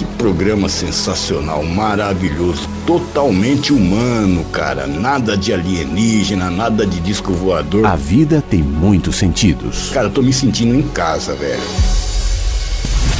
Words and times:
que 0.00 0.04
programa 0.16 0.66
sensacional, 0.66 1.62
maravilhoso, 1.62 2.66
totalmente 2.86 3.70
humano, 3.70 4.46
cara. 4.46 4.86
Nada 4.86 5.36
de 5.36 5.52
alienígena, 5.52 6.50
nada 6.50 6.86
de 6.86 6.98
disco 7.00 7.34
voador. 7.34 7.84
A 7.84 7.96
vida 7.96 8.42
tem 8.48 8.62
muitos 8.62 9.16
sentidos. 9.16 9.90
Cara, 9.90 10.06
eu 10.06 10.10
tô 10.10 10.22
me 10.22 10.32
sentindo 10.32 10.74
em 10.74 10.80
casa, 10.80 11.34
velho. 11.34 11.60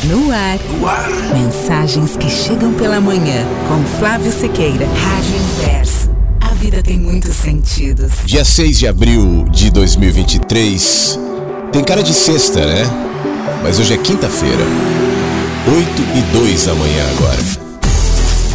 No 0.05 0.33
ar. 0.33 0.59
no 0.71 0.89
ar. 0.89 1.11
Mensagens 1.35 2.17
que 2.17 2.31
chegam 2.31 2.73
pela 2.73 2.99
manhã. 2.99 3.45
Com 3.69 3.99
Flávio 3.99 4.33
Sequeira. 4.33 4.87
Rádio 4.87 5.37
Inverso. 5.37 6.11
A 6.41 6.55
vida 6.55 6.83
tem 6.83 6.99
muitos 6.99 7.37
sentidos. 7.37 8.11
Dia 8.25 8.43
6 8.43 8.79
de 8.79 8.87
abril 8.87 9.45
de 9.51 9.71
2023. 9.71 11.19
Tem 11.73 11.85
cara 11.85 12.03
de 12.03 12.15
sexta, 12.15 12.65
né? 12.65 12.85
Mas 13.63 13.79
hoje 13.79 13.93
é 13.93 13.99
quinta-feira. 13.99 14.65
8 15.67 16.03
e 16.15 16.23
2 16.39 16.65
da 16.65 16.75
manhã 16.75 17.11
agora. 17.11 17.39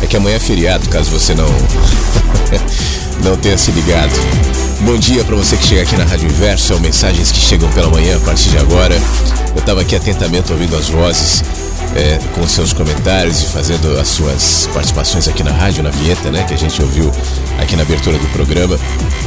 É 0.02 0.08
que 0.08 0.18
amanhã 0.18 0.38
é 0.38 0.40
feriado, 0.40 0.90
caso 0.90 1.12
você 1.12 1.36
não. 1.36 1.48
não 3.24 3.38
tenha 3.38 3.58
se 3.58 3.72
ligado. 3.72 4.12
Bom 4.82 4.98
dia 4.98 5.24
para 5.24 5.36
você 5.36 5.56
que 5.56 5.66
chega 5.66 5.84
aqui 5.84 5.96
na 5.96 6.04
Rádio 6.04 6.28
Inverso, 6.28 6.74
é 6.74 6.80
mensagens 6.80 7.32
que 7.32 7.40
chegam 7.40 7.70
pela 7.72 7.90
manhã 7.90 8.18
a 8.18 8.20
partir 8.22 8.50
de 8.50 8.58
agora. 8.58 8.96
Eu 9.54 9.60
estava 9.60 9.82
aqui 9.82 9.96
atentamente 9.96 10.52
ouvindo 10.52 10.76
as 10.76 10.90
vozes, 10.90 11.44
é, 11.96 12.20
com 12.34 12.48
seus 12.48 12.74
comentários 12.74 13.42
e 13.42 13.46
fazendo 13.46 13.98
as 14.00 14.08
suas 14.08 14.68
participações 14.74 15.28
aqui 15.28 15.44
na 15.44 15.52
rádio, 15.52 15.84
na 15.84 15.92
vinheta, 15.92 16.30
né, 16.32 16.44
que 16.44 16.56
a 16.56 16.58
gente 16.58 16.82
ouviu 16.82 17.12
aqui 17.60 17.76
na 17.76 17.84
abertura 17.84 18.18
do 18.18 18.28
programa. 18.30 18.80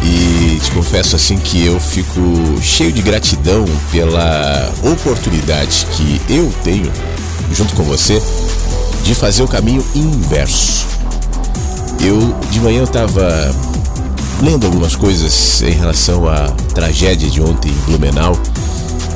E 0.03 0.59
te 0.63 0.71
confesso 0.73 1.15
assim 1.15 1.39
que 1.39 1.65
eu 1.65 1.79
fico 1.79 2.21
cheio 2.61 2.93
de 2.93 3.03
gratidão 3.03 3.65
pela 3.91 4.71
oportunidade 4.83 5.87
que 5.93 6.21
eu 6.29 6.53
tenho, 6.63 6.93
junto 7.53 7.75
com 7.75 7.83
você, 7.83 8.23
de 9.05 9.15
fazer 9.15 9.43
o 9.43 9.49
caminho 9.49 9.85
inverso. 9.95 10.87
Eu 12.01 12.35
de 12.51 12.61
manhã 12.61 12.79
eu 12.79 12.85
estava 12.85 13.55
lendo 14.43 14.67
algumas 14.67 14.95
coisas 14.95 15.63
em 15.63 15.73
relação 15.73 16.29
à 16.29 16.49
tragédia 16.75 17.29
de 17.29 17.41
ontem 17.41 17.71
em 17.71 17.75
Blumenau. 17.87 18.39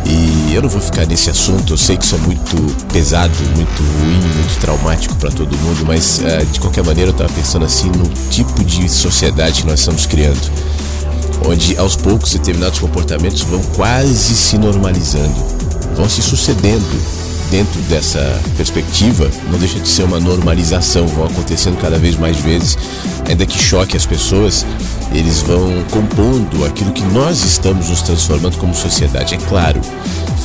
E 0.05 0.55
eu 0.55 0.63
não 0.63 0.69
vou 0.69 0.81
ficar 0.81 1.07
nesse 1.07 1.31
assunto, 1.31 1.73
eu 1.73 1.77
sei 1.77 1.97
que 1.97 2.05
isso 2.05 2.17
é 2.17 2.19
muito 2.19 2.57
pesado, 2.93 3.33
muito 3.55 3.83
ruim, 3.83 4.21
muito 4.35 4.61
traumático 4.61 5.15
para 5.15 5.31
todo 5.31 5.57
mundo, 5.59 5.85
mas 5.87 6.19
uh, 6.19 6.45
de 6.47 6.59
qualquer 6.59 6.85
maneira 6.85 7.11
eu 7.11 7.13
estava 7.13 7.33
pensando 7.33 7.65
assim 7.65 7.87
no 7.89 8.09
tipo 8.29 8.65
de 8.65 8.89
sociedade 8.89 9.63
que 9.63 9.69
nós 9.69 9.79
estamos 9.79 10.05
criando, 10.05 10.41
onde 11.47 11.79
aos 11.79 11.95
poucos 11.95 12.33
determinados 12.33 12.81
comportamentos 12.81 13.43
vão 13.43 13.63
quase 13.77 14.35
se 14.35 14.59
normalizando, 14.59 15.35
vão 15.97 16.09
se 16.09 16.21
sucedendo 16.21 17.22
dentro 17.53 17.79
dessa 17.83 18.41
perspectiva, 18.57 19.31
não 19.51 19.59
deixa 19.59 19.79
de 19.79 19.87
ser 19.87 20.05
uma 20.05 20.19
normalização, 20.19 21.07
vão 21.07 21.27
acontecendo 21.27 21.79
cada 21.79 21.99
vez 21.99 22.17
mais 22.17 22.39
vezes, 22.39 22.79
ainda 23.29 23.45
que 23.45 23.59
choque 23.59 23.95
as 23.95 24.07
pessoas, 24.07 24.65
eles 25.13 25.43
vão 25.43 25.85
compondo 25.91 26.65
aquilo 26.65 26.91
que 26.93 27.03
nós 27.03 27.45
estamos 27.45 27.91
nos 27.91 28.01
transformando 28.01 28.57
como 28.57 28.75
sociedade. 28.75 29.35
É 29.35 29.37
claro, 29.37 29.83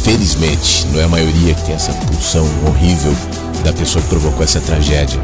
felizmente, 0.04 0.86
não 0.88 1.00
é 1.00 1.06
a 1.06 1.08
maioria 1.08 1.54
que 1.54 1.64
tem 1.64 1.76
essa 1.76 1.94
pulsão 1.94 2.46
horrível 2.68 3.16
da 3.64 3.72
pessoa 3.72 4.04
que 4.04 4.10
provocou 4.10 4.44
essa 4.44 4.60
tragédia, 4.60 5.20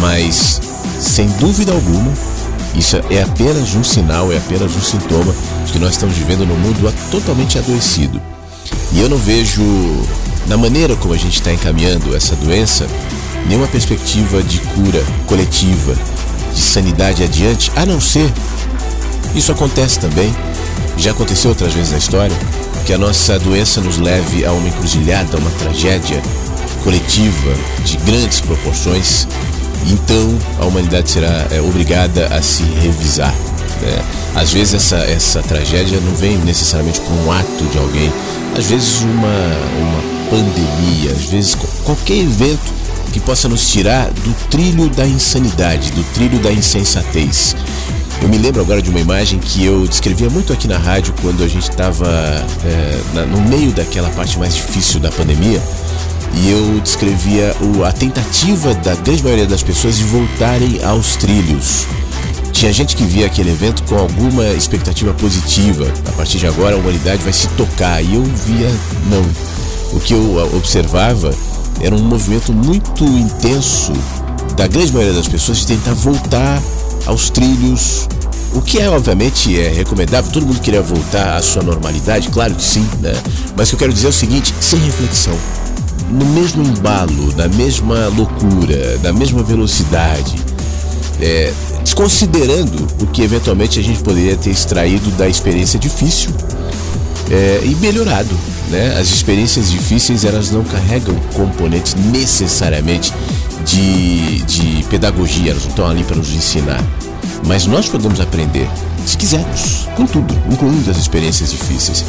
mas 0.00 0.60
sem 0.98 1.28
dúvida 1.38 1.70
alguma, 1.70 2.12
isso 2.74 2.96
é 3.08 3.22
apenas 3.22 3.76
um 3.76 3.84
sinal, 3.84 4.32
é 4.32 4.36
apenas 4.36 4.74
um 4.74 4.82
sintoma 4.82 5.32
de 5.64 5.72
que 5.72 5.78
nós 5.78 5.92
estamos 5.92 6.16
vivendo 6.16 6.44
num 6.44 6.58
mundo 6.58 6.92
totalmente 7.08 7.56
adoecido. 7.56 8.20
E 8.92 8.98
eu 8.98 9.08
não 9.08 9.16
vejo 9.16 9.62
na 10.50 10.56
maneira 10.56 10.96
como 10.96 11.14
a 11.14 11.16
gente 11.16 11.34
está 11.34 11.52
encaminhando 11.52 12.14
essa 12.14 12.34
doença, 12.34 12.84
nenhuma 13.46 13.68
perspectiva 13.68 14.42
de 14.42 14.58
cura 14.58 15.00
coletiva, 15.24 15.94
de 16.52 16.60
sanidade 16.60 17.22
adiante, 17.22 17.70
a 17.76 17.86
não 17.86 18.00
ser. 18.00 18.28
Isso 19.32 19.52
acontece 19.52 20.00
também, 20.00 20.34
já 20.96 21.12
aconteceu 21.12 21.50
outras 21.50 21.72
vezes 21.72 21.92
na 21.92 21.98
história, 21.98 22.36
que 22.84 22.92
a 22.92 22.98
nossa 22.98 23.38
doença 23.38 23.80
nos 23.80 23.98
leve 23.98 24.44
a 24.44 24.50
uma 24.50 24.66
encruzilhada, 24.66 25.36
a 25.36 25.38
uma 25.38 25.50
tragédia 25.52 26.20
coletiva 26.82 27.54
de 27.84 27.96
grandes 27.98 28.40
proporções. 28.40 29.28
Então 29.86 30.36
a 30.58 30.64
humanidade 30.66 31.12
será 31.12 31.46
é, 31.52 31.60
obrigada 31.60 32.26
a 32.26 32.42
se 32.42 32.64
revisar. 32.64 33.32
Né? 33.82 34.04
Às 34.34 34.52
vezes 34.52 34.74
essa, 34.74 34.96
essa 34.96 35.42
tragédia 35.44 36.00
não 36.00 36.14
vem 36.16 36.38
necessariamente 36.38 37.00
com 37.02 37.12
um 37.12 37.30
ato 37.30 37.64
de 37.70 37.78
alguém, 37.78 38.12
às 38.58 38.66
vezes 38.66 39.00
uma, 39.02 39.28
uma 39.78 40.19
pandemia, 40.30 41.10
às 41.10 41.24
vezes 41.24 41.56
qualquer 41.84 42.18
evento 42.18 42.72
que 43.12 43.18
possa 43.18 43.48
nos 43.48 43.68
tirar 43.68 44.10
do 44.10 44.32
trilho 44.48 44.88
da 44.88 45.04
insanidade, 45.04 45.90
do 45.90 46.04
trilho 46.14 46.38
da 46.38 46.52
insensatez. 46.52 47.56
Eu 48.22 48.28
me 48.28 48.38
lembro 48.38 48.60
agora 48.60 48.80
de 48.80 48.90
uma 48.90 49.00
imagem 49.00 49.38
que 49.38 49.64
eu 49.64 49.86
descrevia 49.86 50.30
muito 50.30 50.52
aqui 50.52 50.68
na 50.68 50.78
rádio 50.78 51.12
quando 51.20 51.42
a 51.42 51.48
gente 51.48 51.68
estava 51.68 52.06
é, 52.64 53.24
no 53.26 53.40
meio 53.42 53.72
daquela 53.72 54.10
parte 54.10 54.38
mais 54.38 54.54
difícil 54.54 55.00
da 55.00 55.10
pandemia. 55.10 55.60
E 56.34 56.50
eu 56.50 56.80
descrevia 56.80 57.56
o, 57.60 57.84
a 57.84 57.90
tentativa 57.90 58.72
da 58.74 58.94
grande 58.94 59.22
maioria 59.24 59.46
das 59.46 59.62
pessoas 59.62 59.96
de 59.96 60.04
voltarem 60.04 60.82
aos 60.84 61.16
trilhos. 61.16 61.86
Tinha 62.52 62.72
gente 62.72 62.94
que 62.94 63.04
via 63.04 63.26
aquele 63.26 63.50
evento 63.50 63.82
com 63.84 63.96
alguma 63.96 64.44
expectativa 64.48 65.12
positiva. 65.14 65.90
A 66.06 66.12
partir 66.12 66.38
de 66.38 66.46
agora 66.46 66.76
a 66.76 66.78
humanidade 66.78 67.22
vai 67.22 67.32
se 67.32 67.48
tocar. 67.48 68.04
E 68.04 68.14
eu 68.14 68.22
via, 68.22 68.70
não 69.08 69.24
o 69.92 70.00
que 70.00 70.14
eu 70.14 70.56
observava 70.56 71.34
era 71.80 71.94
um 71.94 72.02
movimento 72.02 72.52
muito 72.52 73.04
intenso 73.04 73.92
da 74.56 74.66
grande 74.66 74.92
maioria 74.92 75.14
das 75.14 75.28
pessoas 75.28 75.58
de 75.58 75.66
tentar 75.68 75.94
voltar 75.94 76.62
aos 77.06 77.30
trilhos, 77.30 78.08
o 78.54 78.60
que 78.60 78.78
é 78.78 78.90
obviamente 78.90 79.58
é 79.58 79.68
recomendável, 79.68 80.30
todo 80.32 80.44
mundo 80.46 80.60
queria 80.60 80.82
voltar 80.82 81.36
à 81.36 81.42
sua 81.42 81.62
normalidade, 81.62 82.28
claro 82.28 82.54
que 82.54 82.62
sim, 82.62 82.86
né? 83.00 83.12
Mas 83.56 83.68
o 83.68 83.70
que 83.70 83.74
eu 83.76 83.78
quero 83.78 83.92
dizer 83.92 84.08
é 84.08 84.10
o 84.10 84.12
seguinte, 84.12 84.54
sem 84.60 84.78
reflexão. 84.80 85.36
no 86.10 86.26
mesmo 86.26 86.64
embalo, 86.64 87.32
na 87.36 87.46
mesma 87.46 88.08
loucura, 88.08 88.98
na 89.02 89.12
mesma 89.12 89.44
velocidade, 89.44 90.34
é, 91.20 91.52
desconsiderando 91.84 92.86
o 93.00 93.06
que 93.06 93.22
eventualmente 93.22 93.78
a 93.78 93.82
gente 93.82 94.02
poderia 94.02 94.36
ter 94.36 94.50
extraído 94.50 95.08
da 95.12 95.28
experiência 95.28 95.78
difícil 95.78 96.30
é, 97.30 97.60
e 97.64 97.74
melhorado. 97.76 98.34
Né? 98.68 98.96
As 98.98 99.08
experiências 99.08 99.70
difíceis 99.70 100.24
elas 100.24 100.50
não 100.50 100.64
carregam 100.64 101.14
componentes 101.34 101.94
necessariamente 101.94 103.12
de, 103.64 104.42
de 104.42 104.84
pedagogia, 104.84 105.52
elas 105.52 105.62
não 105.62 105.70
estão 105.70 105.88
ali 105.88 106.04
para 106.04 106.16
nos 106.16 106.32
ensinar. 106.32 106.82
Mas 107.46 107.66
nós 107.66 107.88
podemos 107.88 108.20
aprender, 108.20 108.68
se 109.06 109.16
quisermos, 109.16 109.88
com 109.96 110.06
tudo, 110.06 110.34
incluindo 110.50 110.90
as 110.90 110.98
experiências 110.98 111.50
difíceis. 111.50 112.04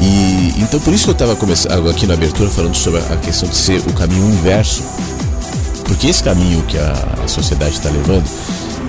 E 0.00 0.54
então 0.58 0.80
por 0.80 0.92
isso 0.92 1.04
que 1.04 1.10
eu 1.10 1.14
estava 1.14 1.36
começando 1.36 1.88
aqui 1.88 2.06
na 2.06 2.14
abertura 2.14 2.50
falando 2.50 2.74
sobre 2.74 3.00
a 3.00 3.16
questão 3.16 3.48
de 3.48 3.56
ser 3.56 3.80
o 3.80 3.92
caminho 3.92 4.28
inverso. 4.28 4.82
Porque 5.84 6.08
esse 6.08 6.22
caminho 6.22 6.62
que 6.62 6.78
a, 6.78 6.92
a 7.22 7.28
sociedade 7.28 7.74
está 7.74 7.90
levando, 7.90 8.24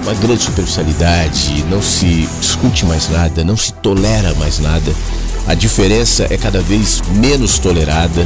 uma 0.03 0.13
grande 0.13 0.43
superficialidade, 0.43 1.65
não 1.69 1.81
se 1.81 2.27
discute 2.39 2.85
mais 2.85 3.09
nada, 3.09 3.43
não 3.43 3.57
se 3.57 3.73
tolera 3.73 4.33
mais 4.35 4.59
nada. 4.59 4.93
A 5.47 5.53
diferença 5.53 6.27
é 6.29 6.37
cada 6.37 6.61
vez 6.61 7.01
menos 7.09 7.59
tolerada 7.59 8.25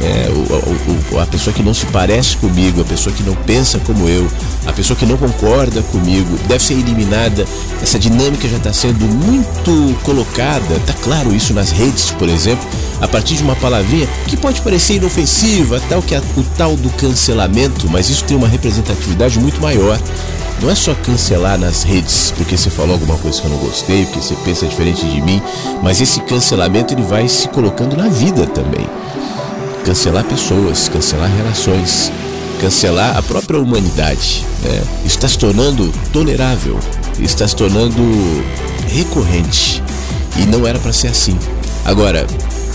é, 0.00 0.28
o, 0.30 1.14
o, 1.14 1.20
a 1.20 1.26
pessoa 1.26 1.52
que 1.52 1.62
não 1.62 1.74
se 1.74 1.86
parece 1.86 2.36
comigo, 2.36 2.80
a 2.80 2.84
pessoa 2.84 3.14
que 3.14 3.22
não 3.22 3.34
pensa 3.34 3.78
como 3.80 4.08
eu, 4.08 4.30
a 4.66 4.72
pessoa 4.72 4.96
que 4.96 5.04
não 5.04 5.16
concorda 5.16 5.82
comigo, 5.82 6.38
deve 6.46 6.62
ser 6.62 6.74
eliminada. 6.74 7.44
Essa 7.82 7.98
dinâmica 7.98 8.48
já 8.48 8.58
está 8.58 8.72
sendo 8.72 9.04
muito 9.06 9.98
colocada, 10.04 10.74
está 10.76 10.92
claro 10.94 11.34
isso 11.34 11.52
nas 11.52 11.70
redes, 11.70 12.10
por 12.12 12.28
exemplo, 12.28 12.66
a 13.00 13.08
partir 13.08 13.34
de 13.36 13.42
uma 13.42 13.56
palavrinha 13.56 14.06
que 14.26 14.36
pode 14.36 14.60
parecer 14.60 14.94
inofensiva, 14.94 15.80
tal 15.88 16.00
que 16.00 16.14
é 16.14 16.22
o 16.36 16.42
tal 16.56 16.76
do 16.76 16.90
cancelamento, 16.90 17.88
mas 17.90 18.08
isso 18.08 18.24
tem 18.24 18.36
uma 18.36 18.48
representatividade 18.48 19.38
muito 19.38 19.60
maior. 19.60 19.98
Não 20.60 20.70
é 20.70 20.74
só 20.74 20.94
cancelar 20.94 21.58
nas 21.58 21.82
redes 21.82 22.32
porque 22.36 22.56
você 22.56 22.68
falou 22.68 22.94
alguma 22.94 23.16
coisa 23.18 23.40
que 23.40 23.46
eu 23.46 23.50
não 23.50 23.58
gostei, 23.58 24.04
porque 24.06 24.20
você 24.20 24.34
pensa 24.44 24.66
diferente 24.66 25.06
de 25.06 25.20
mim, 25.20 25.40
mas 25.82 26.00
esse 26.00 26.20
cancelamento 26.20 26.92
ele 26.94 27.02
vai 27.02 27.28
se 27.28 27.48
colocando 27.48 27.96
na 27.96 28.08
vida 28.08 28.46
também 28.46 28.86
cancelar 29.88 30.22
pessoas, 30.24 30.86
cancelar 30.86 31.34
relações, 31.34 32.12
cancelar 32.60 33.16
a 33.16 33.22
própria 33.22 33.58
humanidade. 33.58 34.44
Né? 34.62 34.82
Está 35.02 35.26
se 35.26 35.38
tornando 35.38 35.90
tolerável, 36.12 36.78
está 37.18 37.48
se 37.48 37.56
tornando 37.56 38.02
recorrente. 38.86 39.82
E 40.36 40.44
não 40.44 40.66
era 40.66 40.78
para 40.78 40.92
ser 40.92 41.08
assim. 41.08 41.38
Agora, 41.86 42.26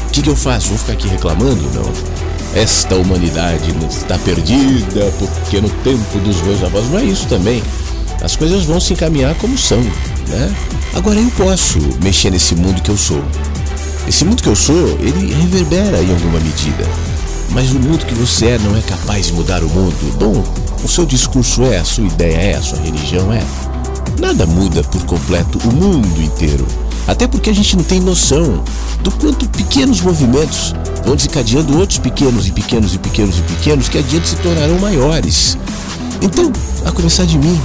o 0.07 0.09
que, 0.09 0.23
que 0.23 0.29
eu 0.29 0.35
faço? 0.35 0.69
Vou 0.69 0.77
ficar 0.79 0.93
aqui 0.93 1.07
reclamando? 1.07 1.61
Não. 1.75 2.22
Esta 2.55 2.95
humanidade 2.95 3.73
está 3.89 4.17
perdida 4.19 5.11
porque 5.17 5.59
no 5.59 5.69
tempo 5.69 6.19
dos 6.19 6.41
meus 6.43 6.63
avós 6.63 6.87
não 6.89 6.99
é 6.99 7.03
isso 7.03 7.27
também. 7.27 7.63
As 8.21 8.35
coisas 8.35 8.63
vão 8.63 8.79
se 8.79 8.93
encaminhar 8.93 9.35
como 9.35 9.57
são, 9.57 9.81
né? 10.27 10.55
Agora 10.93 11.19
eu 11.19 11.31
posso 11.31 11.79
mexer 12.03 12.29
nesse 12.29 12.53
mundo 12.55 12.81
que 12.81 12.91
eu 12.91 12.97
sou. 12.97 13.23
Esse 14.07 14.23
mundo 14.23 14.43
que 14.43 14.49
eu 14.49 14.55
sou, 14.55 14.87
ele 14.99 15.33
reverbera 15.33 16.01
em 16.01 16.11
alguma 16.11 16.39
medida. 16.39 16.87
Mas 17.49 17.71
o 17.71 17.79
mundo 17.79 18.05
que 18.05 18.13
você 18.13 18.47
é 18.47 18.59
não 18.59 18.77
é 18.77 18.81
capaz 18.81 19.27
de 19.27 19.33
mudar 19.33 19.63
o 19.63 19.69
mundo. 19.69 20.17
Bom, 20.19 20.43
o 20.83 20.87
seu 20.87 21.05
discurso 21.05 21.63
é, 21.63 21.77
a 21.77 21.85
sua 21.85 22.05
ideia 22.05 22.35
é, 22.35 22.55
a 22.55 22.61
sua 22.61 22.79
religião 22.79 23.33
é. 23.33 23.43
Nada 24.19 24.45
muda 24.45 24.83
por 24.83 25.03
completo 25.05 25.57
o 25.67 25.73
mundo 25.73 26.21
inteiro. 26.21 26.67
Até 27.07 27.27
porque 27.27 27.49
a 27.49 27.53
gente 27.53 27.75
não 27.75 27.83
tem 27.83 27.99
noção 27.99 28.63
do 29.01 29.11
quanto 29.11 29.47
pequenos 29.49 30.01
movimentos 30.01 30.73
vão 31.05 31.15
desencadeando 31.15 31.77
outros 31.77 31.99
pequenos 31.99 32.47
e 32.47 32.51
pequenos 32.51 32.95
e 32.95 32.97
pequenos 32.97 33.37
e 33.37 33.41
pequenos 33.41 33.89
que 33.89 33.97
adiante 33.97 34.29
se 34.29 34.35
tornarão 34.37 34.79
maiores. 34.79 35.57
Então, 36.21 36.51
a 36.85 36.91
começar 36.91 37.25
de 37.25 37.37
mim, 37.37 37.59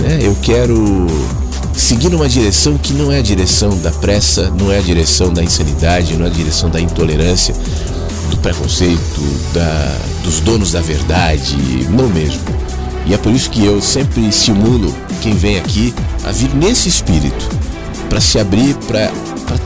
né? 0.00 0.20
Eu 0.22 0.36
quero 0.40 1.06
seguir 1.76 2.08
numa 2.08 2.28
direção 2.28 2.78
que 2.78 2.92
não 2.92 3.10
é 3.10 3.18
a 3.18 3.22
direção 3.22 3.76
da 3.78 3.90
pressa, 3.90 4.50
não 4.50 4.70
é 4.70 4.78
a 4.78 4.82
direção 4.82 5.32
da 5.32 5.42
insanidade, 5.42 6.16
não 6.16 6.24
é 6.24 6.28
a 6.28 6.32
direção 6.32 6.70
da 6.70 6.80
intolerância, 6.80 7.54
do 8.30 8.36
preconceito, 8.38 9.20
da, 9.52 9.98
dos 10.22 10.40
donos 10.40 10.72
da 10.72 10.80
verdade, 10.80 11.56
não 11.90 12.08
mesmo. 12.08 12.42
E 13.06 13.12
é 13.12 13.18
por 13.18 13.32
isso 13.32 13.50
que 13.50 13.64
eu 13.64 13.82
sempre 13.82 14.26
estimulo 14.28 14.94
quem 15.20 15.34
vem 15.34 15.58
aqui 15.58 15.92
a 16.24 16.32
vir 16.32 16.54
nesse 16.54 16.88
espírito, 16.88 17.48
para 18.08 18.20
se 18.20 18.38
abrir 18.38 18.74
para 18.86 19.10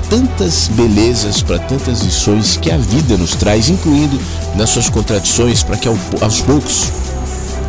tantas 0.08 0.68
belezas, 0.68 1.42
para 1.42 1.58
tantas 1.58 2.00
lições 2.00 2.56
que 2.56 2.70
a 2.70 2.76
vida 2.76 3.16
nos 3.16 3.34
traz, 3.34 3.68
incluindo 3.68 4.18
nas 4.54 4.70
suas 4.70 4.88
contradições, 4.88 5.62
para 5.62 5.76
que 5.76 5.88
aos 5.88 6.40
poucos, 6.40 6.90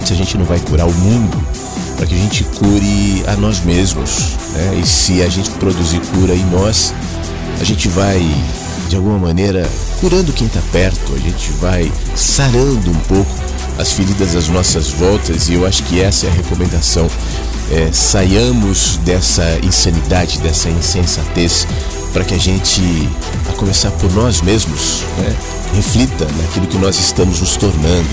se 0.05 0.13
a 0.13 0.15
gente 0.15 0.37
não 0.37 0.45
vai 0.45 0.59
curar 0.59 0.87
o 0.87 0.93
mundo, 0.93 1.37
para 1.97 2.05
que 2.05 2.15
a 2.15 2.17
gente 2.17 2.43
cure 2.43 3.23
a 3.27 3.35
nós 3.35 3.59
mesmos. 3.59 4.37
Né? 4.53 4.79
E 4.81 4.87
se 4.87 5.21
a 5.21 5.27
gente 5.27 5.49
produzir 5.51 5.99
cura 6.13 6.33
em 6.33 6.45
nós, 6.45 6.93
a 7.59 7.63
gente 7.63 7.89
vai, 7.89 8.25
de 8.87 8.95
alguma 8.95 9.19
maneira, 9.19 9.69
curando 9.99 10.31
quem 10.31 10.47
está 10.47 10.61
perto, 10.71 11.13
a 11.13 11.19
gente 11.19 11.51
vai 11.59 11.91
sarando 12.15 12.89
um 12.89 12.99
pouco 13.07 13.31
as 13.77 13.91
feridas 13.93 14.33
das 14.33 14.47
nossas 14.47 14.89
voltas, 14.89 15.49
e 15.49 15.53
eu 15.53 15.65
acho 15.65 15.83
que 15.83 16.01
essa 16.01 16.25
é 16.25 16.29
a 16.29 16.33
recomendação. 16.33 17.09
É, 17.71 17.91
saiamos 17.91 18.97
dessa 18.97 19.59
insanidade, 19.63 20.39
dessa 20.39 20.69
insensatez, 20.69 21.67
para 22.11 22.23
que 22.23 22.33
a 22.33 22.39
gente, 22.39 22.81
a 23.49 23.53
começar 23.53 23.91
por 23.91 24.11
nós 24.13 24.41
mesmos, 24.41 25.03
né, 25.17 25.35
reflita 25.75 26.25
naquilo 26.41 26.67
que 26.67 26.77
nós 26.77 26.99
estamos 26.99 27.39
nos 27.39 27.55
tornando 27.57 28.09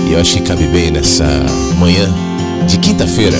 e 0.08 0.12
eu 0.12 0.20
acho 0.20 0.34
que 0.34 0.42
cabe 0.42 0.66
bem 0.66 0.90
nessa 0.90 1.24
manhã 1.78 2.12
de 2.68 2.76
quinta-feira, 2.78 3.38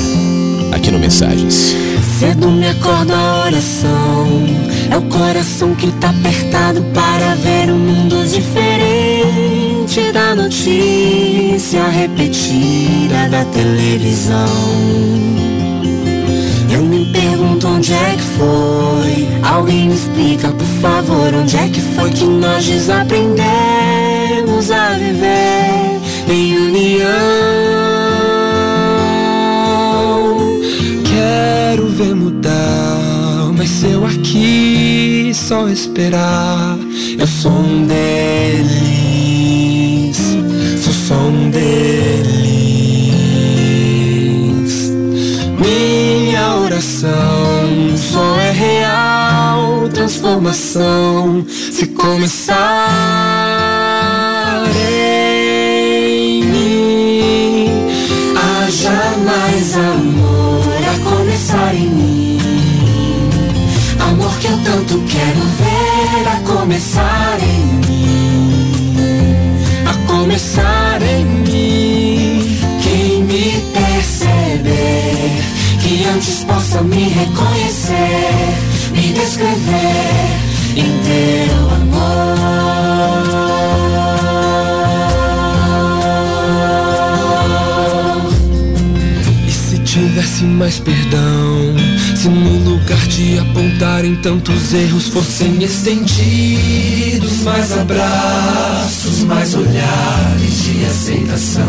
aqui 0.73 0.91
no 0.91 0.99
Mensagens. 0.99 1.75
Cedo 2.19 2.51
me 2.51 2.69
acordo 2.69 3.13
a 3.13 3.45
oração, 3.47 4.45
é 4.91 4.97
o 4.97 5.03
coração 5.03 5.75
que 5.75 5.93
tá 5.93 6.11
apertado 6.11 6.83
para 6.93 7.35
ver 7.37 7.71
um 7.71 7.79
mundo 7.79 8.27
diferente 8.27 9.62
da 10.13 10.35
notícia 10.35 11.87
repetida 11.89 13.29
da 13.31 13.45
televisão. 13.45 14.49
Eu 16.73 16.83
me 16.83 17.13
pergunto 17.13 17.69
onde 17.69 17.93
é 17.93 18.17
que 18.17 18.23
foi. 18.23 19.29
Alguém 19.43 19.89
me 19.89 19.95
explica, 19.95 20.49
por 20.49 20.67
favor, 20.81 21.35
onde 21.35 21.57
é 21.57 21.69
que 21.69 21.81
foi 21.81 22.11
que 22.11 22.25
nós 22.25 22.65
desaprendemos 22.65 24.71
a 24.71 24.95
viver 24.95 26.01
em 26.29 26.57
união. 26.57 27.53
ver 31.93 32.15
mudar, 32.15 33.53
mas 33.57 33.69
se 33.69 33.91
eu 33.91 34.07
aqui 34.07 35.31
só 35.35 35.69
esperar, 35.69 36.79
eu 37.19 37.27
sou 37.27 37.53
um 37.53 37.87
deles, 37.87 39.02
deles. 41.53 42.33
Minha 45.59 46.57
oração 46.57 47.97
só 47.97 48.37
é 48.41 48.51
real, 48.51 49.89
transformação 49.93 51.45
se 51.49 51.87
começar 51.89 52.57
em 54.77 56.45
mim. 56.45 57.71
Haja 58.37 59.15
mais 59.25 59.77
amor 59.77 60.43
começar 61.33 61.75
em 61.75 61.89
mim. 61.89 62.39
Amor 64.01 64.39
que 64.39 64.47
eu 64.47 64.59
tanto 64.65 65.03
quero 65.07 65.41
ver 65.59 66.29
a 66.29 66.37
começar 66.47 67.39
em 67.41 67.65
mim. 67.87 68.53
A 69.87 69.95
começar 70.07 70.82
que 76.13 76.19
antes 76.19 76.45
possa 76.45 76.83
me 76.83 77.09
reconhecer, 77.09 77.95
me 78.93 79.13
descrever 79.13 80.77
em 80.77 80.99
teu 81.03 81.71
amor. 81.71 82.83
desse 90.15 90.45
mais 90.45 90.79
perdão. 90.79 91.75
Se 92.17 92.29
no 92.29 92.71
lugar 92.71 93.07
de 93.09 93.39
apontarem 93.39 94.17
tantos 94.17 94.73
erros 94.73 95.09
fossem 95.09 95.63
estendidos 95.63 97.43
mais 97.43 97.73
abraços, 97.77 99.25
mais 99.25 99.55
olhares 99.55 100.63
de 100.63 100.85
aceitação. 100.85 101.69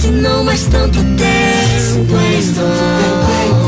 Se 0.00 0.08
não 0.08 0.44
mais 0.44 0.64
tanto 0.64 0.98
tempo 0.98 2.16
em 2.16 2.52
vão. 2.52 3.63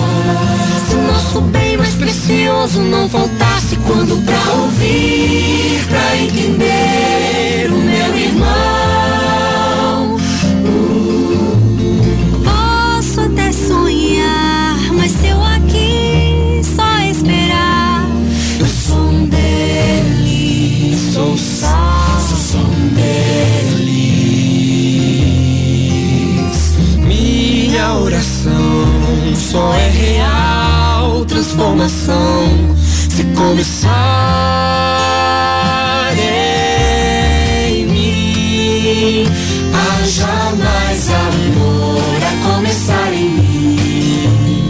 Se 0.88 0.97
nosso 0.97 1.40
bem 1.40 1.76
mais 1.76 1.95
precioso 1.95 2.80
não 2.80 3.09
faltasse 3.09 3.76
quando 3.87 4.16
pra 4.25 4.52
ouvir, 4.54 5.87
pra 5.88 6.16
entender 6.16 7.71
o 7.71 7.76
meu 7.76 8.16
irmão. 8.16 8.96
Oração 28.47 29.35
só 29.35 29.75
é 29.75 29.88
real 29.88 31.25
transformação 31.25 32.76
se 32.76 33.25
começar 33.35 33.91
em 37.71 37.87
mim. 37.87 39.26
Haja 39.73 40.53
mais 40.57 41.11
amor 41.11 42.23
a 42.23 42.55
começar 42.55 43.12
em 43.12 43.29
mim. 43.31 44.69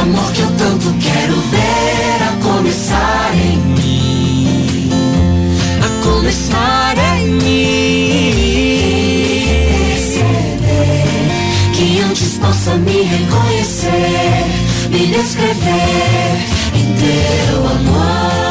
Amor 0.00 0.32
que 0.32 0.40
eu 0.40 0.50
tanto 0.56 0.94
quero 0.98 1.34
ver 1.34 2.22
a 2.22 2.32
começar 2.42 3.32
em 3.34 3.58
mim. 3.58 4.90
A 5.82 5.88
começar 6.04 6.96
em 7.16 7.28
mim. 7.28 7.79
Possa 12.40 12.74
me 12.76 13.02
reconhecer, 13.02 14.46
me 14.90 15.06
descrever 15.06 16.38
em 16.74 16.94
teu 16.96 17.68
amor. 17.68 18.49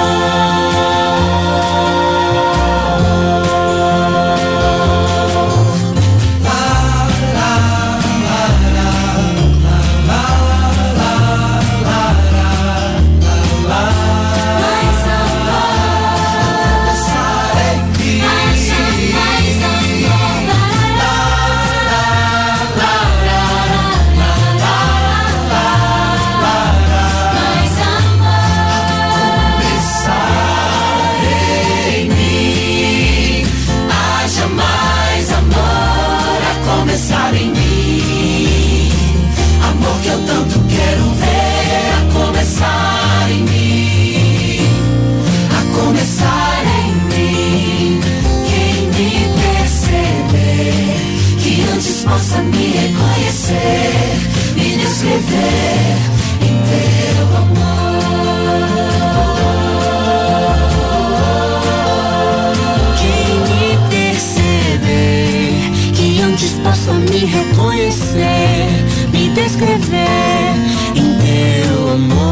Possa 66.90 66.94
me 66.94 67.26
reconhecer, 67.26 68.68
me 69.12 69.30
descrever 69.30 70.56
em 70.96 71.18
teu 71.20 71.90
amor. 71.92 72.30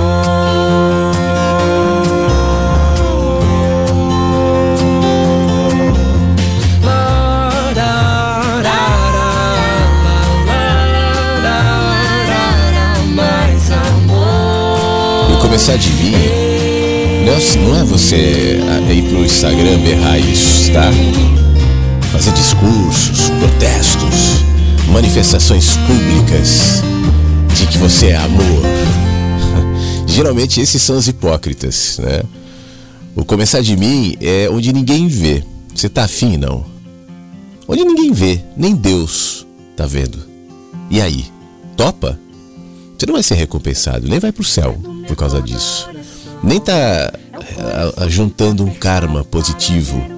Começar 15.41 15.77
de 15.77 15.89
mim 15.93 16.13
não 17.25 17.75
é, 17.75 17.83
você 17.83 18.59
ir 18.93 19.01
pro 19.03 19.25
Instagram 19.25 19.79
berrar 19.79 20.19
isso, 20.19 20.71
tá? 20.71 20.91
Fazer 22.17 22.31
discursos, 22.31 23.29
protestos, 23.29 24.43
manifestações 24.91 25.77
públicas 25.77 26.81
de 27.55 27.67
que 27.67 27.77
você 27.77 28.07
é 28.07 28.15
amor. 28.15 28.63
Geralmente 30.07 30.59
esses 30.59 30.81
são 30.81 30.97
os 30.97 31.07
hipócritas, 31.07 31.99
né? 31.99 32.23
O 33.15 33.23
começar 33.23 33.61
de 33.61 33.77
mim 33.77 34.17
é 34.19 34.49
onde 34.49 34.73
ninguém 34.73 35.07
vê. 35.07 35.43
Você 35.75 35.87
tá 35.87 36.05
afim, 36.05 36.37
não? 36.37 36.65
Onde 37.67 37.85
ninguém 37.85 38.11
vê, 38.11 38.41
nem 38.57 38.73
Deus 38.73 39.45
tá 39.75 39.85
vendo. 39.85 40.17
E 40.89 40.99
aí? 40.99 41.25
Topa? 41.75 42.19
Você 42.97 43.05
não 43.05 43.13
vai 43.13 43.21
ser 43.21 43.35
recompensado, 43.35 44.07
nem 44.07 44.17
vai 44.17 44.31
pro 44.31 44.43
céu 44.43 44.75
por 45.07 45.15
causa 45.15 45.39
disso. 45.39 45.87
Nem 46.43 46.59
tá 46.59 47.13
a, 47.95 48.07
juntando 48.07 48.65
um 48.65 48.73
karma 48.73 49.23
positivo 49.23 50.16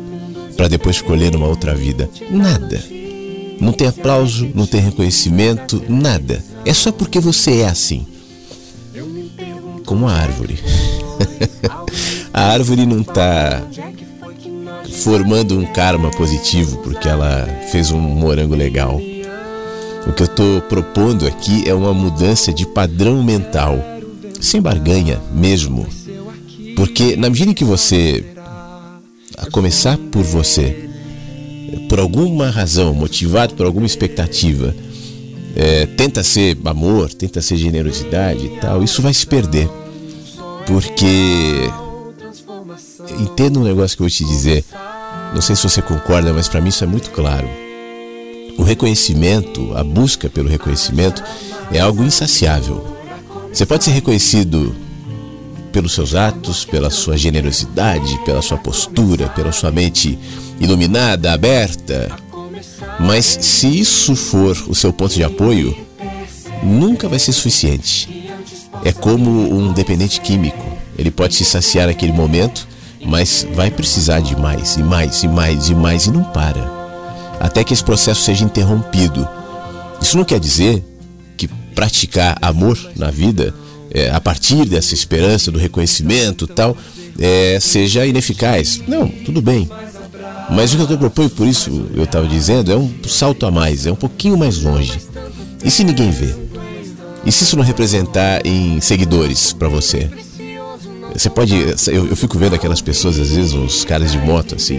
para 0.60 0.68
depois 0.68 0.98
escolher 0.98 1.34
uma 1.38 1.48
outra 1.48 1.74
vida. 1.74 2.10
Nada. 2.30 2.84
Não 3.62 3.72
tem 3.72 3.88
aplauso, 3.88 4.46
não 4.54 4.66
tem 4.66 4.82
reconhecimento, 4.82 5.82
nada. 5.88 6.44
É 6.66 6.74
só 6.74 6.92
porque 6.92 7.18
você 7.18 7.62
é 7.62 7.70
assim. 7.70 8.06
Como 9.86 10.06
a 10.06 10.12
árvore. 10.12 10.60
a 12.34 12.42
árvore 12.52 12.86
não 12.86 13.04
tá 13.04 13.64
formando 15.02 15.58
um 15.58 15.66
karma 15.66 16.12
positivo 16.12 16.80
porque 16.80 17.08
ela 17.08 17.48
fez 17.72 17.90
um 17.92 18.02
morango 18.02 18.54
legal. 18.54 19.00
O 20.06 20.12
que 20.12 20.24
eu 20.24 20.28
estou 20.28 20.60
propondo 20.64 21.26
aqui 21.26 21.70
é 21.70 21.74
uma 21.74 21.94
mudança 21.94 22.52
de 22.52 22.66
padrão 22.66 23.24
mental, 23.24 23.80
sem 24.42 24.62
barganha 24.62 25.22
mesmo. 25.32 25.88
Porque 26.76 27.16
na 27.16 27.30
medida 27.30 27.52
em 27.52 27.54
que 27.54 27.64
você, 27.64 28.26
a 29.40 29.50
começar 29.50 29.98
por 30.12 30.24
você, 30.24 30.90
por 31.88 32.00
alguma 32.00 32.50
razão, 32.50 32.94
motivado 32.94 33.54
por 33.56 33.66
alguma 33.66 33.86
expectativa, 33.86 34.76
é, 35.56 35.86
tenta 35.86 36.24
ser 36.24 36.58
amor, 36.66 37.14
tenta 37.14 37.42
ser 37.42 37.58
generosidade 37.58 38.46
e 38.46 38.50
tal, 38.60 38.84
isso 38.84 39.02
vai 39.02 39.14
se 39.14 39.26
perder. 39.26 39.70
Porque 40.68 41.70
entenda 43.20 43.60
um 43.60 43.64
negócio 43.64 43.98
que 43.98 44.04
eu 44.04 44.06
vou 44.06 44.12
te 44.12 44.26
dizer. 44.26 44.64
Não 45.34 45.42
sei 45.42 45.56
se 45.56 45.64
você 45.64 45.82
concorda, 45.82 46.34
mas 46.34 46.48
para 46.48 46.62
mim 46.62 46.70
isso 46.70 46.84
é 46.84 46.88
muito 46.88 47.10
claro. 47.12 47.48
O 48.58 48.64
reconhecimento, 48.64 49.76
a 49.76 49.84
busca 49.84 50.30
pelo 50.30 50.50
reconhecimento 50.50 51.24
é 51.72 51.80
algo 51.80 52.04
insaciável. 52.04 52.86
Você 53.52 53.66
pode 53.66 53.84
ser 53.84 53.92
reconhecido 53.92 54.76
pelos 55.72 55.94
seus 55.94 56.16
atos, 56.16 56.66
pela 56.66 56.90
sua 56.90 57.18
generosidade, 57.18 58.18
pela 58.26 58.42
sua 58.42 58.58
postura, 58.58 59.30
pela 59.30 59.52
sua 59.52 59.72
mente 59.72 60.18
iluminada, 60.60 61.32
aberta. 61.32 62.12
Mas 63.00 63.26
se 63.26 63.68
isso 63.68 64.16
for 64.16 64.58
o 64.68 64.76
seu 64.76 64.92
ponto 64.92 65.14
de 65.14 65.24
apoio, 65.24 65.76
nunca 66.64 67.08
vai 67.08 67.20
ser 67.20 67.34
suficiente. 67.34 68.30
É 68.84 68.92
como 68.92 69.30
um 69.54 69.74
dependente 69.74 70.22
químico. 70.22 70.66
Ele 70.98 71.12
pode 71.12 71.36
se 71.36 71.46
saciar 71.46 71.88
naquele 71.88 72.12
momento, 72.12 72.68
mas 73.06 73.48
vai 73.54 73.72
precisar 73.72 74.20
de 74.20 74.36
mais 74.36 74.76
e 74.76 74.84
mais 74.84 75.24
e 75.24 75.28
mais 75.28 75.70
e 75.70 75.76
mais 75.76 76.06
e 76.06 76.12
não 76.12 76.24
para. 76.24 76.80
Até 77.40 77.64
que 77.64 77.74
esse 77.74 77.84
processo 77.84 78.22
seja 78.22 78.44
interrompido. 78.44 79.28
Isso 80.02 80.18
não 80.18 80.26
quer 80.26 80.40
dizer 80.40 80.84
que 81.38 81.48
praticar 81.48 82.38
amor 82.42 82.78
na 82.96 83.10
vida, 83.10 83.54
é, 83.92 84.10
a 84.10 84.20
partir 84.20 84.66
dessa 84.66 84.94
esperança 84.94 85.52
do 85.52 85.60
reconhecimento 85.60 86.48
tal, 86.48 86.76
é, 87.18 87.60
seja 87.60 88.06
ineficaz. 88.06 88.82
Não, 88.88 89.08
tudo 89.08 89.42
bem. 89.42 89.70
Mas 90.50 90.74
o 90.74 90.88
que 90.88 90.94
eu 90.94 90.98
proponho, 90.98 91.30
por 91.30 91.48
isso 91.48 91.88
eu 91.94 92.04
estava 92.04 92.28
dizendo, 92.28 92.72
é 92.72 92.76
um 92.76 92.92
salto 93.08 93.46
a 93.46 93.52
mais, 93.52 93.86
é 93.86 93.92
um 93.92 93.96
pouquinho 93.96 94.38
mais 94.38 94.62
longe. 94.62 95.00
E 95.64 95.70
se 95.70 95.84
ninguém 95.84 96.10
vê? 96.10 96.34
E 97.26 97.32
se 97.32 97.44
isso 97.44 97.56
não 97.56 97.64
representar 97.64 98.46
em 98.46 98.80
seguidores 98.80 99.54
para 99.54 99.68
você? 99.68 100.10
Você 101.14 101.30
pode. 101.30 101.56
Eu, 101.88 102.08
eu, 102.08 102.16
fico 102.16 102.38
vendo 102.38 102.56
aquelas 102.56 102.82
pessoas, 102.82 103.20
às 103.20 103.30
vezes, 103.32 103.54
uns 103.54 103.84
caras 103.84 104.12
de 104.12 104.18
moto, 104.18 104.56
assim. 104.56 104.78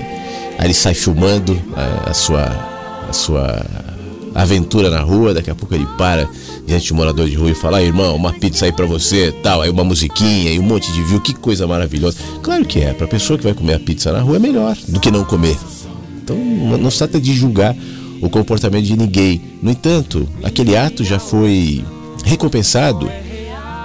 Aí 0.58 0.66
ele 0.66 0.74
sai 0.74 0.94
filmando 0.94 1.60
a, 1.76 2.10
a 2.10 2.14
sua. 2.14 2.44
a 3.08 3.12
sua 3.12 3.89
aventura 4.34 4.90
na 4.90 5.00
rua, 5.00 5.34
daqui 5.34 5.50
a 5.50 5.54
pouco 5.54 5.74
ele 5.74 5.86
para 5.98 6.28
diante 6.66 6.86
de 6.86 6.92
um 6.92 6.96
morador 6.96 7.28
de 7.28 7.34
rua 7.34 7.50
e 7.50 7.54
fala, 7.54 7.78
ah, 7.78 7.82
irmão, 7.82 8.14
uma 8.14 8.32
pizza 8.32 8.64
aí 8.64 8.72
pra 8.72 8.86
você, 8.86 9.32
tal, 9.42 9.62
aí 9.62 9.70
uma 9.70 9.84
musiquinha 9.84 10.52
e 10.52 10.58
um 10.58 10.62
monte 10.62 10.92
de 10.92 11.02
view, 11.02 11.20
que 11.20 11.34
coisa 11.34 11.66
maravilhosa. 11.66 12.18
Claro 12.42 12.64
que 12.64 12.80
é, 12.80 12.92
pra 12.92 13.06
pessoa 13.06 13.38
que 13.38 13.44
vai 13.44 13.54
comer 13.54 13.74
a 13.74 13.80
pizza 13.80 14.12
na 14.12 14.20
rua 14.20 14.36
é 14.36 14.38
melhor 14.38 14.76
do 14.88 15.00
que 15.00 15.10
não 15.10 15.24
comer. 15.24 15.56
Então 16.22 16.36
não 16.36 16.90
se 16.90 16.98
trata 16.98 17.20
de 17.20 17.34
julgar 17.34 17.74
o 18.20 18.28
comportamento 18.28 18.84
de 18.84 18.96
ninguém. 18.96 19.42
No 19.62 19.70
entanto, 19.70 20.28
aquele 20.42 20.76
ato 20.76 21.02
já 21.02 21.18
foi 21.18 21.84
recompensado 22.24 23.10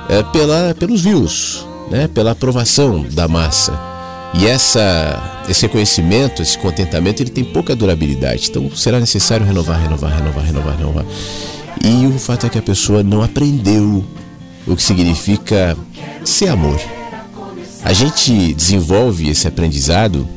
é, 0.09 0.21
pela, 0.31 0.75
pelos 0.77 1.01
views, 1.01 1.65
né, 1.89 2.07
pela 2.07 2.31
aprovação 2.31 3.05
da 3.11 3.27
massa. 3.27 3.73
E 4.33 4.45
essa, 4.45 5.34
esse 5.47 5.63
reconhecimento, 5.63 6.41
esse 6.41 6.57
contentamento, 6.57 7.21
ele 7.21 7.29
tem 7.29 7.43
pouca 7.43 7.75
durabilidade. 7.75 8.47
Então 8.49 8.69
será 8.75 8.99
necessário 8.99 9.45
renovar, 9.45 9.81
renovar, 9.81 10.11
renovar, 10.11 10.43
renovar, 10.43 10.77
renovar. 10.77 11.05
E 11.83 12.07
o 12.07 12.17
fato 12.17 12.45
é 12.45 12.49
que 12.49 12.57
a 12.57 12.61
pessoa 12.61 13.03
não 13.03 13.21
aprendeu 13.21 14.03
o 14.65 14.75
que 14.75 14.81
significa 14.81 15.77
ser 16.23 16.49
amor. 16.49 16.79
A 17.83 17.93
gente 17.93 18.53
desenvolve 18.53 19.29
esse 19.29 19.47
aprendizado 19.47 20.27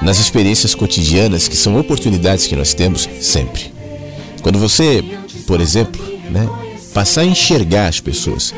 nas 0.00 0.18
experiências 0.18 0.74
cotidianas, 0.74 1.48
que 1.48 1.56
são 1.56 1.78
oportunidades 1.78 2.46
que 2.46 2.54
nós 2.54 2.74
temos 2.74 3.08
sempre. 3.20 3.72
Quando 4.42 4.58
você, 4.58 5.02
por 5.46 5.60
exemplo, 5.60 6.00
né, 6.30 6.48
passar 6.94 7.22
a 7.22 7.26
enxergar 7.26 7.88
as 7.88 7.98
pessoas, 7.98 8.54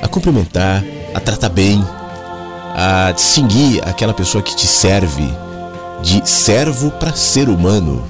a 0.00 0.08
cumprimentar, 0.08 0.82
a 1.12 1.20
tratar 1.20 1.50
bem, 1.50 1.84
a 2.74 3.12
distinguir 3.12 3.86
aquela 3.86 4.14
pessoa 4.14 4.42
que 4.42 4.56
te 4.56 4.66
serve 4.66 5.28
de 6.02 6.28
servo 6.28 6.90
para 6.90 7.14
ser 7.14 7.48
humano. 7.48 8.04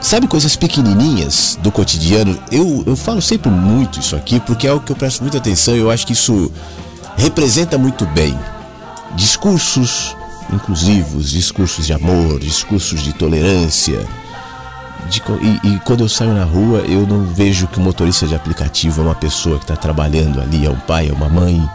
Sabe 0.00 0.26
coisas 0.26 0.56
pequenininhas 0.56 1.58
do 1.62 1.70
cotidiano? 1.70 2.38
Eu, 2.50 2.84
eu 2.86 2.96
falo 2.96 3.22
sempre 3.22 3.50
muito 3.50 4.00
isso 4.00 4.14
aqui 4.14 4.40
porque 4.40 4.66
é 4.66 4.70
algo 4.70 4.84
que 4.84 4.92
eu 4.92 4.96
presto 4.96 5.22
muita 5.22 5.38
atenção 5.38 5.74
e 5.74 5.80
eu 5.80 5.90
acho 5.90 6.06
que 6.06 6.12
isso 6.12 6.50
representa 7.16 7.78
muito 7.78 8.04
bem. 8.06 8.38
Discursos 9.14 10.16
inclusivos, 10.52 11.30
discursos 11.30 11.86
de 11.86 11.92
amor, 11.92 12.38
discursos 12.38 13.02
de 13.02 13.12
tolerância, 13.12 14.06
de, 15.08 15.22
e, 15.40 15.68
e, 15.68 15.80
quando 15.80 16.00
eu 16.00 16.08
saio 16.08 16.34
na 16.34 16.44
rua, 16.44 16.80
eu 16.80 17.06
não 17.06 17.24
vejo 17.24 17.66
que 17.66 17.78
o 17.78 17.80
motorista 17.80 18.26
de 18.26 18.34
aplicativo 18.34 19.00
é 19.00 19.04
uma 19.04 19.14
pessoa 19.14 19.56
que 19.58 19.64
está 19.64 19.76
trabalhando 19.76 20.40
ali, 20.40 20.66
é 20.66 20.70
um 20.70 20.78
pai, 20.78 21.08
é 21.08 21.12
uma 21.12 21.28
mãe, 21.28 21.68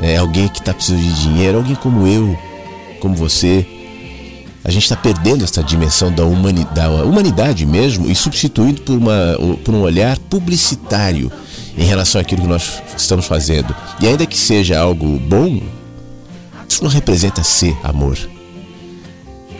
é 0.00 0.16
alguém 0.16 0.48
que 0.48 0.58
está 0.58 0.74
precisando 0.74 1.02
de 1.02 1.22
dinheiro, 1.22 1.58
alguém 1.58 1.74
como 1.74 2.06
eu, 2.06 2.38
como 3.00 3.14
você. 3.14 3.66
A 4.64 4.70
gente 4.70 4.84
está 4.84 4.96
perdendo 4.96 5.44
essa 5.44 5.62
dimensão 5.62 6.10
da 6.10 6.24
humanidade, 6.24 6.74
da 6.74 7.04
humanidade 7.04 7.66
mesmo 7.66 8.10
e 8.10 8.14
substituindo 8.14 8.80
por, 8.80 8.96
uma, 8.96 9.36
por 9.62 9.74
um 9.74 9.82
olhar 9.82 10.18
publicitário 10.18 11.30
em 11.76 11.84
relação 11.84 12.20
àquilo 12.20 12.42
que 12.42 12.48
nós 12.48 12.82
estamos 12.96 13.26
fazendo. 13.26 13.74
E 14.00 14.06
ainda 14.06 14.24
que 14.24 14.38
seja 14.38 14.80
algo 14.80 15.18
bom, 15.18 15.60
isso 16.68 16.82
não 16.82 16.90
representa 16.90 17.42
ser 17.42 17.76
amor. 17.82 18.18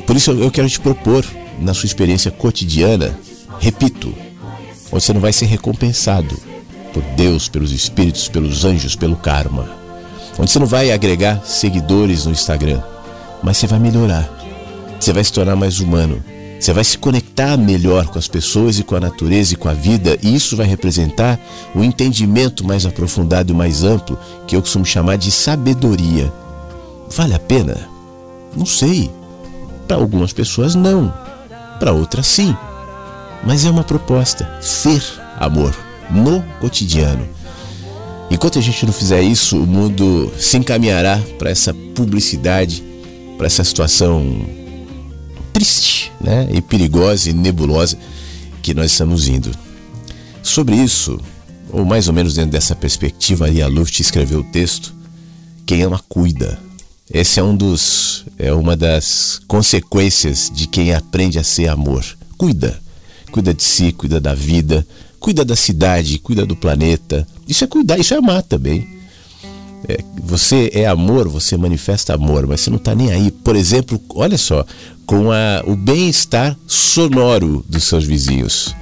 Por 0.06 0.16
isso 0.16 0.30
eu 0.30 0.50
quero 0.50 0.68
te 0.68 0.80
propor 0.80 1.24
na 1.60 1.74
sua 1.74 1.86
experiência 1.86 2.30
cotidiana, 2.30 3.16
repito, 3.60 4.14
você 4.90 5.12
não 5.12 5.20
vai 5.20 5.32
ser 5.32 5.46
recompensado 5.46 6.36
por 6.92 7.02
Deus, 7.16 7.48
pelos 7.48 7.72
espíritos, 7.72 8.28
pelos 8.28 8.64
anjos, 8.64 8.94
pelo 8.94 9.16
karma. 9.16 9.83
Onde 10.38 10.50
você 10.50 10.58
não 10.58 10.66
vai 10.66 10.90
agregar 10.90 11.40
seguidores 11.44 12.26
no 12.26 12.32
Instagram, 12.32 12.80
mas 13.42 13.56
você 13.56 13.66
vai 13.66 13.78
melhorar. 13.78 14.28
Você 14.98 15.12
vai 15.12 15.22
se 15.22 15.32
tornar 15.32 15.56
mais 15.56 15.80
humano. 15.80 16.22
Você 16.58 16.72
vai 16.72 16.84
se 16.84 16.96
conectar 16.96 17.56
melhor 17.56 18.06
com 18.06 18.18
as 18.18 18.26
pessoas 18.26 18.78
e 18.78 18.84
com 18.84 18.96
a 18.96 19.00
natureza 19.00 19.52
e 19.52 19.56
com 19.56 19.68
a 19.68 19.74
vida, 19.74 20.18
e 20.22 20.34
isso 20.34 20.56
vai 20.56 20.66
representar 20.66 21.38
o 21.74 21.80
um 21.80 21.84
entendimento 21.84 22.66
mais 22.66 22.86
aprofundado 22.86 23.52
e 23.52 23.56
mais 23.56 23.84
amplo, 23.84 24.18
que 24.46 24.56
eu 24.56 24.62
costumo 24.62 24.84
chamar 24.84 25.18
de 25.18 25.30
sabedoria. 25.30 26.32
Vale 27.10 27.34
a 27.34 27.38
pena? 27.38 27.76
Não 28.56 28.64
sei. 28.64 29.10
Para 29.86 29.98
algumas 29.98 30.32
pessoas, 30.32 30.74
não 30.74 31.12
para 31.78 31.92
outras 31.92 32.26
sim. 32.26 32.56
Mas 33.42 33.64
é 33.64 33.70
uma 33.70 33.84
proposta, 33.84 34.48
ser 34.60 35.02
amor 35.38 35.74
no 36.10 36.42
cotidiano. 36.60 37.28
Enquanto 38.34 38.58
a 38.58 38.62
gente 38.62 38.84
não 38.84 38.92
fizer 38.92 39.22
isso, 39.22 39.56
o 39.56 39.64
mundo 39.64 40.28
se 40.36 40.56
encaminhará 40.56 41.22
para 41.38 41.50
essa 41.50 41.72
publicidade, 41.72 42.82
para 43.38 43.46
essa 43.46 43.62
situação 43.62 44.44
triste, 45.52 46.10
né, 46.20 46.48
e 46.52 46.60
perigosa 46.60 47.30
e 47.30 47.32
nebulosa 47.32 47.96
que 48.60 48.74
nós 48.74 48.90
estamos 48.90 49.28
indo. 49.28 49.52
Sobre 50.42 50.74
isso, 50.74 51.20
ou 51.70 51.84
mais 51.84 52.08
ou 52.08 52.12
menos 52.12 52.34
dentro 52.34 52.50
dessa 52.50 52.74
perspectiva, 52.74 53.46
a 53.46 53.68
Luft 53.68 54.00
escreveu 54.00 54.40
o 54.40 54.50
texto: 54.50 54.92
Quem 55.64 55.82
ama 55.82 56.02
cuida, 56.08 56.58
esse 57.08 57.38
é 57.38 57.42
um 57.42 57.56
dos 57.56 58.26
é 58.36 58.52
uma 58.52 58.76
das 58.76 59.40
consequências 59.46 60.50
de 60.52 60.66
quem 60.66 60.92
aprende 60.92 61.38
a 61.38 61.44
ser 61.44 61.68
amor. 61.68 62.04
Cuida, 62.36 62.82
cuida 63.30 63.54
de 63.54 63.62
si, 63.62 63.92
cuida 63.92 64.20
da 64.20 64.34
vida, 64.34 64.84
cuida 65.20 65.44
da 65.44 65.54
cidade, 65.54 66.18
cuida 66.18 66.44
do 66.44 66.56
planeta. 66.56 67.24
Isso 67.48 67.64
é 67.64 67.66
cuidar, 67.66 67.98
isso 67.98 68.14
é 68.14 68.16
amar 68.16 68.42
também. 68.42 68.88
É, 69.88 69.98
você 70.22 70.70
é 70.72 70.86
amor, 70.86 71.28
você 71.28 71.56
manifesta 71.56 72.14
amor, 72.14 72.46
mas 72.46 72.62
você 72.62 72.70
não 72.70 72.78
está 72.78 72.94
nem 72.94 73.10
aí. 73.10 73.30
Por 73.30 73.54
exemplo, 73.54 74.00
olha 74.10 74.38
só, 74.38 74.64
com 75.06 75.30
a, 75.30 75.62
o 75.66 75.76
bem-estar 75.76 76.56
sonoro 76.66 77.64
dos 77.68 77.84
seus 77.84 78.04
vizinhos. 78.04 78.74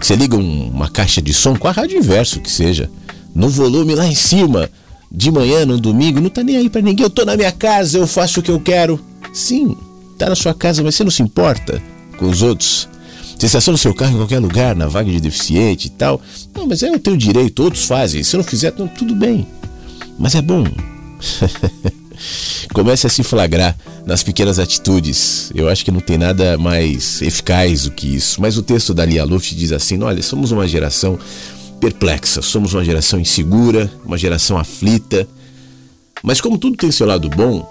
Você 0.00 0.16
liga 0.16 0.36
um, 0.36 0.68
uma 0.68 0.88
caixa 0.88 1.22
de 1.22 1.32
som 1.32 1.54
com 1.54 1.68
a 1.68 1.72
rádio 1.72 1.98
inverso 1.98 2.40
que 2.40 2.50
seja, 2.50 2.90
no 3.34 3.48
volume 3.48 3.94
lá 3.94 4.06
em 4.06 4.14
cima 4.14 4.68
de 5.10 5.30
manhã, 5.30 5.64
no 5.64 5.78
domingo, 5.78 6.20
não 6.20 6.28
tá 6.28 6.42
nem 6.42 6.56
aí 6.56 6.68
para 6.68 6.80
ninguém. 6.80 7.04
Eu 7.04 7.10
tô 7.10 7.24
na 7.24 7.36
minha 7.36 7.52
casa, 7.52 7.98
eu 7.98 8.06
faço 8.06 8.40
o 8.40 8.42
que 8.42 8.50
eu 8.50 8.58
quero. 8.58 8.98
Sim, 9.32 9.76
tá 10.18 10.28
na 10.28 10.34
sua 10.34 10.54
casa, 10.54 10.82
mas 10.82 10.96
você 10.96 11.04
não 11.04 11.10
se 11.10 11.22
importa 11.22 11.80
com 12.18 12.28
os 12.28 12.42
outros. 12.42 12.88
Você 13.42 13.46
estaciona 13.46 13.74
o 13.74 13.78
seu 13.78 13.92
carro 13.92 14.12
em 14.12 14.18
qualquer 14.18 14.38
lugar, 14.38 14.76
na 14.76 14.86
vaga 14.86 15.10
de 15.10 15.20
deficiente 15.20 15.88
e 15.88 15.90
tal. 15.90 16.22
Não, 16.54 16.64
mas 16.64 16.80
é 16.84 16.92
o 16.92 16.98
teu 17.00 17.16
direito, 17.16 17.64
outros 17.64 17.86
fazem. 17.86 18.22
Se 18.22 18.36
não 18.36 18.44
fizer, 18.44 18.72
não, 18.78 18.86
tudo 18.86 19.16
bem. 19.16 19.44
Mas 20.16 20.36
é 20.36 20.40
bom. 20.40 20.64
Comece 22.72 23.08
a 23.08 23.10
se 23.10 23.24
flagrar 23.24 23.76
nas 24.06 24.22
pequenas 24.22 24.60
atitudes. 24.60 25.50
Eu 25.56 25.68
acho 25.68 25.84
que 25.84 25.90
não 25.90 25.98
tem 25.98 26.16
nada 26.16 26.56
mais 26.56 27.20
eficaz 27.20 27.82
do 27.82 27.90
que 27.90 28.14
isso. 28.14 28.40
Mas 28.40 28.56
o 28.56 28.62
texto 28.62 28.94
da 28.94 29.04
Lia 29.04 29.24
Luft 29.24 29.52
diz 29.56 29.72
assim: 29.72 30.00
olha, 30.04 30.22
somos 30.22 30.52
uma 30.52 30.68
geração 30.68 31.18
perplexa. 31.80 32.42
Somos 32.42 32.74
uma 32.74 32.84
geração 32.84 33.18
insegura, 33.18 33.90
uma 34.04 34.16
geração 34.16 34.56
aflita. 34.56 35.26
Mas, 36.22 36.40
como 36.40 36.58
tudo 36.58 36.76
tem 36.76 36.92
seu 36.92 37.08
lado 37.08 37.28
bom, 37.28 37.68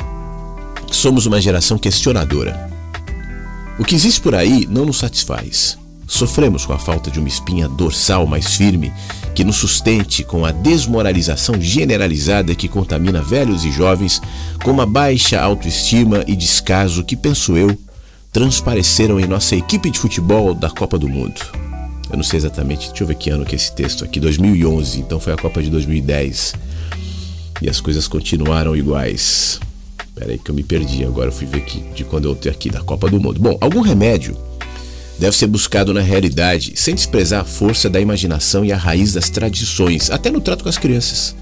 somos 0.92 1.26
uma 1.26 1.40
geração 1.40 1.78
questionadora. 1.78 2.71
O 3.80 3.84
que 3.84 3.96
existe 3.96 4.22
por 4.22 4.36
aí 4.36 4.68
não 4.70 4.86
nos 4.86 4.98
satisfaz. 4.98 5.78
Sofremos 6.08 6.66
com 6.66 6.74
a 6.74 6.80
falta 6.80 7.10
de 7.10 7.20
uma 7.20 7.28
espinha 7.30 7.70
dorsal 7.70 8.28
mais 8.28 8.58
firme 8.58 8.92
que 9.34 9.46
nos 9.46 9.56
sustente 9.56 10.26
com 10.26 10.46
a 10.46 10.52
desmoralização 10.52 11.60
generalizada 11.60 12.54
que 12.54 12.68
contamina 12.68 13.22
velhos 13.22 13.64
e 13.64 13.72
jovens 13.72 14.22
com 14.62 14.72
uma 14.72 14.86
baixa 14.86 15.40
autoestima 15.40 16.24
e 16.28 16.36
descaso 16.36 17.04
que, 17.04 17.16
penso 17.16 17.56
eu, 17.56 17.78
transpareceram 18.32 19.20
em 19.22 19.26
nossa 19.26 19.56
equipe 19.56 19.90
de 19.90 20.00
futebol 20.00 20.54
da 20.54 20.70
Copa 20.70 21.00
do 21.00 21.08
Mundo. 21.08 21.42
Eu 22.10 22.18
não 22.18 22.24
sei 22.24 22.38
exatamente, 22.38 22.90
deixa 22.90 23.04
eu 23.04 23.08
ver 23.08 23.16
que 23.16 23.30
ano 23.30 23.46
que 23.46 23.56
é 23.56 23.58
esse 23.58 23.74
texto 23.74 24.04
aqui, 24.04 24.20
2011, 24.20 25.00
então 25.00 25.18
foi 25.18 25.32
a 25.32 25.38
Copa 25.38 25.64
de 25.64 25.70
2010. 25.70 26.56
E 27.62 27.70
as 27.70 27.80
coisas 27.80 28.06
continuaram 28.06 28.76
iguais. 28.76 29.62
Espera 30.14 30.34
aí 30.34 30.38
que 30.38 30.52
eu 30.52 30.56
me 30.56 30.62
perdi, 30.62 31.06
agora 31.06 31.30
eu 31.30 31.32
fui 31.32 31.48
ver 31.48 31.60
aqui, 31.60 31.82
de 31.96 32.04
quando 32.04 32.26
eu 32.26 32.36
tenho 32.36 32.54
aqui, 32.54 32.70
da 32.70 32.82
Copa 32.82 33.10
do 33.10 33.20
Mundo. 33.20 33.40
Bom, 33.40 33.58
algum 33.62 33.80
remédio 33.80 34.36
deve 35.18 35.36
ser 35.38 35.48
buscado 35.48 35.94
na 35.94 36.02
realidade, 36.02 36.74
sem 36.76 36.94
desprezar 36.94 37.42
a 37.42 37.46
força 37.46 37.90
da 37.90 38.00
imaginação 38.00 38.66
e 38.66 38.74
a 38.74 38.78
raiz 38.78 39.14
das 39.14 39.30
tradições, 39.30 40.12
até 40.12 40.30
no 40.30 40.42
trato 40.42 40.64
com 40.64 40.70
as 40.70 40.78
crianças. 40.78 41.34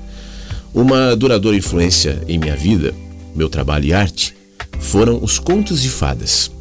Uma 0.72 1.16
duradoura 1.16 1.58
influência 1.58 2.22
em 2.28 2.38
minha 2.38 2.56
vida, 2.56 2.94
meu 3.36 3.50
trabalho 3.50 3.86
e 3.86 3.94
arte, 3.94 4.36
foram 4.80 5.20
os 5.24 5.40
contos 5.40 5.82
de 5.82 5.90
fadas. 5.90 6.52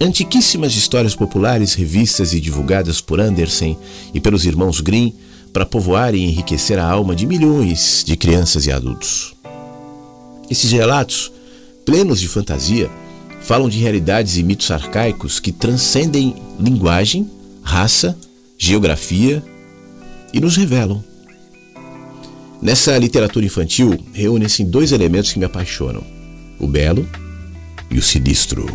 Antiquíssimas 0.00 0.76
histórias 0.76 1.16
populares 1.16 1.74
revistas 1.74 2.32
e 2.32 2.40
divulgadas 2.40 3.00
por 3.00 3.20
Andersen 3.20 3.76
e 4.14 4.20
pelos 4.20 4.46
irmãos 4.46 4.80
Grimm 4.80 5.12
para 5.52 5.66
povoar 5.66 6.14
e 6.14 6.22
enriquecer 6.22 6.78
a 6.78 6.88
alma 6.88 7.16
de 7.16 7.26
milhões 7.26 8.04
de 8.06 8.16
crianças 8.16 8.66
e 8.66 8.72
adultos. 8.72 9.34
Esses 10.50 10.72
relatos, 10.72 11.30
plenos 11.86 12.20
de 12.20 12.26
fantasia, 12.26 12.90
falam 13.40 13.68
de 13.68 13.78
realidades 13.78 14.36
e 14.36 14.42
mitos 14.42 14.68
arcaicos 14.72 15.38
que 15.38 15.52
transcendem 15.52 16.34
linguagem, 16.58 17.30
raça, 17.62 18.18
geografia 18.58 19.42
e 20.34 20.40
nos 20.40 20.56
revelam. 20.56 21.04
Nessa 22.60 22.98
literatura 22.98 23.46
infantil, 23.46 23.96
reúnem-se 24.12 24.64
dois 24.64 24.90
elementos 24.90 25.32
que 25.32 25.38
me 25.38 25.44
apaixonam: 25.44 26.02
o 26.58 26.66
belo 26.66 27.08
e 27.88 27.96
o 27.96 28.02
sinistro. 28.02 28.66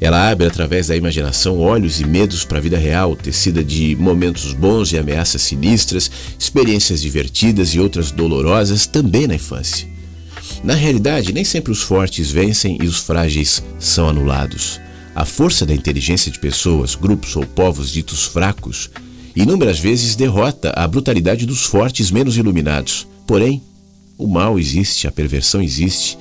Ela 0.00 0.30
abre 0.30 0.46
através 0.46 0.86
da 0.86 0.96
imaginação 0.96 1.58
olhos 1.58 2.00
e 2.00 2.06
medos 2.06 2.44
para 2.44 2.58
a 2.58 2.60
vida 2.60 2.78
real, 2.78 3.16
tecida 3.16 3.64
de 3.64 3.96
momentos 3.96 4.52
bons 4.52 4.92
e 4.92 4.98
ameaças 4.98 5.42
sinistras, 5.42 6.08
experiências 6.38 7.00
divertidas 7.00 7.70
e 7.74 7.80
outras 7.80 8.12
dolorosas 8.12 8.86
também 8.86 9.26
na 9.26 9.34
infância. 9.34 9.97
Na 10.62 10.74
realidade, 10.74 11.32
nem 11.32 11.44
sempre 11.44 11.70
os 11.70 11.82
fortes 11.82 12.30
vencem 12.30 12.78
e 12.82 12.86
os 12.86 12.98
frágeis 12.98 13.62
são 13.78 14.08
anulados. 14.08 14.80
A 15.14 15.24
força 15.24 15.64
da 15.64 15.74
inteligência 15.74 16.30
de 16.30 16.38
pessoas, 16.38 16.94
grupos 16.94 17.36
ou 17.36 17.44
povos 17.44 17.90
ditos 17.90 18.24
fracos 18.24 18.90
inúmeras 19.36 19.78
vezes 19.78 20.16
derrota 20.16 20.72
a 20.74 20.86
brutalidade 20.86 21.46
dos 21.46 21.64
fortes 21.64 22.10
menos 22.10 22.36
iluminados. 22.36 23.06
Porém, 23.26 23.62
o 24.16 24.26
mal 24.26 24.58
existe, 24.58 25.06
a 25.06 25.12
perversão 25.12 25.62
existe, 25.62 26.18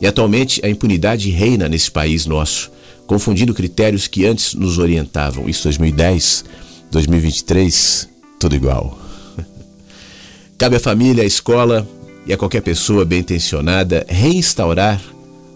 e 0.00 0.06
atualmente 0.06 0.64
a 0.64 0.68
impunidade 0.68 1.30
reina 1.30 1.68
nesse 1.68 1.90
país 1.90 2.26
nosso, 2.26 2.70
confundindo 3.06 3.54
critérios 3.54 4.06
que 4.06 4.26
antes 4.26 4.54
nos 4.54 4.78
orientavam. 4.78 5.48
Isso 5.48 5.64
2010, 5.64 6.44
2023, 6.90 8.08
tudo 8.38 8.54
igual. 8.54 8.98
Cabe 10.58 10.76
à 10.76 10.80
família, 10.80 11.22
à 11.22 11.26
escola 11.26 11.88
e 12.28 12.32
a 12.32 12.36
qualquer 12.36 12.60
pessoa 12.60 13.06
bem 13.06 13.20
intencionada 13.20 14.04
reinstaurar 14.06 15.02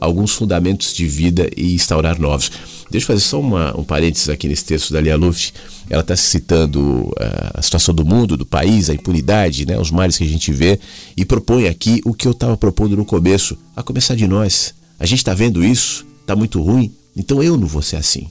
alguns 0.01 0.33
fundamentos 0.33 0.95
de 0.95 1.07
vida 1.07 1.49
e 1.55 1.75
instaurar 1.75 2.19
novos. 2.19 2.51
Deixa 2.91 3.05
eu 3.05 3.09
fazer 3.09 3.21
só 3.21 3.39
uma, 3.39 3.79
um 3.79 3.85
parênteses 3.85 4.29
aqui 4.29 4.49
nesse 4.49 4.65
texto 4.65 4.93
da 4.93 5.01
Lia 5.01 5.17
Luft. 5.17 5.53
Ela 5.89 6.01
está 6.01 6.17
citando 6.17 6.81
uh, 6.81 7.15
a 7.55 7.63
situação 7.63 7.95
do 7.95 8.05
mundo, 8.05 8.37
do 8.37 8.45
país, 8.45 8.91
a 8.91 8.95
impunidade, 8.95 9.67
né, 9.67 9.79
os 9.79 9.91
males 9.91 10.17
que 10.17 10.25
a 10.25 10.27
gente 10.27 10.51
vê, 10.51 10.81
e 11.17 11.25
propõe 11.25 11.69
aqui 11.69 12.01
o 12.05 12.15
que 12.15 12.27
eu 12.27 12.33
estava 12.33 12.57
propondo 12.57 12.97
no 12.97 13.05
começo, 13.05 13.57
a 13.77 13.83
começar 13.83 14.17
de 14.17 14.27
nós. 14.27 14.75
A 14.99 15.07
gente 15.07 15.19
está 15.19 15.35
vendo 15.35 15.65
isso, 15.65 16.07
está 16.23 16.35
muito 16.35 16.61
ruim, 16.61 16.91
então 17.17 17.43
eu 17.43 17.57
não 17.57 17.67
vou 17.67 17.83
ser 17.83 17.97
assim. 17.97 18.29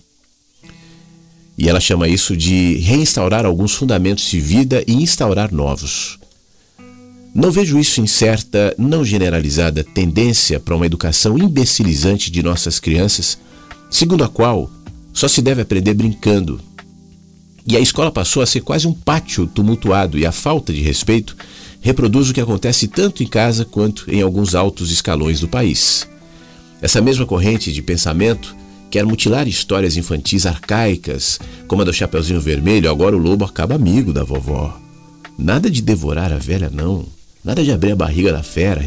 E 1.58 1.70
ela 1.70 1.80
chama 1.80 2.08
isso 2.08 2.36
de 2.36 2.78
reinstaurar 2.78 3.46
alguns 3.46 3.74
fundamentos 3.74 4.26
de 4.26 4.40
vida 4.40 4.84
e 4.88 4.94
instaurar 4.94 5.54
novos. 5.54 6.21
Não 7.34 7.50
vejo 7.50 7.80
isso 7.80 8.02
em 8.02 8.08
certa, 8.08 8.76
não 8.78 9.06
generalizada 9.06 9.84
tendência 9.84 10.60
para 10.60 10.76
uma 10.76 10.86
educação 10.86 11.38
imbecilizante 11.38 12.30
de 12.30 12.44
nossas 12.44 12.80
crianças 12.80 13.38
segundo 13.90 14.24
a 14.24 14.30
qual 14.30 14.70
só 15.14 15.28
se 15.28 15.42
deve 15.42 15.62
aprender 15.62 15.94
brincando. 15.94 16.60
E 17.66 17.78
a 17.78 17.80
escola 17.80 18.12
passou 18.12 18.42
a 18.42 18.46
ser 18.46 18.62
quase 18.62 18.88
um 18.88 18.94
pátio 18.94 19.48
tumultuado 19.48 20.18
e 20.18 20.26
a 20.26 20.32
falta 20.32 20.74
de 20.74 20.82
respeito 20.82 21.36
reproduz 21.80 22.30
o 22.30 22.34
que 22.34 22.42
acontece 22.42 22.88
tanto 22.88 23.24
em 23.24 23.28
casa 23.28 23.66
quanto 23.66 24.10
em 24.10 24.22
alguns 24.22 24.56
altos 24.56 24.92
escalões 24.92 25.40
do 25.40 25.48
país. 25.48 26.08
Essa 26.82 27.02
mesma 27.02 27.26
corrente 27.26 27.72
de 27.72 27.82
pensamento 27.82 28.56
quer 28.90 29.06
mutilar 29.06 29.48
histórias 29.48 29.96
infantis 29.96 30.46
arcaicas, 30.46 31.40
como 31.68 31.82
a 31.82 31.86
do 31.86 31.94
Chapeuzinho 31.94 32.42
Vermelho, 32.42 32.90
agora 32.90 33.16
o 33.16 33.20
lobo 33.20 33.46
acaba 33.46 33.76
amigo 33.76 34.12
da 34.12 34.24
vovó. 34.24 34.78
Nada 35.38 35.70
de 35.70 35.82
devorar 35.82 36.34
a 36.34 36.38
velha, 36.38 36.70
não. 36.70 37.06
Nada 37.44 37.64
de 37.64 37.72
abrir 37.72 37.92
a 37.92 37.96
barriga 37.96 38.32
da 38.32 38.44
fera, 38.44 38.82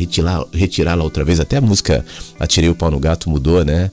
retirá-la 0.53 1.03
outra 1.03 1.25
vez. 1.25 1.41
Até 1.41 1.57
a 1.57 1.61
música 1.61 2.05
Atirei 2.39 2.71
o 2.71 2.75
Pau 2.75 2.91
no 2.91 3.01
Gato 3.01 3.29
mudou, 3.29 3.65
né? 3.65 3.91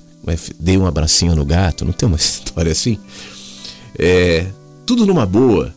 dei 0.59 0.77
um 0.77 0.85
abracinho 0.85 1.35
no 1.35 1.45
gato, 1.45 1.85
não 1.85 1.91
tem 1.91 2.07
uma 2.07 2.17
história 2.17 2.71
assim? 2.71 2.97
É, 3.97 4.45
tudo 4.85 5.05
numa 5.05 5.25
boa, 5.25 5.73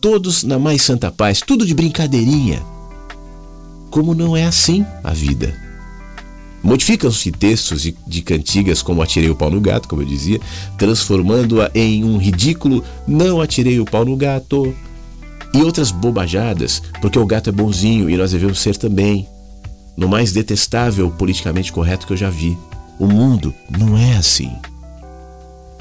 todos 0.00 0.42
na 0.42 0.58
mais 0.58 0.82
santa 0.82 1.10
paz, 1.10 1.40
tudo 1.40 1.64
de 1.64 1.74
brincadeirinha. 1.74 2.62
Como 3.90 4.14
não 4.14 4.36
é 4.36 4.44
assim 4.44 4.84
a 5.02 5.12
vida? 5.12 5.54
Modificam-se 6.62 7.30
textos 7.30 7.82
de 8.06 8.22
cantigas 8.22 8.80
como 8.82 9.02
Atirei 9.02 9.28
o 9.28 9.36
pau 9.36 9.50
no 9.50 9.60
gato, 9.60 9.86
como 9.86 10.02
eu 10.02 10.06
dizia, 10.06 10.40
transformando-a 10.78 11.70
em 11.74 12.02
um 12.02 12.16
ridículo 12.16 12.82
Não 13.06 13.40
atirei 13.40 13.78
o 13.78 13.84
pau 13.84 14.04
no 14.04 14.16
gato. 14.16 14.74
E 15.54 15.62
outras 15.62 15.92
bobajadas, 15.92 16.82
porque 17.00 17.18
o 17.18 17.24
gato 17.24 17.48
é 17.48 17.52
bonzinho 17.52 18.10
e 18.10 18.16
nós 18.16 18.32
devemos 18.32 18.58
ser 18.58 18.76
também. 18.76 19.28
No 19.96 20.08
mais 20.08 20.32
detestável 20.32 21.08
politicamente 21.12 21.72
correto 21.72 22.08
que 22.08 22.12
eu 22.12 22.16
já 22.16 22.28
vi. 22.28 22.58
O 22.98 23.06
mundo 23.06 23.54
não 23.70 23.96
é 23.96 24.16
assim. 24.16 24.50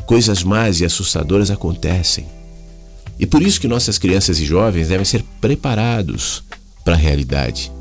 Coisas 0.05 0.43
más 0.43 0.79
e 0.79 0.85
assustadoras 0.85 1.49
acontecem. 1.49 2.25
E 3.17 3.25
por 3.25 3.41
isso 3.41 3.59
que 3.59 3.67
nossas 3.67 3.97
crianças 3.97 4.39
e 4.39 4.45
jovens 4.45 4.89
devem 4.89 5.05
ser 5.05 5.23
preparados 5.41 6.43
para 6.85 6.93
a 6.93 6.97
realidade. 6.97 7.71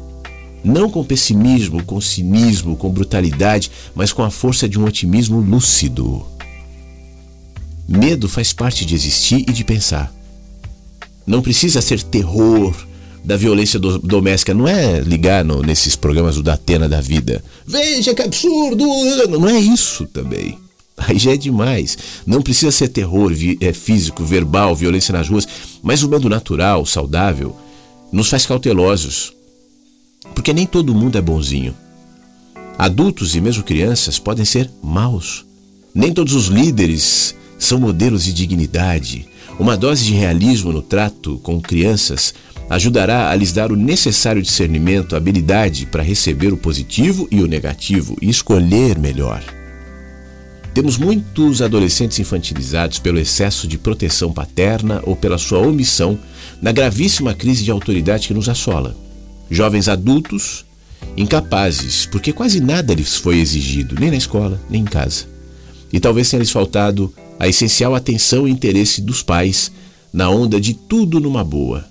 Não 0.65 0.89
com 0.89 1.05
pessimismo, 1.05 1.85
com 1.85 2.01
cinismo, 2.01 2.75
com 2.75 2.89
brutalidade, 2.89 3.71
mas 3.95 4.13
com 4.13 4.23
a 4.23 4.31
força 4.31 4.67
de 4.67 4.79
um 4.79 4.85
otimismo 4.85 5.41
lúcido. 5.41 6.25
Medo 7.87 8.29
faz 8.29 8.53
parte 8.53 8.87
de 8.87 8.95
existir 8.95 9.45
e 9.49 9.53
de 9.53 9.65
pensar. 9.65 10.11
Não 11.27 11.43
precisa 11.43 11.81
ser 11.81 12.03
terror, 12.03 12.75
da 13.25 13.37
violência 13.37 13.79
do, 13.79 13.99
doméstica. 13.99 14.55
Não 14.55 14.67
é 14.67 15.01
ligar 15.01 15.45
no, 15.45 15.63
nesses 15.63 15.97
programas 15.97 16.35
do 16.35 16.43
Datena 16.43 16.89
da 16.89 17.01
vida. 17.01 17.43
Veja 17.67 18.15
que 18.15 18.23
absurdo! 18.23 18.85
Não 19.29 19.49
é 19.49 19.59
isso 19.59 20.07
também. 20.07 20.59
Aí 20.97 21.19
já 21.19 21.33
é 21.33 21.37
demais. 21.37 21.97
Não 22.27 22.43
precisa 22.43 22.71
ser 22.71 22.89
terror 22.89 23.33
vi, 23.33 23.57
é, 23.61 23.73
físico, 23.73 24.25
verbal, 24.25 24.75
violência 24.75 25.13
nas 25.13 25.29
ruas, 25.29 25.47
mas 25.83 26.03
o 26.03 26.09
medo 26.09 26.29
natural, 26.29 26.85
saudável, 26.85 27.57
nos 28.11 28.29
faz 28.29 28.45
cautelosos. 28.45 29.33
Porque 30.35 30.53
nem 30.53 30.67
todo 30.67 30.95
mundo 30.95 31.17
é 31.17 31.21
bonzinho. 31.21 31.75
Adultos 32.79 33.35
e 33.35 33.41
mesmo 33.41 33.63
crianças 33.63 34.19
podem 34.19 34.45
ser 34.45 34.71
maus. 34.83 35.45
Nem 35.95 36.13
todos 36.13 36.35
os 36.35 36.47
líderes 36.47 37.35
são 37.59 37.79
modelos 37.79 38.25
de 38.25 38.33
dignidade. 38.33 39.27
Uma 39.59 39.77
dose 39.77 40.05
de 40.05 40.15
realismo 40.15 40.73
no 40.73 40.83
trato 40.83 41.39
com 41.39 41.61
crianças 41.61 42.35
ajudará 42.71 43.31
a 43.31 43.35
lhes 43.35 43.53
dar 43.53 43.71
o 43.71 43.77
necessário 43.77 44.43
discernimento, 44.43 45.15
habilidade 45.15 45.87
para 45.87 46.03
receber 46.03 46.53
o 46.53 46.57
positivo 46.57 47.29
e 47.31 47.43
o 47.43 47.47
negativo 47.47 48.17
e 48.21 48.31
escolher 48.31 48.99
melhor. 48.99 49.43
Temos 50.73 50.97
muitos 50.97 51.61
adolescentes 51.61 52.19
infantilizados 52.19 52.99
pelo 52.99 53.19
excesso 53.19 53.69
de 53.69 53.77
proteção 53.77 54.33
paterna 54.33 55.03
ou 55.05 55.15
pela 55.15 55.37
sua 55.37 55.59
omissão 55.59 56.19
na 56.63 56.73
gravíssima 56.73 57.35
crise 57.35 57.63
de 57.63 57.71
autoridade 57.71 58.29
que 58.29 58.35
nos 58.35 58.49
assola. 58.49 58.97
Jovens 59.51 59.87
adultos 59.87 60.65
incapazes, 61.15 62.07
porque 62.07 62.33
quase 62.33 62.59
nada 62.59 62.95
lhes 62.95 63.17
foi 63.17 63.39
exigido, 63.39 63.97
nem 64.01 64.11
na 64.11 64.17
escola, 64.17 64.59
nem 64.71 64.81
em 64.81 64.87
casa. 64.87 65.27
E 65.93 66.01
talvez 66.01 66.31
tenha 66.31 66.41
lhes 66.41 66.51
faltado 66.51 67.13
a 67.39 67.49
essencial 67.49 67.95
atenção 67.95 68.47
e 68.47 68.51
interesse 68.51 69.01
dos 69.01 69.23
pais 69.23 69.73
na 70.13 70.31
onda 70.31 70.61
de 70.61 70.75
tudo 70.75 71.19
numa 71.19 71.43
boa, 71.43 71.91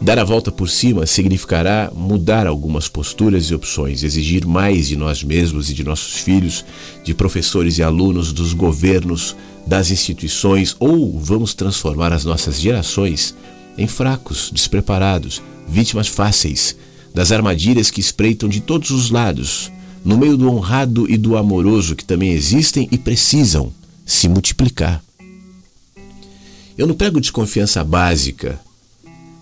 Dar 0.00 0.16
a 0.16 0.22
volta 0.22 0.52
por 0.52 0.70
cima 0.70 1.06
significará 1.06 1.90
mudar 1.92 2.46
algumas 2.46 2.86
posturas 2.86 3.46
e 3.46 3.54
opções, 3.54 4.04
exigir 4.04 4.46
mais 4.46 4.86
de 4.86 4.94
nós 4.94 5.24
mesmos 5.24 5.68
e 5.68 5.74
de 5.74 5.82
nossos 5.82 6.20
filhos, 6.20 6.64
de 7.02 7.12
professores 7.12 7.78
e 7.78 7.82
alunos, 7.82 8.32
dos 8.32 8.52
governos, 8.52 9.34
das 9.66 9.90
instituições, 9.90 10.76
ou 10.78 11.18
vamos 11.18 11.52
transformar 11.52 12.12
as 12.12 12.24
nossas 12.24 12.60
gerações 12.60 13.34
em 13.76 13.88
fracos, 13.88 14.52
despreparados, 14.52 15.42
vítimas 15.66 16.06
fáceis 16.06 16.76
das 17.12 17.32
armadilhas 17.32 17.90
que 17.90 18.00
espreitam 18.00 18.48
de 18.48 18.60
todos 18.60 18.90
os 18.90 19.10
lados, 19.10 19.72
no 20.04 20.16
meio 20.16 20.36
do 20.36 20.48
honrado 20.48 21.10
e 21.10 21.16
do 21.16 21.36
amoroso 21.36 21.96
que 21.96 22.04
também 22.04 22.30
existem 22.30 22.88
e 22.92 22.96
precisam 22.96 23.72
se 24.08 24.28
multiplicar. 24.28 25.00
Eu 26.76 26.88
não 26.88 26.94
prego 26.96 27.20
desconfiança 27.20 27.84
básica 27.84 28.58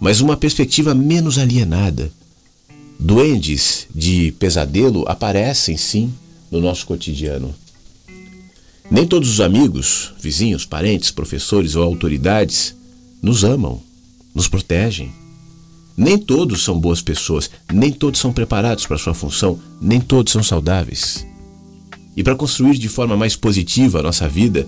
mas 0.01 0.21
uma 0.21 0.37
perspectiva 0.37 0.95
menos 0.95 1.39
alienada. 1.39 2.11
Duendes 2.99 3.87
de 3.95 4.33
pesadelo 4.39 5.05
aparecem 5.09 5.77
sim 5.77 6.13
no 6.51 6.61
nosso 6.61 6.87
cotidiano. 6.87 7.55
Nem 8.91 9.07
todos 9.07 9.29
os 9.29 9.41
amigos, 9.41 10.13
vizinhos, 10.21 10.65
parentes, 10.65 11.11
professores 11.11 11.75
ou 11.75 11.83
autoridades 11.83 12.75
nos 13.21 13.43
amam, 13.43 13.81
nos 14.35 14.49
protegem. 14.49 15.13
Nem 15.97 16.17
todos 16.19 16.63
são 16.63 16.79
boas 16.79 17.03
pessoas, 17.03 17.51
nem 17.73 17.91
todos 17.91 18.21
são 18.21 18.33
preparados 18.33 18.87
para 18.87 18.99
sua 18.99 19.15
função, 19.15 19.59
nem 19.81 20.01
todos 20.01 20.33
são 20.33 20.43
saudáveis. 20.43 21.27
E 22.17 22.23
para 22.23 22.35
construir 22.35 22.79
de 22.79 22.89
forma 22.89 23.17
mais 23.17 23.37
positiva 23.37 24.01
a 24.01 24.03
nossa 24.03 24.27
vida, 24.29 24.67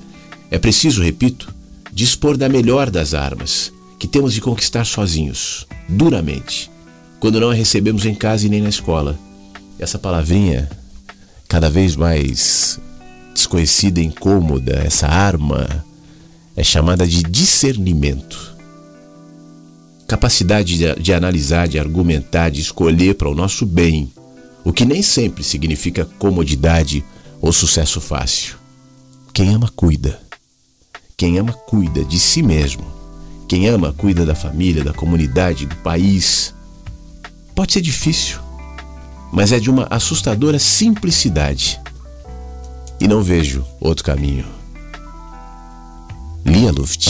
é 0.51 0.59
preciso, 0.59 1.03
repito, 1.03 1.53
dispor 1.93 2.37
da 2.37 2.49
melhor 2.49 2.91
das 2.91 3.15
armas, 3.15 3.73
que 3.99 4.07
temos 4.07 4.35
de 4.35 4.41
conquistar 4.41 4.85
sozinhos, 4.85 5.67
duramente, 5.89 6.71
quando 7.19 7.41
não 7.41 7.51
a 7.51 7.55
recebemos 7.55 8.05
em 8.05 8.15
casa 8.15 8.47
e 8.47 8.51
nem 8.51 8.61
na 8.61 8.69
escola. 8.69 9.19
Essa 9.79 9.99
palavrinha, 9.99 10.69
cada 11.49 11.71
vez 11.71 11.97
mais 11.97 12.79
desconhecida 13.35 14.01
e 14.01 14.05
incômoda, 14.05 14.83
essa 14.85 15.07
arma, 15.07 15.85
é 16.55 16.63
chamada 16.63 17.07
de 17.07 17.23
discernimento. 17.23 18.57
capacidade 20.07 20.77
de, 20.77 20.95
de 21.01 21.13
analisar, 21.13 21.69
de 21.69 21.79
argumentar, 21.79 22.51
de 22.51 22.61
escolher 22.61 23.15
para 23.15 23.29
o 23.29 23.35
nosso 23.35 23.65
bem, 23.67 24.11
o 24.65 24.73
que 24.73 24.85
nem 24.85 25.03
sempre 25.03 25.45
significa 25.45 26.09
comodidade 26.19 27.05
ou 27.40 27.53
sucesso 27.53 28.01
fácil. 28.01 28.57
Quem 29.33 29.55
ama, 29.55 29.70
cuida. 29.74 30.20
Quem 31.16 31.38
ama, 31.38 31.53
cuida 31.53 32.05
de 32.05 32.18
si 32.18 32.42
mesmo. 32.42 32.85
Quem 33.48 33.68
ama, 33.68 33.92
cuida 33.92 34.27
da 34.27 34.35
família, 34.35 34.85
da 34.85 34.92
comunidade, 34.92 35.66
do 35.66 35.77
país. 35.77 36.55
Pode 37.55 37.72
ser 37.72 37.81
difícil, 37.81 38.38
mas 39.33 39.53
é 39.53 39.59
de 39.59 39.70
uma 39.70 39.87
assustadora 39.90 40.59
simplicidade. 40.59 41.81
E 43.01 43.09
não 43.09 43.22
vejo 43.22 43.64
outro 43.81 44.05
caminho. 44.05 44.46
Lia 46.44 46.72
Luft. 46.72 47.09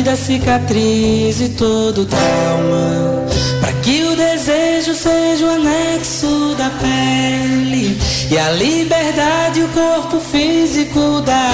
Para 0.00 0.04
que 0.04 0.08
a 0.08 0.14
vida 0.14 0.16
cicatrize 0.16 1.48
todo 1.50 2.06
trauma, 2.06 3.26
para 3.60 3.72
que 3.82 4.02
o 4.04 4.16
desejo 4.16 4.94
seja 4.94 5.46
o 5.46 5.50
anexo 5.50 6.54
da 6.56 6.70
pele 6.70 7.98
e 8.30 8.38
a 8.38 8.50
liberdade 8.52 9.62
o 9.62 9.68
corpo 9.68 10.20
físico 10.20 11.20
da 11.20 11.50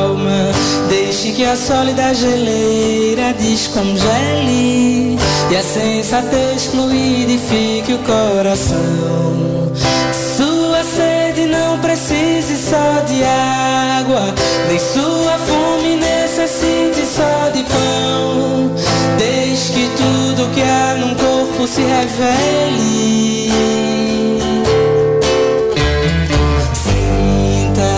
alma. 0.00 0.52
Deixe 0.88 1.32
que 1.32 1.44
a 1.44 1.56
sólida 1.56 2.14
geleira 2.14 3.32
descongele 3.34 5.18
e 5.50 5.56
a 5.56 5.62
sensatez 5.62 6.66
fluidifique 6.66 7.94
o 7.94 7.98
coração. 7.98 9.72
Sua 10.36 10.84
sede 10.84 11.46
não 11.46 11.78
precise 11.78 12.56
só 12.56 13.00
de 13.06 13.22
água, 13.24 14.34
nem 14.68 14.78
sua 14.78 15.38
fome 15.38 15.96
necessite 15.96 16.11
Desde 19.22 19.72
que 19.72 19.88
tudo 19.96 20.50
que 20.52 20.62
há 20.62 20.96
num 20.96 21.14
corpo 21.14 21.64
se 21.64 21.80
revele. 21.80 23.52
Sinta 26.74 27.92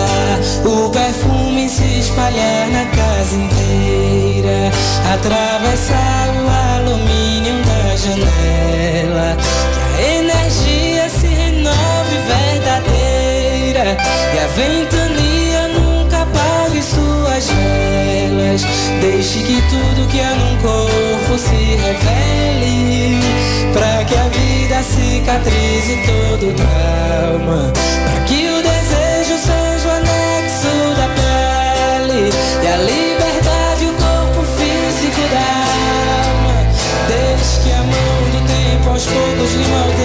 o 0.69 0.89
perfume 0.91 1.67
se 1.67 1.97
espalhar 1.97 2.67
na 2.69 2.85
casa 2.95 3.35
inteira, 3.35 4.71
atravessar 5.15 6.29
o 6.43 6.77
alumínio 6.77 7.55
da 7.63 7.95
janela. 7.95 9.35
Que 9.73 9.79
a 9.81 10.13
energia 10.19 11.09
se 11.09 11.25
renove 11.25 12.17
verdadeira 12.27 13.97
e 14.35 14.37
a 14.37 14.47
ventania 14.49 15.04
Deixe 19.01 19.39
que 19.39 19.61
tudo 19.69 20.07
que 20.07 20.21
há 20.21 20.33
num 20.35 20.55
corpo 20.61 21.37
se 21.37 21.75
revele, 21.75 23.19
para 23.73 24.05
que 24.05 24.15
a 24.15 24.27
vida 24.29 24.81
cicatrize 24.81 25.97
todo 26.05 26.53
trauma, 26.55 27.73
para 27.73 28.23
que 28.25 28.47
o 28.47 28.61
desejo 28.61 29.37
seja 29.37 29.87
o 29.87 29.91
anexo 29.91 30.95
da 30.95 31.07
pele 31.15 32.29
e 32.63 32.67
a 32.67 32.77
liberdade 32.77 33.85
o 33.87 33.93
corpo 33.93 34.41
físico 34.55 35.21
da 35.31 35.47
alma. 36.29 36.55
Deixe 37.09 37.59
que 37.61 37.71
a 37.73 37.83
mão 37.83 38.29
do 38.31 38.39
tempo 38.47 38.89
aos 38.89 39.05
poucos 39.05 39.53
lhe 39.53 39.67
modele. 39.67 40.04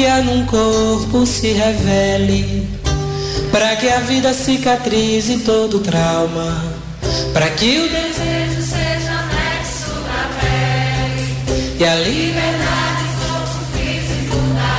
Que 0.00 0.06
que 0.06 0.06
há 0.06 0.22
num 0.22 0.46
corpo 0.46 1.26
se 1.26 1.52
revele, 1.52 2.66
para 3.52 3.76
que 3.76 3.86
a 3.86 4.00
vida 4.00 4.32
cicatrize 4.32 5.40
todo 5.40 5.80
trauma, 5.80 6.64
para 7.34 7.50
que 7.50 7.80
o 7.80 7.82
desejo 7.82 8.62
seja 8.62 9.12
anexo 9.12 9.90
da 10.08 10.24
pele 10.40 11.78
e 11.78 11.84
a 11.84 11.94
liberdade 11.96 13.04
corpo 13.20 13.60
físico 13.74 14.36
da 14.54 14.72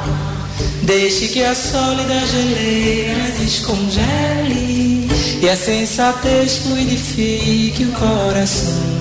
alma. 0.00 0.46
Deixe 0.84 1.28
que 1.28 1.44
a 1.44 1.54
sólida 1.54 2.26
geleira 2.26 3.32
descongele 3.38 5.10
e 5.42 5.46
a 5.46 5.56
sensatez 5.56 6.56
fluidifique 6.56 7.84
o 7.84 7.92
coração. 7.92 8.94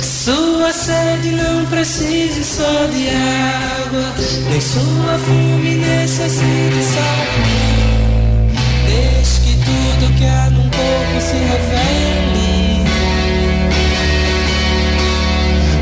Sua 0.00 0.72
sede 0.72 1.30
não 1.30 1.66
precise 1.66 2.44
só 2.44 2.86
de 2.86 3.08
água, 3.90 4.14
nem 4.48 4.60
sua 4.60 5.18
fome 5.18 5.76
necessite 5.76 6.82
só 6.84 7.10
de 7.26 7.38
mim. 7.46 8.52
Deixe 8.86 9.40
que 9.40 9.54
tudo 9.64 10.14
que 10.16 10.24
há 10.24 10.50
num 10.50 10.68
corpo 10.70 11.20
se 11.20 11.34
revele. 11.34 12.84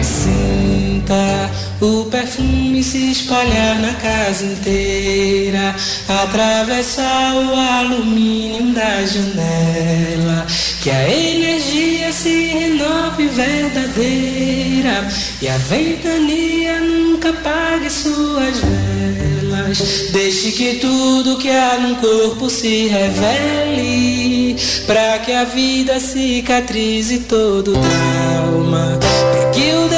Sinta 0.03 1.51
o 1.81 2.05
perfume 2.07 2.83
se 2.83 3.11
espalhar 3.13 3.79
na 3.79 3.93
casa 3.95 4.45
inteira, 4.45 5.75
atravessar 6.09 7.35
o 7.35 7.55
alumínio 7.55 8.73
da 8.75 9.05
janela. 9.05 10.47
Que 10.81 10.91
a 10.91 11.09
energia 11.09 12.13
se 12.13 12.47
renove 12.47 13.27
verdadeira 13.27 15.09
e 15.43 15.49
a 15.49 15.59
ventania 15.59 16.81
nunca 16.81 17.31
apague 17.31 17.91
suas 17.91 18.59
velas. 18.61 20.09
Deixe 20.13 20.53
que 20.53 20.75
tudo 20.75 21.37
que 21.39 21.51
há 21.51 21.79
num 21.79 21.97
corpo 21.97 22.49
se 22.49 22.87
revele, 22.87 24.57
para 24.87 25.19
que 25.19 25.33
a 25.33 25.45
vida 25.45 26.01
cicatrize 26.01 27.21
todo 27.21 27.73
trauma, 27.73 28.99
para 29.01 29.51
que 29.51 29.73
o 29.73 29.89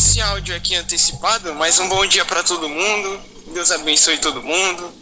esse 0.00 0.20
áudio 0.20 0.56
aqui 0.56 0.74
antecipado, 0.74 1.54
mas 1.54 1.78
um 1.78 1.88
bom 1.88 2.04
dia 2.06 2.24
para 2.24 2.42
todo 2.42 2.68
mundo. 2.68 3.20
Deus 3.48 3.70
abençoe 3.70 4.18
todo 4.18 4.42
mundo. 4.42 4.92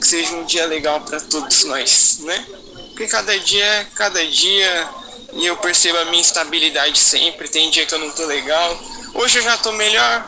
Que 0.00 0.06
seja 0.06 0.32
um 0.34 0.44
dia 0.44 0.64
legal 0.66 1.00
para 1.02 1.20
todos 1.20 1.64
nós, 1.64 2.20
né? 2.20 2.46
Porque 2.88 3.06
cada 3.06 3.38
dia 3.40 3.64
é 3.64 3.86
cada 3.94 4.24
dia 4.26 4.88
e 5.32 5.44
eu 5.44 5.56
percebo 5.56 5.98
a 5.98 6.04
minha 6.06 6.20
instabilidade 6.20 6.98
sempre. 6.98 7.48
Tem 7.48 7.70
dia 7.70 7.84
que 7.84 7.92
eu 7.92 7.98
não 7.98 8.10
tô 8.10 8.24
legal. 8.24 8.80
Hoje 9.14 9.38
eu 9.38 9.42
já 9.42 9.58
tô 9.58 9.72
melhor, 9.72 10.26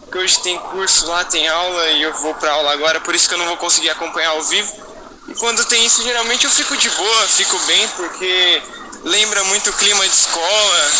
porque 0.00 0.18
hoje 0.18 0.40
tem 0.40 0.58
curso 0.58 1.06
lá, 1.06 1.24
tem 1.24 1.46
aula 1.48 1.88
e 1.88 2.02
eu 2.02 2.14
vou 2.14 2.34
pra 2.34 2.52
aula 2.52 2.72
agora, 2.72 3.00
por 3.00 3.14
isso 3.14 3.28
que 3.28 3.34
eu 3.34 3.38
não 3.38 3.46
vou 3.46 3.56
conseguir 3.56 3.90
acompanhar 3.90 4.30
ao 4.30 4.42
vivo. 4.44 4.72
E 5.28 5.34
quando 5.34 5.64
tem 5.66 5.84
isso, 5.84 6.02
geralmente 6.02 6.44
eu 6.44 6.50
fico 6.50 6.76
de 6.76 6.88
boa, 6.88 7.28
fico 7.28 7.58
bem, 7.66 7.88
porque 7.88 8.62
lembra 9.04 9.44
muito 9.44 9.70
o 9.70 9.72
clima 9.74 10.08
de 10.08 10.14
escola, 10.14 10.92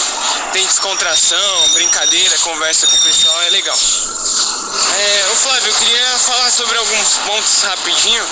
tem 0.53 0.67
descontração, 0.67 1.69
brincadeira, 1.73 2.39
conversa 2.39 2.87
com 2.87 2.97
o 2.97 3.01
pessoal, 3.01 3.43
é 3.43 3.51
legal. 3.51 3.77
É, 3.77 5.25
Flávio, 5.45 5.69
eu 5.69 5.75
queria 5.75 6.19
falar 6.19 6.51
sobre 6.51 6.79
alguns 6.79 7.17
pontos 7.19 7.63
rapidinho. 7.63 8.25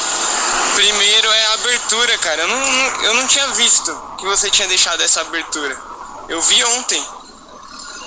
Primeiro 0.74 1.30
é 1.30 1.46
a 1.46 1.52
abertura, 1.54 2.18
cara. 2.18 2.42
Eu 2.42 2.48
não, 2.48 3.02
eu 3.02 3.14
não 3.14 3.26
tinha 3.26 3.46
visto 3.48 4.16
que 4.18 4.24
você 4.24 4.50
tinha 4.50 4.66
deixado 4.66 5.02
essa 5.02 5.20
abertura. 5.20 5.78
Eu 6.28 6.40
vi 6.40 6.64
ontem. 6.64 7.06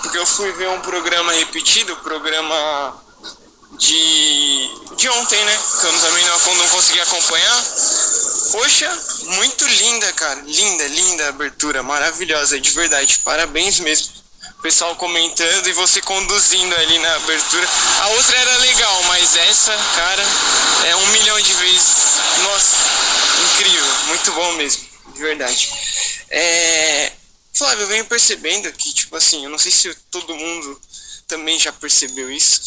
Porque 0.02 0.18
eu 0.18 0.26
fui 0.26 0.52
ver 0.54 0.70
um 0.70 0.82
programa 0.82 1.34
repetido, 1.34 1.94
o 1.94 1.98
programa 1.98 2.96
de, 3.78 4.70
de 4.96 5.10
ontem, 5.10 5.44
né? 5.44 5.60
Que 5.80 5.88
eu 5.88 6.00
também 6.00 6.26
não, 6.26 6.56
não 6.56 6.70
consegui 6.70 7.00
acompanhar. 7.02 7.66
Poxa, 8.52 9.04
muito 9.24 9.66
linda, 9.66 10.14
cara. 10.14 10.42
Linda, 10.42 10.88
linda 10.88 11.30
abertura, 11.30 11.84
maravilhosa, 11.84 12.60
de 12.60 12.72
verdade. 12.72 13.20
Parabéns 13.20 13.80
mesmo. 13.80 14.14
Pessoal 14.62 14.96
comentando 14.96 15.68
e 15.68 15.74
você 15.74 16.02
conduzindo 16.02 16.76
ali 16.76 16.98
na 17.00 17.16
abertura. 17.16 17.70
A 18.02 18.08
outra 18.10 18.36
era 18.36 18.58
legal, 18.58 19.04
mas 19.04 19.36
essa, 19.36 19.72
cara, 19.96 20.24
é 20.88 20.96
um 20.96 21.08
milhão 21.08 21.40
de 21.40 21.54
vezes. 21.54 21.96
Nossa, 22.42 22.76
incrível, 23.44 23.86
muito 24.08 24.32
bom 24.32 24.54
mesmo, 24.54 24.84
de 25.14 25.20
verdade. 25.20 25.70
É, 26.32 27.12
Flávio, 27.54 27.84
eu 27.84 27.88
venho 27.88 28.06
percebendo 28.06 28.72
que, 28.74 28.92
tipo 28.92 29.16
assim, 29.16 29.44
eu 29.44 29.50
não 29.50 29.58
sei 29.58 29.72
se 29.72 29.94
todo 30.10 30.36
mundo 30.36 30.82
também 31.28 31.60
já 31.60 31.72
percebeu 31.72 32.32
isso, 32.32 32.62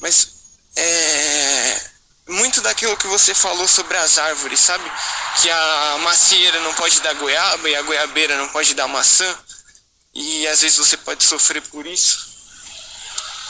mas 0.00 0.41
é, 0.76 1.80
muito 2.28 2.60
daquilo 2.60 2.96
que 2.96 3.06
você 3.06 3.34
falou 3.34 3.68
sobre 3.68 3.96
as 3.96 4.18
árvores, 4.18 4.60
sabe? 4.60 4.90
Que 5.40 5.50
a 5.50 5.98
macieira 6.02 6.60
não 6.60 6.74
pode 6.74 7.00
dar 7.00 7.14
goiaba 7.14 7.68
e 7.68 7.76
a 7.76 7.82
goiabeira 7.82 8.36
não 8.36 8.48
pode 8.48 8.74
dar 8.74 8.88
maçã, 8.88 9.38
e 10.14 10.46
às 10.48 10.60
vezes 10.60 10.78
você 10.78 10.96
pode 10.96 11.24
sofrer 11.24 11.62
por 11.62 11.86
isso. 11.86 12.30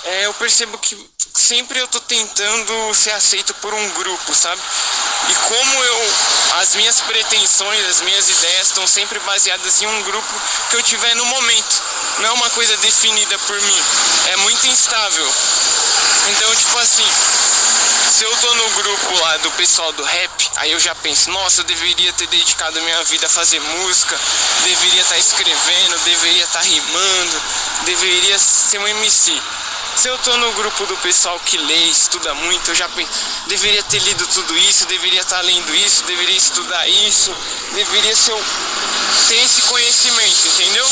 É, 0.05 0.27
eu 0.27 0.35
percebo 0.35 0.79
que 0.79 0.97
sempre 1.35 1.79
eu 1.79 1.89
tô 1.89 2.01
tentando 2.01 2.95
ser 2.95 3.13
aceito 3.13 3.55
por 3.55 3.73
um 3.73 3.91
grupo, 3.91 4.35
sabe? 4.35 4.61
E 5.29 5.35
como 5.35 5.85
eu 5.85 6.15
as 6.61 6.75
minhas 6.75 7.01
pretensões, 7.01 7.87
as 7.89 8.01
minhas 8.01 8.29
ideias 8.29 8.69
estão 8.69 8.87
sempre 8.87 9.19
baseadas 9.21 9.81
em 9.81 9.87
um 9.87 10.03
grupo 10.03 10.41
que 10.71 10.77
eu 10.77 10.83
tiver 10.83 11.15
no 11.15 11.25
momento. 11.25 11.83
Não 12.18 12.29
é 12.29 12.33
uma 12.33 12.51
coisa 12.51 12.77
definida 12.79 13.38
por 13.40 13.61
mim. 13.61 13.83
É 14.27 14.37
muito 14.38 14.66
instável. 14.66 15.35
Então, 16.29 16.55
tipo 16.55 16.79
assim, 16.79 17.09
se 18.12 18.25
eu 18.25 18.37
tô 18.37 18.55
no 18.55 18.70
grupo 18.70 19.18
lá 19.20 19.37
do 19.38 19.51
pessoal 19.53 19.92
do 19.94 20.03
rap, 20.03 20.51
aí 20.57 20.70
eu 20.70 20.79
já 20.79 20.94
penso, 20.94 21.31
nossa, 21.31 21.62
eu 21.62 21.64
deveria 21.64 22.12
ter 22.12 22.27
dedicado 22.29 22.81
minha 22.83 23.03
vida 23.05 23.27
a 23.27 23.31
fazer 23.31 23.59
música, 23.59 24.18
deveria 24.64 25.01
estar 25.01 25.14
tá 25.14 25.18
escrevendo, 25.18 25.98
deveria 26.05 26.44
estar 26.44 26.61
tá 26.61 26.64
rimando, 26.64 27.42
deveria 27.87 28.38
ser 28.38 28.79
um 28.79 28.87
MC. 28.87 29.40
Se 29.96 30.09
eu 30.09 30.18
tô 30.18 30.37
no 30.37 30.53
grupo 30.53 30.87
do 30.87 30.96
pessoal 30.98 31.40
que 31.40 31.57
lê, 31.57 31.85
estuda 31.87 32.35
muito, 32.35 32.70
eu 32.70 32.75
já 32.75 32.88
deveria 33.46 33.83
ter 33.85 33.98
lido 34.01 34.27
tudo 34.29 34.57
isso, 34.59 34.87
deveria 34.87 35.22
estar 35.22 35.37
tá 35.37 35.42
lendo 35.42 35.75
isso, 35.75 36.05
deveria 36.05 36.37
estudar 36.37 36.87
isso, 36.88 37.35
deveria 37.75 38.14
ser, 38.14 38.35
ter 39.29 39.42
esse 39.42 39.62
conhecimento, 39.62 40.48
entendeu? 40.48 40.87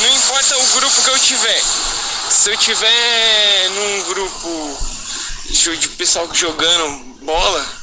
Não 0.00 0.16
importa 0.16 0.56
o 0.56 0.66
grupo 0.68 1.02
que 1.02 1.10
eu 1.10 1.18
tiver. 1.18 1.62
Se 2.30 2.50
eu 2.50 2.56
tiver 2.56 3.70
num 3.70 4.02
grupo 4.04 4.78
de 5.50 5.88
pessoal 5.90 6.28
jogando 6.32 7.04
bola, 7.22 7.80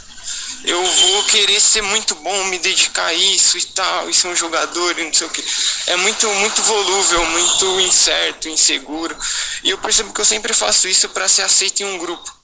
eu 0.63 0.83
vou 0.83 1.23
querer 1.25 1.59
ser 1.61 1.81
muito 1.81 2.15
bom, 2.15 2.43
me 2.45 2.57
dedicar 2.57 3.05
a 3.05 3.13
isso 3.13 3.57
e 3.57 3.65
tal, 3.67 4.09
e 4.09 4.13
ser 4.13 4.27
um 4.29 4.35
jogador 4.35 4.97
e 4.97 5.03
não 5.03 5.13
sei 5.13 5.27
o 5.27 5.29
que. 5.29 5.43
É 5.87 5.95
muito, 5.97 6.27
muito 6.27 6.61
volúvel, 6.63 7.23
muito 7.25 7.79
incerto, 7.81 8.49
inseguro. 8.49 9.15
E 9.63 9.69
eu 9.69 9.77
percebo 9.77 10.11
que 10.11 10.21
eu 10.21 10.25
sempre 10.25 10.53
faço 10.53 10.87
isso 10.87 11.07
para 11.09 11.27
ser 11.27 11.43
aceito 11.43 11.81
em 11.81 11.85
um 11.85 11.97
grupo. 11.97 12.36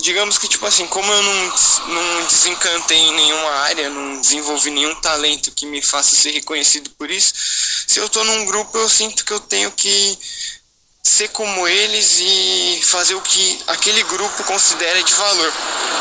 Digamos 0.00 0.38
que, 0.38 0.48
tipo 0.48 0.64
assim, 0.66 0.86
como 0.86 1.12
eu 1.12 1.22
não, 1.22 1.54
não 1.88 2.26
desencantei 2.26 2.98
em 2.98 3.12
nenhuma 3.14 3.50
área, 3.50 3.90
não 3.90 4.20
desenvolvi 4.20 4.70
nenhum 4.70 4.94
talento 4.96 5.52
que 5.52 5.66
me 5.66 5.82
faça 5.82 6.16
ser 6.16 6.30
reconhecido 6.32 6.90
por 6.90 7.10
isso, 7.10 7.34
se 7.86 7.98
eu 7.98 8.08
tô 8.08 8.24
num 8.24 8.46
grupo, 8.46 8.76
eu 8.78 8.88
sinto 8.88 9.24
que 9.24 9.32
eu 9.32 9.40
tenho 9.40 9.70
que 9.72 10.18
ser 11.02 11.28
como 11.28 11.66
eles 11.66 12.18
e 12.20 12.80
fazer 12.84 13.14
o 13.14 13.20
que 13.20 13.62
aquele 13.68 14.02
grupo 14.04 14.44
considera 14.44 15.02
de 15.02 15.14
valor 15.14 15.52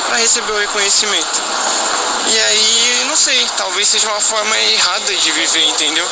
para 0.07 0.17
receber 0.17 0.51
o 0.51 0.57
reconhecimento. 0.59 1.41
E 2.27 2.39
aí, 2.39 3.05
não 3.07 3.15
sei, 3.15 3.47
talvez 3.57 3.87
seja 3.87 4.07
uma 4.07 4.21
forma 4.21 4.57
errada 4.57 5.15
de 5.15 5.31
viver, 5.31 5.63
entendeu? 5.63 6.05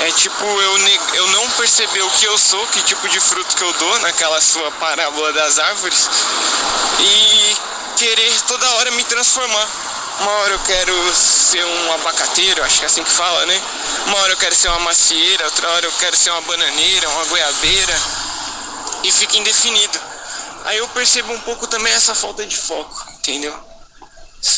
É 0.00 0.12
tipo 0.12 0.44
eu, 0.44 0.78
eu 1.14 1.26
não 1.28 1.50
perceber 1.50 2.02
o 2.02 2.10
que 2.10 2.24
eu 2.24 2.38
sou, 2.38 2.66
que 2.68 2.82
tipo 2.82 3.08
de 3.08 3.20
fruto 3.20 3.56
que 3.56 3.62
eu 3.62 3.72
dou 3.74 3.98
naquela 4.00 4.40
sua 4.40 4.70
parábola 4.72 5.32
das 5.32 5.58
árvores 5.58 6.08
e 7.00 7.56
querer 7.96 8.40
toda 8.42 8.70
hora 8.76 8.90
me 8.92 9.04
transformar. 9.04 9.89
Uma 10.20 10.32
hora 10.32 10.52
eu 10.52 10.58
quero 10.60 11.14
ser 11.14 11.64
um 11.64 11.92
abacateiro, 11.94 12.62
acho 12.62 12.78
que 12.78 12.84
é 12.84 12.86
assim 12.86 13.02
que 13.02 13.10
fala, 13.10 13.46
né? 13.46 13.62
Uma 14.06 14.18
hora 14.18 14.32
eu 14.34 14.36
quero 14.36 14.54
ser 14.54 14.68
uma 14.68 14.80
macieira, 14.80 15.46
outra 15.46 15.68
hora 15.70 15.86
eu 15.86 15.92
quero 15.92 16.14
ser 16.14 16.30
uma 16.30 16.42
bananeira, 16.42 17.08
uma 17.08 17.24
goiabeira. 17.24 17.94
E 19.02 19.10
fica 19.10 19.38
indefinido. 19.38 19.98
Aí 20.66 20.76
eu 20.76 20.86
percebo 20.88 21.32
um 21.32 21.40
pouco 21.40 21.66
também 21.66 21.90
essa 21.94 22.14
falta 22.14 22.44
de 22.44 22.54
foco, 22.54 23.06
entendeu? 23.14 23.69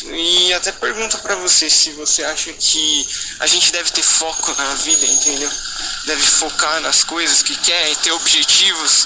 E 0.05 0.53
até 0.53 0.71
pergunto 0.71 1.17
para 1.19 1.35
você 1.35 1.69
se 1.69 1.91
você 1.91 2.23
acha 2.23 2.53
que 2.53 3.07
a 3.41 3.47
gente 3.47 3.71
deve 3.73 3.91
ter 3.91 4.03
foco 4.03 4.53
na 4.53 4.75
vida, 4.75 5.05
entendeu? 5.05 5.51
Deve 6.05 6.21
focar 6.21 6.79
nas 6.79 7.03
coisas 7.03 7.43
que 7.43 7.55
quer, 7.57 7.95
ter 7.97 8.11
objetivos. 8.11 9.05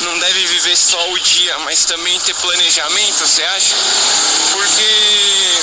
Não 0.00 0.18
deve 0.18 0.46
viver 0.46 0.76
só 0.76 1.12
o 1.12 1.18
dia, 1.18 1.58
mas 1.60 1.86
também 1.86 2.20
ter 2.20 2.34
planejamento, 2.34 3.26
você 3.26 3.42
acha? 3.42 3.74
Porque 4.52 5.62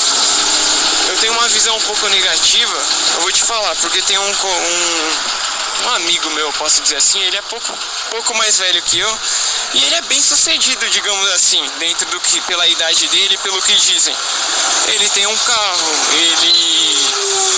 eu 1.09 1.17
tenho 1.17 1.33
uma 1.33 1.47
visão 1.49 1.75
um 1.75 1.81
pouco 1.81 2.07
negativa, 2.07 2.85
eu 3.15 3.21
vou 3.21 3.31
te 3.31 3.43
falar, 3.43 3.75
porque 3.75 4.01
tem 4.01 4.17
um, 4.17 4.31
um, 4.31 5.13
um 5.85 5.89
amigo 5.95 6.29
meu, 6.31 6.51
posso 6.53 6.81
dizer 6.81 6.97
assim, 6.97 7.21
ele 7.21 7.37
é 7.37 7.41
pouco, 7.43 7.73
pouco 8.11 8.35
mais 8.35 8.57
velho 8.57 8.81
que 8.83 8.99
eu, 8.99 9.19
e 9.73 9.83
ele 9.83 9.95
é 9.95 10.01
bem 10.01 10.21
sucedido, 10.21 10.89
digamos 10.89 11.29
assim, 11.31 11.63
dentro 11.79 12.05
do 12.09 12.19
que, 12.19 12.41
pela 12.41 12.67
idade 12.67 13.07
dele, 13.07 13.37
pelo 13.37 13.61
que 13.61 13.73
dizem. 13.75 14.15
Ele 14.87 15.09
tem 15.09 15.27
um 15.27 15.37
carro, 15.37 15.91
ele 16.13 17.09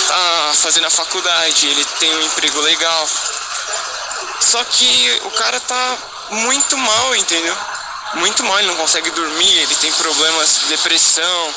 tá 0.07 0.51
fazendo 0.55 0.87
a 0.87 0.89
faculdade, 0.89 1.67
ele 1.67 1.85
tem 1.99 2.13
um 2.13 2.21
emprego 2.21 2.59
legal. 2.61 3.09
Só 4.41 4.63
que 4.65 5.21
o 5.23 5.31
cara 5.31 5.59
tá 5.59 5.97
muito 6.29 6.77
mal, 6.77 7.15
entendeu? 7.15 7.57
Muito 8.15 8.43
mal, 8.43 8.59
ele 8.59 8.67
não 8.67 8.75
consegue 8.75 9.09
dormir, 9.11 9.57
ele 9.59 9.75
tem 9.77 9.91
problemas 9.93 10.59
de 10.59 10.65
depressão, 10.65 11.55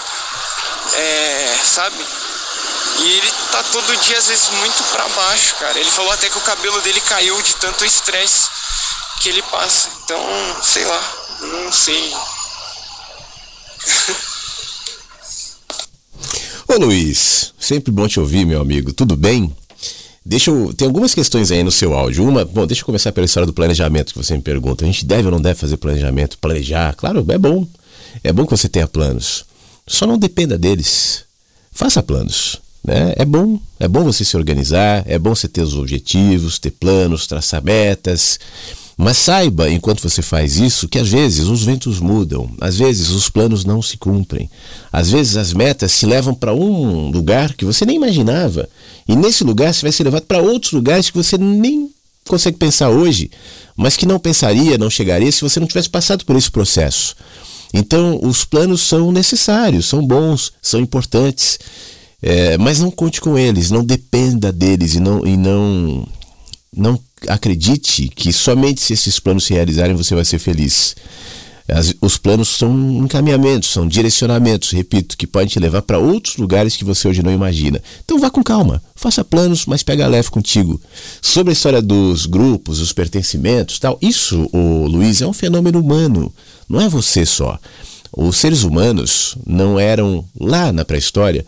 é, 0.93 1.59
sabe? 1.65 2.07
E 3.01 3.19
ele 3.19 3.31
tá 3.51 3.63
todo 3.65 3.97
dia, 4.03 4.19
às 4.19 4.29
vezes, 4.29 4.49
muito 4.51 4.83
para 4.85 5.09
baixo, 5.09 5.57
cara. 5.57 5.79
Ele 5.79 5.91
falou 5.91 6.13
até 6.13 6.29
que 6.29 6.39
o 6.39 6.43
cabelo 6.43 6.81
dele 6.83 7.01
caiu 7.03 7.41
de 7.43 7.55
tanto 7.57 7.85
estresse 7.85 8.49
que 9.21 9.29
ele 9.29 9.43
passa. 9.43 9.89
Então, 10.05 10.21
sei 10.63 10.85
lá, 10.85 11.13
não 11.41 11.73
sei. 11.73 12.15
Ô 16.67 16.79
Luiz, 16.79 17.53
sempre 17.59 17.93
bom 17.93 18.09
te 18.09 18.19
ouvir, 18.19 18.47
meu 18.47 18.61
amigo. 18.61 18.93
Tudo 18.93 19.17
bem? 19.17 19.55
Deixa 20.25 20.51
eu. 20.51 20.73
Tem 20.73 20.87
algumas 20.87 21.15
questões 21.15 21.51
aí 21.51 21.63
no 21.63 21.71
seu 21.71 21.95
áudio. 21.95 22.27
Uma, 22.27 22.45
bom, 22.45 22.67
deixa 22.67 22.83
eu 22.83 22.87
começar 22.87 23.13
pela 23.13 23.27
história 23.27 23.47
do 23.47 23.53
planejamento 23.53 24.13
que 24.13 24.19
você 24.19 24.35
me 24.35 24.43
pergunta. 24.43 24.85
A 24.85 24.87
gente 24.87 25.05
deve 25.05 25.27
ou 25.27 25.33
não 25.33 25.41
deve 25.41 25.59
fazer 25.59 25.77
planejamento? 25.77 26.39
Planejar? 26.39 26.95
Claro, 26.95 27.25
é 27.29 27.39
bom. 27.39 27.67
É 28.23 28.33
bom 28.33 28.47
que 28.47 28.51
você 28.51 28.69
tenha 28.69 28.89
planos. 28.89 29.45
Só 29.87 30.07
não 30.07 30.17
dependa 30.17 30.57
deles. 30.57 31.25
Faça 31.71 32.03
planos. 32.03 32.64
Né? 32.85 33.15
É 33.17 33.25
bom, 33.25 33.59
é 33.81 33.89
bom 33.89 34.05
você 34.05 34.25
se 34.25 34.37
organizar, 34.37 35.03
é 35.07 35.19
bom 35.19 35.35
você 35.35 35.49
ter 35.49 35.63
os 35.63 35.75
objetivos, 35.75 36.59
ter 36.59 36.71
planos, 36.71 37.27
traçar 37.27 37.65
metas. 37.65 38.39
Mas 38.97 39.17
saiba, 39.17 39.69
enquanto 39.69 40.09
você 40.09 40.23
faz 40.23 40.57
isso, 40.57 40.87
que 40.87 40.99
às 40.99 41.09
vezes 41.09 41.49
os 41.49 41.65
ventos 41.65 41.99
mudam, 41.99 42.49
às 42.61 42.79
vezes 42.79 43.11
os 43.11 43.29
planos 43.29 43.65
não 43.65 43.83
se 43.83 43.97
cumprem, 43.97 44.49
às 44.93 45.11
vezes 45.11 45.37
as 45.37 45.53
metas 45.53 45.91
se 45.91 46.07
levam 46.07 46.33
para 46.33 46.55
um 46.55 47.11
lugar 47.11 47.55
que 47.55 47.65
você 47.65 47.85
nem 47.85 47.97
imaginava, 47.97 48.69
e 49.09 49.17
nesse 49.17 49.43
lugar 49.43 49.75
você 49.75 49.83
vai 49.83 49.91
ser 49.91 50.05
levado 50.05 50.23
para 50.27 50.41
outros 50.41 50.71
lugares 50.71 51.11
que 51.11 51.17
você 51.17 51.37
nem 51.37 51.91
consegue 52.25 52.57
pensar 52.57 52.89
hoje, 52.89 53.33
mas 53.77 53.97
que 53.97 54.07
não 54.07 54.21
pensaria, 54.21 54.79
não 54.79 54.89
chegaria 54.89 55.33
se 55.33 55.43
você 55.43 55.59
não 55.59 55.67
tivesse 55.67 55.91
passado 55.91 56.25
por 56.25 56.37
esse 56.37 56.51
processo. 56.51 57.17
Então, 57.73 58.21
os 58.23 58.45
planos 58.45 58.83
são 58.83 59.11
necessários, 59.11 59.87
são 59.87 60.07
bons, 60.07 60.53
são 60.63 60.79
importantes, 60.79 61.59
é, 62.27 62.57
mas 62.57 62.79
não 62.79 62.91
conte 62.91 63.21
com 63.21 63.37
eles, 63.37 63.71
não 63.71 63.85
dependa 63.85 64.51
deles 64.51 64.95
e 64.95 65.01
não, 65.01 65.27
e 65.27 65.37
não, 65.37 66.09
não 66.75 66.99
acredite 67.29 68.09
que 68.09 68.33
somente 68.33 68.81
se 68.81 68.95
esses 68.95 69.21
planos 69.21 69.45
se 69.45 69.53
realizarem 69.53 69.95
você 69.95 70.15
vai 70.15 70.25
ser 70.25 70.39
feliz. 70.39 70.97
As, 71.69 71.95
os 72.01 72.17
planos 72.17 72.49
são 72.49 72.75
encaminhamentos, 73.05 73.69
são 73.69 73.87
direcionamentos, 73.87 74.71
repito, 74.71 75.19
que 75.19 75.27
podem 75.27 75.49
te 75.49 75.61
levar 75.61 75.83
para 75.83 75.99
outros 75.99 76.39
lugares 76.39 76.79
que 76.79 76.85
você 76.85 77.07
hoje 77.07 77.23
não 77.23 77.31
imagina. 77.31 77.83
Então 78.03 78.19
vá 78.19 78.31
com 78.31 78.43
calma, 78.43 78.83
faça 78.95 79.23
planos, 79.23 79.67
mas 79.67 79.83
pega 79.83 80.07
leve 80.07 80.31
contigo. 80.31 80.81
Sobre 81.21 81.51
a 81.51 81.53
história 81.53 81.83
dos 81.83 82.25
grupos, 82.25 82.81
os 82.81 82.95
pertencimentos, 82.95 83.79
tal, 83.79 83.99
isso, 84.01 84.49
o 84.51 84.87
Luiz, 84.87 85.21
é 85.21 85.27
um 85.27 85.35
fenômeno 85.35 85.79
humano, 85.79 86.33
não 86.67 86.81
é 86.81 86.89
você 86.89 87.27
só. 87.27 87.59
Os 88.17 88.39
seres 88.39 88.63
humanos 88.63 89.37
não 89.47 89.79
eram 89.79 90.25
lá 90.41 90.73
na 90.73 90.87
pré-história 90.87 91.45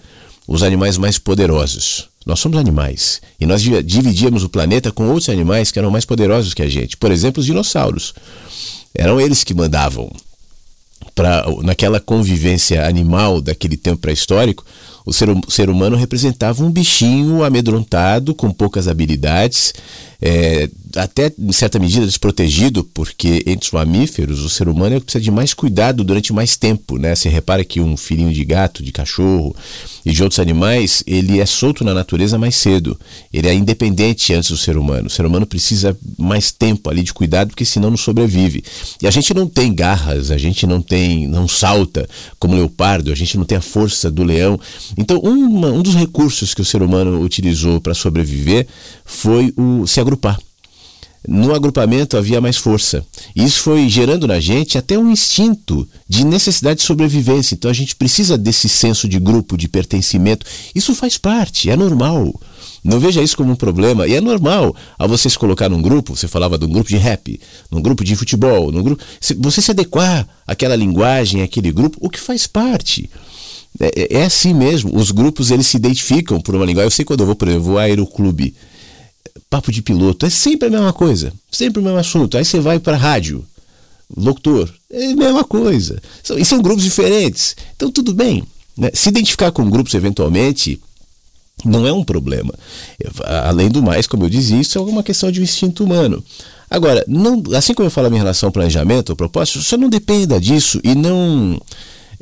os 0.47 0.63
animais 0.63 0.97
mais 0.97 1.19
poderosos. 1.19 2.09
Nós 2.25 2.41
somos 2.41 2.59
animais 2.59 3.21
e 3.41 3.47
nós 3.47 3.63
dividíamos 3.63 4.43
o 4.43 4.49
planeta 4.49 4.91
com 4.91 5.09
outros 5.09 5.29
animais 5.29 5.71
que 5.71 5.79
eram 5.79 5.91
mais 5.91 6.05
poderosos 6.05 6.55
que 6.55 6.63
a 6.63 6.69
gente. 6.69 6.97
Por 6.97 7.13
exemplo, 7.13 7.41
os 7.41 7.47
dinossauros. 7.47 8.15
Eram 8.95 9.21
eles 9.21 9.45
que 9.45 9.55
mandavam. 9.55 10.11
Pra, 11.15 11.47
naquela 11.63 12.01
convivência 12.01 12.87
animal 12.87 13.41
daquele 13.41 13.77
tempo 13.77 13.99
pré-histórico, 13.99 14.65
o 15.07 15.13
ser, 15.13 15.31
o 15.31 15.51
ser 15.51 15.71
humano 15.71 15.97
representava 15.97 16.65
um 16.65 16.71
bichinho 16.71 17.45
amedrontado, 17.45 18.35
com 18.35 18.51
poucas 18.51 18.89
habilidades, 18.89 19.73
é, 20.21 20.69
até 20.97 21.33
em 21.39 21.53
certa 21.53 21.79
medida 21.79 22.07
desprotegido, 22.07 22.83
porque 22.83 23.43
entre 23.47 23.67
os 23.67 23.71
mamíferos 23.71 24.41
o 24.41 24.49
ser 24.49 24.69
humano 24.69 24.97
é 24.97 24.99
que 24.99 25.05
precisa 25.05 25.23
de 25.23 25.31
mais 25.31 25.53
cuidado 25.53 26.03
durante 26.03 26.33
mais 26.33 26.57
tempo, 26.57 26.99
né? 26.99 27.15
Você 27.15 27.29
repara 27.29 27.65
que 27.65 27.81
um 27.81 27.97
filhinho 27.97 28.33
de 28.33 28.45
gato, 28.45 28.83
de 28.83 28.93
cachorro 28.93 29.55
e 30.05 30.13
de 30.13 30.23
outros 30.23 30.39
animais, 30.39 31.03
ele 31.07 31.41
é 31.41 31.47
solto 31.47 31.85
na 31.85 31.93
natureza 31.93 32.39
mais 32.39 32.57
cedo. 32.57 32.99
Ele 33.33 33.49
é 33.49 33.55
independente 33.55 34.33
antes 34.33 34.51
do 34.51 34.57
ser 34.57 34.77
humano. 34.77 35.09
O 35.09 35.11
ser 35.11 35.27
humano 35.27 35.47
precisa 35.47 35.97
mais 36.19 36.51
tempo 36.51 36.89
ali 36.89 37.03
de 37.03 37.13
cuidado, 37.13 37.49
porque 37.49 37.65
senão 37.65 37.91
não 37.91 37.97
sobrevive. 37.97 38.65
E 39.03 39.07
a 39.07 39.11
gente 39.11 39.35
não 39.35 39.47
tem 39.47 39.75
garras, 39.75 40.31
a 40.31 40.39
gente 40.39 40.67
não 40.67 40.81
tem, 40.81 41.29
não 41.29 41.47
salta 41.47 42.09
como 42.39 42.55
o 42.55 42.57
leopardo, 42.57 43.13
a 43.13 43.15
gente 43.15 43.37
não 43.37 43.45
tem 43.45 43.59
a 43.59 43.63
força 43.63 44.11
do 44.11 44.25
leão. 44.25 44.59
Então, 44.97 45.19
uma, 45.19 45.69
um 45.69 45.83
dos 45.83 45.95
recursos 45.95 46.55
que 46.55 46.63
o 46.63 46.65
ser 46.65 46.83
humano 46.83 47.21
utilizou 47.21 47.81
para 47.81 47.95
sobreviver 47.95 48.67
foi 49.05 49.53
o 49.57 49.87
se 49.87 50.01
agrupar. 50.01 50.39
No 51.29 51.53
agrupamento 51.53 52.17
havia 52.17 52.41
mais 52.41 52.57
força. 52.57 53.05
Isso 53.35 53.61
foi 53.61 53.89
gerando 53.89 54.29
na 54.29 54.39
gente 54.39 54.79
até 54.79 54.97
um 54.97 55.11
instinto 55.11 55.87
de 56.09 56.25
necessidade 56.25 56.81
de 56.81 56.87
sobrevivência. 56.87 57.55
Então 57.55 57.71
a 57.71 57.75
gente 57.75 57.97
precisa 57.97 58.39
desse 58.39 58.69
senso 58.69 59.09
de 59.09 59.19
grupo, 59.19 59.57
de 59.57 59.67
pertencimento. 59.67 60.47
Isso 60.73 60.95
faz 60.95 61.19
parte, 61.19 61.69
é 61.69 61.77
normal. 61.77 62.33
Não 62.85 63.01
veja 63.01 63.21
isso 63.21 63.37
como 63.37 63.51
um 63.51 63.57
problema. 63.57 64.07
E 64.07 64.15
é 64.15 64.21
normal 64.21 64.75
ao 64.97 65.09
você 65.09 65.29
se 65.29 65.37
colocar 65.37 65.69
num 65.69 65.83
grupo, 65.83 66.17
você 66.17 66.29
falava 66.29 66.57
de 66.57 66.65
um 66.65 66.69
grupo 66.69 66.89
de 66.89 66.97
rap, 66.97 67.41
num 67.73 67.83
grupo 67.83 68.05
de 68.05 68.15
futebol, 68.15 68.71
num 68.71 68.83
grupo. 68.83 69.03
Você 69.39 69.61
se 69.61 69.73
adequar 69.73 70.29
àquela 70.47 70.77
linguagem, 70.77 71.43
àquele 71.43 71.73
grupo, 71.73 71.99
o 72.01 72.09
que 72.09 72.21
faz 72.21 72.47
parte. 72.47 73.11
É, 73.79 74.16
é, 74.16 74.20
é 74.20 74.24
assim 74.24 74.55
mesmo. 74.55 74.97
Os 74.97 75.11
grupos 75.11 75.51
eles 75.51 75.66
se 75.66 75.77
identificam 75.77 76.41
por 76.41 76.55
uma 76.55 76.64
linguagem. 76.64 76.87
Eu 76.87 76.91
sei 76.91 77.05
quando 77.05 77.20
eu 77.20 77.27
vou, 77.27 77.35
por 77.35 77.49
exemplo, 77.49 77.64
vou 77.64 77.79
ao 77.79 77.85
aeroclube 77.85 78.55
papo 79.49 79.70
de 79.70 79.83
piloto, 79.83 80.27
é 80.27 80.31
sempre 80.31 80.68
a 80.68 80.70
mesma 80.70 80.93
coisa, 80.93 81.33
sempre 81.51 81.81
o 81.81 81.83
mesmo 81.83 81.99
assunto. 81.99 82.37
Aí 82.37 82.45
você 82.45 82.61
vai 82.61 82.79
para 82.79 82.97
rádio, 82.97 83.45
locutor, 84.14 84.72
é 84.91 85.12
a 85.12 85.16
mesma 85.16 85.45
coisa. 85.45 86.01
e 86.37 86.45
são 86.45 86.61
grupos 86.61 86.83
diferentes. 86.83 87.57
Então 87.74 87.91
tudo 87.91 88.14
bem. 88.14 88.43
Né? 88.77 88.91
Se 88.93 89.09
identificar 89.09 89.51
com 89.53 89.68
grupos 89.70 89.95
eventualmente 89.95 90.81
não 91.64 91.87
é 91.87 91.93
um 91.93 92.05
problema. 92.05 92.53
Além 93.24 93.70
do 93.70 93.83
mais, 93.83 94.07
como 94.07 94.24
eu 94.24 94.31
disse, 94.31 94.59
isso 94.61 94.79
é 94.79 94.81
uma 94.81 95.03
questão 95.03 95.31
de 95.31 95.41
um 95.41 95.45
instinto 95.45 95.85
humano. 95.85 96.22
Agora, 96.68 97.05
não, 97.09 97.43
assim 97.57 97.72
como 97.72 97.87
eu 97.87 97.91
falo 97.91 98.12
em 98.14 98.18
relação 98.18 98.49
ao 98.49 98.53
planejamento, 98.53 99.12
ao 99.12 99.16
propósito, 99.16 99.62
só 99.62 99.77
não 99.77 99.89
dependa 99.89 100.41
disso 100.41 100.81
e 100.85 100.95
não 100.95 101.59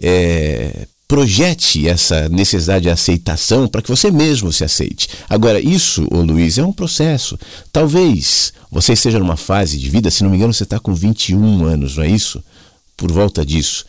é, 0.00 0.86
projete 1.06 1.86
essa 1.86 2.28
necessidade 2.28 2.84
de 2.84 2.90
aceitação 2.90 3.68
para 3.68 3.82
que 3.82 3.90
você 3.90 4.10
mesmo 4.10 4.52
se 4.52 4.64
aceite. 4.64 5.08
Agora, 5.28 5.60
isso, 5.60 6.06
ô 6.10 6.22
Luiz, 6.22 6.58
é 6.58 6.64
um 6.64 6.72
processo. 6.72 7.38
Talvez 7.72 8.52
você 8.70 8.94
esteja 8.94 9.18
numa 9.18 9.36
fase 9.36 9.78
de 9.78 9.88
vida, 9.88 10.10
se 10.10 10.22
não 10.22 10.30
me 10.30 10.36
engano, 10.36 10.54
você 10.54 10.64
está 10.64 10.80
com 10.80 10.94
21 10.94 11.64
anos, 11.64 11.96
não 11.96 12.04
é 12.04 12.08
isso? 12.08 12.42
Por 12.96 13.12
volta 13.12 13.44
disso 13.44 13.84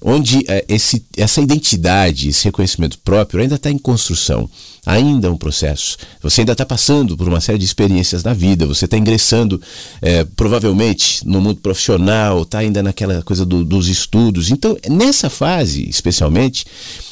onde 0.00 0.44
é, 0.46 0.64
esse, 0.68 1.04
essa 1.16 1.40
identidade, 1.40 2.28
esse 2.28 2.44
reconhecimento 2.44 2.98
próprio 2.98 3.40
ainda 3.40 3.54
está 3.54 3.70
em 3.70 3.78
construção, 3.78 4.48
ainda 4.84 5.28
é 5.28 5.30
um 5.30 5.36
processo. 5.36 5.96
Você 6.22 6.42
ainda 6.42 6.52
está 6.52 6.66
passando 6.66 7.16
por 7.16 7.26
uma 7.26 7.40
série 7.40 7.58
de 7.58 7.64
experiências 7.64 8.22
na 8.22 8.34
vida, 8.34 8.66
você 8.66 8.84
está 8.84 8.96
ingressando 8.96 9.60
é, 10.02 10.24
provavelmente 10.24 11.26
no 11.26 11.40
mundo 11.40 11.60
profissional, 11.60 12.42
está 12.42 12.58
ainda 12.58 12.82
naquela 12.82 13.22
coisa 13.22 13.46
do, 13.46 13.64
dos 13.64 13.88
estudos. 13.88 14.50
Então, 14.50 14.76
nessa 14.88 15.30
fase, 15.30 15.88
especialmente, 15.88 16.66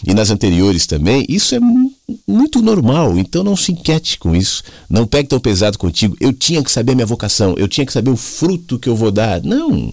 e 0.06 0.12
nas 0.12 0.30
anteriores 0.30 0.86
também, 0.86 1.24
isso 1.28 1.54
é 1.54 1.60
muito 2.28 2.60
normal. 2.60 3.18
Então, 3.18 3.42
não 3.42 3.56
se 3.56 3.72
inquiete 3.72 4.18
com 4.18 4.36
isso. 4.36 4.62
Não 4.90 5.06
pegue 5.06 5.28
tão 5.28 5.40
pesado 5.40 5.78
contigo. 5.78 6.16
Eu 6.20 6.32
tinha 6.32 6.62
que 6.62 6.70
saber 6.70 6.92
a 6.92 6.94
minha 6.96 7.06
vocação, 7.06 7.54
eu 7.56 7.66
tinha 7.66 7.86
que 7.86 7.92
saber 7.92 8.10
o 8.10 8.16
fruto 8.16 8.78
que 8.78 8.88
eu 8.88 8.96
vou 8.96 9.10
dar. 9.10 9.42
Não. 9.42 9.92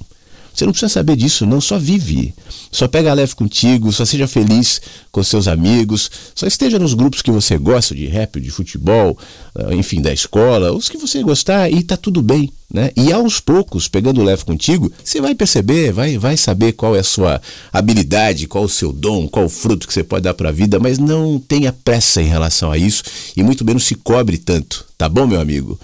Você 0.54 0.66
não 0.66 0.74
precisa 0.74 0.92
saber 0.92 1.16
disso, 1.16 1.46
não, 1.46 1.62
só 1.62 1.78
vive. 1.78 2.34
Só 2.72 2.88
pega 2.88 3.14
leve 3.14 3.36
contigo, 3.36 3.92
só 3.92 4.06
seja 4.06 4.28
feliz 4.28 4.82
com 5.12 5.24
seus 5.24 5.48
amigos, 5.48 6.10
só 6.34 6.48
esteja 6.48 6.80
nos 6.80 6.94
grupos 6.94 7.22
que 7.22 7.32
você 7.32 7.58
gosta 7.58 7.94
de 7.94 8.08
rap, 8.08 8.40
de 8.40 8.50
futebol, 8.50 9.18
ah, 9.56 9.74
enfim, 9.74 10.02
da 10.02 10.14
escola, 10.14 10.72
os 10.72 10.88
que 10.88 10.98
você 10.98 11.22
gostar 11.22 11.70
e 11.70 11.84
tá 11.84 11.98
tudo 11.98 12.22
bem, 12.22 12.52
né? 12.74 12.92
E 12.96 13.12
aos 13.12 13.40
poucos, 13.40 13.88
pegando 13.88 14.24
leve 14.24 14.46
contigo, 14.46 14.92
você 15.04 15.20
vai 15.20 15.36
perceber, 15.36 15.92
vai, 15.92 16.18
vai 16.18 16.38
saber 16.38 16.74
qual 16.74 16.96
é 16.96 17.00
a 17.00 17.04
sua 17.04 17.42
habilidade, 17.74 18.48
qual 18.48 18.64
o 18.64 18.70
seu 18.70 18.94
dom, 18.94 19.28
qual 19.28 19.46
o 19.46 19.50
fruto 19.50 19.88
que 19.88 19.94
você 19.94 20.04
pode 20.04 20.24
dar 20.24 20.34
para 20.34 20.50
a 20.50 20.54
vida, 20.54 20.80
mas 20.80 20.98
não 20.98 21.40
tenha 21.40 21.74
pressa 21.74 22.22
em 22.22 22.28
relação 22.28 22.72
a 22.72 22.78
isso 22.78 23.04
e 23.36 23.44
muito 23.44 23.66
menos 23.66 23.84
se 23.84 23.96
cobre 23.96 24.38
tanto, 24.38 24.86
tá 24.98 25.10
bom, 25.10 25.28
meu 25.28 25.42
amigo? 25.42 25.78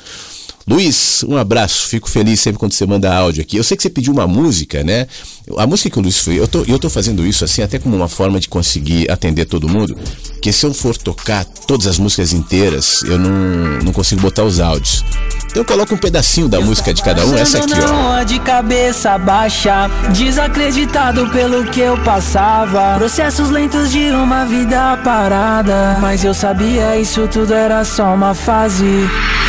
Luiz, 0.67 1.23
um 1.23 1.37
abraço. 1.37 1.87
Fico 1.87 2.09
feliz 2.09 2.41
sempre 2.41 2.59
quando 2.59 2.73
você 2.73 2.85
manda 2.85 3.15
áudio 3.15 3.41
aqui. 3.41 3.55
Eu 3.55 3.63
sei 3.63 3.77
que 3.77 3.83
você 3.83 3.89
pediu 3.89 4.11
uma 4.11 4.27
música, 4.27 4.83
né? 4.83 5.07
A 5.55 5.65
música 5.65 5.89
que 5.89 5.99
o 5.99 6.01
Luiz 6.01 6.19
foi, 6.19 6.37
eu 6.37 6.47
tô, 6.47 6.63
eu 6.67 6.77
tô 6.77 6.89
fazendo 6.89 7.25
isso 7.25 7.45
assim 7.45 7.61
até 7.61 7.79
como 7.79 7.95
uma 7.95 8.09
forma 8.09 8.39
de 8.39 8.49
conseguir 8.49 9.09
atender 9.09 9.45
todo 9.45 9.69
mundo. 9.69 9.97
Que 10.41 10.51
se 10.51 10.65
eu 10.65 10.73
for 10.73 10.97
tocar 10.97 11.45
todas 11.45 11.87
as 11.87 11.97
músicas 11.97 12.33
inteiras, 12.33 13.01
eu 13.03 13.17
não, 13.17 13.79
não 13.83 13.93
consigo 13.93 14.21
botar 14.21 14.43
os 14.43 14.59
áudios. 14.59 15.05
Então 15.49 15.61
eu 15.61 15.65
coloco 15.65 15.95
um 15.95 15.97
pedacinho 15.97 16.49
da 16.49 16.59
música 16.59 16.93
de 16.93 17.01
cada 17.01 17.25
um, 17.25 17.35
essa 17.35 17.59
aqui, 17.59 17.73
ó. 17.73 18.23
de 18.23 18.39
cabeça 18.39 19.17
baixa, 19.17 19.89
desacreditado 20.13 21.29
pelo 21.29 21.65
que 21.65 21.79
eu 21.79 21.97
passava. 22.03 22.97
Processos 22.97 23.49
lentos 23.49 23.91
de 23.91 24.11
uma 24.11 24.45
vida 24.45 24.97
parada. 24.97 25.97
Mas 26.01 26.23
eu 26.25 26.33
sabia 26.33 26.99
isso 26.99 27.27
tudo 27.27 27.53
era 27.53 27.85
só 27.85 28.13
uma 28.13 28.33
fase. 28.35 28.85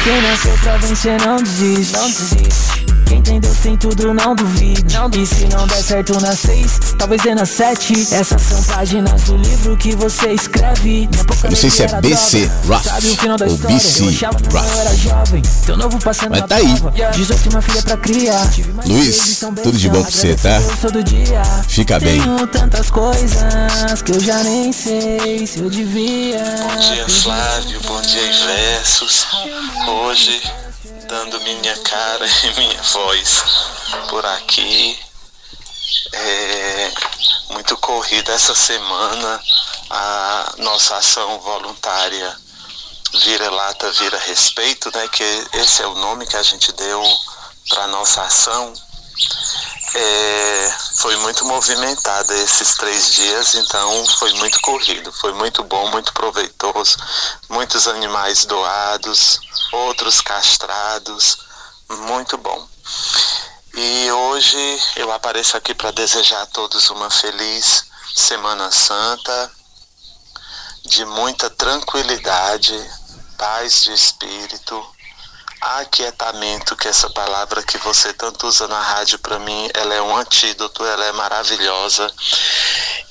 Quem 0.04 0.22
nasceu 0.22 0.52
pra 0.62 0.76
vencer 0.76 1.20
não 1.26 1.36
desiste. 1.36 1.96
Não 1.96 2.06
desiste. 2.06 2.87
Quem 3.08 3.22
tem 3.22 3.40
Deus 3.40 3.56
tem 3.58 3.74
tudo, 3.74 4.12
não 4.12 4.34
duvide. 4.34 4.94
Não 4.94 5.08
e 5.10 5.26
se 5.26 5.46
não 5.46 5.66
der 5.66 5.82
certo 5.82 6.20
na 6.20 6.36
seis, 6.36 6.78
talvez 6.98 7.22
dê 7.22 7.34
na 7.34 7.46
sete. 7.46 7.94
Essas 8.14 8.42
são 8.42 8.62
páginas 8.64 9.22
do 9.22 9.36
livro 9.36 9.76
que 9.78 9.96
você 9.96 10.32
escreve. 10.32 11.08
Eu 11.42 11.50
não 11.50 11.56
sei 11.56 11.70
se 11.70 11.84
é 11.84 12.00
BC 12.00 12.50
Rough 12.66 12.82
ou 13.50 13.56
BC 13.56 14.28
passando 16.04 16.30
Mas 16.30 16.46
tá 16.46 16.56
aí. 16.56 16.74
18 17.12 17.48
uma 17.50 17.62
filha 17.62 17.82
pra 17.82 17.96
criar. 17.96 18.50
Luiz, 18.86 19.40
tudo 19.62 19.78
de 19.78 19.88
bom 19.88 20.02
pra 20.02 20.10
você, 20.10 20.34
tá? 20.34 20.60
Fica 21.66 21.98
bem. 21.98 22.20
Tenho 22.20 22.46
tantas 22.48 22.90
coisas 22.90 24.02
que 24.04 24.12
eu 24.12 24.20
já 24.20 24.42
nem 24.42 24.70
sei 24.70 25.46
se 25.46 25.60
eu 25.60 25.70
devia. 25.70 26.44
Bom 26.62 26.76
dia, 26.78 27.08
Flávio. 27.08 27.80
Bom 27.86 28.02
dia, 28.02 28.28
Inversos. 28.28 29.26
Hoje 29.86 30.42
dando 31.08 31.40
minha 31.40 31.76
cara 31.78 32.26
e 32.44 32.60
minha 32.60 32.82
voz 32.82 33.42
por 34.10 34.24
aqui. 34.24 34.98
É 36.12 36.92
muito 37.50 37.76
corrida 37.78 38.32
essa 38.32 38.54
semana 38.54 39.42
a 39.90 40.54
nossa 40.58 40.96
ação 40.96 41.40
voluntária 41.40 42.36
Vira 43.24 43.50
Lata 43.50 43.90
Vira 43.92 44.18
Respeito, 44.18 44.90
né? 44.94 45.08
Que 45.08 45.24
esse 45.54 45.82
é 45.82 45.86
o 45.86 45.94
nome 45.94 46.26
que 46.26 46.36
a 46.36 46.42
gente 46.42 46.70
deu 46.72 47.02
para 47.70 47.86
nossa 47.86 48.22
ação. 48.22 48.72
É, 49.94 50.76
foi 50.96 51.16
muito 51.16 51.44
movimentada 51.44 52.34
esses 52.34 52.74
três 52.74 53.12
dias, 53.12 53.54
então 53.54 54.06
foi 54.18 54.32
muito 54.34 54.60
corrido, 54.60 55.12
foi 55.12 55.32
muito 55.32 55.64
bom, 55.64 55.90
muito 55.90 56.12
proveitoso, 56.12 56.96
muitos 57.48 57.86
animais 57.88 58.44
doados, 58.44 59.40
outros 59.72 60.20
castrados, 60.20 61.38
muito 61.88 62.36
bom. 62.36 62.68
E 63.74 64.10
hoje 64.10 64.82
eu 64.96 65.12
apareço 65.12 65.56
aqui 65.56 65.74
para 65.74 65.90
desejar 65.92 66.42
a 66.42 66.46
todos 66.46 66.90
uma 66.90 67.10
feliz 67.10 67.84
Semana 68.14 68.70
Santa, 68.70 69.52
de 70.84 71.04
muita 71.04 71.48
tranquilidade, 71.50 72.74
paz 73.36 73.84
de 73.84 73.92
espírito, 73.92 74.84
aquietamento, 75.60 76.76
que 76.76 76.88
essa 76.88 77.10
palavra 77.10 77.62
que 77.62 77.78
você 77.78 78.12
tanto 78.12 78.46
usa 78.46 78.68
na 78.68 78.80
rádio 78.80 79.18
para 79.18 79.38
mim, 79.38 79.68
ela 79.74 79.94
é 79.94 80.02
um 80.02 80.16
antídoto, 80.16 80.84
ela 80.84 81.04
é 81.04 81.12
maravilhosa. 81.12 82.12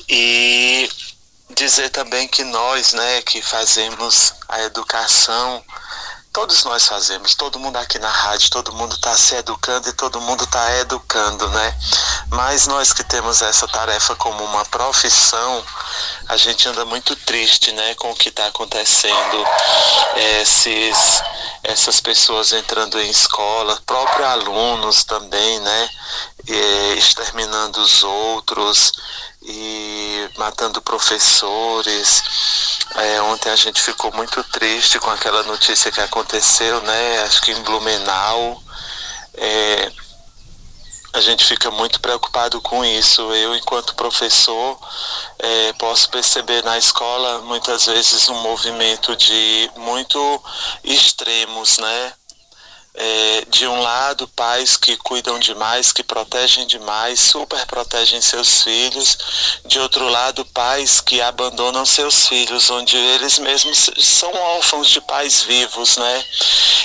E 0.10 0.90
dizer 1.50 1.90
também 1.90 2.28
que 2.28 2.44
nós, 2.44 2.94
né, 2.94 3.22
que 3.22 3.42
fazemos 3.42 4.34
a 4.48 4.62
educação, 4.64 5.64
todos 6.38 6.64
nós 6.66 6.88
fazemos, 6.88 7.34
todo 7.34 7.58
mundo 7.58 7.78
aqui 7.78 7.98
na 7.98 8.12
rádio, 8.12 8.52
todo 8.52 8.72
mundo 8.72 8.94
está 8.94 9.18
se 9.18 9.34
educando 9.34 9.90
e 9.90 9.94
todo 9.94 10.22
mundo 10.22 10.44
está 10.44 10.72
educando, 10.78 11.50
né? 11.50 11.76
Mas 12.30 12.68
nós 12.68 12.94
que 12.94 13.04
temos 13.04 13.42
essa 13.42 13.68
tarefa 13.68 14.16
como 14.16 14.44
uma 14.44 14.64
profissão, 14.66 15.66
a 16.28 16.38
gente 16.38 16.70
anda 16.70 16.86
muito 16.86 17.16
triste, 17.16 17.72
né, 17.72 17.96
com 17.96 18.12
o 18.12 18.16
que 18.16 18.30
está 18.30 18.46
acontecendo, 18.46 19.46
esses, 20.40 21.24
essas 21.64 22.00
pessoas 22.00 22.52
entrando 22.52 23.02
em 23.02 23.10
escola, 23.10 23.82
próprios 23.84 24.28
alunos 24.28 25.04
também, 25.06 25.60
né, 25.60 25.90
exterminando 26.96 27.82
os 27.82 28.04
outros 28.04 28.92
e 29.48 30.30
matando 30.38 30.82
professores. 30.82 32.24
É, 32.96 33.22
ontem 33.22 33.50
a 33.50 33.56
gente 33.56 33.82
ficou 33.82 34.12
muito 34.12 34.44
triste 34.44 35.00
com 35.00 35.10
aquela 35.10 35.42
notícia 35.44 35.92
que 35.92 36.02
aconteceu, 36.02 36.82
né? 36.82 37.24
Acho 37.24 37.42
que 37.42 37.52
em 37.52 37.64
Blumenau. 37.64 38.62
É, 39.36 39.92
a 41.14 41.22
gente 41.22 41.46
fica 41.46 41.72
muito 41.72 42.02
preocupado 42.02 42.60
com 42.62 42.84
isso. 42.84 43.22
Eu, 43.34 43.56
enquanto 43.56 43.96
professor, 43.96 44.78
é, 45.40 45.74
posso 45.74 46.10
perceber 46.10 46.64
na 46.64 46.78
escola 46.78 47.40
muitas 47.40 47.86
vezes 47.86 48.28
um 48.28 48.42
movimento 48.42 49.16
de 49.16 49.72
muito 49.78 50.44
extremos, 50.84 51.78
né? 51.78 52.14
É, 53.00 53.46
de 53.48 53.68
um 53.68 53.80
lado, 53.80 54.28
pais 54.30 54.76
que 54.76 54.98
cuidam 54.98 55.38
demais, 55.38 55.92
que 55.92 56.02
protegem 56.02 56.66
demais, 56.66 57.20
super 57.20 57.64
protegem 57.68 58.20
seus 58.20 58.64
filhos, 58.64 59.18
de 59.66 59.80
outro 59.80 60.10
lado, 60.10 60.44
pais 60.46 61.00
que 61.00 61.22
abandonam 61.22 61.86
seus 61.86 62.28
filhos, 62.28 62.72
onde 62.72 62.98
eles 62.98 63.38
mesmos 63.38 63.92
são 64.00 64.34
órfãos 64.34 64.90
de 64.90 65.00
pais 65.02 65.44
vivos, 65.44 65.98
né? 65.98 66.26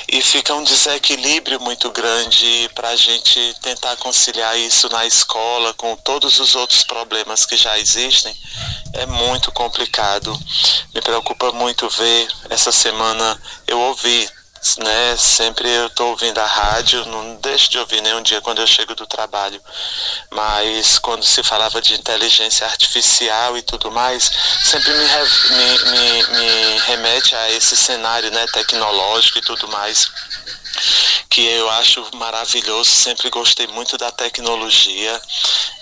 E 0.07 0.21
fica 0.21 0.55
um 0.55 0.63
desequilíbrio 0.63 1.59
muito 1.61 1.91
grande 1.91 2.69
para 2.75 2.91
a 2.91 2.97
gente 2.97 3.57
tentar 3.63 3.97
conciliar 3.97 4.59
isso 4.59 4.91
na 4.91 5.07
escola 5.07 5.73
com 5.73 5.97
todos 5.97 6.39
os 6.39 6.55
outros 6.55 6.85
problemas 6.85 7.47
que 7.47 7.57
já 7.57 7.79
existem. 7.79 8.37
É 8.93 9.07
muito 9.07 9.51
complicado. 9.53 10.39
Me 10.95 11.01
preocupa 11.01 11.53
muito 11.53 11.89
ver 11.89 12.29
essa 12.51 12.71
semana 12.71 13.41
eu 13.67 13.81
ouvi 13.81 14.29
né? 14.79 15.17
Sempre 15.17 15.69
eu 15.69 15.87
estou 15.87 16.11
ouvindo 16.11 16.39
a 16.39 16.47
rádio, 16.47 17.05
não 17.07 17.37
deixo 17.37 17.71
de 17.71 17.79
ouvir 17.79 18.01
nenhum 18.01 18.23
dia 18.23 18.41
quando 18.41 18.61
eu 18.61 18.67
chego 18.67 18.95
do 18.95 19.07
trabalho. 19.07 19.61
Mas 20.31 20.99
quando 20.99 21.25
se 21.25 21.43
falava 21.43 21.81
de 21.81 21.95
inteligência 21.95 22.67
artificial 22.67 23.57
e 23.57 23.63
tudo 23.63 23.91
mais, 23.91 24.31
sempre 24.65 24.93
me, 24.93 25.05
me, 25.57 25.91
me, 25.91 26.23
me 26.39 26.79
remete 26.87 27.35
a 27.35 27.51
esse 27.51 27.77
cenário 27.77 28.31
né, 28.31 28.47
tecnológico 28.53 29.39
e 29.39 29.43
tudo 29.43 29.69
mais 29.69 30.11
que 31.29 31.47
eu 31.47 31.71
acho 31.71 32.05
maravilhoso, 32.15 32.91
sempre 32.91 33.31
gostei 33.31 33.67
muito 33.69 33.97
da 33.97 34.11
tecnologia. 34.11 35.21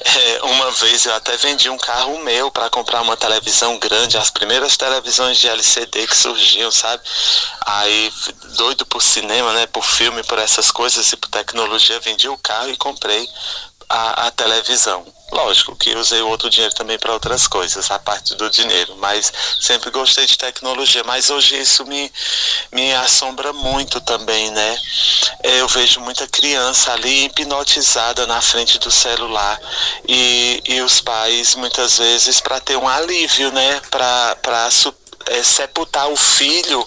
É, 0.03 0.43
uma 0.45 0.71
vez 0.71 1.05
eu 1.07 1.15
até 1.15 1.37
vendi 1.37 1.69
um 1.69 1.77
carro 1.77 2.19
meu 2.21 2.51
para 2.51 2.71
comprar 2.71 3.03
uma 3.03 3.17
televisão 3.17 3.79
grande, 3.79 4.17
as 4.17 4.31
primeiras 4.31 4.77
televisões 4.77 5.39
de 5.39 5.49
LCD 5.49 6.07
que 6.07 6.17
surgiam, 6.17 6.71
sabe? 6.71 7.03
Aí, 7.67 8.13
doido 8.57 8.87
por 8.87 9.03
cinema, 9.03 9.53
né? 9.53 9.67
Por 9.67 9.85
filme, 9.85 10.23
por 10.23 10.39
essas 10.39 10.71
coisas 10.71 11.13
e 11.13 11.17
por 11.17 11.29
tecnologia, 11.29 12.01
vendi 12.01 12.29
o 12.29 12.39
carro 12.39 12.71
e 12.71 12.77
comprei 12.77 13.29
a, 13.91 14.29
a 14.29 14.31
televisão. 14.31 15.05
Lógico 15.33 15.77
que 15.77 15.95
usei 15.97 16.21
outro 16.23 16.51
dinheiro 16.51 16.75
também 16.75 16.99
para 16.99 17.13
outras 17.13 17.47
coisas, 17.47 17.91
a 17.91 17.99
parte 17.99 18.35
do 18.35 18.51
dinheiro, 18.51 18.97
mas 18.97 19.33
sempre 19.61 19.91
gostei 19.91 20.27
de 20.27 20.37
tecnologia. 20.37 21.05
Mas 21.05 21.31
hoje 21.31 21.57
isso 21.57 21.85
me, 21.87 22.11
me 22.73 22.93
assombra 22.95 23.53
muito 23.53 24.01
também, 24.01 24.51
né? 24.51 24.79
É, 25.45 25.61
eu 25.61 25.69
vejo 25.69 26.01
muita 26.01 26.27
criança 26.27 26.93
ali 26.93 27.27
hipnotizada 27.27 28.27
na 28.27 28.41
frente 28.41 28.79
do 28.79 28.91
celular 28.91 29.61
e, 30.09 30.63
e 30.67 30.81
os 30.81 31.01
pais, 31.01 31.55
muitas 31.55 31.99
vezes, 31.99 32.41
para 32.41 32.61
ter 32.61 32.77
um 32.77 32.89
alívio, 32.89 33.53
né? 33.53 33.81
Para 33.89 34.71
é, 35.27 35.43
sepultar 35.43 36.09
o 36.09 36.17
filho 36.17 36.87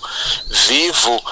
vivo 0.50 1.24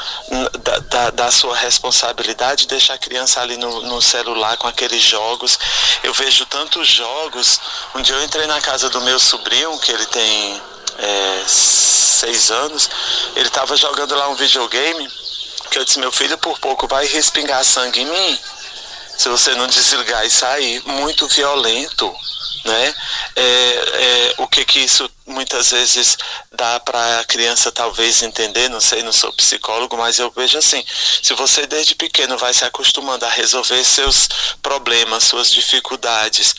da, 0.60 0.80
da, 0.80 1.10
da, 1.10 1.32
sua 1.32 1.56
responsabilidade, 1.56 2.68
deixar 2.68 2.94
a 2.94 2.98
criança 2.98 3.42
ali 3.42 3.58
no, 3.58 3.82
no 3.84 4.02
celular 4.02 4.58
com 4.58 4.68
aqueles 4.68 5.02
jogos. 5.02 5.58
Eu 6.04 6.14
vejo 6.14 6.46
tantos 6.46 6.88
jogos. 6.88 7.60
Um 7.96 8.02
dia 8.02 8.16
eu 8.16 8.24
entrei 8.24 8.48
na 8.48 8.62
casa 8.62 8.90
do 8.90 9.02
meu 9.02 9.20
sobrinho, 9.20 9.78
que 9.80 9.92
ele 9.92 10.06
tem 10.06 10.62
é, 11.00 11.44
seis 11.48 12.52
anos, 12.52 12.90
ele 13.36 13.48
estava 13.48 13.76
jogando 13.76 14.16
lá 14.16 14.30
um 14.30 14.36
videogame, 14.36 15.10
que 15.70 15.80
eu 15.80 15.86
disse, 15.86 16.00
meu 16.00 16.12
filho 16.12 16.38
por 16.38 16.60
pouco 16.60 16.88
vai 16.88 17.06
respingar 17.08 17.64
sangue 17.64 18.02
em 18.02 18.06
mim. 18.06 18.40
Se 19.18 19.30
você 19.30 19.54
não 19.56 19.68
desligar 19.68 20.26
e 20.26 20.32
sair, 20.32 20.82
muito 20.86 21.28
violento 21.28 22.14
né? 22.64 22.96
É, 23.36 23.44
é, 23.44 24.34
o 24.38 24.48
que 24.48 24.64
que 24.66 24.80
isso 24.80 25.10
muitas 25.26 25.72
vezes 25.72 26.18
dá 26.52 26.80
para 26.80 27.20
a 27.20 27.24
criança 27.24 27.72
talvez 27.72 28.22
entender, 28.22 28.70
não 28.70 28.82
sei, 28.82 29.02
não 29.02 29.14
sou 29.14 29.32
psicólogo, 29.34 29.98
mas 29.98 30.20
eu 30.20 30.30
vejo 30.32 30.58
assim, 30.58 30.84
se 31.22 31.34
você 31.34 31.66
desde 31.66 31.96
pequeno 31.96 32.38
vai 32.38 32.54
se 32.54 32.66
acostumando 32.66 33.26
a 33.26 33.30
resolver 33.30 33.84
seus 33.84 34.28
problemas, 34.62 35.24
suas 35.24 35.50
dificuldades 35.50 36.54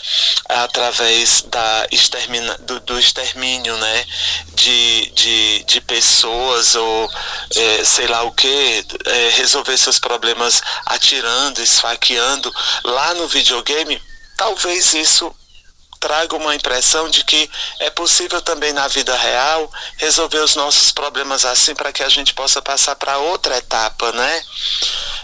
através 0.48 1.42
da 1.42 1.86
extermina, 1.90 2.56
do, 2.58 2.80
do 2.80 2.98
extermínio, 2.98 3.76
né, 3.76 4.06
de, 4.54 5.10
de, 5.14 5.64
de 5.64 5.80
pessoas 5.80 6.74
ou 6.74 7.10
é, 7.54 7.84
sei 7.84 8.06
lá 8.06 8.22
o 8.22 8.32
que, 8.32 8.84
é, 9.06 9.28
resolver 9.36 9.76
seus 9.76 9.98
problemas 9.98 10.62
atirando, 10.86 11.62
esfaqueando 11.62 12.52
lá 12.84 13.14
no 13.14 13.28
videogame, 13.28 14.00
talvez 14.36 14.94
isso 14.94 15.34
traga 16.02 16.34
uma 16.34 16.52
impressão 16.52 17.08
de 17.08 17.24
que 17.24 17.48
é 17.78 17.88
possível 17.88 18.42
também 18.42 18.72
na 18.72 18.88
vida 18.88 19.16
real 19.16 19.72
resolver 19.98 20.40
os 20.40 20.56
nossos 20.56 20.90
problemas 20.90 21.44
assim 21.44 21.76
para 21.76 21.92
que 21.92 22.02
a 22.02 22.08
gente 22.08 22.34
possa 22.34 22.60
passar 22.60 22.96
para 22.96 23.18
outra 23.18 23.56
etapa, 23.56 24.10
né? 24.10 24.44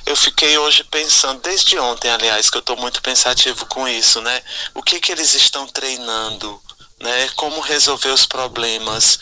Eu 0.07 0.15
fiquei 0.15 0.57
hoje 0.57 0.85
pensando, 0.85 1.41
desde 1.41 1.77
ontem, 1.81 2.09
aliás, 2.09 2.49
que 2.49 2.57
eu 2.57 2.61
estou 2.61 2.77
muito 2.77 3.03
pensativo 3.03 3.67
com 3.67 3.89
isso, 3.89 4.21
né? 4.21 4.41
O 4.73 4.81
que 4.81 5.01
que 5.01 5.11
eles 5.11 5.35
estão 5.35 5.67
treinando, 5.67 6.63
né? 7.01 7.29
Como 7.35 7.61
resolver 7.61 8.11
os 8.11 8.25
problemas? 8.25 9.19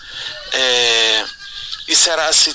É... 0.52 1.24
E 1.88 1.96
será 1.96 2.30
se, 2.34 2.54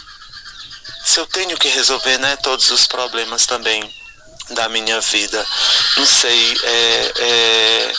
se 1.04 1.20
eu 1.20 1.26
tenho 1.26 1.58
que 1.58 1.70
resolver, 1.70 2.20
né, 2.20 2.36
todos 2.36 2.70
os 2.70 2.86
problemas 2.86 3.48
também 3.48 3.82
da 4.52 4.70
minha 4.70 5.02
vida? 5.02 5.44
Não 5.98 6.06
sei. 6.06 6.56
É, 6.64 7.14
é 7.18 7.94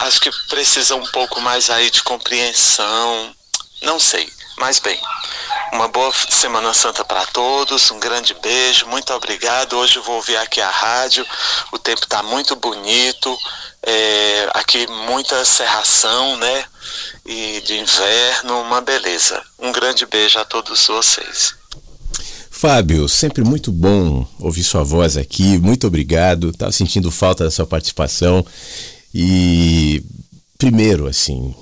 acho 0.00 0.20
que 0.20 0.30
precisa 0.48 0.94
um 0.94 1.06
pouco 1.06 1.40
mais 1.40 1.70
aí 1.70 1.90
de 1.90 2.02
compreensão. 2.02 3.34
Não 3.82 3.98
sei, 3.98 4.28
mas 4.56 4.78
bem. 4.78 4.98
Uma 5.72 5.88
boa 5.88 6.12
Semana 6.30 6.72
Santa 6.72 7.04
para 7.04 7.26
todos, 7.26 7.90
um 7.90 8.00
grande 8.00 8.34
beijo, 8.34 8.86
muito 8.86 9.12
obrigado. 9.12 9.76
Hoje 9.76 9.96
eu 9.96 10.02
vou 10.02 10.16
ouvir 10.16 10.36
aqui 10.38 10.60
a 10.60 10.70
rádio, 10.70 11.26
o 11.70 11.78
tempo 11.78 12.02
está 12.02 12.22
muito 12.22 12.56
bonito, 12.56 13.36
é, 13.82 14.50
aqui 14.54 14.86
muita 14.86 15.44
serração, 15.44 16.36
né? 16.38 16.64
E 17.24 17.60
de 17.66 17.78
inverno, 17.78 18.62
uma 18.62 18.80
beleza. 18.80 19.42
Um 19.58 19.70
grande 19.70 20.06
beijo 20.06 20.38
a 20.38 20.44
todos 20.44 20.86
vocês. 20.86 21.54
Fábio, 22.50 23.08
sempre 23.08 23.44
muito 23.44 23.70
bom 23.70 24.26
ouvir 24.40 24.64
sua 24.64 24.82
voz 24.82 25.16
aqui, 25.16 25.58
muito 25.58 25.86
obrigado. 25.86 26.50
Estava 26.50 26.72
sentindo 26.72 27.10
falta 27.10 27.44
da 27.44 27.50
sua 27.50 27.66
participação 27.66 28.44
e 29.20 30.02
primeiro, 30.56 31.06
assim, 31.06 31.54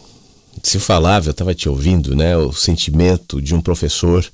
se 0.63 0.79
falava, 0.79 1.29
eu 1.29 1.31
estava 1.31 1.55
te 1.55 1.69
ouvindo, 1.69 2.15
né, 2.15 2.37
o 2.37 2.53
sentimento 2.53 3.41
de 3.41 3.55
um 3.55 3.61
professor 3.61 4.27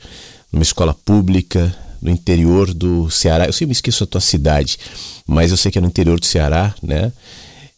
numa 0.52 0.62
escola 0.62 0.94
pública 0.94 1.74
no 2.00 2.10
interior 2.10 2.74
do 2.74 3.10
Ceará. 3.10 3.46
Eu 3.46 3.52
sempre 3.52 3.72
esqueço 3.72 4.04
a 4.04 4.06
tua 4.06 4.20
cidade, 4.20 4.78
mas 5.26 5.50
eu 5.50 5.56
sei 5.56 5.70
que 5.70 5.78
é 5.78 5.80
no 5.80 5.86
interior 5.86 6.18
do 6.18 6.26
Ceará, 6.26 6.74
né? 6.82 7.12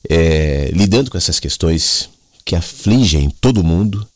É, 0.09 0.71
lidando 0.73 1.11
com 1.11 1.19
essas 1.19 1.39
questões 1.39 2.09
que 2.45 2.57
afligem 2.57 3.31
todo 3.41 3.65
mundo. 3.65 4.07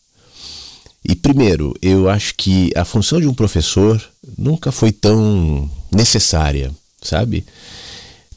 E 1.04 1.14
primeiro, 1.14 1.74
eu 1.80 2.08
acho 2.08 2.34
que 2.34 2.70
a 2.74 2.84
função 2.84 3.20
de 3.20 3.26
um 3.26 3.34
professor 3.34 4.02
nunca 4.36 4.72
foi 4.72 4.92
tão 4.92 5.70
necessária 5.92 6.72
sabe? 7.02 7.44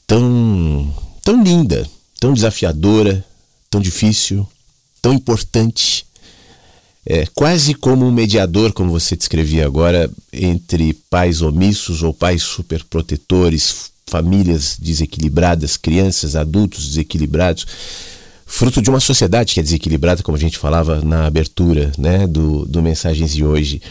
Tão, 0.05 0.93
tão 1.23 1.43
linda, 1.43 1.87
tão 2.21 2.35
desafiadora, 2.35 3.25
tão 3.67 3.81
difícil, 3.81 4.47
tão 5.01 5.11
importante. 5.11 6.05
É, 7.03 7.25
quase 7.33 7.73
como 7.73 8.05
um 8.05 8.11
mediador, 8.11 8.71
como 8.73 8.91
você 8.91 9.15
descrevia 9.15 9.65
agora, 9.65 10.07
entre 10.31 10.93
pais 11.09 11.41
omissos 11.41 12.03
ou 12.03 12.13
pais 12.13 12.43
superprotetores, 12.43 13.89
famílias 14.05 14.77
desequilibradas, 14.79 15.77
crianças, 15.77 16.35
adultos 16.35 16.89
desequilibrados, 16.89 17.65
fruto 18.45 18.83
de 18.83 18.91
uma 18.91 18.99
sociedade 18.99 19.55
que 19.55 19.59
é 19.59 19.63
desequilibrada, 19.63 20.21
como 20.21 20.37
a 20.37 20.39
gente 20.39 20.59
falava 20.59 21.01
na 21.01 21.25
abertura 21.25 21.91
né, 21.97 22.27
do, 22.27 22.65
do 22.67 22.83
Mensagens 22.83 23.33
de 23.33 23.43
hoje. 23.43 23.81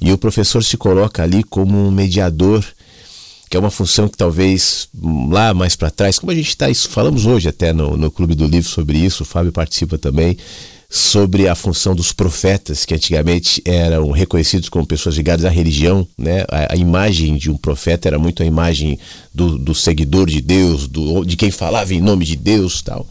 E 0.00 0.12
o 0.12 0.18
professor 0.18 0.62
se 0.62 0.76
coloca 0.76 1.24
ali 1.24 1.42
como 1.42 1.76
um 1.76 1.90
mediador, 1.90 2.64
que 3.50 3.56
é 3.56 3.60
uma 3.60 3.70
função 3.70 4.08
que 4.08 4.16
talvez 4.16 4.88
lá 5.28 5.52
mais 5.52 5.74
para 5.74 5.90
trás, 5.90 6.20
como 6.20 6.30
a 6.30 6.34
gente 6.36 6.50
está, 6.50 6.72
falamos 6.88 7.26
hoje 7.26 7.48
até 7.48 7.72
no, 7.72 7.96
no 7.96 8.08
Clube 8.08 8.36
do 8.36 8.46
Livro 8.46 8.70
sobre 8.70 8.96
isso, 8.96 9.24
o 9.24 9.26
Fábio 9.26 9.50
participa 9.50 9.98
também, 9.98 10.36
sobre 10.88 11.48
a 11.48 11.54
função 11.56 11.94
dos 11.94 12.12
profetas, 12.12 12.84
que 12.84 12.94
antigamente 12.94 13.60
eram 13.64 14.12
reconhecidos 14.12 14.68
como 14.68 14.86
pessoas 14.86 15.16
ligadas 15.16 15.44
à 15.44 15.48
religião, 15.48 16.06
né? 16.16 16.44
A, 16.48 16.74
a 16.74 16.76
imagem 16.76 17.36
de 17.36 17.50
um 17.50 17.56
profeta 17.56 18.08
era 18.08 18.20
muito 18.20 18.40
a 18.40 18.46
imagem 18.46 18.98
do, 19.34 19.58
do 19.58 19.74
seguidor 19.74 20.28
de 20.28 20.40
Deus, 20.40 20.86
do, 20.86 21.24
de 21.24 21.36
quem 21.36 21.50
falava 21.50 21.92
em 21.92 22.00
nome 22.00 22.24
de 22.24 22.36
Deus, 22.36 22.82
tal. 22.82 23.06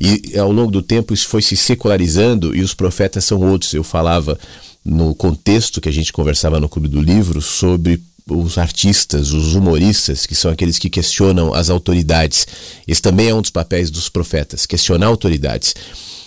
E 0.00 0.36
ao 0.36 0.50
longo 0.50 0.70
do 0.70 0.82
tempo 0.82 1.14
isso 1.14 1.28
foi 1.28 1.42
se 1.42 1.56
secularizando 1.56 2.54
e 2.56 2.60
os 2.60 2.74
profetas 2.74 3.24
são 3.24 3.40
outros. 3.40 3.72
Eu 3.72 3.84
falava 3.84 4.38
no 4.84 5.14
contexto 5.14 5.80
que 5.80 5.88
a 5.88 5.92
gente 5.92 6.12
conversava 6.12 6.60
no 6.60 6.68
Clube 6.68 6.88
do 6.88 7.00
Livro 7.00 7.40
sobre 7.40 8.00
os 8.28 8.58
artistas, 8.58 9.32
os 9.32 9.54
humoristas, 9.54 10.26
que 10.26 10.34
são 10.34 10.50
aqueles 10.50 10.78
que 10.78 10.90
questionam 10.90 11.54
as 11.54 11.70
autoridades. 11.70 12.46
Esse 12.86 13.00
também 13.00 13.28
é 13.28 13.34
um 13.34 13.40
dos 13.40 13.50
papéis 13.50 13.90
dos 13.90 14.08
profetas, 14.08 14.66
questionar 14.66 15.06
autoridades 15.06 15.74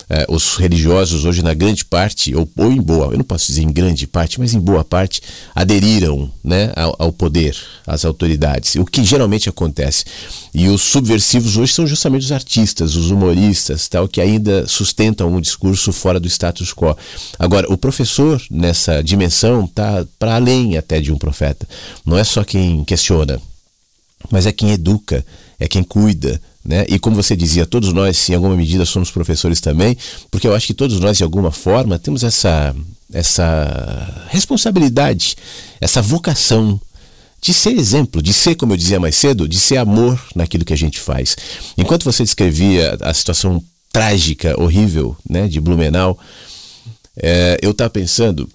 eh, 0.10 0.26
os 0.28 0.56
religiosos 0.56 1.24
hoje 1.24 1.44
na 1.44 1.54
grande 1.54 1.86
parte, 1.86 2.36
ou, 2.36 2.50
ou, 2.58 2.72
em 2.72 2.82
boa, 2.82 3.14
eu 3.14 3.18
não 3.18 3.24
posso 3.24 3.46
dizer 3.46 3.62
em 3.62 3.72
grande 3.72 4.08
parte, 4.08 4.40
mas 4.40 4.56
em 4.56 4.60
boa 4.60 4.84
parte, 4.84 5.22
aderiram 5.54 6.32
né, 6.44 6.72
ao, 6.76 6.96
ao, 6.98 7.14
poder, 7.14 7.56
às 7.86 8.04
autoridades, 8.04 8.76
o 8.76 8.86
que 8.86 9.04
geralmente 9.04 9.48
acontece. 9.48 10.06
E 10.52 10.68
os 10.68 10.82
subversivos 10.82 11.58
hoje 11.58 11.74
são 11.74 11.86
justamente 11.86 12.24
os 12.24 12.32
artistas, 12.32 12.96
os 12.96 13.12
humoristas, 13.12 13.88
tal, 13.88 14.08
que 14.08 14.20
ainda 14.20 14.68
sustentam 14.68 15.32
um 15.32 15.40
discurso 15.40 15.94
fora 15.94 16.20
do 16.20 16.28
status 16.28 16.74
quo. 16.74 16.98
Agora, 17.38 17.72
o 17.72 17.78
professor, 17.78 18.42
nessa 18.50 19.04
dimensão, 19.04 19.66
está 19.66 20.04
para 20.18 20.36
além 20.36 20.76
até 20.76 21.00
de 21.00 21.12
um 21.12 21.18
profeta. 21.20 21.68
Não 22.04 22.18
é 22.18 22.24
só 22.24 22.44
quem 22.44 22.84
questiona, 22.84 23.40
mas 24.32 24.48
é 24.48 24.52
quem 24.52 24.72
educa, 24.72 25.24
é 25.60 25.68
quem 25.68 25.84
cuida, 25.84 26.42
né? 26.64 26.86
E 26.90 27.00
como 27.00 27.16
você 27.16 27.36
dizia, 27.36 27.66
todos 27.66 27.94
nós, 27.94 28.30
em 28.30 28.36
alguma 28.36 28.56
medida, 28.56 28.86
somos 28.86 29.10
professores 29.10 29.62
também, 29.62 29.98
porque 30.30 30.48
eu 30.48 30.56
acho 30.56 30.68
que 30.68 30.74
todos 30.74 31.00
nós, 31.00 31.18
de 31.18 31.24
alguma 31.24 31.52
forma, 31.52 31.98
temos 31.98 32.24
essa, 32.24 32.76
essa 33.14 34.28
responsabilidade, 34.30 35.36
essa 35.80 36.02
vocação 36.02 36.80
de 37.42 37.54
ser 37.54 37.72
exemplo, 37.72 38.22
de 38.22 38.34
ser, 38.34 38.56
como 38.56 38.74
eu 38.74 38.78
dizia 38.78 39.00
mais 39.00 39.16
cedo, 39.16 39.48
de 39.48 39.60
ser 39.60 39.78
amor 39.78 40.22
naquilo 40.36 40.66
que 40.66 40.74
a 40.74 40.78
gente 40.78 41.00
faz. 41.00 41.38
Enquanto 41.78 42.04
você 42.04 42.24
descrevia 42.24 42.98
a 43.02 43.14
situação 43.14 43.64
trágica, 43.92 44.60
horrível, 44.62 45.16
né, 45.28 45.48
de 45.48 45.62
Blumenau, 45.62 46.20
é, 47.18 47.58
eu 47.62 47.72
estava 47.72 47.90
pensando 47.90 48.50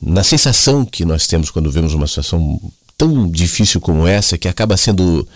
na 0.00 0.24
sensação 0.24 0.84
que 0.84 1.04
nós 1.04 1.26
temos 1.26 1.50
quando 1.50 1.70
vemos 1.70 1.94
uma 1.94 2.06
situação 2.06 2.60
tão 2.96 3.30
difícil 3.30 3.80
como 3.80 4.06
essa, 4.06 4.38
que 4.38 4.48
acaba 4.48 4.76
sendo 4.76 5.26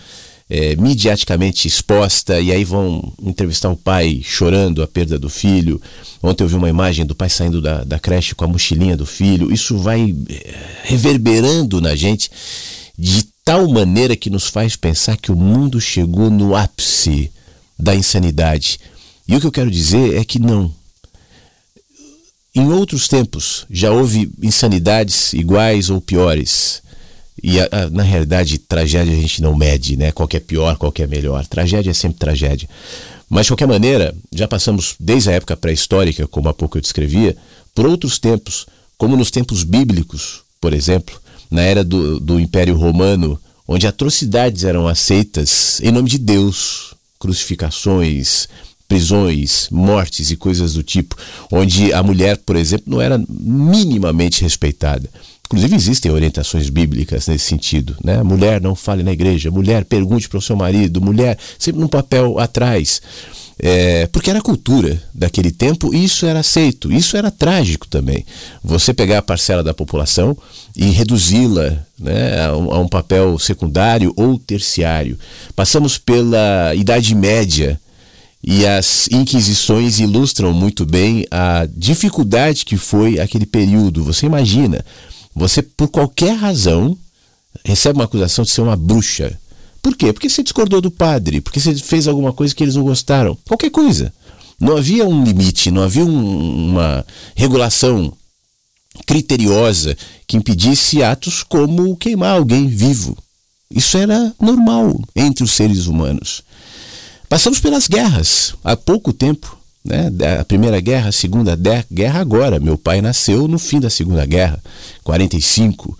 é, 0.53 0.75
midiaticamente 0.75 1.65
exposta, 1.65 2.41
e 2.41 2.51
aí 2.51 2.65
vão 2.65 3.13
entrevistar 3.23 3.69
o 3.69 3.77
pai 3.77 4.19
chorando 4.21 4.83
a 4.83 4.87
perda 4.87 5.17
do 5.17 5.29
filho. 5.29 5.81
Ontem 6.21 6.43
eu 6.43 6.47
vi 6.49 6.55
uma 6.55 6.67
imagem 6.67 7.05
do 7.05 7.15
pai 7.15 7.29
saindo 7.29 7.61
da, 7.61 7.85
da 7.85 7.97
creche 7.97 8.35
com 8.35 8.43
a 8.43 8.49
mochilinha 8.49 8.97
do 8.97 9.05
filho. 9.05 9.49
Isso 9.49 9.77
vai 9.77 10.13
é, 10.29 10.55
reverberando 10.83 11.79
na 11.79 11.95
gente 11.95 12.29
de 12.99 13.23
tal 13.45 13.65
maneira 13.69 14.13
que 14.13 14.29
nos 14.29 14.47
faz 14.47 14.75
pensar 14.75 15.15
que 15.15 15.31
o 15.31 15.37
mundo 15.37 15.79
chegou 15.79 16.29
no 16.29 16.53
ápice 16.53 17.31
da 17.79 17.95
insanidade. 17.95 18.77
E 19.25 19.37
o 19.37 19.39
que 19.39 19.47
eu 19.47 19.51
quero 19.53 19.71
dizer 19.71 20.17
é 20.17 20.25
que 20.25 20.37
não. 20.37 20.69
Em 22.53 22.69
outros 22.73 23.07
tempos 23.07 23.65
já 23.71 23.89
houve 23.89 24.29
insanidades 24.43 25.31
iguais 25.31 25.89
ou 25.89 26.01
piores. 26.01 26.83
E 27.41 27.59
a, 27.59 27.67
a, 27.71 27.89
na 27.89 28.03
realidade, 28.03 28.57
tragédia 28.57 29.13
a 29.13 29.21
gente 29.21 29.41
não 29.41 29.55
mede, 29.55 29.97
né? 29.97 30.11
Qual 30.11 30.29
é 30.33 30.39
pior, 30.39 30.77
qual 30.77 30.93
é 30.97 31.07
melhor. 31.07 31.45
Tragédia 31.47 31.91
é 31.91 31.93
sempre 31.93 32.19
tragédia. 32.19 32.67
Mas, 33.29 33.45
de 33.45 33.51
qualquer 33.51 33.67
maneira, 33.67 34.13
já 34.31 34.47
passamos 34.47 34.95
desde 34.99 35.29
a 35.29 35.33
época 35.33 35.55
pré-histórica, 35.55 36.27
como 36.27 36.49
há 36.49 36.53
pouco 36.53 36.77
eu 36.77 36.81
descrevia, 36.81 37.35
por 37.73 37.85
outros 37.85 38.19
tempos, 38.19 38.65
como 38.97 39.15
nos 39.15 39.31
tempos 39.31 39.63
bíblicos, 39.63 40.41
por 40.59 40.73
exemplo, 40.73 41.19
na 41.49 41.61
era 41.61 41.83
do, 41.83 42.19
do 42.19 42.39
Império 42.39 42.75
Romano, 42.75 43.39
onde 43.67 43.87
atrocidades 43.87 44.63
eram 44.63 44.87
aceitas 44.87 45.79
em 45.81 45.91
nome 45.91 46.09
de 46.09 46.17
Deus, 46.17 46.93
crucificações, 47.17 48.47
prisões, 48.87 49.69
mortes 49.71 50.31
e 50.31 50.35
coisas 50.35 50.73
do 50.73 50.83
tipo, 50.83 51.15
onde 51.49 51.93
a 51.93 52.03
mulher, 52.03 52.37
por 52.37 52.57
exemplo, 52.57 52.85
não 52.87 52.99
era 53.01 53.17
minimamente 53.29 54.41
respeitada. 54.41 55.09
Inclusive 55.51 55.75
existem 55.75 56.09
orientações 56.09 56.69
bíblicas 56.69 57.27
nesse 57.27 57.43
sentido, 57.43 57.97
né? 58.01 58.23
Mulher 58.23 58.61
não 58.61 58.73
fale 58.73 59.03
na 59.03 59.11
igreja, 59.11 59.51
mulher 59.51 59.83
pergunte 59.83 60.29
para 60.29 60.37
o 60.37 60.41
seu 60.41 60.55
marido, 60.55 61.01
mulher 61.01 61.37
sempre 61.59 61.81
num 61.81 61.89
papel 61.89 62.39
atrás. 62.39 63.01
É, 63.59 64.07
porque 64.07 64.29
era 64.29 64.39
a 64.39 64.41
cultura 64.41 65.03
daquele 65.13 65.51
tempo 65.51 65.93
e 65.93 66.05
isso 66.05 66.25
era 66.25 66.39
aceito. 66.39 66.89
Isso 66.89 67.17
era 67.17 67.29
trágico 67.29 67.85
também. 67.85 68.25
Você 68.63 68.93
pegar 68.93 69.17
a 69.17 69.21
parcela 69.21 69.61
da 69.61 69.73
população 69.73 70.37
e 70.73 70.85
reduzi-la 70.85 71.85
né, 71.99 72.45
a, 72.45 72.55
um, 72.55 72.73
a 72.73 72.79
um 72.79 72.87
papel 72.87 73.37
secundário 73.37 74.13
ou 74.15 74.39
terciário. 74.39 75.19
Passamos 75.53 75.97
pela 75.97 76.73
Idade 76.75 77.13
Média 77.13 77.77
e 78.41 78.65
as 78.65 79.09
inquisições 79.11 79.99
ilustram 79.99 80.53
muito 80.53 80.85
bem 80.85 81.25
a 81.29 81.67
dificuldade 81.75 82.63
que 82.63 82.77
foi 82.77 83.19
aquele 83.19 83.45
período. 83.45 84.01
Você 84.05 84.25
imagina 84.25 84.83
você, 85.35 85.61
por 85.61 85.87
qualquer 85.87 86.35
razão, 86.35 86.97
recebe 87.63 87.99
uma 87.99 88.05
acusação 88.05 88.43
de 88.43 88.51
ser 88.51 88.61
uma 88.61 88.75
bruxa. 88.75 89.37
Por 89.81 89.95
quê? 89.95 90.13
Porque 90.13 90.29
você 90.29 90.43
discordou 90.43 90.81
do 90.81 90.91
padre, 90.91 91.41
porque 91.41 91.59
você 91.59 91.73
fez 91.75 92.07
alguma 92.07 92.31
coisa 92.31 92.53
que 92.53 92.63
eles 92.63 92.75
não 92.75 92.83
gostaram. 92.83 93.37
Qualquer 93.47 93.71
coisa. 93.71 94.13
Não 94.59 94.77
havia 94.77 95.07
um 95.07 95.23
limite, 95.23 95.71
não 95.71 95.81
havia 95.81 96.05
um, 96.05 96.69
uma 96.69 97.05
regulação 97.35 98.13
criteriosa 99.07 99.97
que 100.27 100.37
impedisse 100.37 101.01
atos 101.01 101.41
como 101.41 101.97
queimar 101.97 102.37
alguém 102.37 102.67
vivo. 102.67 103.17
Isso 103.69 103.97
era 103.97 104.33
normal 104.39 105.01
entre 105.15 105.43
os 105.43 105.51
seres 105.51 105.87
humanos. 105.87 106.43
Passamos 107.27 107.59
pelas 107.59 107.87
guerras 107.87 108.53
há 108.63 108.75
pouco 108.75 109.13
tempo. 109.13 109.57
Né? 109.83 110.11
A 110.39 110.45
Primeira 110.45 110.79
Guerra, 110.79 111.09
a 111.09 111.11
Segunda 111.11 111.57
Guerra, 111.91 112.19
agora. 112.19 112.59
Meu 112.59 112.77
pai 112.77 113.01
nasceu 113.01 113.47
no 113.47 113.57
fim 113.57 113.79
da 113.79 113.89
Segunda 113.89 114.25
Guerra, 114.25 114.61
45. 115.03 115.97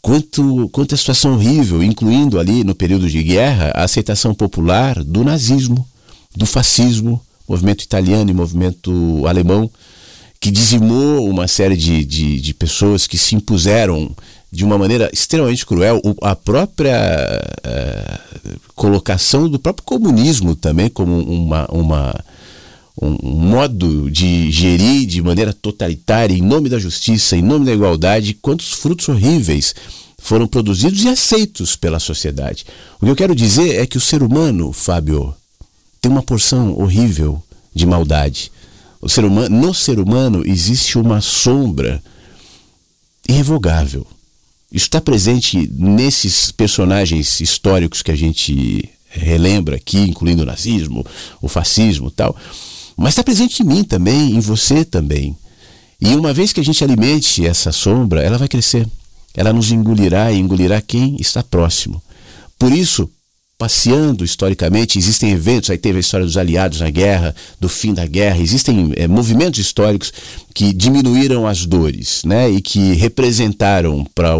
Quanto, 0.00 0.68
quanta 0.68 0.96
situação 0.96 1.34
horrível, 1.34 1.82
incluindo 1.82 2.38
ali 2.38 2.62
no 2.62 2.74
período 2.74 3.08
de 3.08 3.22
guerra 3.22 3.72
a 3.74 3.84
aceitação 3.84 4.32
popular 4.32 5.02
do 5.02 5.24
nazismo, 5.24 5.84
do 6.36 6.46
fascismo, 6.46 7.20
movimento 7.48 7.82
italiano 7.82 8.30
e 8.30 8.34
movimento 8.34 9.26
alemão, 9.26 9.68
que 10.38 10.50
dizimou 10.50 11.28
uma 11.28 11.48
série 11.48 11.76
de, 11.76 12.04
de, 12.04 12.40
de 12.40 12.54
pessoas 12.54 13.06
que 13.06 13.18
se 13.18 13.34
impuseram 13.34 14.14
de 14.52 14.64
uma 14.64 14.78
maneira 14.78 15.10
extremamente 15.12 15.66
cruel. 15.66 16.00
A 16.22 16.36
própria 16.36 16.96
uh, 17.66 18.60
colocação 18.74 19.48
do 19.48 19.58
próprio 19.58 19.84
comunismo 19.84 20.54
também 20.54 20.88
como 20.88 21.18
uma, 21.18 21.66
uma 21.66 22.14
um, 23.00 23.16
modo 23.22 24.10
de 24.10 24.50
gerir 24.50 25.06
de 25.06 25.22
maneira 25.22 25.52
totalitária, 25.52 26.34
em 26.34 26.42
nome 26.42 26.68
da 26.68 26.78
justiça, 26.78 27.36
em 27.36 27.42
nome 27.42 27.66
da 27.66 27.72
igualdade, 27.72 28.34
quantos 28.34 28.72
frutos 28.72 29.08
horríveis 29.08 29.74
foram 30.18 30.46
produzidos 30.46 31.04
e 31.04 31.08
aceitos 31.08 31.76
pela 31.76 32.00
sociedade. 32.00 32.64
O 33.00 33.04
que 33.04 33.10
eu 33.10 33.16
quero 33.16 33.34
dizer 33.34 33.80
é 33.80 33.86
que 33.86 33.98
o 33.98 34.00
ser 34.00 34.22
humano, 34.22 34.72
Fábio, 34.72 35.34
tem 36.00 36.10
uma 36.10 36.22
porção 36.22 36.78
horrível 36.78 37.42
de 37.74 37.86
maldade. 37.86 38.50
O 39.00 39.08
ser 39.08 39.24
humano, 39.24 39.54
no 39.56 39.74
ser 39.74 39.98
humano 40.00 40.42
existe 40.46 40.98
uma 40.98 41.20
sombra 41.20 42.02
irrevogável. 43.28 44.06
Isso 44.72 44.86
está 44.86 45.00
presente 45.00 45.70
nesses 45.72 46.50
personagens 46.50 47.40
históricos 47.40 48.02
que 48.02 48.10
a 48.10 48.16
gente 48.16 48.90
relembra 49.08 49.76
aqui, 49.76 49.98
incluindo 49.98 50.42
o 50.42 50.46
nazismo, 50.46 51.06
o 51.40 51.48
fascismo 51.48 52.10
tal. 52.10 52.36
Mas 52.96 53.10
está 53.10 53.22
presente 53.22 53.62
em 53.62 53.66
mim 53.66 53.84
também, 53.84 54.36
em 54.36 54.40
você 54.40 54.84
também. 54.84 55.36
E 56.00 56.14
uma 56.14 56.32
vez 56.32 56.52
que 56.52 56.60
a 56.60 56.64
gente 56.64 56.82
alimente 56.82 57.46
essa 57.46 57.72
sombra, 57.72 58.22
ela 58.22 58.38
vai 58.38 58.48
crescer. 58.48 58.86
Ela 59.34 59.52
nos 59.52 59.70
engolirá 59.70 60.32
e 60.32 60.38
engolirá 60.38 60.80
quem 60.80 61.16
está 61.20 61.42
próximo. 61.42 62.02
Por 62.58 62.72
isso, 62.72 63.10
passeando 63.58 64.24
historicamente, 64.24 64.98
existem 64.98 65.30
eventos, 65.30 65.70
aí 65.70 65.78
teve 65.78 65.98
a 65.98 66.00
história 66.00 66.26
dos 66.26 66.36
aliados 66.36 66.80
na 66.80 66.90
guerra, 66.90 67.34
do 67.58 67.68
fim 67.68 67.94
da 67.94 68.06
guerra, 68.06 68.38
existem 68.38 68.92
é, 68.96 69.06
movimentos 69.06 69.60
históricos 69.60 70.12
que 70.54 70.72
diminuíram 70.72 71.46
as 71.46 71.64
dores, 71.64 72.22
né, 72.24 72.50
e 72.50 72.60
que 72.60 72.94
representaram 72.94 74.06
para 74.14 74.34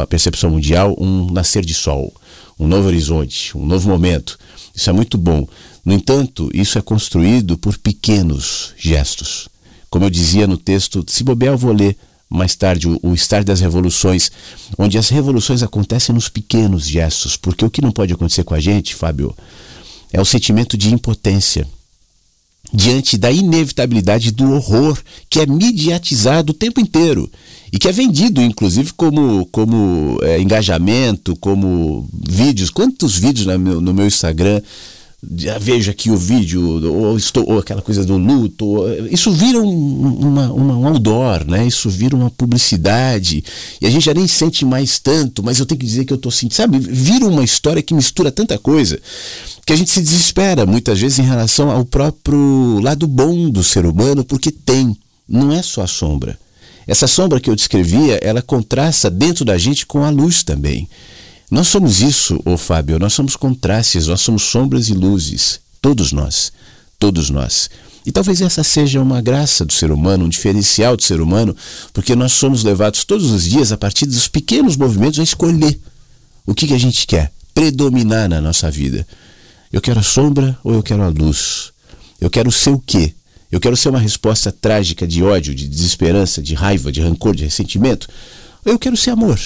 a 0.00 0.06
percepção 0.06 0.50
mundial 0.50 0.96
um 0.98 1.30
nascer 1.30 1.64
de 1.64 1.74
sol, 1.74 2.12
um 2.58 2.66
novo 2.66 2.88
horizonte, 2.88 3.56
um 3.56 3.64
novo 3.64 3.88
momento. 3.88 4.38
Isso 4.74 4.90
é 4.90 4.92
muito 4.92 5.16
bom. 5.16 5.46
No 5.86 5.94
entanto, 5.94 6.50
isso 6.52 6.76
é 6.78 6.82
construído 6.82 7.56
por 7.56 7.78
pequenos 7.78 8.74
gestos. 8.76 9.48
Como 9.88 10.04
eu 10.04 10.10
dizia 10.10 10.44
no 10.44 10.58
texto, 10.58 11.04
se 11.06 11.22
bobear 11.22 11.54
eu 11.54 11.58
vou 11.58 11.72
ler 11.72 11.96
mais 12.28 12.56
tarde, 12.56 12.88
o, 12.88 12.98
o 13.04 13.14
Estar 13.14 13.44
das 13.44 13.60
Revoluções, 13.60 14.32
onde 14.76 14.98
as 14.98 15.08
revoluções 15.10 15.62
acontecem 15.62 16.12
nos 16.12 16.28
pequenos 16.28 16.88
gestos, 16.88 17.36
porque 17.36 17.64
o 17.64 17.70
que 17.70 17.80
não 17.80 17.92
pode 17.92 18.12
acontecer 18.12 18.42
com 18.42 18.52
a 18.52 18.58
gente, 18.58 18.96
Fábio, 18.96 19.32
é 20.12 20.20
o 20.20 20.24
sentimento 20.24 20.76
de 20.76 20.92
impotência 20.92 21.68
diante 22.74 23.16
da 23.16 23.30
inevitabilidade 23.30 24.32
do 24.32 24.54
horror 24.54 25.00
que 25.30 25.38
é 25.38 25.46
mediatizado 25.46 26.50
o 26.50 26.54
tempo 26.54 26.80
inteiro 26.80 27.30
e 27.72 27.78
que 27.78 27.86
é 27.86 27.92
vendido, 27.92 28.42
inclusive, 28.42 28.92
como, 28.94 29.46
como 29.52 30.18
é, 30.22 30.40
engajamento, 30.40 31.36
como 31.36 32.08
vídeos. 32.28 32.70
Quantos 32.70 33.16
vídeos 33.16 33.46
no 33.46 33.56
meu, 33.56 33.80
no 33.80 33.94
meu 33.94 34.06
Instagram 34.08 34.60
já 35.36 35.58
vejo 35.58 35.90
aqui 35.90 36.10
o 36.10 36.16
vídeo, 36.16 36.84
ou, 36.92 37.16
estou, 37.16 37.48
ou 37.48 37.58
aquela 37.58 37.80
coisa 37.80 38.04
do 38.04 38.16
luto, 38.16 38.66
ou, 38.66 39.06
isso 39.06 39.32
vira 39.32 39.60
um, 39.60 40.18
uma, 40.18 40.52
uma, 40.52 40.76
um 40.76 40.86
outdoor, 40.86 41.44
né? 41.46 41.66
Isso 41.66 41.88
vira 41.88 42.14
uma 42.14 42.30
publicidade, 42.30 43.42
e 43.80 43.86
a 43.86 43.90
gente 43.90 44.04
já 44.04 44.14
nem 44.14 44.28
sente 44.28 44.64
mais 44.64 44.98
tanto, 44.98 45.42
mas 45.42 45.58
eu 45.58 45.66
tenho 45.66 45.80
que 45.80 45.86
dizer 45.86 46.04
que 46.04 46.12
eu 46.12 46.16
estou 46.16 46.30
sentindo, 46.30 46.54
sabe? 46.54 46.78
Vira 46.78 47.26
uma 47.26 47.42
história 47.42 47.82
que 47.82 47.94
mistura 47.94 48.30
tanta 48.30 48.58
coisa, 48.58 49.00
que 49.64 49.72
a 49.72 49.76
gente 49.76 49.90
se 49.90 50.00
desespera 50.00 50.66
muitas 50.66 51.00
vezes 51.00 51.18
em 51.18 51.22
relação 51.22 51.70
ao 51.70 51.84
próprio 51.84 52.78
lado 52.80 53.06
bom 53.06 53.50
do 53.50 53.64
ser 53.64 53.86
humano, 53.86 54.24
porque 54.24 54.50
tem, 54.50 54.96
não 55.28 55.50
é 55.50 55.62
só 55.62 55.82
a 55.82 55.86
sombra. 55.88 56.38
Essa 56.86 57.08
sombra 57.08 57.40
que 57.40 57.50
eu 57.50 57.56
descrevia, 57.56 58.20
ela 58.22 58.40
contrasta 58.40 59.10
dentro 59.10 59.44
da 59.44 59.58
gente 59.58 59.84
com 59.84 60.04
a 60.04 60.10
luz 60.10 60.44
também. 60.44 60.88
Nós 61.50 61.68
somos 61.68 62.00
isso, 62.00 62.40
ô 62.44 62.56
Fábio, 62.56 62.98
nós 62.98 63.12
somos 63.12 63.36
contrastes, 63.36 64.08
nós 64.08 64.20
somos 64.20 64.42
sombras 64.42 64.88
e 64.88 64.94
luzes. 64.94 65.60
Todos 65.80 66.10
nós. 66.10 66.52
Todos 66.98 67.30
nós. 67.30 67.70
E 68.04 68.12
talvez 68.12 68.40
essa 68.40 68.64
seja 68.64 69.00
uma 69.00 69.20
graça 69.20 69.64
do 69.64 69.72
ser 69.72 69.90
humano, 69.90 70.24
um 70.24 70.28
diferencial 70.28 70.96
do 70.96 71.02
ser 71.02 71.20
humano, 71.20 71.56
porque 71.92 72.14
nós 72.16 72.32
somos 72.32 72.64
levados 72.64 73.04
todos 73.04 73.30
os 73.30 73.44
dias, 73.44 73.72
a 73.72 73.76
partir 73.76 74.06
dos 74.06 74.28
pequenos 74.28 74.76
movimentos, 74.76 75.18
a 75.20 75.24
escolher 75.24 75.78
o 76.44 76.54
que, 76.54 76.66
que 76.66 76.74
a 76.74 76.78
gente 76.78 77.06
quer 77.06 77.32
predominar 77.54 78.28
na 78.28 78.40
nossa 78.40 78.70
vida. 78.70 79.06
Eu 79.72 79.80
quero 79.80 80.00
a 80.00 80.02
sombra 80.02 80.58
ou 80.62 80.74
eu 80.74 80.82
quero 80.82 81.02
a 81.02 81.08
luz? 81.08 81.72
Eu 82.20 82.30
quero 82.30 82.50
ser 82.50 82.70
o 82.70 82.78
quê? 82.78 83.12
Eu 83.50 83.60
quero 83.60 83.76
ser 83.76 83.88
uma 83.88 83.98
resposta 83.98 84.50
trágica 84.52 85.06
de 85.06 85.22
ódio, 85.22 85.54
de 85.54 85.68
desesperança, 85.68 86.42
de 86.42 86.54
raiva, 86.54 86.90
de 86.90 87.00
rancor, 87.00 87.34
de 87.34 87.44
ressentimento? 87.44 88.08
Ou 88.64 88.72
eu 88.72 88.78
quero 88.78 88.96
ser 88.96 89.10
amor? 89.10 89.38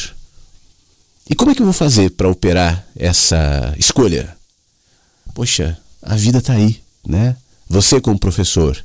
E 1.30 1.34
como 1.36 1.52
é 1.52 1.54
que 1.54 1.62
eu 1.62 1.66
vou 1.66 1.72
fazer 1.72 2.10
para 2.10 2.28
operar 2.28 2.84
essa 2.96 3.72
escolha? 3.78 4.36
Poxa, 5.32 5.78
a 6.02 6.16
vida 6.16 6.38
está 6.38 6.54
aí, 6.54 6.80
né? 7.06 7.36
Você, 7.68 8.00
como 8.00 8.18
professor, 8.18 8.76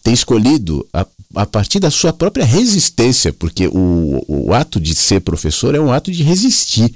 tem 0.00 0.14
escolhido 0.14 0.86
a, 0.92 1.04
a 1.34 1.44
partir 1.44 1.80
da 1.80 1.90
sua 1.90 2.12
própria 2.12 2.44
resistência, 2.44 3.32
porque 3.32 3.66
o, 3.66 4.24
o 4.28 4.54
ato 4.54 4.78
de 4.78 4.94
ser 4.94 5.22
professor 5.22 5.74
é 5.74 5.80
um 5.80 5.92
ato 5.92 6.12
de 6.12 6.22
resistir. 6.22 6.94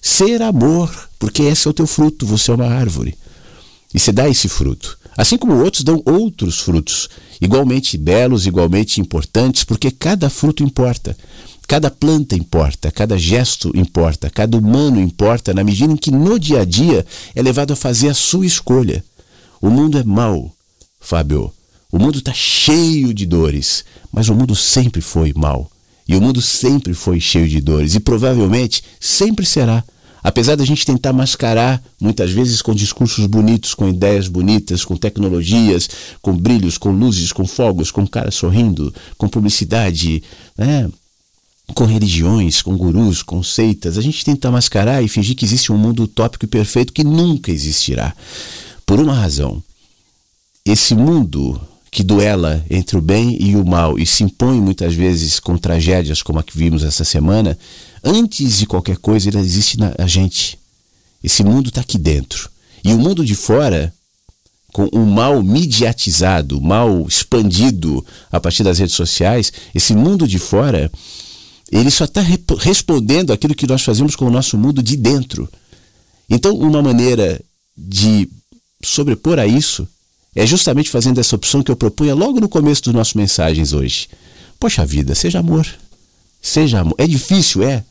Ser 0.00 0.40
amor, 0.42 1.10
porque 1.18 1.42
esse 1.42 1.66
é 1.66 1.70
o 1.70 1.74
teu 1.74 1.86
fruto, 1.86 2.24
você 2.24 2.52
é 2.52 2.54
uma 2.54 2.68
árvore. 2.68 3.18
E 3.92 3.98
você 3.98 4.12
dá 4.12 4.28
esse 4.28 4.48
fruto. 4.48 4.96
Assim 5.16 5.36
como 5.36 5.60
outros 5.60 5.82
dão 5.82 6.00
outros 6.06 6.60
frutos, 6.60 7.08
igualmente 7.40 7.98
belos, 7.98 8.46
igualmente 8.46 9.00
importantes, 9.00 9.64
porque 9.64 9.90
cada 9.90 10.30
fruto 10.30 10.62
importa. 10.62 11.16
Cada 11.70 11.88
planta 11.88 12.34
importa, 12.34 12.90
cada 12.90 13.16
gesto 13.16 13.70
importa, 13.76 14.28
cada 14.28 14.58
humano 14.58 15.00
importa, 15.00 15.54
na 15.54 15.62
medida 15.62 15.92
em 15.92 15.96
que 15.96 16.10
no 16.10 16.36
dia 16.36 16.62
a 16.62 16.64
dia 16.64 17.06
é 17.32 17.40
levado 17.40 17.72
a 17.72 17.76
fazer 17.76 18.08
a 18.08 18.14
sua 18.14 18.44
escolha. 18.44 19.04
O 19.60 19.70
mundo 19.70 19.96
é 19.96 20.02
mau, 20.02 20.52
Fábio. 20.98 21.52
O 21.92 21.96
mundo 21.96 22.18
está 22.18 22.32
cheio 22.32 23.14
de 23.14 23.24
dores, 23.24 23.84
mas 24.10 24.28
o 24.28 24.34
mundo 24.34 24.56
sempre 24.56 25.00
foi 25.00 25.32
mau. 25.32 25.70
E 26.08 26.16
o 26.16 26.20
mundo 26.20 26.42
sempre 26.42 26.92
foi 26.92 27.20
cheio 27.20 27.48
de 27.48 27.60
dores, 27.60 27.94
e 27.94 28.00
provavelmente 28.00 28.82
sempre 28.98 29.46
será. 29.46 29.84
Apesar 30.24 30.56
da 30.56 30.64
gente 30.64 30.84
tentar 30.84 31.12
mascarar, 31.12 31.80
muitas 32.00 32.32
vezes 32.32 32.60
com 32.60 32.74
discursos 32.74 33.26
bonitos, 33.26 33.74
com 33.74 33.88
ideias 33.88 34.26
bonitas, 34.26 34.84
com 34.84 34.96
tecnologias, 34.96 35.88
com 36.20 36.36
brilhos, 36.36 36.76
com 36.76 36.90
luzes, 36.90 37.32
com 37.32 37.46
fogos, 37.46 37.92
com 37.92 38.04
cara 38.08 38.32
sorrindo, 38.32 38.92
com 39.16 39.28
publicidade, 39.28 40.20
né? 40.58 40.90
Com 41.74 41.84
religiões, 41.84 42.62
com 42.62 42.76
gurus, 42.76 43.22
com 43.22 43.42
seitas, 43.42 43.96
a 43.98 44.02
gente 44.02 44.24
tenta 44.24 44.50
mascarar 44.50 45.02
e 45.02 45.08
fingir 45.08 45.36
que 45.36 45.44
existe 45.44 45.72
um 45.72 45.78
mundo 45.78 46.04
utópico 46.04 46.44
e 46.44 46.48
perfeito 46.48 46.92
que 46.92 47.04
nunca 47.04 47.50
existirá. 47.50 48.14
Por 48.84 48.98
uma 48.98 49.14
razão. 49.14 49.62
Esse 50.64 50.94
mundo 50.94 51.60
que 51.90 52.04
duela 52.04 52.64
entre 52.70 52.96
o 52.96 53.00
bem 53.02 53.36
e 53.40 53.56
o 53.56 53.64
mal 53.64 53.98
e 53.98 54.06
se 54.06 54.22
impõe 54.22 54.60
muitas 54.60 54.94
vezes 54.94 55.40
com 55.40 55.58
tragédias 55.58 56.22
como 56.22 56.38
a 56.38 56.42
que 56.42 56.56
vimos 56.56 56.84
essa 56.84 57.04
semana, 57.04 57.58
antes 58.04 58.58
de 58.58 58.66
qualquer 58.66 58.96
coisa 58.96 59.28
ele 59.28 59.38
existe 59.38 59.76
na 59.78 60.06
gente. 60.06 60.58
Esse 61.22 61.42
mundo 61.42 61.68
está 61.68 61.80
aqui 61.80 61.98
dentro. 61.98 62.48
E 62.84 62.92
o 62.92 62.98
mundo 62.98 63.24
de 63.24 63.34
fora, 63.34 63.92
com 64.72 64.84
o 64.86 65.04
mal 65.04 65.42
mediatizado, 65.42 66.60
mal 66.60 67.06
expandido 67.06 68.04
a 68.30 68.38
partir 68.40 68.62
das 68.62 68.78
redes 68.78 68.94
sociais, 68.94 69.52
esse 69.74 69.94
mundo 69.94 70.26
de 70.26 70.38
fora 70.38 70.90
ele 71.70 71.90
só 71.90 72.04
está 72.04 72.20
respondendo 72.58 73.32
aquilo 73.32 73.54
que 73.54 73.66
nós 73.66 73.82
fazemos 73.82 74.16
com 74.16 74.26
o 74.26 74.30
nosso 74.30 74.58
mundo 74.58 74.82
de 74.82 74.96
dentro. 74.96 75.48
Então, 76.28 76.54
uma 76.54 76.82
maneira 76.82 77.40
de 77.76 78.28
sobrepor 78.82 79.38
a 79.38 79.46
isso 79.46 79.86
é 80.34 80.46
justamente 80.46 80.90
fazendo 80.90 81.18
essa 81.18 81.36
opção 81.36 81.62
que 81.62 81.70
eu 81.70 81.76
propunha 81.76 82.14
logo 82.14 82.40
no 82.40 82.48
começo 82.48 82.82
dos 82.82 82.94
nossos 82.94 83.14
mensagens 83.14 83.72
hoje. 83.72 84.08
Poxa 84.58 84.84
vida, 84.84 85.14
seja 85.14 85.40
amor. 85.40 85.66
Seja 86.40 86.80
amor. 86.80 86.94
É 86.98 87.06
difícil, 87.06 87.62
é. 87.62 87.84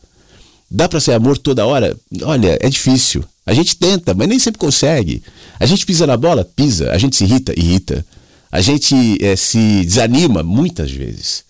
Dá 0.70 0.88
para 0.88 1.00
ser 1.00 1.14
amor 1.14 1.38
toda 1.38 1.66
hora? 1.66 1.98
Olha, 2.24 2.58
é 2.62 2.70
difícil. 2.70 3.24
A 3.46 3.54
gente 3.54 3.76
tenta, 3.76 4.14
mas 4.14 4.28
nem 4.28 4.38
sempre 4.38 4.60
consegue. 4.60 5.24
A 5.60 5.66
gente 5.66 5.86
pisa 5.86 6.06
na 6.06 6.16
bola? 6.16 6.46
Pisa. 6.46 6.92
A 6.92 6.98
gente 6.98 7.16
se 7.16 7.24
irrita? 7.24 7.54
Irrita. 7.58 8.06
A 8.52 8.62
gente 8.62 9.18
é, 9.24 9.36
se 9.36 9.84
desanima 9.84 10.44
muitas 10.44 10.92
vezes. 10.92 11.44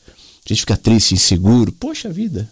A 0.45 0.49
gente 0.49 0.61
fica 0.61 0.77
triste, 0.77 1.13
inseguro. 1.13 1.71
Poxa 1.71 2.09
vida. 2.09 2.49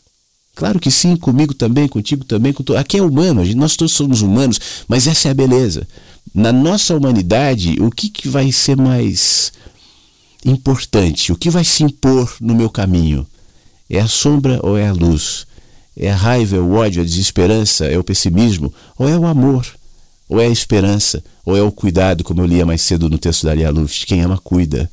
Claro 0.58 0.80
que 0.80 0.90
sim, 0.90 1.16
comigo 1.16 1.54
também, 1.54 1.88
contigo 1.88 2.26
também. 2.26 2.52
Com 2.52 2.64
to... 2.64 2.76
Aqui 2.76 2.98
é 2.98 3.02
humano, 3.02 3.46
gente, 3.46 3.56
nós 3.56 3.76
todos 3.76 3.94
somos 3.94 4.22
humanos, 4.22 4.60
mas 4.88 5.06
essa 5.06 5.28
é 5.28 5.32
a 5.32 5.36
beleza. 5.36 5.88
Na 6.34 6.52
nossa 6.52 6.96
humanidade, 6.96 7.78
o 7.80 7.92
que, 7.92 8.10
que 8.10 8.28
vai 8.28 8.52
ser 8.52 8.76
mais 8.76 9.52
importante? 10.44 11.32
O 11.32 11.36
que 11.36 11.50
vai 11.50 11.64
se 11.64 11.84
impor 11.84 12.36
no 12.42 12.56
meu 12.56 12.70
caminho? 12.70 13.26
É 13.90 14.00
a 14.00 14.08
sombra 14.08 14.60
ou 14.64 14.78
é 14.78 14.88
a 14.88 14.94
luz? 14.94 15.46
É 15.96 16.12
a 16.12 16.16
raiva, 16.16 16.58
é 16.58 16.60
o 16.60 16.74
ódio, 16.74 17.02
a 17.02 17.06
desesperança, 17.06 17.86
é 17.86 17.98
o 17.98 18.04
pessimismo? 18.04 18.74
Ou 18.98 19.08
é 19.08 19.18
o 19.18 19.26
amor? 19.26 19.66
Ou 20.28 20.42
é 20.42 20.48
a 20.48 20.50
esperança? 20.50 21.24
Ou 21.46 21.56
é 21.56 21.62
o 21.62 21.72
cuidado, 21.72 22.24
como 22.24 22.42
eu 22.42 22.46
lia 22.46 22.66
mais 22.66 22.82
cedo 22.82 23.10
no 23.10 23.18
texto 23.18 23.46
da 23.46 23.54
Lia 23.54 23.70
Luft? 23.70 24.06
Quem 24.06 24.22
ama, 24.22 24.38
cuida. 24.38 24.90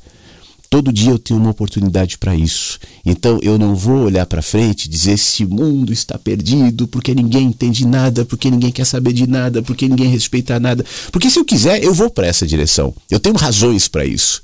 Todo 0.75 0.91
dia 0.91 1.11
eu 1.11 1.17
tenho 1.17 1.39
uma 1.39 1.51
oportunidade 1.51 2.17
para 2.17 2.35
isso. 2.35 2.77
Então 3.05 3.39
eu 3.41 3.57
não 3.57 3.73
vou 3.73 3.99
olhar 3.99 4.25
para 4.25 4.41
frente 4.41 4.83
e 4.83 4.89
dizer 4.89 5.13
esse 5.13 5.45
mundo 5.45 5.93
está 5.93 6.19
perdido 6.19 6.85
porque 6.85 7.15
ninguém 7.15 7.47
entende 7.47 7.87
nada, 7.87 8.25
porque 8.25 8.51
ninguém 8.51 8.73
quer 8.73 8.83
saber 8.83 9.13
de 9.13 9.25
nada, 9.25 9.63
porque 9.63 9.87
ninguém 9.87 10.09
respeita 10.09 10.59
nada. 10.59 10.83
Porque 11.13 11.29
se 11.29 11.39
eu 11.39 11.45
quiser, 11.45 11.81
eu 11.81 11.93
vou 11.93 12.09
para 12.09 12.27
essa 12.27 12.45
direção. 12.45 12.93
Eu 13.09 13.21
tenho 13.21 13.37
razões 13.37 13.87
para 13.87 14.05
isso. 14.05 14.41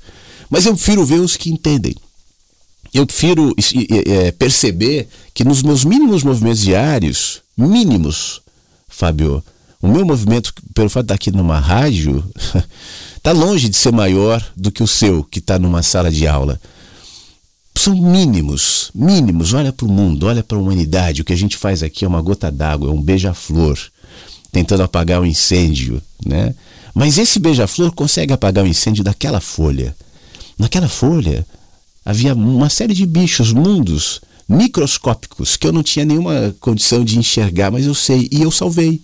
Mas 0.48 0.64
eu 0.64 0.74
prefiro 0.74 1.04
ver 1.04 1.20
os 1.20 1.36
que 1.36 1.50
entendem. 1.50 1.94
Eu 2.94 3.04
prefiro 3.04 3.54
é, 4.06 4.30
perceber 4.30 5.08
que 5.34 5.44
nos 5.44 5.62
meus 5.62 5.84
mínimos 5.84 6.22
movimentos 6.22 6.62
diários, 6.62 7.42
mínimos, 7.58 8.40
Fábio, 8.88 9.44
o 9.82 9.88
meu 9.88 10.06
movimento, 10.06 10.54
pelo 10.72 10.88
fato 10.88 11.02
de 11.02 11.12
estar 11.12 11.14
aqui 11.16 11.30
numa 11.30 11.58
rádio, 11.58 12.24
está 13.22 13.30
longe 13.30 13.68
de 13.68 13.76
ser 13.76 13.92
maior 13.92 14.44
do 14.56 14.72
que 14.72 14.82
o 14.82 14.86
seu, 14.86 15.22
que 15.22 15.38
está 15.38 15.56
numa 15.56 15.80
sala 15.80 16.10
de 16.10 16.26
aula. 16.26 16.60
São 17.72 17.94
mínimos, 17.94 18.90
mínimos. 18.92 19.54
Olha 19.54 19.72
para 19.72 19.86
o 19.86 19.88
mundo, 19.90 20.26
olha 20.26 20.42
para 20.42 20.58
a 20.58 20.60
humanidade. 20.60 21.22
O 21.22 21.24
que 21.24 21.32
a 21.32 21.36
gente 21.36 21.56
faz 21.56 21.84
aqui 21.84 22.04
é 22.04 22.08
uma 22.08 22.20
gota 22.20 22.50
d'água, 22.50 22.90
é 22.90 22.92
um 22.92 23.00
beija-flor, 23.00 23.78
tentando 24.50 24.82
apagar 24.82 25.20
o 25.20 25.22
um 25.22 25.26
incêndio, 25.26 26.02
né? 26.26 26.52
Mas 26.92 27.16
esse 27.16 27.38
beija-flor 27.38 27.92
consegue 27.92 28.32
apagar 28.32 28.64
o 28.64 28.68
incêndio 28.68 29.04
daquela 29.04 29.40
folha. 29.40 29.94
Naquela 30.58 30.88
folha 30.88 31.46
havia 32.04 32.34
uma 32.34 32.68
série 32.68 32.92
de 32.92 33.06
bichos, 33.06 33.52
mundos 33.52 34.20
microscópicos 34.48 35.56
que 35.56 35.66
eu 35.66 35.72
não 35.72 35.82
tinha 35.82 36.04
nenhuma 36.04 36.54
condição 36.58 37.04
de 37.04 37.18
enxergar, 37.18 37.70
mas 37.70 37.86
eu 37.86 37.94
sei 37.94 38.28
e 38.32 38.42
eu 38.42 38.50
salvei. 38.50 39.00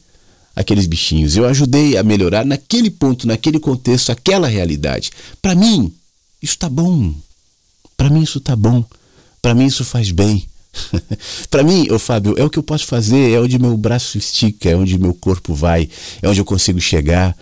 Aqueles 0.59 0.87
bichinhos. 0.87 1.37
Eu 1.37 1.47
ajudei 1.47 1.97
a 1.97 2.03
melhorar 2.03 2.45
naquele 2.45 2.91
ponto, 2.91 3.29
naquele 3.29 3.61
contexto, 3.61 4.11
aquela 4.11 4.49
realidade. 4.49 5.13
Para 5.41 5.55
mim, 5.55 5.93
isso 6.43 6.59
tá 6.59 6.69
bom. 6.69 7.15
Para 7.97 8.11
mim 8.11 8.23
isso 8.23 8.41
tá 8.41 8.57
bom. 8.57 8.85
Para 9.41 9.55
mim 9.55 9.67
isso 9.67 9.85
faz 9.85 10.11
bem. 10.11 10.45
para 11.49 11.63
mim, 11.63 11.89
ô 11.93 11.99
Fábio, 11.99 12.35
é 12.37 12.45
o 12.45 12.51
que 12.51 12.59
eu 12.59 12.63
posso 12.63 12.87
fazer, 12.87 13.33
é 13.33 13.41
onde 13.41 13.57
meu 13.57 13.77
braço 13.77 14.19
estica, 14.19 14.69
é 14.69 14.77
onde 14.77 14.99
meu 14.99 15.15
corpo 15.15 15.55
vai, 15.55 15.89
é 16.21 16.29
onde 16.29 16.41
eu 16.41 16.45
consigo 16.45 16.81
chegar. 16.81 17.37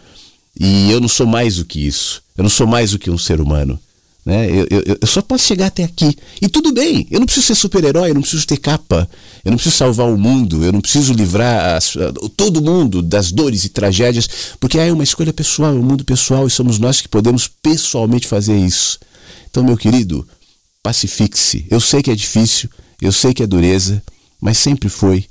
E 0.59 0.91
eu 0.91 1.01
não 1.01 1.09
sou 1.09 1.27
mais 1.27 1.57
do 1.57 1.64
que 1.64 1.87
isso. 1.87 2.23
Eu 2.37 2.43
não 2.43 2.51
sou 2.51 2.67
mais 2.67 2.91
do 2.91 2.99
que 2.99 3.11
um 3.11 3.19
ser 3.19 3.41
humano. 3.41 3.79
Né? 4.27 4.51
Eu, 4.51 4.66
eu, 4.68 4.99
eu, 5.01 5.07
só 5.07 5.22
posso 5.22 5.45
chegar 5.45 5.66
até 5.66 5.85
aqui. 5.85 6.16
E 6.43 6.49
tudo 6.49 6.72
bem, 6.72 7.07
eu 7.12 7.20
não 7.20 7.27
preciso 7.27 7.47
ser 7.47 7.55
super-herói, 7.55 8.11
eu 8.11 8.14
não 8.14 8.22
preciso 8.22 8.45
ter 8.45 8.57
capa, 8.57 9.09
eu 9.45 9.53
não 9.53 9.57
preciso 9.57 9.77
salvar 9.77 10.09
o 10.09 10.18
mundo, 10.18 10.64
eu 10.64 10.72
não 10.72 10.81
preciso 10.81 11.12
livrar 11.12 11.77
as, 11.77 11.97
todo 12.37 12.61
mundo 12.61 13.03
das 13.03 13.31
dores 13.31 13.64
e 13.64 13.68
tragédias, 13.68 14.29
porque 14.59 14.81
é 14.81 14.93
uma 14.93 15.05
escolha 15.05 15.33
pessoal, 15.33 15.70
é 15.70 15.79
um 15.79 15.83
mundo 15.83 16.05
pessoal 16.05 16.45
e 16.45 16.51
somos 16.51 16.81
nós 16.81 17.01
que 17.01 17.09
podemos 17.09 17.47
pessoalmente 17.47 18.27
fazer 18.27 18.59
isso. 18.59 18.99
Então, 19.49 19.62
meu 19.62 19.77
querido, 19.77 20.27
pacifique-se. 20.83 21.64
Eu 21.70 21.81
sei 21.81 22.03
que 22.03 22.11
é 22.11 22.14
difícil, 22.16 22.68
eu 23.01 23.12
sei 23.12 23.33
que 23.33 23.45
é 23.45 23.47
dureza, 23.47 24.03
mas 24.41 24.59
sempre 24.59 24.89
foi. 24.89 25.24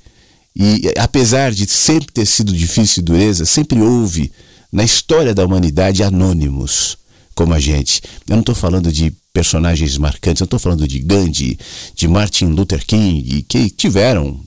E 0.56 0.90
apesar 0.98 1.52
de 1.52 1.70
sempre 1.70 2.14
ter 2.14 2.26
sido 2.26 2.54
difícil 2.54 3.02
e 3.02 3.06
dureza, 3.06 3.46
sempre 3.46 3.82
houve 3.82 4.32
na 4.72 4.86
história 4.86 5.36
da 5.36 5.44
humanidade 5.46 6.02
anônimos 6.02 6.98
como 7.36 7.54
a 7.54 7.60
gente. 7.60 8.02
Eu 8.28 8.36
não 8.36 8.40
estou 8.40 8.56
falando 8.56 8.92
de 8.92 9.14
personagens 9.34 9.98
marcantes, 9.98 10.40
eu 10.40 10.46
estou 10.46 10.58
falando 10.58 10.88
de 10.88 11.00
Gandhi, 11.00 11.60
de 11.94 12.08
Martin 12.08 12.46
Luther 12.46 12.86
King, 12.86 13.44
que 13.44 13.70
tiveram 13.70 14.40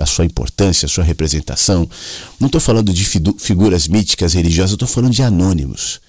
a 0.00 0.06
sua 0.06 0.24
importância, 0.24 0.86
a 0.86 0.88
sua 0.88 1.04
representação. 1.04 1.88
Não 2.40 2.46
estou 2.46 2.60
falando 2.60 2.92
de 2.92 3.04
figuras 3.04 3.86
míticas 3.86 4.32
religiosas, 4.32 4.70
eu 4.72 4.76
estou 4.76 4.88
falando 4.88 5.12
de 5.12 5.22
anônimos. 5.22 6.00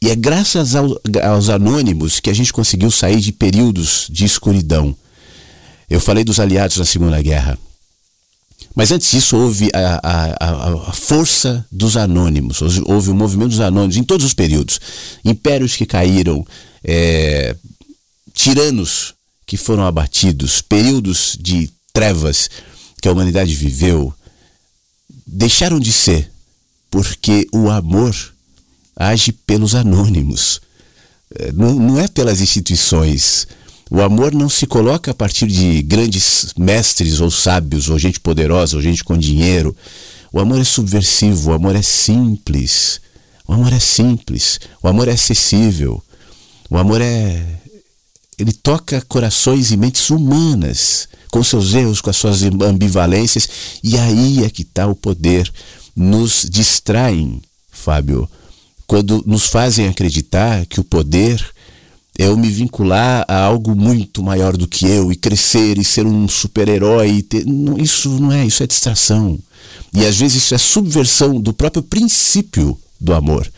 E 0.00 0.08
é 0.08 0.16
graças 0.16 0.74
ao, 0.74 0.98
aos 1.22 1.50
anônimos 1.50 2.20
que 2.20 2.30
a 2.30 2.32
gente 2.32 2.52
conseguiu 2.52 2.90
sair 2.90 3.20
de 3.20 3.32
períodos 3.32 4.06
de 4.08 4.24
escuridão. 4.24 4.96
Eu 5.90 6.00
falei 6.00 6.22
dos 6.22 6.38
aliados 6.38 6.76
na 6.76 6.84
Segunda 6.84 7.20
Guerra. 7.20 7.58
Mas 8.74 8.92
antes 8.92 9.10
disso 9.10 9.36
houve 9.36 9.68
a, 9.74 10.00
a, 10.02 10.88
a, 10.88 10.92
força 10.92 11.66
dos 11.72 11.96
anônimos, 11.96 12.60
houve 12.86 13.10
o 13.10 13.14
movimento 13.14 13.50
dos 13.50 13.60
anônimos 13.60 13.96
em 13.96 14.04
todos 14.04 14.24
os 14.24 14.34
períodos. 14.34 14.80
Impérios 15.24 15.74
que 15.74 15.84
caíram, 15.84 16.46
é, 16.84 17.56
tiranos 18.32 19.14
que 19.44 19.56
foram 19.56 19.84
abatidos, 19.84 20.62
períodos 20.62 21.36
de 21.40 21.68
trevas 21.92 22.48
que 23.02 23.08
a 23.08 23.12
humanidade 23.12 23.54
viveu, 23.54 24.14
deixaram 25.26 25.80
de 25.80 25.92
ser, 25.92 26.30
porque 26.90 27.48
o 27.52 27.68
amor 27.68 28.14
age 28.94 29.32
pelos 29.32 29.74
anônimos, 29.74 30.60
é, 31.34 31.50
não, 31.52 31.74
não 31.74 31.98
é 31.98 32.06
pelas 32.06 32.40
instituições. 32.40 33.46
O 33.90 34.00
amor 34.00 34.32
não 34.32 34.48
se 34.48 34.68
coloca 34.68 35.10
a 35.10 35.14
partir 35.14 35.48
de 35.48 35.82
grandes 35.82 36.54
mestres 36.56 37.20
ou 37.20 37.28
sábios, 37.28 37.88
ou 37.88 37.98
gente 37.98 38.20
poderosa, 38.20 38.76
ou 38.76 38.82
gente 38.82 39.02
com 39.02 39.18
dinheiro. 39.18 39.76
O 40.32 40.38
amor 40.38 40.60
é 40.60 40.64
subversivo, 40.64 41.50
o 41.50 41.54
amor 41.54 41.74
é 41.74 41.82
simples. 41.82 43.00
O 43.48 43.52
amor 43.52 43.72
é 43.72 43.80
simples, 43.80 44.60
o 44.80 44.86
amor 44.86 45.08
é 45.08 45.12
acessível. 45.12 46.00
O 46.70 46.78
amor 46.78 47.00
é. 47.00 47.44
Ele 48.38 48.52
toca 48.52 49.02
corações 49.08 49.72
e 49.72 49.76
mentes 49.76 50.08
humanas, 50.08 51.08
com 51.32 51.42
seus 51.42 51.74
erros, 51.74 52.00
com 52.00 52.10
as 52.10 52.16
suas 52.16 52.44
ambivalências, 52.44 53.48
e 53.82 53.98
aí 53.98 54.44
é 54.44 54.50
que 54.50 54.62
está 54.62 54.86
o 54.86 54.94
poder. 54.94 55.52
Nos 55.96 56.46
distraem, 56.48 57.42
Fábio, 57.72 58.30
quando 58.86 59.22
nos 59.26 59.46
fazem 59.46 59.88
acreditar 59.88 60.64
que 60.66 60.78
o 60.78 60.84
poder 60.84 61.44
é 62.18 62.26
eu 62.26 62.36
me 62.36 62.48
vincular 62.48 63.24
a 63.26 63.44
algo 63.44 63.74
muito 63.74 64.22
maior 64.22 64.56
do 64.56 64.68
que 64.68 64.86
eu 64.86 65.10
e 65.10 65.16
crescer 65.16 65.78
e 65.78 65.84
ser 65.84 66.06
um 66.06 66.28
super-herói. 66.28 67.24
Isso 67.78 68.10
não 68.20 68.32
é, 68.32 68.44
isso 68.44 68.62
é 68.62 68.66
distração. 68.66 69.38
E 69.94 70.04
às 70.04 70.18
vezes 70.18 70.42
isso 70.42 70.54
é 70.54 70.58
subversão 70.58 71.40
do 71.40 71.52
próprio 71.52 71.82
princípio 71.82 72.78
do 73.00 73.14
amor. 73.14 73.50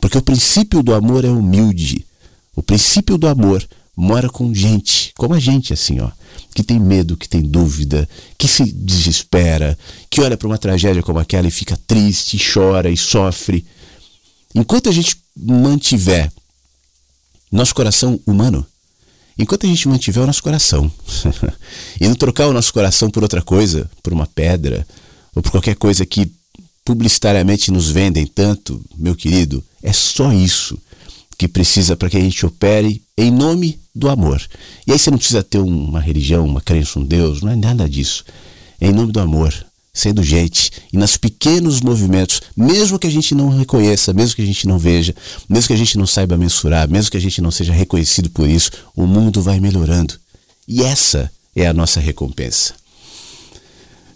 Porque 0.00 0.18
o 0.18 0.22
princípio 0.22 0.82
do 0.82 0.94
amor 0.94 1.24
é 1.24 1.30
humilde. 1.30 2.06
O 2.54 2.62
princípio 2.62 3.18
do 3.18 3.26
amor 3.26 3.66
mora 3.96 4.28
com 4.28 4.54
gente, 4.54 5.12
como 5.16 5.34
a 5.34 5.38
gente, 5.38 5.72
assim, 5.72 6.00
ó, 6.00 6.10
que 6.54 6.62
tem 6.62 6.78
medo, 6.78 7.16
que 7.16 7.28
tem 7.28 7.42
dúvida, 7.42 8.08
que 8.38 8.46
se 8.46 8.64
desespera, 8.64 9.76
que 10.10 10.20
olha 10.20 10.36
para 10.36 10.46
uma 10.46 10.58
tragédia 10.58 11.02
como 11.02 11.18
aquela 11.18 11.48
e 11.48 11.50
fica 11.50 11.78
triste, 11.86 12.38
chora 12.38 12.90
e 12.90 12.96
sofre. 12.96 13.64
Enquanto 14.54 14.88
a 14.88 14.92
gente 14.92 15.16
mantiver 15.36 16.30
nosso 17.56 17.74
coração 17.74 18.20
humano, 18.26 18.66
enquanto 19.38 19.66
a 19.66 19.68
gente 19.68 19.88
mantiver 19.88 20.22
o 20.22 20.26
nosso 20.26 20.42
coração 20.42 20.90
e 22.00 22.06
não 22.06 22.14
trocar 22.14 22.46
o 22.46 22.52
nosso 22.52 22.72
coração 22.72 23.10
por 23.10 23.22
outra 23.22 23.42
coisa, 23.42 23.90
por 24.02 24.12
uma 24.12 24.26
pedra 24.26 24.86
ou 25.34 25.42
por 25.42 25.50
qualquer 25.50 25.76
coisa 25.76 26.06
que 26.06 26.30
publicitariamente 26.84 27.70
nos 27.70 27.90
vendem 27.90 28.26
tanto, 28.26 28.80
meu 28.96 29.16
querido, 29.16 29.62
é 29.82 29.92
só 29.92 30.32
isso 30.32 30.78
que 31.36 31.48
precisa 31.48 31.96
para 31.96 32.08
que 32.08 32.16
a 32.16 32.20
gente 32.20 32.46
opere 32.46 33.02
em 33.16 33.30
nome 33.30 33.78
do 33.94 34.08
amor. 34.08 34.40
E 34.86 34.92
aí 34.92 34.98
você 34.98 35.10
não 35.10 35.18
precisa 35.18 35.42
ter 35.42 35.58
uma 35.58 36.00
religião, 36.00 36.46
uma 36.46 36.60
crença, 36.60 36.98
um 36.98 37.04
Deus, 37.04 37.42
não 37.42 37.50
é 37.50 37.56
nada 37.56 37.88
disso. 37.88 38.24
É 38.80 38.88
em 38.88 38.92
nome 38.92 39.12
do 39.12 39.20
amor 39.20 39.52
sendo 39.96 40.22
gente 40.22 40.70
e 40.92 40.98
nos 40.98 41.16
pequenos 41.16 41.80
movimentos, 41.80 42.42
mesmo 42.54 42.98
que 42.98 43.06
a 43.06 43.10
gente 43.10 43.34
não 43.34 43.48
reconheça, 43.48 44.12
mesmo 44.12 44.36
que 44.36 44.42
a 44.42 44.46
gente 44.46 44.68
não 44.68 44.78
veja, 44.78 45.14
mesmo 45.48 45.68
que 45.68 45.72
a 45.72 45.76
gente 45.76 45.96
não 45.96 46.06
saiba 46.06 46.36
mensurar, 46.36 46.86
mesmo 46.86 47.10
que 47.10 47.16
a 47.16 47.20
gente 47.20 47.40
não 47.40 47.50
seja 47.50 47.72
reconhecido 47.72 48.28
por 48.28 48.46
isso, 48.46 48.70
o 48.94 49.06
mundo 49.06 49.40
vai 49.40 49.58
melhorando. 49.58 50.14
E 50.68 50.82
essa 50.82 51.32
é 51.54 51.66
a 51.66 51.72
nossa 51.72 51.98
recompensa. 51.98 52.74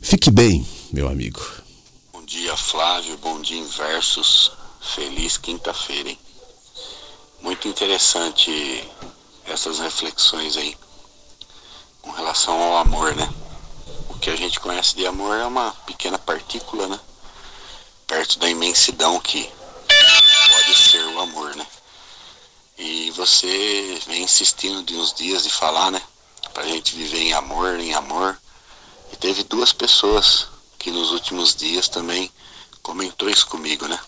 Fique 0.03 0.31
bem, 0.31 0.67
meu 0.93 1.09
amigo. 1.09 1.41
Bom 2.13 2.25
dia, 2.27 2.55
Flávio. 2.59 3.17
Bom 3.17 3.41
dia, 3.41 3.59
Inversos. 3.59 4.53
Feliz 4.95 5.39
quinta-feira, 5.39 6.11
hein? 6.11 6.19
Muito 7.43 7.69
interessante 7.69 8.85
essas 9.47 9.79
reflexões 9.79 10.59
aí 10.59 10.77
com 12.03 12.11
relação 12.11 12.55
ao 12.55 12.77
amor, 12.79 13.17
né? 13.17 13.29
Que 14.21 14.29
a 14.29 14.37
gente 14.37 14.61
conhece 14.61 14.95
de 14.95 15.07
amor 15.07 15.35
é 15.37 15.47
uma 15.47 15.73
pequena 15.87 16.19
partícula, 16.19 16.87
né? 16.87 17.01
Perto 18.07 18.39
da 18.39 18.49
imensidão 18.49 19.19
que 19.19 19.51
pode 20.49 20.75
ser 20.75 21.03
o 21.07 21.21
amor, 21.21 21.57
né? 21.57 21.67
E 22.77 23.11
você 23.13 24.01
vem 24.07 24.23
insistindo 24.23 24.83
de 24.83 24.95
uns 24.95 25.15
dias 25.15 25.43
de 25.43 25.51
falar, 25.51 25.91
né? 25.91 26.03
Pra 26.53 26.67
gente 26.67 26.95
viver 26.95 27.23
em 27.23 27.33
amor, 27.33 27.81
em 27.81 27.95
amor. 27.95 28.39
E 29.13 29.17
teve 29.17 29.43
duas 29.45 29.73
pessoas 29.73 30.49
que 30.79 30.91
nos 30.91 31.13
últimos 31.13 31.55
dias 31.55 31.89
também 31.89 32.31
comentou 32.83 33.29
isso 33.31 33.47
comigo, 33.47 33.89
né? 33.89 33.99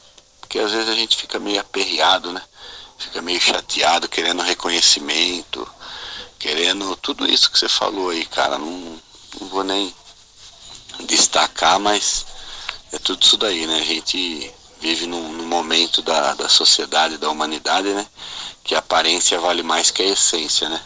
Porque 0.41 0.59
às 0.59 0.73
vezes 0.73 0.91
a 0.91 0.95
gente 0.95 1.17
fica 1.17 1.39
meio 1.39 1.61
aperreado, 1.61 2.33
né? 2.33 2.43
Fica 2.99 3.23
meio 3.23 3.41
chateado, 3.41 4.09
querendo 4.09 4.43
reconhecimento, 4.43 5.67
querendo 6.39 6.95
tudo 6.97 7.27
isso 7.27 7.51
que 7.51 7.59
você 7.59 7.69
falou 7.69 8.11
aí, 8.11 8.27
cara. 8.27 8.59
Não, 8.59 9.01
não 9.41 9.49
vou 9.49 9.65
nem 9.65 9.95
destacar, 11.07 11.79
mas 11.79 12.27
é 12.93 12.99
tudo 12.99 13.23
isso 13.23 13.37
daí, 13.37 13.67
né? 13.67 13.79
A 13.79 13.85
gente 13.85 14.53
vive 14.81 15.07
num, 15.07 15.33
num, 15.33 15.47
momento 15.47 16.03
da, 16.03 16.35
da 16.35 16.49
sociedade, 16.49 17.19
da 17.19 17.31
humanidade, 17.31 17.89
né? 17.89 18.07
Que 18.65 18.75
a 18.75 18.79
aparência 18.79 19.39
vale 19.41 19.63
mais 19.63 19.91
que 19.91 20.03
a 20.03 20.07
essência, 20.07 20.69
né? 20.69 20.81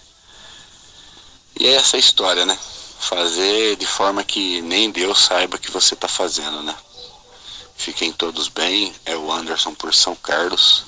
E 1.58 1.66
é 1.66 1.74
essa 1.74 1.96
história, 1.96 2.44
né? 2.44 2.56
Fazer 2.98 3.76
de 3.76 3.86
forma 3.86 4.22
que 4.22 4.60
nem 4.62 4.90
Deus 4.90 5.24
saiba 5.24 5.58
que 5.58 5.70
você 5.70 5.94
está 5.94 6.08
fazendo, 6.08 6.62
né? 6.62 6.74
Fiquem 7.76 8.12
todos 8.12 8.48
bem. 8.48 8.92
É 9.04 9.16
o 9.16 9.30
Anderson 9.32 9.74
por 9.74 9.94
São 9.94 10.14
Carlos. 10.16 10.84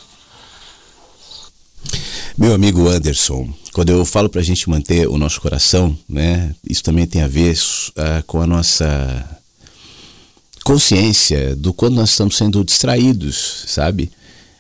Meu 2.37 2.55
amigo 2.55 2.89
Anderson, 2.89 3.53
quando 3.79 3.91
eu 3.91 4.05
falo 4.05 4.29
para 4.29 4.41
a 4.41 4.45
gente 4.45 4.69
manter 4.69 5.07
o 5.07 5.17
nosso 5.17 5.41
coração, 5.41 5.97
né, 6.09 6.53
isso 6.69 6.83
também 6.83 7.07
tem 7.07 7.23
a 7.23 7.29
ver 7.29 7.55
uh, 7.55 8.25
com 8.27 8.41
a 8.41 8.47
nossa 8.47 9.39
consciência 10.65 11.55
do 11.55 11.73
quando 11.73 11.95
nós 11.95 12.11
estamos 12.11 12.37
sendo 12.37 12.65
distraídos, 12.65 13.67
sabe? 13.69 14.11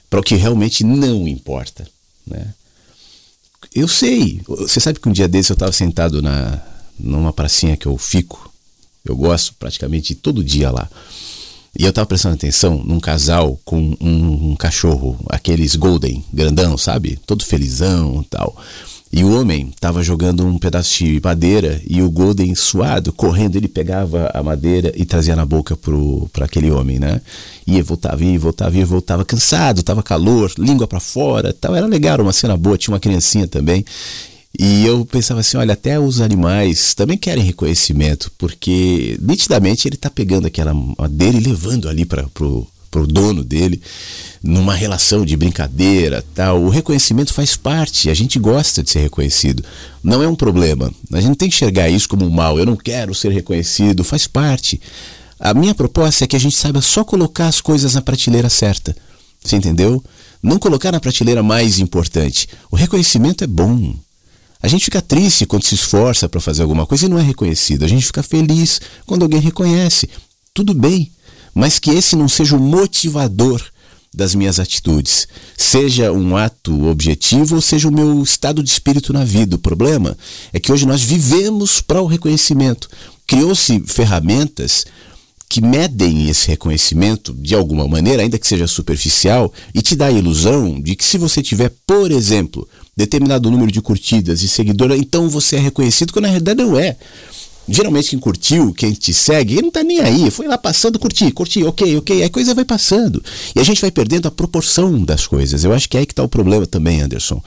Para 0.08 0.20
o 0.20 0.22
que 0.22 0.36
realmente 0.36 0.84
não 0.84 1.26
importa, 1.26 1.84
né? 2.24 2.54
Eu 3.74 3.88
sei, 3.88 4.40
você 4.46 4.78
sabe 4.78 5.00
que 5.00 5.08
um 5.08 5.12
dia 5.12 5.26
desse 5.26 5.50
eu 5.50 5.54
estava 5.54 5.72
sentado 5.72 6.22
na 6.22 6.62
numa 6.96 7.32
pracinha 7.32 7.76
que 7.76 7.86
eu 7.86 7.98
fico, 7.98 8.48
eu 9.04 9.16
gosto 9.16 9.52
praticamente 9.54 10.14
todo 10.14 10.44
dia 10.44 10.70
lá. 10.70 10.88
E 11.76 11.84
eu 11.84 11.92
tava 11.92 12.06
prestando 12.06 12.36
atenção 12.36 12.82
num 12.84 13.00
casal 13.00 13.58
com 13.64 13.96
um, 14.00 14.50
um, 14.50 14.56
cachorro, 14.56 15.18
aqueles 15.28 15.76
golden, 15.76 16.24
grandão, 16.32 16.78
sabe? 16.78 17.18
Todo 17.26 17.44
felizão 17.44 18.22
e 18.22 18.24
tal. 18.24 18.56
E 19.10 19.24
o 19.24 19.40
homem 19.40 19.70
estava 19.74 20.02
jogando 20.02 20.46
um 20.46 20.58
pedaço 20.58 20.98
de 20.98 21.20
madeira 21.22 21.80
e 21.88 22.02
o 22.02 22.10
Golden, 22.10 22.54
suado, 22.54 23.12
correndo, 23.12 23.56
ele 23.56 23.66
pegava 23.66 24.30
a 24.34 24.42
madeira 24.42 24.92
e 24.94 25.04
trazia 25.04 25.34
na 25.34 25.46
boca 25.46 25.78
para 26.30 26.44
aquele 26.44 26.70
homem, 26.70 26.98
né? 26.98 27.20
Ia, 27.66 27.82
voltava, 27.82 28.22
ia, 28.22 28.38
voltava, 28.38 28.76
ia, 28.76 28.84
voltava, 28.84 29.24
cansado, 29.24 29.82
tava 29.82 30.02
calor, 30.02 30.52
língua 30.58 30.86
para 30.86 31.00
fora, 31.00 31.54
tal. 31.58 31.74
Era 31.74 31.86
legal, 31.86 32.20
uma 32.20 32.32
cena 32.34 32.56
boa, 32.56 32.76
tinha 32.76 32.92
uma 32.92 33.00
criancinha 33.00 33.46
também. 33.48 33.84
E 34.58 34.84
eu 34.84 35.06
pensava 35.06 35.40
assim, 35.40 35.56
olha, 35.56 35.72
até 35.72 35.98
os 35.98 36.20
animais 36.20 36.92
também 36.94 37.16
querem 37.16 37.44
reconhecimento, 37.44 38.30
porque 38.36 39.18
nitidamente 39.20 39.86
ele 39.86 39.94
está 39.94 40.10
pegando 40.10 40.46
aquela 40.46 40.74
madeira 40.74 41.36
e 41.36 41.40
levando 41.40 41.88
ali 41.88 42.04
para 42.04 42.24
pro 42.90 43.06
dono 43.06 43.44
dele 43.44 43.80
numa 44.42 44.74
relação 44.74 45.24
de 45.24 45.36
brincadeira, 45.36 46.24
tal. 46.34 46.62
O 46.62 46.68
reconhecimento 46.68 47.34
faz 47.34 47.56
parte, 47.56 48.08
a 48.08 48.14
gente 48.14 48.38
gosta 48.38 48.82
de 48.82 48.90
ser 48.90 49.00
reconhecido. 49.00 49.64
Não 50.02 50.22
é 50.22 50.28
um 50.28 50.34
problema. 50.34 50.92
A 51.12 51.16
gente 51.16 51.28
não 51.28 51.34
tem 51.34 51.48
que 51.48 51.54
enxergar 51.54 51.88
isso 51.88 52.08
como 52.08 52.24
um 52.24 52.30
mal. 52.30 52.58
Eu 52.58 52.66
não 52.66 52.76
quero 52.76 53.14
ser 53.14 53.32
reconhecido, 53.32 54.04
faz 54.04 54.26
parte. 54.26 54.80
A 55.40 55.54
minha 55.54 55.74
proposta 55.74 56.24
é 56.24 56.26
que 56.26 56.36
a 56.36 56.40
gente 56.40 56.56
saiba 56.56 56.80
só 56.80 57.04
colocar 57.04 57.46
as 57.46 57.60
coisas 57.60 57.94
na 57.94 58.02
prateleira 58.02 58.48
certa. 58.48 58.96
Você 59.42 59.56
entendeu? 59.56 60.02
Não 60.42 60.58
colocar 60.58 60.92
na 60.92 61.00
prateleira 61.00 61.42
mais 61.42 61.78
importante. 61.78 62.48
O 62.70 62.76
reconhecimento 62.76 63.44
é 63.44 63.46
bom. 63.46 63.94
A 64.60 64.66
gente 64.66 64.84
fica 64.84 65.00
triste 65.00 65.46
quando 65.46 65.64
se 65.64 65.76
esforça 65.76 66.28
para 66.28 66.40
fazer 66.40 66.62
alguma 66.62 66.86
coisa 66.86 67.06
e 67.06 67.08
não 67.08 67.18
é 67.18 67.22
reconhecido. 67.22 67.84
A 67.84 67.88
gente 67.88 68.06
fica 68.06 68.22
feliz 68.22 68.80
quando 69.06 69.22
alguém 69.22 69.40
reconhece. 69.40 70.08
Tudo 70.52 70.74
bem, 70.74 71.12
mas 71.58 71.80
que 71.80 71.90
esse 71.90 72.14
não 72.14 72.28
seja 72.28 72.56
o 72.56 72.60
motivador 72.60 73.60
das 74.14 74.32
minhas 74.32 74.60
atitudes. 74.60 75.26
Seja 75.56 76.12
um 76.12 76.36
ato 76.36 76.86
objetivo 76.86 77.56
ou 77.56 77.60
seja 77.60 77.88
o 77.88 77.92
meu 77.92 78.22
estado 78.22 78.62
de 78.62 78.70
espírito 78.70 79.12
na 79.12 79.24
vida. 79.24 79.56
O 79.56 79.58
problema 79.58 80.16
é 80.52 80.60
que 80.60 80.70
hoje 80.70 80.86
nós 80.86 81.02
vivemos 81.02 81.80
para 81.80 82.00
o 82.00 82.06
reconhecimento. 82.06 82.88
Criou-se 83.26 83.82
ferramentas 83.88 84.86
que 85.48 85.60
medem 85.60 86.28
esse 86.28 86.46
reconhecimento 86.46 87.34
de 87.34 87.56
alguma 87.56 87.88
maneira, 87.88 88.22
ainda 88.22 88.38
que 88.38 88.46
seja 88.46 88.68
superficial, 88.68 89.52
e 89.74 89.82
te 89.82 89.96
dá 89.96 90.06
a 90.06 90.12
ilusão 90.12 90.80
de 90.80 90.94
que 90.94 91.04
se 91.04 91.18
você 91.18 91.42
tiver, 91.42 91.72
por 91.84 92.12
exemplo, 92.12 92.68
determinado 92.96 93.50
número 93.50 93.72
de 93.72 93.80
curtidas 93.80 94.42
e 94.42 94.48
seguidores, 94.48 94.96
então 94.96 95.28
você 95.28 95.56
é 95.56 95.60
reconhecido, 95.60 96.12
quando 96.12 96.26
na 96.26 96.28
realidade 96.28 96.62
não 96.62 96.78
é. 96.78 96.96
Geralmente 97.68 98.10
quem 98.10 98.18
curtiu, 98.18 98.72
quem 98.72 98.92
te 98.92 99.12
segue, 99.12 99.54
ele 99.54 99.62
não 99.62 99.70
tá 99.70 99.82
nem 99.82 100.00
aí. 100.00 100.30
Foi 100.30 100.46
lá 100.46 100.56
passando, 100.56 100.98
curti, 100.98 101.30
curti, 101.30 101.62
ok, 101.62 101.98
ok. 101.98 102.16
Aí 102.16 102.24
a 102.24 102.30
coisa 102.30 102.54
vai 102.54 102.64
passando. 102.64 103.22
E 103.54 103.60
a 103.60 103.62
gente 103.62 103.80
vai 103.80 103.90
perdendo 103.90 104.26
a 104.26 104.30
proporção 104.30 105.04
das 105.04 105.26
coisas. 105.26 105.64
Eu 105.64 105.72
acho 105.74 105.88
que 105.88 105.96
é 105.96 106.00
aí 106.00 106.06
que 106.06 106.12
está 106.12 106.22
o 106.22 106.28
problema 106.28 106.66
também, 106.66 107.02
Anderson. 107.02 107.42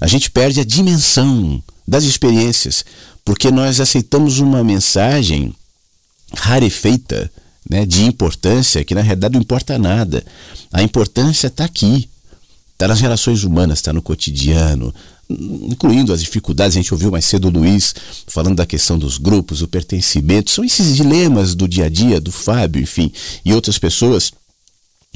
A 0.00 0.06
gente 0.06 0.30
perde 0.30 0.60
a 0.60 0.64
dimensão 0.64 1.62
das 1.86 2.04
experiências, 2.04 2.84
porque 3.24 3.50
nós 3.50 3.80
aceitamos 3.80 4.38
uma 4.38 4.62
mensagem 4.62 5.54
rarefeita, 6.34 7.30
né, 7.68 7.84
de 7.84 8.04
importância, 8.04 8.84
que 8.84 8.94
na 8.94 9.00
realidade 9.00 9.34
não 9.34 9.40
importa 9.40 9.78
nada. 9.78 10.24
A 10.72 10.82
importância 10.82 11.48
está 11.48 11.64
aqui, 11.64 12.08
está 12.72 12.86
nas 12.86 13.00
relações 13.00 13.42
humanas, 13.42 13.78
está 13.78 13.92
no 13.92 14.02
cotidiano, 14.02 14.94
incluindo 15.28 16.12
as 16.12 16.20
dificuldades. 16.20 16.76
A 16.76 16.80
gente 16.80 16.94
ouviu 16.94 17.10
mais 17.10 17.24
cedo 17.24 17.48
o 17.48 17.50
Luiz 17.50 17.94
falando 18.26 18.56
da 18.56 18.66
questão 18.66 18.98
dos 18.98 19.18
grupos, 19.18 19.62
o 19.62 19.68
pertencimento. 19.68 20.50
São 20.50 20.64
esses 20.64 20.96
dilemas 20.96 21.54
do 21.54 21.68
dia 21.68 21.86
a 21.86 21.88
dia, 21.88 22.20
do 22.20 22.32
Fábio, 22.32 22.82
enfim, 22.82 23.12
e 23.44 23.52
outras 23.52 23.78
pessoas 23.78 24.32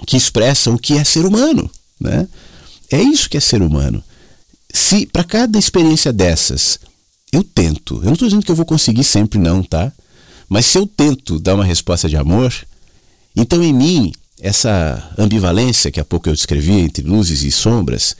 que 0.07 0.17
expressam 0.17 0.75
o 0.75 0.79
que 0.79 0.95
é 0.95 1.05
ser 1.05 1.25
humano. 1.25 1.71
Né? 2.01 2.27
É 2.91 3.01
isso 3.01 3.29
que 3.29 3.37
é 3.37 3.41
ser 3.41 3.63
humano. 3.63 4.03
Se 4.73 5.07
para 5.07 5.25
cada 5.25 5.59
experiência 5.59 6.13
dessas 6.13 6.79
eu 7.33 7.45
tento, 7.45 7.97
eu 7.97 8.07
não 8.07 8.15
estou 8.15 8.29
dizendo 8.29 8.45
que 8.45 8.51
eu 8.51 8.57
vou 8.57 8.67
conseguir 8.67 9.05
sempre, 9.05 9.39
não, 9.39 9.63
tá? 9.63 9.93
Mas 10.49 10.67
se 10.67 10.79
eu 10.79 10.87
tento 10.87 11.39
dar 11.39 11.55
uma 11.55 11.65
resposta 11.65 12.09
de 12.09 12.17
amor, 12.17 12.53
então 13.37 13.63
em 13.63 13.73
mim 13.73 14.13
essa 14.41 15.13
ambivalência 15.19 15.91
que 15.91 16.01
há 16.01 16.05
pouco 16.05 16.29
eu 16.29 16.35
descrevi 16.35 16.73
entre 16.73 17.07
luzes 17.07 17.43
e 17.43 17.53
sombras, 17.53 18.17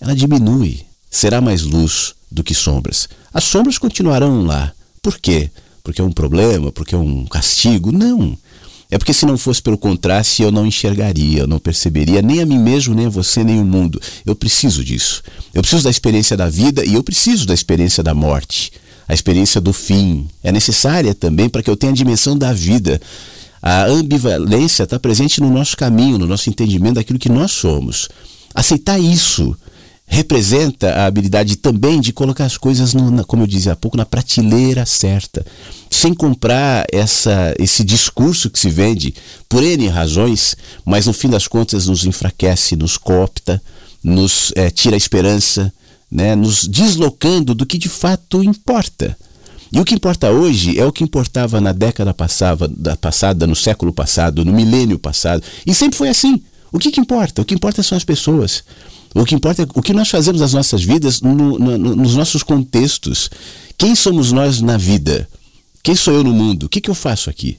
ela 0.00 0.14
diminui, 0.14 0.84
será 1.10 1.40
mais 1.40 1.62
luz 1.62 2.14
do 2.30 2.44
que 2.44 2.54
sombras. 2.54 3.08
As 3.34 3.44
sombras 3.44 3.78
continuarão 3.78 4.42
lá. 4.42 4.72
Por 5.02 5.18
quê? 5.18 5.50
Porque 5.82 6.00
é 6.00 6.04
um 6.04 6.12
problema, 6.12 6.70
porque 6.70 6.94
é 6.94 6.98
um 6.98 7.26
castigo? 7.26 7.90
Não. 7.90 8.38
É 8.90 8.98
porque 8.98 9.14
se 9.14 9.24
não 9.24 9.38
fosse 9.38 9.62
pelo 9.62 9.78
contraste, 9.78 10.42
eu 10.42 10.50
não 10.50 10.66
enxergaria, 10.66 11.40
eu 11.40 11.46
não 11.46 11.58
perceberia 11.58 12.20
nem 12.20 12.40
a 12.40 12.46
mim 12.46 12.58
mesmo, 12.58 12.94
nem 12.94 13.06
a 13.06 13.10
você, 13.10 13.44
nem 13.44 13.60
o 13.60 13.64
mundo. 13.64 14.00
Eu 14.26 14.34
preciso 14.34 14.84
disso. 14.84 15.22
Eu 15.54 15.62
preciso 15.62 15.84
da 15.84 15.90
experiência 15.90 16.36
da 16.36 16.48
vida 16.48 16.84
e 16.84 16.94
eu 16.94 17.02
preciso 17.02 17.46
da 17.46 17.54
experiência 17.54 18.02
da 18.02 18.14
morte. 18.14 18.72
A 19.06 19.14
experiência 19.14 19.60
do 19.60 19.72
fim 19.72 20.28
é 20.42 20.50
necessária 20.50 21.14
também 21.14 21.48
para 21.48 21.62
que 21.62 21.70
eu 21.70 21.76
tenha 21.76 21.92
a 21.92 21.96
dimensão 21.96 22.36
da 22.36 22.52
vida. 22.52 23.00
A 23.62 23.84
ambivalência 23.84 24.84
está 24.84 24.98
presente 24.98 25.40
no 25.40 25.50
nosso 25.50 25.76
caminho, 25.76 26.18
no 26.18 26.26
nosso 26.26 26.48
entendimento 26.50 26.94
daquilo 26.94 27.18
que 27.18 27.28
nós 27.28 27.52
somos. 27.52 28.08
Aceitar 28.54 28.98
isso 28.98 29.56
representa 30.10 30.92
a 30.92 31.06
habilidade 31.06 31.54
também 31.54 32.00
de 32.00 32.12
colocar 32.12 32.44
as 32.44 32.58
coisas, 32.58 32.92
no, 32.92 33.12
na, 33.12 33.22
como 33.22 33.44
eu 33.44 33.46
dizia 33.46 33.72
há 33.72 33.76
pouco, 33.76 33.96
na 33.96 34.04
prateleira 34.04 34.84
certa, 34.84 35.46
sem 35.88 36.12
comprar 36.12 36.84
essa, 36.92 37.54
esse 37.60 37.84
discurso 37.84 38.50
que 38.50 38.58
se 38.58 38.68
vende 38.68 39.14
por 39.48 39.62
N 39.62 39.86
razões, 39.86 40.56
mas 40.84 41.06
no 41.06 41.12
fim 41.12 41.30
das 41.30 41.46
contas 41.46 41.86
nos 41.86 42.04
enfraquece, 42.04 42.74
nos 42.74 42.98
coopta, 42.98 43.62
nos 44.02 44.52
é, 44.56 44.68
tira 44.68 44.96
a 44.96 44.98
esperança, 44.98 45.72
né, 46.10 46.34
nos 46.34 46.66
deslocando 46.66 47.54
do 47.54 47.64
que 47.64 47.78
de 47.78 47.88
fato 47.88 48.42
importa. 48.42 49.16
E 49.72 49.78
o 49.78 49.84
que 49.84 49.94
importa 49.94 50.32
hoje 50.32 50.76
é 50.76 50.84
o 50.84 50.90
que 50.90 51.04
importava 51.04 51.60
na 51.60 51.70
década 51.70 52.12
passada, 52.12 52.66
da 52.66 52.96
passada, 52.96 53.46
no 53.46 53.54
século 53.54 53.92
passado, 53.92 54.44
no 54.44 54.52
milênio 54.52 54.98
passado. 54.98 55.44
E 55.64 55.72
sempre 55.72 55.96
foi 55.96 56.08
assim. 56.08 56.42
O 56.72 56.78
que, 56.80 56.90
que 56.90 57.00
importa? 57.00 57.42
O 57.42 57.44
que 57.44 57.54
importa 57.54 57.80
são 57.80 57.96
as 57.96 58.02
pessoas. 58.02 58.64
O 59.14 59.24
que 59.24 59.34
importa 59.34 59.62
é 59.62 59.66
o 59.74 59.82
que 59.82 59.92
nós 59.92 60.08
fazemos 60.08 60.40
nas 60.40 60.52
nossas 60.52 60.82
vidas, 60.82 61.20
no, 61.20 61.58
no, 61.58 61.78
nos 61.96 62.14
nossos 62.14 62.42
contextos. 62.42 63.28
Quem 63.76 63.94
somos 63.94 64.30
nós 64.30 64.60
na 64.60 64.76
vida? 64.76 65.28
Quem 65.82 65.96
sou 65.96 66.14
eu 66.14 66.22
no 66.22 66.32
mundo? 66.32 66.66
O 66.66 66.68
que, 66.68 66.80
que 66.80 66.90
eu 66.90 66.94
faço 66.94 67.28
aqui? 67.28 67.58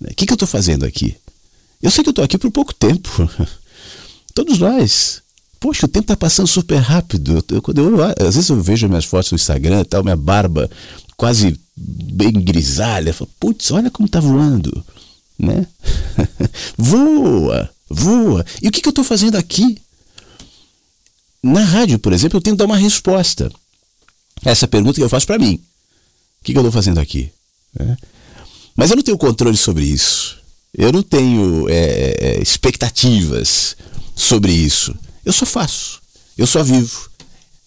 O 0.00 0.14
que, 0.14 0.26
que 0.26 0.32
eu 0.32 0.36
estou 0.36 0.48
fazendo 0.48 0.84
aqui? 0.84 1.16
Eu 1.82 1.90
sei 1.90 2.02
que 2.02 2.08
eu 2.08 2.12
estou 2.12 2.24
aqui 2.24 2.36
por 2.36 2.50
pouco 2.50 2.74
tempo. 2.74 3.08
Todos 4.34 4.58
nós. 4.58 5.22
Poxa, 5.60 5.86
o 5.86 5.88
tempo 5.88 6.04
está 6.04 6.16
passando 6.16 6.46
super 6.46 6.78
rápido. 6.78 7.44
Eu, 7.50 7.62
quando 7.62 7.78
eu, 7.78 7.96
às 8.04 8.34
vezes 8.34 8.48
eu 8.48 8.60
vejo 8.60 8.88
minhas 8.88 9.04
fotos 9.04 9.30
no 9.30 9.36
Instagram, 9.36 9.84
tal, 9.84 10.02
minha 10.02 10.16
barba 10.16 10.70
quase 11.16 11.58
bem 11.76 12.32
grisalha. 12.32 13.14
Putz, 13.38 13.70
olha 13.70 13.90
como 13.90 14.06
está 14.06 14.20
voando. 14.20 14.84
Né? 15.38 15.66
voa, 16.76 17.70
voa. 17.88 18.44
E 18.62 18.68
o 18.68 18.72
que, 18.72 18.80
que 18.80 18.88
eu 18.88 18.90
estou 18.90 19.04
fazendo 19.04 19.36
aqui? 19.36 19.78
Na 21.42 21.62
rádio, 21.62 21.98
por 21.98 22.12
exemplo, 22.12 22.38
eu 22.38 22.42
tenho 22.42 22.56
que 22.56 22.58
dar 22.58 22.66
uma 22.66 22.76
resposta 22.76 23.50
essa 24.44 24.68
pergunta 24.68 24.96
que 24.96 25.02
eu 25.02 25.08
faço 25.08 25.26
para 25.26 25.38
mim. 25.38 25.54
O 25.54 26.44
que, 26.44 26.52
que 26.52 26.58
eu 26.58 26.62
estou 26.62 26.72
fazendo 26.72 26.98
aqui? 26.98 27.30
É. 27.78 27.96
Mas 28.76 28.90
eu 28.90 28.96
não 28.96 29.02
tenho 29.02 29.18
controle 29.18 29.56
sobre 29.56 29.84
isso. 29.84 30.38
Eu 30.72 30.92
não 30.92 31.02
tenho 31.02 31.68
é, 31.68 32.16
é 32.18 32.42
expectativas 32.42 33.76
sobre 34.14 34.52
isso. 34.52 34.94
Eu 35.24 35.32
só 35.32 35.44
faço. 35.44 36.00
Eu 36.36 36.46
só 36.46 36.62
vivo. 36.62 37.10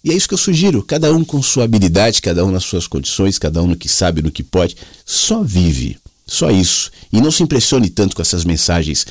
E 0.03 0.11
é 0.11 0.13
isso 0.13 0.27
que 0.27 0.33
eu 0.33 0.37
sugiro. 0.37 0.81
Cada 0.83 1.13
um 1.13 1.23
com 1.23 1.41
sua 1.41 1.65
habilidade, 1.65 2.21
cada 2.21 2.45
um 2.45 2.51
nas 2.51 2.63
suas 2.63 2.87
condições, 2.87 3.37
cada 3.37 3.61
um 3.61 3.67
no 3.67 3.75
que 3.75 3.89
sabe, 3.89 4.21
no 4.21 4.31
que 4.31 4.43
pode. 4.43 4.77
Só 5.05 5.43
vive. 5.43 5.97
Só 6.25 6.49
isso. 6.49 6.89
E 7.11 7.19
não 7.19 7.29
se 7.29 7.43
impressione 7.43 7.89
tanto 7.89 8.15
com 8.15 8.21
essas 8.21 8.45
mensagens 8.45 9.05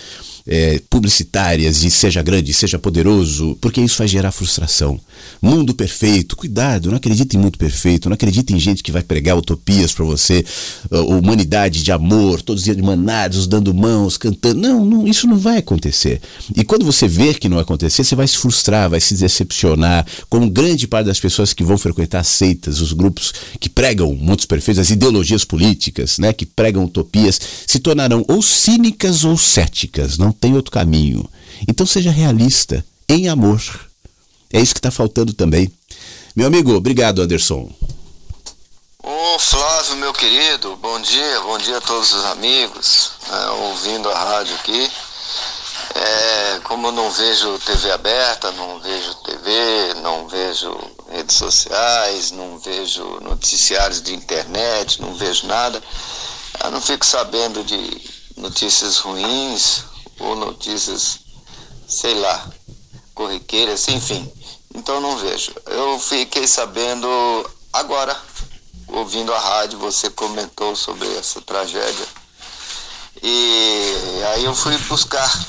é, 0.46 0.80
publicitárias 0.88 1.80
de 1.80 1.90
seja 1.90 2.22
grande, 2.22 2.52
seja 2.52 2.78
poderoso, 2.78 3.56
porque 3.60 3.80
isso 3.80 3.98
vai 3.98 4.08
gerar 4.08 4.32
frustração. 4.32 5.00
Mundo 5.40 5.74
perfeito, 5.74 6.36
cuidado, 6.36 6.88
não 6.90 6.96
acredite 6.96 7.36
em 7.36 7.40
mundo 7.40 7.58
perfeito, 7.58 8.08
não 8.08 8.14
acredite 8.14 8.54
em 8.54 8.58
gente 8.58 8.82
que 8.82 8.92
vai 8.92 9.02
pregar 9.02 9.36
utopias 9.36 9.92
para 9.92 10.04
você, 10.04 10.44
humanidade 10.90 11.82
de 11.82 11.92
amor, 11.92 12.42
todos 12.42 12.66
os 12.66 12.76
manados, 12.76 13.46
dando 13.46 13.72
mãos, 13.74 14.16
cantando. 14.16 14.60
Não, 14.60 14.84
não, 14.84 15.06
isso 15.06 15.26
não 15.26 15.38
vai 15.38 15.58
acontecer. 15.58 16.20
E 16.56 16.64
quando 16.64 16.84
você 16.84 17.06
ver 17.06 17.38
que 17.38 17.48
não 17.48 17.56
vai 17.56 17.62
acontecer, 17.62 18.04
você 18.04 18.14
vai 18.14 18.26
se 18.26 18.38
frustrar, 18.38 18.90
vai 18.90 19.00
se 19.00 19.14
decepcionar, 19.14 20.06
como 20.28 20.50
grande 20.50 20.86
parte 20.86 21.06
das 21.06 21.20
pessoas 21.20 21.52
que 21.52 21.64
vão 21.64 21.78
frequentar 21.78 22.24
seitas, 22.24 22.80
os 22.80 22.92
grupos 22.92 23.32
que 23.58 23.68
pregam 23.68 24.14
mundos 24.14 24.46
perfeitos, 24.46 24.80
as 24.80 24.90
ideologias 24.90 25.44
políticas, 25.44 26.18
né, 26.18 26.32
que 26.32 26.46
pregam 26.46 26.84
utopias, 26.84 27.40
se 27.66 27.78
tornarão 27.78 28.24
ou 28.28 28.42
cínicas 28.42 29.24
ou 29.24 29.36
céticas. 29.36 30.18
Não 30.18 30.29
não 30.30 30.32
tem 30.32 30.54
outro 30.54 30.70
caminho. 30.70 31.28
Então 31.68 31.84
seja 31.84 32.10
realista, 32.10 32.84
em 33.08 33.28
amor. 33.28 33.60
É 34.52 34.60
isso 34.60 34.72
que 34.72 34.78
está 34.78 34.90
faltando 34.90 35.32
também. 35.32 35.70
Meu 36.34 36.46
amigo, 36.46 36.72
obrigado, 36.74 37.20
Anderson. 37.20 37.68
Ô 39.02 39.38
Flávio, 39.38 39.96
meu 39.96 40.12
querido, 40.12 40.76
bom 40.76 41.00
dia, 41.00 41.40
bom 41.40 41.58
dia 41.58 41.78
a 41.78 41.80
todos 41.80 42.12
os 42.12 42.24
amigos, 42.26 43.12
né, 43.28 43.50
ouvindo 43.50 44.08
a 44.10 44.18
rádio 44.18 44.54
aqui. 44.56 44.90
É, 45.94 46.60
como 46.64 46.88
eu 46.88 46.92
não 46.92 47.10
vejo 47.10 47.58
TV 47.60 47.90
aberta, 47.90 48.52
não 48.52 48.78
vejo 48.80 49.14
TV, 49.24 49.94
não 50.02 50.28
vejo 50.28 50.70
rede 51.08 51.10
redes 51.10 51.36
sociais, 51.36 52.30
não 52.30 52.58
vejo 52.58 53.02
noticiários 53.20 54.00
de 54.00 54.14
internet, 54.14 55.00
não 55.00 55.14
vejo 55.14 55.46
nada. 55.46 55.82
Eu 56.62 56.70
não 56.70 56.80
fico 56.80 57.04
sabendo 57.04 57.64
de 57.64 58.00
notícias 58.36 58.98
ruins 58.98 59.89
ou 60.20 60.36
notícias, 60.36 61.20
sei 61.88 62.14
lá, 62.14 62.50
corriqueiras, 63.14 63.88
enfim. 63.88 64.30
Então 64.74 65.00
não 65.00 65.16
vejo. 65.16 65.52
Eu 65.66 65.98
fiquei 65.98 66.46
sabendo 66.46 67.50
agora, 67.72 68.16
ouvindo 68.88 69.34
a 69.34 69.38
rádio, 69.38 69.78
você 69.78 70.08
comentou 70.10 70.76
sobre 70.76 71.12
essa 71.16 71.40
tragédia. 71.40 72.06
E 73.22 74.22
aí 74.32 74.44
eu 74.44 74.54
fui 74.54 74.76
buscar 74.78 75.46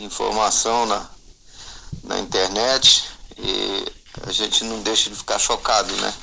informação 0.00 0.86
na, 0.86 1.10
na 2.04 2.18
internet 2.18 3.04
e 3.36 3.86
a 4.26 4.32
gente 4.32 4.64
não 4.64 4.80
deixa 4.80 5.10
de 5.10 5.16
ficar 5.16 5.38
chocado, 5.38 5.94
né? 5.96 6.14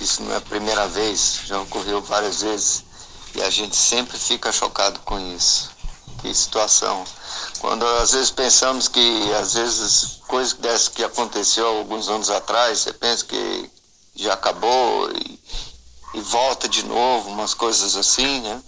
Isso 0.00 0.22
não 0.22 0.32
é 0.32 0.36
a 0.36 0.40
primeira 0.40 0.86
vez, 0.88 1.40
já 1.46 1.60
ocorreu 1.60 2.02
várias 2.02 2.42
vezes 2.42 2.84
e 3.34 3.42
a 3.42 3.50
gente 3.50 3.76
sempre 3.76 4.18
fica 4.18 4.52
chocado 4.52 5.00
com 5.00 5.18
isso. 5.34 5.73
Que 6.24 6.32
situação. 6.32 7.04
Quando 7.60 7.86
às 7.86 8.12
vezes 8.12 8.30
pensamos 8.30 8.88
que 8.88 9.34
às 9.34 9.52
vezes 9.52 10.20
dessas 10.58 10.88
que 10.88 11.04
aconteceu 11.04 11.66
alguns 11.66 12.08
anos 12.08 12.30
atrás, 12.30 12.78
você 12.78 12.94
pensa 12.94 13.26
que 13.26 13.70
já 14.16 14.32
acabou 14.32 15.10
e, 15.10 15.38
e 16.14 16.20
volta 16.22 16.66
de 16.66 16.82
novo, 16.86 17.28
umas 17.28 17.52
coisas 17.52 17.94
assim, 17.94 18.40
né? 18.40 18.62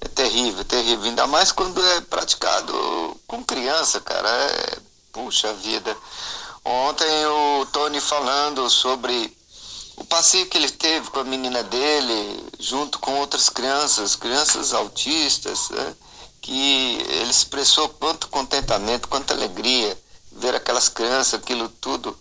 É 0.00 0.08
terrível, 0.08 0.64
terrível. 0.64 1.04
Ainda 1.04 1.26
mais 1.26 1.52
quando 1.52 1.78
é 1.86 2.00
praticado 2.00 3.20
com 3.26 3.44
criança, 3.44 4.00
cara. 4.00 4.30
É, 4.30 4.78
puxa 5.12 5.52
vida. 5.52 5.94
Ontem 6.64 7.26
o 7.26 7.66
Tony 7.66 8.00
falando 8.00 8.70
sobre 8.70 9.36
o 9.94 10.04
passeio 10.04 10.46
que 10.46 10.56
ele 10.56 10.70
teve 10.70 11.10
com 11.10 11.20
a 11.20 11.24
menina 11.24 11.62
dele, 11.62 12.46
junto 12.58 12.98
com 12.98 13.12
outras 13.16 13.50
crianças, 13.50 14.16
crianças 14.16 14.72
autistas, 14.72 15.68
né? 15.68 15.94
Que 16.42 16.98
ele 17.08 17.30
expressou 17.30 17.88
quanto 17.88 18.28
contentamento, 18.28 19.08
quanta 19.08 19.32
alegria 19.32 19.98
ver 20.32 20.54
aquelas 20.54 20.90
crianças, 20.90 21.40
aquilo 21.40 21.68
tudo. 21.68 22.14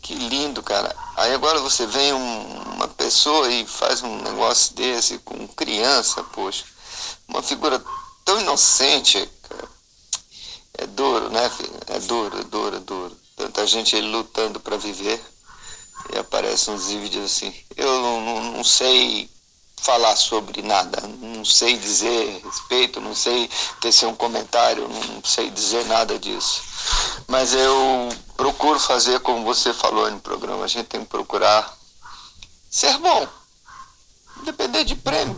Que 0.00 0.14
lindo, 0.14 0.62
cara. 0.62 0.94
Aí 1.16 1.34
agora 1.34 1.60
você 1.60 1.84
vem 1.86 2.14
um, 2.14 2.62
uma 2.74 2.88
pessoa 2.88 3.50
e 3.50 3.66
faz 3.66 4.02
um 4.02 4.22
negócio 4.22 4.74
desse 4.74 5.18
com 5.18 5.46
criança, 5.48 6.22
poxa 6.22 6.64
uma 7.28 7.42
figura 7.42 7.82
tão 8.24 8.40
inocente, 8.40 9.28
cara. 9.48 9.68
É 10.78 10.86
duro, 10.86 11.30
né, 11.30 11.48
filho? 11.50 11.72
É 11.88 11.98
duro, 12.00 12.38
é 12.38 12.44
duro, 12.44 12.76
é 12.76 12.80
duro. 12.80 13.16
Tanta 13.36 13.66
gente 13.66 13.98
lutando 14.00 14.60
para 14.60 14.76
viver 14.76 15.22
e 16.12 16.18
aparecem 16.18 16.74
uns 16.74 16.86
vídeos 16.88 17.24
assim. 17.24 17.54
Eu 17.76 18.00
não, 18.00 18.52
não, 18.52 18.64
sei 18.64 19.28
falar 19.80 20.16
sobre 20.16 20.62
nada, 20.62 21.00
não 21.20 21.44
sei 21.44 21.76
dizer 21.78 22.40
respeito, 22.44 23.00
não 23.00 23.14
sei 23.14 23.48
tecer 23.80 24.08
um 24.08 24.14
comentário, 24.14 24.88
não 24.88 25.22
sei 25.22 25.50
dizer 25.50 25.84
nada 25.86 26.18
disso. 26.18 26.62
Mas 27.28 27.54
eu 27.54 28.08
procuro 28.36 28.78
fazer 28.80 29.20
como 29.20 29.44
você 29.44 29.72
falou 29.72 30.10
no 30.10 30.20
programa, 30.20 30.64
a 30.64 30.68
gente 30.68 30.86
tem 30.86 31.00
que 31.00 31.06
procurar 31.06 31.76
ser 32.70 32.96
bom, 32.98 33.28
independente 34.40 34.86
de 34.86 34.96
prêmio 34.96 35.36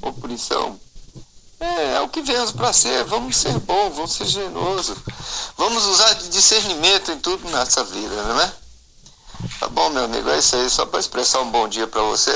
ou 0.00 0.12
punição, 0.12 0.78
é, 1.60 1.94
é 1.94 2.00
o 2.00 2.08
que 2.08 2.22
viemos 2.22 2.52
para 2.52 2.72
ser. 2.72 3.04
Vamos 3.04 3.36
ser 3.36 3.58
bom, 3.60 3.90
vamos 3.90 4.12
ser 4.12 4.26
generoso. 4.26 4.96
Vamos 5.56 5.84
usar 5.86 6.12
de 6.14 6.28
discernimento 6.28 7.10
em 7.10 7.18
tudo 7.18 7.48
nessa 7.50 7.82
vida, 7.82 8.22
não 8.22 8.40
é? 8.40 8.52
Tá 9.58 9.68
bom, 9.68 9.88
meu 9.90 10.04
amigo, 10.04 10.28
é 10.30 10.38
isso 10.38 10.54
aí. 10.54 10.70
Só 10.70 10.86
para 10.86 11.00
expressar 11.00 11.40
um 11.40 11.50
bom 11.50 11.66
dia 11.66 11.86
para 11.88 12.02
você. 12.02 12.32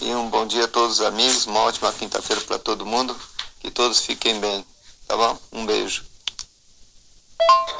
E 0.00 0.14
um 0.14 0.28
bom 0.28 0.46
dia 0.46 0.64
a 0.64 0.68
todos 0.68 1.00
os 1.00 1.06
amigos. 1.06 1.46
Uma 1.46 1.60
ótima 1.60 1.92
quinta-feira 1.92 2.42
para 2.42 2.58
todo 2.58 2.86
mundo. 2.86 3.16
Que 3.60 3.70
todos 3.70 4.00
fiquem 4.00 4.40
bem. 4.40 4.64
Tá 5.06 5.16
bom? 5.16 5.38
Um 5.52 5.66
beijo. 5.66 6.04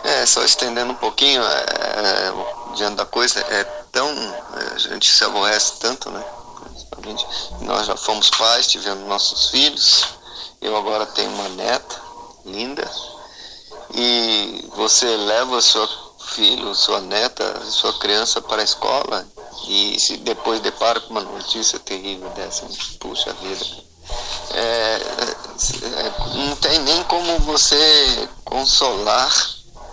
É, 0.04 0.26
só 0.26 0.44
estendendo 0.44 0.92
um 0.92 0.96
pouquinho, 0.96 1.42
é, 1.42 2.74
diante 2.76 2.96
da 2.96 3.06
coisa, 3.06 3.40
é 3.40 3.64
tão. 3.90 4.08
É, 4.08 4.74
a 4.74 4.78
gente 4.78 5.10
se 5.10 5.24
aborrece 5.24 5.80
tanto, 5.80 6.10
né? 6.10 6.24
Principalmente. 6.64 7.26
Nós 7.62 7.86
já 7.86 7.96
fomos 7.96 8.30
pais, 8.30 8.66
tivemos 8.66 9.08
nossos 9.08 9.50
filhos 9.50 10.24
eu 10.64 10.74
agora 10.78 11.04
tenho 11.04 11.30
uma 11.30 11.48
neta 11.50 12.00
linda 12.46 12.90
e 13.92 14.66
você 14.74 15.04
leva 15.14 15.60
seu 15.60 15.86
filho, 16.28 16.74
sua 16.74 17.02
neta, 17.02 17.60
sua 17.66 17.92
criança 17.98 18.40
para 18.40 18.62
a 18.62 18.64
escola 18.64 19.28
e 19.66 19.98
se 19.98 20.16
depois 20.18 20.60
depara 20.60 21.00
com 21.00 21.10
uma 21.10 21.22
notícia 21.22 21.78
terrível 21.78 22.28
dessa, 22.30 22.66
puxa 22.98 23.32
vida. 23.34 23.64
É, 24.52 25.00
é, 25.00 26.12
não 26.34 26.56
tem 26.56 26.78
nem 26.80 27.02
como 27.04 27.38
você 27.40 28.28
consolar 28.44 29.32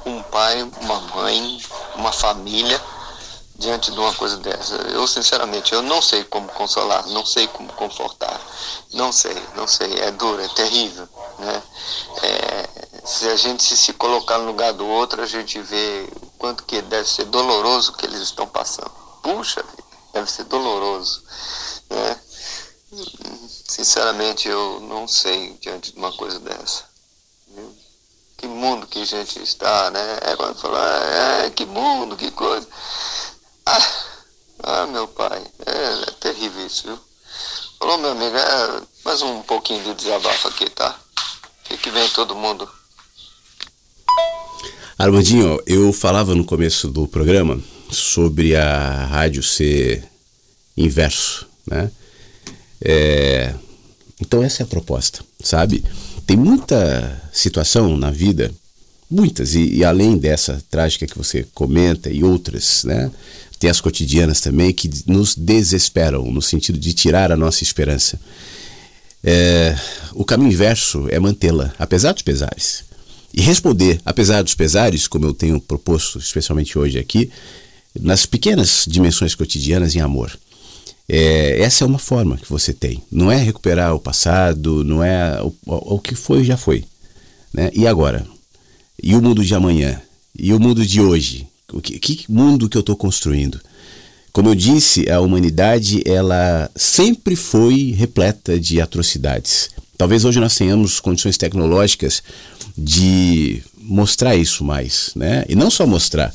um 0.05 0.22
pai, 0.24 0.61
uma 0.82 0.99
mãe, 1.15 1.61
uma 1.95 2.11
família 2.11 2.82
diante 3.55 3.91
de 3.91 3.99
uma 3.99 4.13
coisa 4.13 4.38
dessa. 4.38 4.76
Eu, 4.76 5.07
sinceramente, 5.07 5.74
eu 5.74 5.82
não 5.82 6.01
sei 6.01 6.24
como 6.24 6.47
consolar, 6.49 7.07
não 7.07 7.26
sei 7.26 7.47
como 7.47 7.72
confortar, 7.74 8.39
não 8.93 9.11
sei, 9.11 9.35
não 9.56 9.68
sei. 9.68 9.99
É 9.99 10.11
duro, 10.11 10.41
é 10.41 10.48
terrível, 10.49 11.07
né? 11.38 11.64
É, 12.23 12.69
se 13.06 13.27
a 13.30 13.35
gente 13.35 13.64
se, 13.64 13.93
colocar 13.93 14.39
no 14.39 14.48
lugar 14.48 14.73
do 14.73 14.85
outro, 14.85 15.22
a 15.22 15.26
gente 15.26 15.60
vê 15.60 16.07
o 16.22 16.27
quanto 16.38 16.64
que 16.64 16.81
deve 16.81 17.07
ser 17.07 17.26
doloroso 17.26 17.91
o 17.91 17.95
que 17.95 18.06
eles 18.06 18.22
estão 18.22 18.48
passando. 18.48 19.01
Puxa, 19.22 19.64
deve 20.14 20.30
ser 20.30 20.45
doloroso, 20.45 21.23
né? 21.89 22.19
Sinceramente, 23.68 24.48
eu 24.48 24.80
não 24.81 25.07
sei 25.07 25.57
diante 25.61 25.93
de 25.93 25.98
uma 25.98 26.11
coisa 26.11 26.39
dessa. 26.39 26.84
Que 28.38 28.48
mundo 28.48 28.88
que 28.88 29.02
a 29.02 29.06
gente 29.06 29.41
está, 29.41 29.91
né? 29.91 30.19
É 30.23 30.35
quando 30.35 30.60
fala, 30.60 31.45
é, 31.45 31.49
que 31.52 31.65
mundo, 31.65 32.18
que 32.18 32.31
coisa. 32.31 32.68
Ah, 33.65 33.88
ah 34.64 34.88
meu 34.88 35.07
pai, 35.07 35.43
é, 35.65 36.10
é, 36.10 36.11
terrível 36.19 36.65
isso, 36.65 36.88
viu? 36.88 36.99
Falou, 37.77 37.98
meu 37.99 38.11
amigo, 38.11 38.35
é 38.35 38.81
mais 39.06 39.22
um 39.22 39.41
pouquinho 39.43 39.84
de 39.84 39.93
desabafo 39.93 40.48
aqui, 40.48 40.69
tá? 40.69 40.99
Que 41.64 41.89
vem 41.89 42.10
todo 42.10 42.35
mundo. 42.35 42.69
Armandinho, 44.99 45.60
eu 45.65 45.91
falava 45.93 46.35
no 46.35 46.45
começo 46.45 46.88
do 46.89 47.07
programa 47.07 47.60
sobre 47.91 48.55
a 48.55 49.05
rádio 49.05 49.43
ser 49.43 50.03
inverso, 50.76 51.47
né? 51.68 51.91
É, 52.84 53.53
então 54.19 54.41
essa 54.41 54.63
é 54.63 54.65
a 54.65 54.68
proposta, 54.68 55.23
sabe? 55.43 55.84
Tem 56.26 56.38
muita 56.38 57.22
situação 57.31 57.97
na 57.97 58.09
vida, 58.09 58.51
muitas, 59.09 59.53
e, 59.53 59.76
e 59.76 59.84
além 59.84 60.18
dessa 60.18 60.63
trágica 60.72 61.05
que 61.05 61.18
você 61.18 61.45
comenta 61.53 62.09
e 62.09 62.23
outras, 62.23 62.84
né? 62.84 63.11
tem 63.61 63.69
as 63.69 63.80
cotidianas 63.80 64.41
também 64.41 64.73
que 64.73 64.89
nos 65.05 65.35
desesperam, 65.35 66.31
no 66.31 66.41
sentido 66.41 66.80
de 66.80 66.93
tirar 66.93 67.31
a 67.31 67.38
nossa 67.38 67.61
esperança. 67.61 68.19
É, 69.23 69.77
o 70.13 70.26
caminho 70.26 70.51
inverso 70.51 71.05
é 71.09 71.19
mantê-la, 71.19 71.72
apesar 71.77 72.11
dos 72.11 72.23
pesares. 72.23 72.84
E 73.31 73.39
responder, 73.39 74.01
apesar 74.03 74.41
dos 74.41 74.55
pesares, 74.55 75.07
como 75.07 75.27
eu 75.27 75.34
tenho 75.34 75.61
proposto, 75.61 76.18
especialmente 76.18 76.77
hoje 76.77 76.97
aqui, 76.97 77.30
nas 77.99 78.26
pequenas 78.26 78.85
dimensões 78.88 79.35
cotidianas 79.35 79.95
em 79.95 79.99
amor. 79.99 80.38
É, 81.07 81.59
essa 81.61 81.84
é 81.84 81.88
uma 81.88 81.99
forma 81.99 82.38
que 82.38 82.49
você 82.49 82.73
tem. 82.73 83.03
Não 83.11 83.31
é 83.31 83.35
recuperar 83.35 83.93
o 83.93 83.99
passado, 83.99 84.84
não 84.84 85.03
é 85.03 85.41
o, 85.41 85.53
o, 85.65 85.95
o 85.95 85.99
que 85.99 86.15
foi 86.15 86.43
já 86.43 86.55
foi. 86.55 86.85
Né? 87.53 87.69
E 87.73 87.85
agora? 87.85 88.26
E 89.01 89.15
o 89.15 89.22
mundo 89.22 89.43
de 89.43 89.53
amanhã? 89.53 90.01
E 90.38 90.53
o 90.53 90.59
mundo 90.59 90.85
de 90.85 91.01
hoje? 91.01 91.47
O 91.73 91.81
que, 91.81 91.99
que 91.99 92.31
mundo 92.31 92.69
que 92.69 92.77
eu 92.77 92.81
estou 92.81 92.95
construindo? 92.95 93.59
Como 94.31 94.47
eu 94.47 94.55
disse, 94.55 95.09
a 95.09 95.19
humanidade 95.19 96.01
ela 96.05 96.69
sempre 96.76 97.35
foi 97.35 97.91
repleta 97.97 98.57
de 98.59 98.80
atrocidades. 98.80 99.69
Talvez 99.97 100.23
hoje 100.23 100.39
nós 100.39 100.55
tenhamos 100.55 100.99
condições 100.99 101.38
tecnológicas 101.38 102.23
de 102.77 103.61
mostrar 103.77 104.35
isso 104.35 104.63
mais, 104.63 105.11
né? 105.15 105.43
E 105.49 105.55
não 105.55 105.69
só 105.69 105.85
mostrar. 105.85 106.34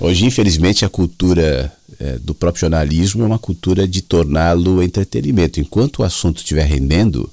Hoje, 0.00 0.24
infelizmente, 0.24 0.84
a 0.84 0.88
cultura 0.88 1.72
é, 1.98 2.18
do 2.18 2.34
próprio 2.34 2.60
jornalismo 2.60 3.22
é 3.22 3.26
uma 3.26 3.38
cultura 3.38 3.86
de 3.86 4.00
torná-lo 4.00 4.82
entretenimento. 4.82 5.60
Enquanto 5.60 5.98
o 5.98 6.02
assunto 6.02 6.38
estiver 6.38 6.64
rendendo, 6.64 7.30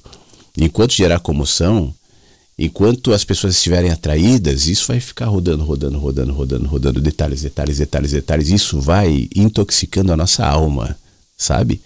enquanto 0.56 0.92
gerar 0.92 1.18
comoção, 1.20 1.94
Enquanto 2.58 3.12
as 3.12 3.22
pessoas 3.22 3.54
estiverem 3.54 3.92
atraídas, 3.92 4.66
isso 4.66 4.88
vai 4.88 4.98
ficar 4.98 5.26
rodando, 5.26 5.62
rodando, 5.62 5.96
rodando, 5.96 6.32
rodando, 6.32 6.66
rodando, 6.66 7.00
detalhes, 7.00 7.42
detalhes, 7.42 7.78
detalhes, 7.78 8.10
detalhes. 8.10 8.48
Isso 8.48 8.80
vai 8.80 9.28
intoxicando 9.32 10.12
a 10.12 10.16
nossa 10.16 10.44
alma, 10.44 10.98
sabe? 11.36 11.80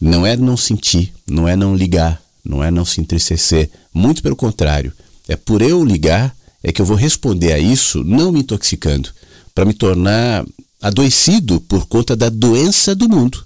Não 0.00 0.26
é 0.26 0.34
não 0.34 0.56
sentir, 0.56 1.12
não 1.26 1.46
é 1.46 1.54
não 1.54 1.76
ligar, 1.76 2.22
não 2.42 2.64
é 2.64 2.70
não 2.70 2.86
se 2.86 3.02
entristecer. 3.02 3.68
Muito 3.92 4.22
pelo 4.22 4.34
contrário. 4.34 4.94
É 5.28 5.36
por 5.36 5.60
eu 5.60 5.84
ligar 5.84 6.34
é 6.62 6.72
que 6.72 6.80
eu 6.80 6.86
vou 6.86 6.96
responder 6.96 7.52
a 7.52 7.58
isso 7.58 8.02
não 8.02 8.32
me 8.32 8.40
intoxicando, 8.40 9.10
para 9.54 9.64
me 9.64 9.74
tornar 9.74 10.44
adoecido 10.80 11.60
por 11.60 11.86
conta 11.86 12.16
da 12.16 12.28
doença 12.28 12.94
do 12.94 13.08
mundo, 13.08 13.44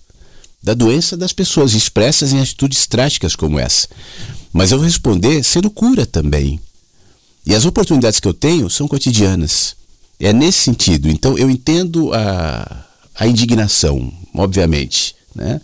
da 0.62 0.74
doença 0.74 1.16
das 1.16 1.32
pessoas 1.32 1.74
expressas 1.74 2.32
em 2.32 2.40
atitudes 2.40 2.86
trágicas 2.86 3.36
como 3.36 3.58
essa. 3.58 3.88
Mas 4.52 4.72
eu 4.72 4.78
vou 4.78 4.86
responder 4.86 5.42
sendo 5.44 5.70
cura 5.70 6.06
também. 6.06 6.58
E 7.44 7.54
as 7.54 7.64
oportunidades 7.64 8.18
que 8.18 8.26
eu 8.26 8.34
tenho 8.34 8.68
são 8.70 8.88
cotidianas. 8.88 9.76
É 10.18 10.32
nesse 10.32 10.60
sentido. 10.60 11.08
Então 11.08 11.36
eu 11.36 11.50
entendo 11.50 12.12
a, 12.14 12.84
a 13.14 13.26
indignação, 13.26 14.12
obviamente, 14.34 15.14
né? 15.34 15.60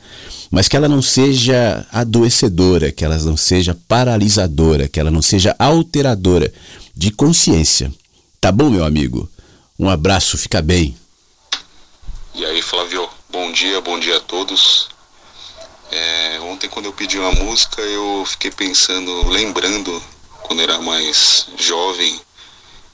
mas 0.50 0.68
que 0.68 0.76
ela 0.76 0.88
não 0.88 1.00
seja 1.00 1.86
adoecedora, 1.90 2.92
que 2.92 3.04
ela 3.04 3.16
não 3.18 3.38
seja 3.38 3.74
paralisadora, 3.88 4.86
que 4.86 5.00
ela 5.00 5.10
não 5.10 5.22
seja 5.22 5.56
alteradora 5.58 6.52
de 6.94 7.10
consciência. 7.10 7.90
Tá 8.38 8.52
bom, 8.52 8.68
meu 8.68 8.84
amigo? 8.84 9.28
Um 9.82 9.90
abraço, 9.90 10.38
fica 10.38 10.62
bem. 10.62 10.96
E 12.36 12.46
aí, 12.46 12.62
Flávio, 12.62 13.10
bom 13.28 13.50
dia, 13.50 13.80
bom 13.80 13.98
dia 13.98 14.18
a 14.18 14.20
todos. 14.20 14.88
É, 15.90 16.38
ontem, 16.42 16.68
quando 16.68 16.86
eu 16.86 16.92
pedi 16.92 17.18
uma 17.18 17.32
música, 17.32 17.82
eu 17.82 18.24
fiquei 18.24 18.52
pensando, 18.52 19.26
lembrando, 19.26 20.00
quando 20.44 20.62
era 20.62 20.80
mais 20.80 21.48
jovem, 21.58 22.20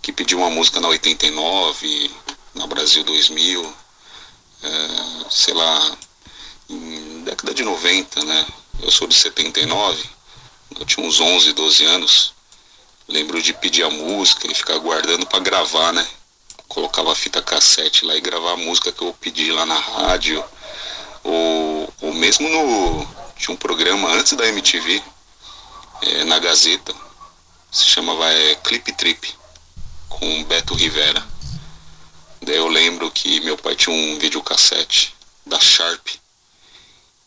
que 0.01 0.10
pedi 0.12 0.35
uma 0.35 0.48
música 0.48 0.81
na 0.81 0.89
89, 0.89 2.10
na 2.55 2.66
Brasil 2.66 3.05
2000, 3.05 3.74
é, 4.62 4.89
sei 5.28 5.52
lá, 5.52 5.98
em 6.70 7.23
década 7.23 7.52
de 7.52 7.65
90, 7.65 8.24
né? 8.24 8.47
Eu 8.81 8.90
sou 8.90 9.06
de 9.06 9.15
79, 9.15 10.02
eu 10.81 10.86
tinha 10.86 11.06
uns 11.06 11.20
11, 11.20 11.52
12 11.52 11.85
anos. 11.85 12.32
Lembro 13.06 13.43
de 13.43 13.52
pedir 13.52 13.82
a 13.82 13.90
música 13.90 14.51
e 14.51 14.55
ficar 14.55 14.78
guardando 14.78 15.27
para 15.27 15.40
gravar, 15.40 15.93
né? 15.93 16.09
Colocava 16.68 17.12
a 17.12 17.16
fita 17.16 17.42
cassete 17.42 18.04
lá 18.04 18.14
e 18.14 18.20
gravar 18.20 18.52
a 18.52 18.56
música 18.56 18.92
que 18.92 19.02
eu 19.02 19.12
pedi 19.14 19.50
lá 19.50 19.64
na 19.64 19.78
rádio. 19.78 20.44
Ou, 21.24 21.92
ou 22.02 22.12
mesmo 22.12 22.48
no. 22.48 23.06
Tinha 23.36 23.54
um 23.54 23.56
programa 23.56 24.12
antes 24.12 24.34
da 24.34 24.46
MTV, 24.46 25.02
é, 26.02 26.24
na 26.24 26.38
Gazeta, 26.38 26.94
se 27.70 27.84
chamava 27.84 28.32
é, 28.32 28.54
Clip 28.56 28.92
Trip, 28.92 29.34
com 30.08 30.44
Beto 30.44 30.74
Rivera. 30.74 31.24
Daí 32.42 32.56
eu 32.56 32.68
lembro 32.68 33.10
que 33.10 33.40
meu 33.40 33.56
pai 33.56 33.76
tinha 33.76 33.94
um 33.94 34.18
videocassete 34.18 35.14
da 35.46 35.58
Sharp 35.60 36.06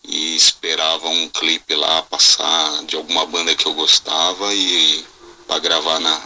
e 0.03 0.35
esperava 0.35 1.07
um 1.07 1.29
clipe 1.29 1.75
lá 1.75 2.01
passar 2.03 2.83
de 2.85 2.95
alguma 2.95 3.25
banda 3.25 3.55
que 3.55 3.65
eu 3.65 3.73
gostava 3.73 4.53
e 4.53 5.05
para 5.47 5.59
gravar 5.59 5.99
na, 5.99 6.21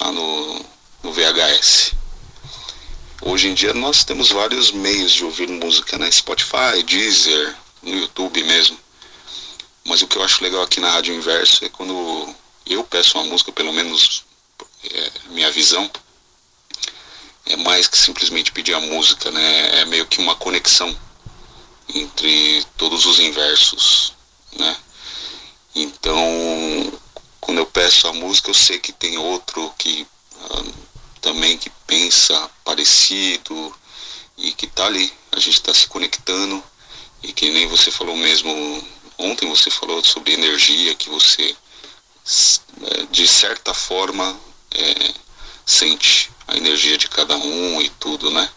lá 0.00 0.12
no, 0.12 0.66
no 1.02 1.12
VHS. 1.12 1.92
Hoje 3.22 3.48
em 3.48 3.54
dia 3.54 3.74
nós 3.74 4.04
temos 4.04 4.30
vários 4.30 4.70
meios 4.70 5.12
de 5.12 5.24
ouvir 5.24 5.48
música, 5.48 5.98
né? 5.98 6.10
Spotify, 6.10 6.82
Deezer, 6.84 7.56
no 7.82 7.94
YouTube 7.94 8.42
mesmo. 8.44 8.78
Mas 9.84 10.02
o 10.02 10.06
que 10.06 10.16
eu 10.16 10.22
acho 10.22 10.42
legal 10.42 10.62
aqui 10.62 10.80
na 10.80 10.90
Rádio 10.90 11.14
Inverso 11.14 11.64
é 11.64 11.68
quando 11.68 12.34
eu 12.66 12.84
peço 12.84 13.18
uma 13.18 13.24
música, 13.24 13.50
pelo 13.52 13.72
menos 13.72 14.24
é, 14.84 15.12
minha 15.30 15.50
visão, 15.50 15.90
é 17.46 17.56
mais 17.56 17.88
que 17.88 17.96
simplesmente 17.96 18.52
pedir 18.52 18.74
a 18.74 18.80
música, 18.80 19.30
né? 19.30 19.80
É 19.80 19.84
meio 19.86 20.06
que 20.06 20.20
uma 20.20 20.36
conexão 20.36 20.94
entre 21.94 22.64
todos 22.76 23.06
os 23.06 23.18
inversos, 23.18 24.12
né? 24.52 24.76
Então, 25.74 26.20
quando 27.40 27.58
eu 27.58 27.66
peço 27.66 28.06
a 28.06 28.12
música, 28.12 28.50
eu 28.50 28.54
sei 28.54 28.78
que 28.78 28.92
tem 28.92 29.16
outro 29.16 29.72
que 29.78 30.06
uh, 30.34 30.74
também 31.28 31.58
que 31.58 31.68
pensa 31.86 32.50
parecido 32.64 33.76
e 34.38 34.50
que 34.52 34.66
tá 34.66 34.86
ali. 34.86 35.12
A 35.32 35.38
gente 35.38 35.56
está 35.56 35.74
se 35.74 35.86
conectando 35.86 36.62
e 37.22 37.34
que 37.34 37.50
nem 37.50 37.66
você 37.66 37.90
falou 37.90 38.16
mesmo 38.16 38.50
ontem 39.18 39.46
você 39.46 39.70
falou 39.70 40.02
sobre 40.02 40.32
energia 40.32 40.94
que 40.94 41.10
você 41.10 41.54
é, 42.82 43.06
de 43.10 43.28
certa 43.28 43.74
forma 43.74 44.40
é, 44.70 45.14
sente 45.66 46.30
a 46.46 46.56
energia 46.56 46.96
de 46.96 47.08
cada 47.08 47.36
um 47.36 47.82
e 47.82 47.90
tudo, 47.90 48.30
né? 48.30 48.48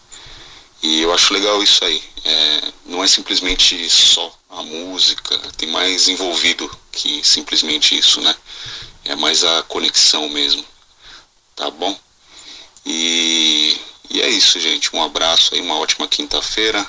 E 0.82 1.02
eu 1.02 1.12
acho 1.12 1.34
legal 1.34 1.62
isso 1.62 1.84
aí. 1.84 2.02
É, 2.24 2.72
não 2.86 3.04
é 3.04 3.06
simplesmente 3.06 3.90
só 3.90 4.34
a 4.48 4.62
música, 4.62 5.36
tem 5.58 5.68
mais 5.68 6.08
envolvido 6.08 6.70
que 6.90 7.22
simplesmente 7.22 7.98
isso, 7.98 8.22
né? 8.22 8.34
É 9.04 9.14
mais 9.14 9.44
a 9.44 9.62
conexão 9.64 10.26
mesmo. 10.30 10.64
Tá 11.54 11.70
bom? 11.70 11.94
E, 12.84 13.76
e 14.10 14.20
é 14.20 14.28
isso, 14.28 14.60
gente. 14.60 14.94
Um 14.94 15.02
abraço 15.02 15.54
aí, 15.54 15.60
uma 15.60 15.78
ótima 15.78 16.08
quinta-feira. 16.08 16.84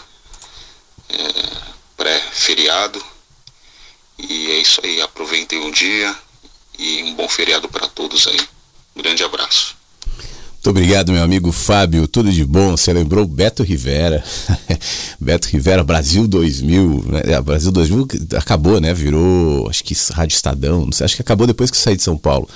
É, 1.09 1.73
Pré-feriado. 1.95 3.03
E 4.17 4.51
é 4.51 4.59
isso 4.59 4.81
aí. 4.83 5.01
Aproveitem 5.01 5.59
um 5.59 5.71
dia 5.71 6.15
e 6.77 7.03
um 7.03 7.15
bom 7.15 7.27
feriado 7.29 7.67
para 7.69 7.87
todos 7.87 8.27
aí. 8.27 8.39
Um 8.95 9.01
grande 9.01 9.23
abraço. 9.23 9.75
Muito 10.63 10.69
obrigado, 10.69 11.11
meu 11.11 11.21
amigo 11.21 11.51
Fábio. 11.51 12.07
Tudo 12.07 12.31
de 12.31 12.45
bom. 12.45 12.77
Você 12.77 12.93
lembrou 12.93 13.27
Beto 13.27 13.63
Rivera. 13.63 14.23
Beto 15.19 15.49
Rivera, 15.49 15.83
Brasil 15.83 16.25
2000. 16.25 17.05
Né? 17.05 17.41
Brasil 17.41 17.69
2000 17.69 18.07
acabou, 18.37 18.79
né? 18.79 18.93
Virou, 18.93 19.69
acho 19.69 19.83
que 19.83 19.93
Rádio 20.13 20.35
Estadão. 20.35 20.85
Não 20.85 20.91
sei, 20.93 21.03
acho 21.03 21.17
que 21.17 21.21
acabou 21.21 21.45
depois 21.45 21.69
que 21.69 21.75
saí 21.75 21.97
de 21.97 22.03
São 22.03 22.17
Paulo. 22.17 22.47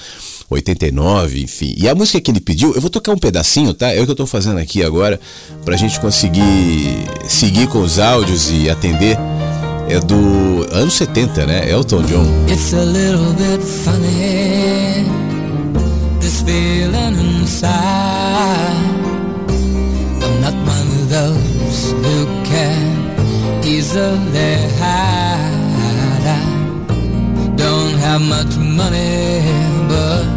89, 0.50 1.42
enfim. 1.42 1.74
E 1.78 1.90
a 1.90 1.96
música 1.96 2.22
que 2.22 2.32
ele 2.32 2.40
pediu, 2.40 2.74
eu 2.74 2.82
vou 2.82 2.90
tocar 2.90 3.12
um 3.12 3.18
pedacinho, 3.18 3.74
tá? 3.74 3.94
É 3.94 4.02
o 4.02 4.06
que 4.06 4.12
eu 4.12 4.16
tô 4.16 4.26
fazendo 4.26 4.60
aqui 4.60 4.84
agora, 4.84 5.20
pra 5.66 5.76
gente 5.76 6.00
conseguir 6.00 7.06
seguir 7.28 7.68
com 7.68 7.80
os 7.80 8.00
áudios 8.00 8.50
e 8.50 8.70
atender. 8.70 9.18
É 9.90 10.00
do 10.02 10.68
anos 10.72 10.96
70, 10.96 11.46
né? 11.46 11.72
Elton 11.72 12.02
John. 12.04 12.26
It's 12.50 12.74
a 12.74 12.84
little 12.84 13.34
bit 13.34 13.64
funny, 13.64 15.06
this 16.20 16.42
feeling 16.42 17.18
inside. 17.20 17.72
I'm 20.22 20.42
not 20.42 20.54
one 20.66 20.88
of 20.92 21.10
those 21.10 21.94
who 21.94 22.26
can 22.44 23.64
easily 23.64 24.58
hide. 24.78 25.56
I 26.26 27.56
don't 27.56 27.98
have 28.00 28.22
much 28.22 28.58
money, 28.58 29.42
but 29.88 30.37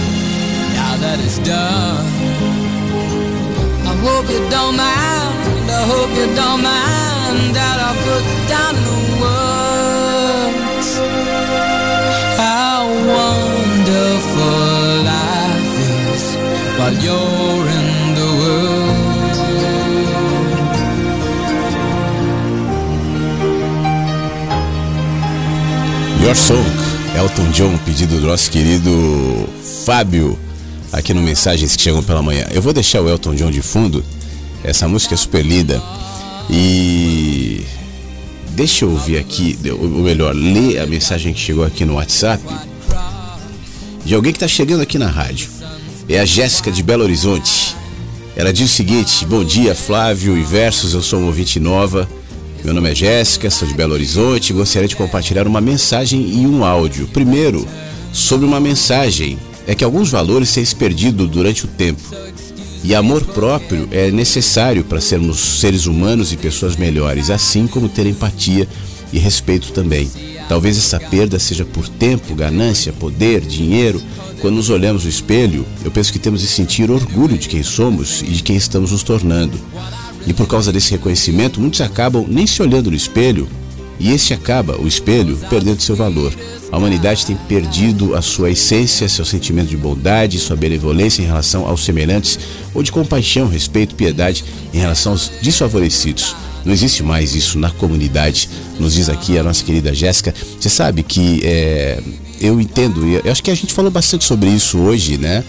that 1.01 1.19
it's 1.19 1.39
done, 1.39 2.05
I 3.91 3.93
hope 4.05 4.29
you 4.29 4.41
don't 4.49 4.75
mind. 4.77 5.69
I 5.69 5.83
hope 5.93 6.11
you 6.19 6.27
don't 6.35 6.61
mind 6.61 7.55
that 7.55 7.77
I 7.89 7.91
put 8.05 8.23
down 8.53 8.73
the 8.87 8.97
words 9.23 10.89
how 12.37 12.81
wonderful 13.17 14.59
life 15.11 15.75
is 16.13 16.23
while 16.77 16.97
you're 17.05 17.67
in. 17.77 17.91
Your 26.21 26.35
Song, 26.35 26.63
Elton 27.15 27.51
John, 27.51 27.77
pedido 27.79 28.19
do 28.19 28.27
nosso 28.27 28.51
querido 28.51 29.49
Fábio, 29.85 30.37
aqui 30.91 31.13
no 31.13 31.21
Mensagens 31.21 31.75
que 31.75 31.81
Chegam 31.81 32.03
pela 32.03 32.21
Manhã. 32.21 32.47
Eu 32.51 32.61
vou 32.61 32.73
deixar 32.73 33.01
o 33.01 33.09
Elton 33.09 33.35
John 33.35 33.51
de 33.51 33.61
fundo, 33.61 34.03
essa 34.63 34.87
música 34.87 35.13
é 35.13 35.17
super 35.17 35.45
linda. 35.45 35.81
E 36.49 37.63
deixa 38.49 38.85
eu 38.85 38.91
ouvir 38.91 39.17
aqui, 39.17 39.57
ou 39.71 39.87
melhor, 40.03 40.35
ler 40.35 40.79
a 40.79 40.85
mensagem 40.85 41.33
que 41.33 41.39
chegou 41.39 41.63
aqui 41.63 41.85
no 41.85 41.95
WhatsApp 41.95 42.43
de 44.03 44.15
alguém 44.15 44.31
que 44.31 44.37
está 44.37 44.47
chegando 44.47 44.81
aqui 44.81 44.97
na 44.97 45.07
rádio. 45.07 45.49
É 46.09 46.19
a 46.19 46.25
Jéssica 46.25 46.71
de 46.71 46.83
Belo 46.83 47.03
Horizonte. 47.03 47.75
Ela 48.35 48.51
diz 48.51 48.69
o 48.69 48.73
seguinte: 48.73 49.25
Bom 49.25 49.43
dia, 49.43 49.73
Flávio 49.75 50.37
e 50.37 50.43
Versos, 50.43 50.93
eu 50.93 51.01
sou 51.01 51.19
uma 51.19 51.27
ouvinte 51.27 51.59
nova. 51.59 52.09
Meu 52.63 52.73
nome 52.73 52.91
é 52.91 52.95
Jéssica, 52.95 53.49
sou 53.49 53.67
de 53.67 53.73
Belo 53.73 53.93
Horizonte 53.93 54.53
gostaria 54.53 54.87
de 54.87 54.95
compartilhar 54.95 55.47
uma 55.47 55.59
mensagem 55.59 56.21
e 56.21 56.45
um 56.45 56.63
áudio. 56.63 57.07
Primeiro, 57.07 57.67
sobre 58.13 58.45
uma 58.45 58.59
mensagem, 58.59 59.39
é 59.71 59.75
que 59.75 59.85
alguns 59.85 60.09
valores 60.09 60.51
têm 60.51 60.65
se 60.65 60.75
perdido 60.75 61.25
durante 61.25 61.63
o 61.63 61.67
tempo. 61.67 62.01
E 62.83 62.93
amor 62.93 63.23
próprio 63.23 63.87
é 63.89 64.11
necessário 64.11 64.83
para 64.83 64.99
sermos 64.99 65.39
seres 65.39 65.85
humanos 65.85 66.33
e 66.33 66.35
pessoas 66.35 66.75
melhores, 66.75 67.29
assim 67.29 67.67
como 67.67 67.87
ter 67.87 68.05
empatia 68.05 68.67
e 69.13 69.17
respeito 69.17 69.71
também. 69.71 70.11
Talvez 70.49 70.77
essa 70.77 70.99
perda 70.99 71.39
seja 71.39 71.63
por 71.63 71.87
tempo, 71.87 72.35
ganância, 72.35 72.91
poder, 72.91 73.39
dinheiro. 73.39 74.01
Quando 74.41 74.55
nos 74.55 74.69
olhamos 74.69 75.05
no 75.05 75.09
espelho, 75.09 75.65
eu 75.85 75.91
penso 75.91 76.11
que 76.11 76.19
temos 76.19 76.41
de 76.41 76.47
sentir 76.47 76.91
orgulho 76.91 77.37
de 77.37 77.47
quem 77.47 77.63
somos 77.63 78.21
e 78.23 78.31
de 78.31 78.43
quem 78.43 78.57
estamos 78.57 78.91
nos 78.91 79.03
tornando. 79.03 79.57
E 80.27 80.33
por 80.33 80.47
causa 80.47 80.73
desse 80.73 80.91
reconhecimento, 80.91 81.61
muitos 81.61 81.79
acabam 81.79 82.25
nem 82.27 82.45
se 82.45 82.61
olhando 82.61 82.91
no 82.91 82.97
espelho, 82.97 83.47
e 84.01 84.11
esse 84.11 84.33
acaba, 84.33 84.81
o 84.81 84.87
espelho, 84.87 85.37
perdendo 85.47 85.79
seu 85.79 85.95
valor. 85.95 86.33
A 86.71 86.77
humanidade 86.77 87.23
tem 87.23 87.35
perdido 87.35 88.15
a 88.15 88.21
sua 88.21 88.49
essência, 88.49 89.07
seu 89.07 89.23
sentimento 89.23 89.69
de 89.69 89.77
bondade, 89.77 90.39
sua 90.39 90.55
benevolência 90.55 91.21
em 91.21 91.25
relação 91.25 91.67
aos 91.67 91.85
semelhantes, 91.85 92.39
ou 92.73 92.81
de 92.81 92.91
compaixão, 92.91 93.47
respeito, 93.47 93.93
piedade 93.93 94.43
em 94.73 94.79
relação 94.79 95.11
aos 95.11 95.31
desfavorecidos. 95.43 96.35
Não 96.65 96.73
existe 96.73 97.03
mais 97.03 97.35
isso 97.35 97.59
na 97.59 97.69
comunidade, 97.69 98.49
nos 98.79 98.95
diz 98.95 99.07
aqui 99.07 99.37
a 99.37 99.43
nossa 99.43 99.63
querida 99.63 99.93
Jéssica. 99.93 100.33
Você 100.59 100.69
sabe 100.69 101.03
que 101.03 101.41
é, 101.43 102.01
eu 102.39 102.59
entendo, 102.59 103.05
eu 103.05 103.31
acho 103.31 103.43
que 103.43 103.51
a 103.51 103.55
gente 103.55 103.71
falou 103.71 103.91
bastante 103.91 104.25
sobre 104.25 104.49
isso 104.49 104.79
hoje, 104.79 105.19
né? 105.19 105.43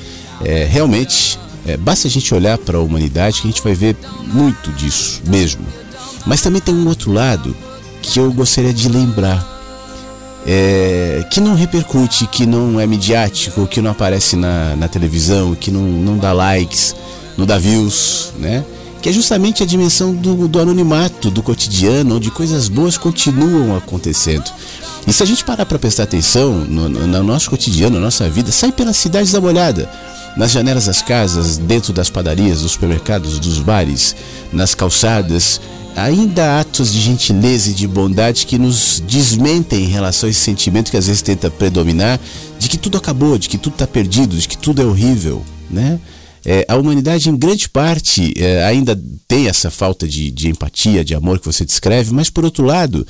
É, 0.44 0.68
realmente, 0.70 1.38
é, 1.66 1.78
basta 1.78 2.06
a 2.06 2.10
gente 2.10 2.34
olhar 2.34 2.58
para 2.58 2.76
a 2.76 2.82
humanidade 2.82 3.40
que 3.40 3.48
a 3.48 3.50
gente 3.50 3.62
vai 3.62 3.72
ver 3.72 3.96
muito 4.26 4.70
disso 4.72 5.22
mesmo. 5.26 5.64
Mas 6.26 6.42
também 6.42 6.60
tem 6.60 6.74
um 6.74 6.86
outro 6.86 7.12
lado 7.12 7.56
que 8.02 8.18
eu 8.18 8.32
gostaria 8.32 8.74
de 8.74 8.88
lembrar 8.88 9.52
é, 10.46 11.24
que 11.30 11.40
não 11.40 11.54
repercute, 11.54 12.26
que 12.26 12.44
não 12.44 12.78
é 12.80 12.86
midiático, 12.86 13.66
que 13.66 13.80
não 13.80 13.92
aparece 13.92 14.36
na, 14.36 14.74
na 14.76 14.88
televisão, 14.88 15.54
que 15.54 15.70
não, 15.70 15.82
não 15.82 16.18
dá 16.18 16.32
likes, 16.32 16.94
não 17.36 17.46
dá 17.46 17.58
views, 17.58 18.32
né? 18.38 18.64
Que 19.00 19.08
é 19.08 19.12
justamente 19.12 19.62
a 19.62 19.66
dimensão 19.66 20.14
do, 20.14 20.46
do 20.46 20.60
anonimato, 20.60 21.30
do 21.30 21.42
cotidiano, 21.42 22.16
onde 22.16 22.30
coisas 22.30 22.68
boas 22.68 22.96
continuam 22.96 23.76
acontecendo. 23.76 24.48
E 25.06 25.12
se 25.12 25.22
a 25.22 25.26
gente 25.26 25.44
parar 25.44 25.66
para 25.66 25.78
prestar 25.78 26.04
atenção 26.04 26.52
no, 26.52 26.88
no, 26.88 27.06
no, 27.06 27.22
nosso 27.24 27.50
cotidiano, 27.50 27.96
na 27.96 28.04
nossa 28.04 28.28
vida, 28.28 28.52
sai 28.52 28.70
pelas 28.70 28.96
cidades 28.96 29.32
da 29.32 29.40
molhada, 29.40 29.90
nas 30.36 30.52
janelas 30.52 30.86
das 30.86 31.02
casas, 31.02 31.58
dentro 31.58 31.92
das 31.92 32.08
padarias, 32.08 32.62
dos 32.62 32.72
supermercados, 32.72 33.40
dos 33.40 33.58
bares, 33.58 34.14
nas 34.52 34.72
calçadas, 34.72 35.60
ainda 35.96 36.44
há 36.44 36.60
atos 36.60 36.92
de 36.92 37.00
gentileza 37.00 37.70
e 37.70 37.74
de 37.74 37.86
bondade 37.86 38.46
que 38.46 38.58
nos 38.58 39.02
desmentem 39.06 39.84
em 39.84 39.88
relação 39.88 40.26
a 40.26 40.30
esse 40.30 40.40
sentimento 40.40 40.90
que 40.90 40.96
às 40.96 41.06
vezes 41.06 41.22
tenta 41.22 41.50
predominar 41.50 42.20
de 42.58 42.68
que 42.68 42.78
tudo 42.78 42.96
acabou, 42.98 43.38
de 43.38 43.48
que 43.48 43.58
tudo 43.58 43.74
está 43.74 43.86
perdido, 43.86 44.36
de 44.36 44.48
que 44.48 44.56
tudo 44.56 44.82
é 44.82 44.84
horrível, 44.84 45.44
né? 45.70 46.00
É, 46.44 46.64
a 46.68 46.76
humanidade, 46.76 47.30
em 47.30 47.36
grande 47.36 47.68
parte, 47.68 48.34
é, 48.36 48.64
ainda 48.64 49.00
tem 49.28 49.46
essa 49.46 49.70
falta 49.70 50.08
de, 50.08 50.30
de 50.30 50.48
empatia, 50.48 51.04
de 51.04 51.14
amor 51.14 51.38
que 51.38 51.46
você 51.46 51.64
descreve, 51.64 52.12
mas, 52.12 52.30
por 52.30 52.44
outro 52.44 52.64
lado, 52.64 53.06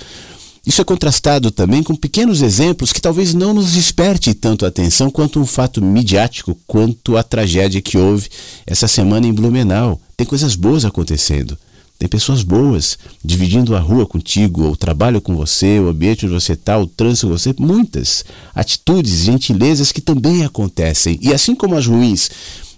isso 0.66 0.80
é 0.80 0.84
contrastado 0.84 1.50
também 1.50 1.82
com 1.82 1.96
pequenos 1.96 2.42
exemplos 2.42 2.92
que 2.92 3.00
talvez 3.00 3.32
não 3.32 3.54
nos 3.54 3.72
desperte 3.72 4.34
tanto 4.34 4.64
a 4.64 4.68
atenção 4.68 5.10
quanto 5.10 5.40
um 5.40 5.46
fato 5.46 5.82
midiático, 5.82 6.56
quanto 6.66 7.16
a 7.16 7.22
tragédia 7.22 7.80
que 7.80 7.96
houve 7.96 8.28
essa 8.66 8.86
semana 8.86 9.26
em 9.26 9.32
Blumenau. 9.32 9.98
Tem 10.14 10.26
coisas 10.26 10.54
boas 10.54 10.84
acontecendo. 10.84 11.56
Tem 12.02 12.08
pessoas 12.08 12.42
boas 12.42 12.98
dividindo 13.24 13.76
a 13.76 13.78
rua 13.78 14.04
contigo, 14.04 14.68
o 14.68 14.76
trabalho 14.76 15.20
com 15.20 15.36
você, 15.36 15.78
o 15.78 15.88
ambiente 15.88 16.26
onde 16.26 16.34
você 16.34 16.54
está, 16.54 16.76
o 16.76 16.84
trânsito 16.84 17.28
com 17.28 17.38
você. 17.38 17.54
Muitas 17.56 18.24
atitudes, 18.52 19.22
gentilezas 19.22 19.92
que 19.92 20.00
também 20.00 20.44
acontecem. 20.44 21.16
E 21.22 21.32
assim 21.32 21.54
como 21.54 21.76
as 21.76 21.86
ruins, 21.86 22.28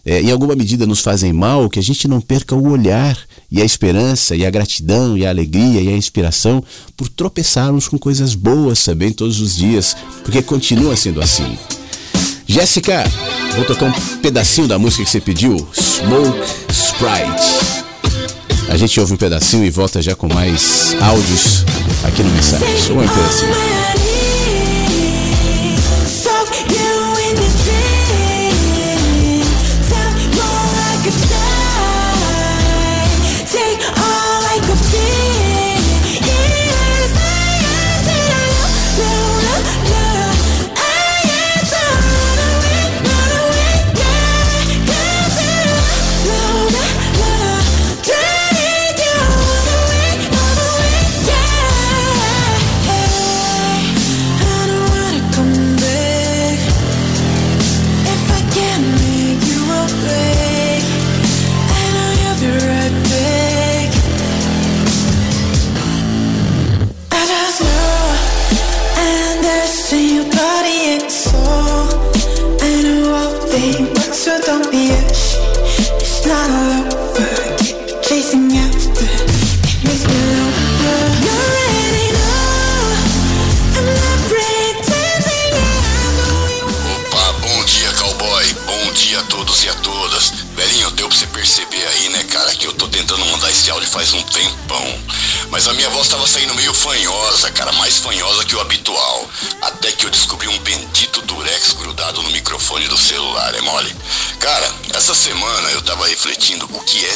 é, 0.05 0.21
em 0.21 0.31
alguma 0.31 0.55
medida 0.55 0.87
nos 0.87 1.01
fazem 1.01 1.33
mal, 1.33 1.71
que 1.71 1.79
a 1.79 1.83
gente 1.83 2.07
não 2.07 2.21
perca 2.21 2.55
o 2.55 2.69
olhar 2.69 3.19
e 3.51 3.63
a 3.63 3.65
esperança 3.65 4.37
e 4.37 4.45
a 4.45 4.51
gratidão 4.51 5.17
e 5.17 5.25
a 5.25 5.31
alegria 5.31 5.81
e 5.81 5.89
a 5.89 5.97
inspiração 5.97 6.63
por 6.95 7.09
tropeçarmos 7.09 7.89
com 7.89 7.97
coisas 7.97 8.35
boas 8.35 8.85
também 8.85 9.11
todos 9.11 9.41
os 9.41 9.57
dias, 9.57 9.97
porque 10.23 10.43
continua 10.43 10.97
sendo 10.97 11.23
assim. 11.23 11.57
Jéssica, 12.47 13.03
vou 13.57 13.65
tocar 13.65 13.87
um 13.87 14.19
pedacinho 14.19 14.69
da 14.69 14.79
música 14.79 15.03
que 15.03 15.11
você 15.11 15.19
pediu, 15.19 15.67
Smoke 15.73 16.47
Sprite. 16.69 17.84
A 18.75 18.77
gente 18.77 18.99
ouve 18.99 19.15
um 19.15 19.17
pedacinho 19.17 19.65
e 19.65 19.71
volta 19.71 20.03
já 20.03 20.17
com 20.17 20.27
mais 20.27 20.97
áudios 21.01 21.65
aqui 22.03 22.25
no 22.25 22.31
Mensagem. 22.31 22.69
Um 22.91 23.07
pedacinho. 23.07 23.94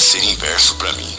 ser 0.08 0.24
inverso 0.24 0.74
para 0.76 0.90
mim. 0.94 1.18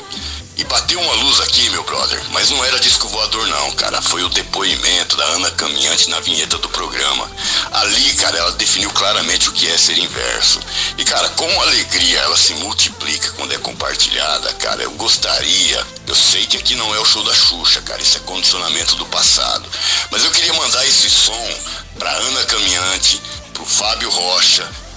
E 0.57 0.63
bateu 0.63 0.99
uma 0.99 1.13
luz 1.13 1.39
aqui, 1.41 1.69
meu 1.69 1.83
brother, 1.83 2.19
mas 2.31 2.49
não 2.49 2.65
era 2.65 2.79
disco 2.79 3.07
voador 3.07 3.47
não, 3.47 3.71
cara. 3.73 4.01
Foi 4.01 4.23
o 4.23 4.29
depoimento 4.29 5.15
da 5.15 5.25
Ana 5.25 5.51
Caminhante 5.51 6.09
na 6.09 6.19
vinheta 6.19 6.57
do 6.57 6.67
programa. 6.69 7.29
Ali, 7.71 8.13
cara, 8.15 8.39
ela 8.39 8.51
definiu 8.53 8.89
claramente 8.89 9.47
o 9.47 9.51
que 9.51 9.69
é 9.69 9.77
ser 9.77 9.95
inverso. 9.99 10.59
E, 10.97 11.03
cara, 11.05 11.29
com 11.29 11.61
alegria 11.61 12.19
ela 12.21 12.35
se 12.35 12.55
multiplica 12.55 13.31
quando 13.33 13.53
é 13.53 13.59
compartilhada, 13.59 14.51
cara. 14.55 14.81
Eu 14.81 14.91
gostaria. 14.91 15.85
Eu 16.07 16.15
sei 16.15 16.47
que 16.47 16.57
aqui 16.57 16.73
não 16.73 16.93
é 16.95 16.99
o 16.99 17.05
show 17.05 17.23
da 17.23 17.33
Xuxa, 17.33 17.81
cara. 17.83 18.01
Isso 18.01 18.17
é 18.17 18.21
condicionamento 18.21 18.95
do 18.95 19.05
passado. 19.05 19.69
Mas 20.09 20.25
eu 20.25 20.31
queria 20.31 20.53
mandar 20.55 20.83
esse 20.87 21.11
som 21.11 21.59
pra 21.99 22.11
Ana 22.11 22.43
Caminhante, 22.45 23.21
pro 23.53 23.63
Fábio 23.63 24.09
Rocha, 24.09 24.67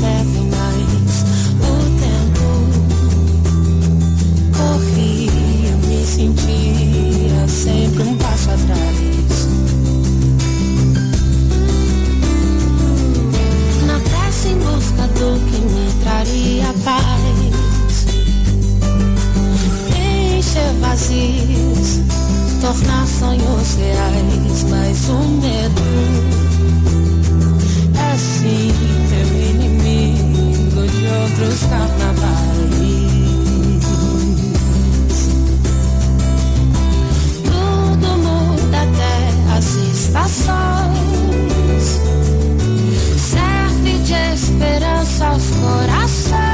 servem 0.00 0.48
mais? 0.48 1.14
O 1.60 1.76
tempo 2.00 2.48
corria, 4.56 5.72
me 5.86 6.00
sentia 6.06 7.46
sempre 7.46 8.02
um 8.04 8.16
passo 8.16 8.48
atrás. 8.50 9.48
Na 13.86 13.98
pressa 14.00 14.48
em 14.48 14.58
busca 14.58 15.06
do 15.18 15.38
que 15.50 15.58
me 15.60 15.86
traria 16.02 16.72
paz. 16.82 18.06
Encher 20.38 20.72
vazios, 20.80 22.00
tornar 22.62 23.06
sonhos 23.06 23.74
reais, 23.74 24.64
mas 24.70 25.08
o 25.10 25.18
medo 25.42 25.82
é 27.98 28.16
sim 28.16 28.72
meu 29.10 29.49
outros 31.10 31.60
carnavais. 31.62 32.70
Tudo 37.44 38.08
muda 38.18 38.82
até 38.82 39.56
as 39.56 39.66
estações. 39.74 40.40
Serve 43.18 43.98
de 44.04 44.34
esperança 44.34 45.26
aos 45.26 45.50
corações. 45.50 46.49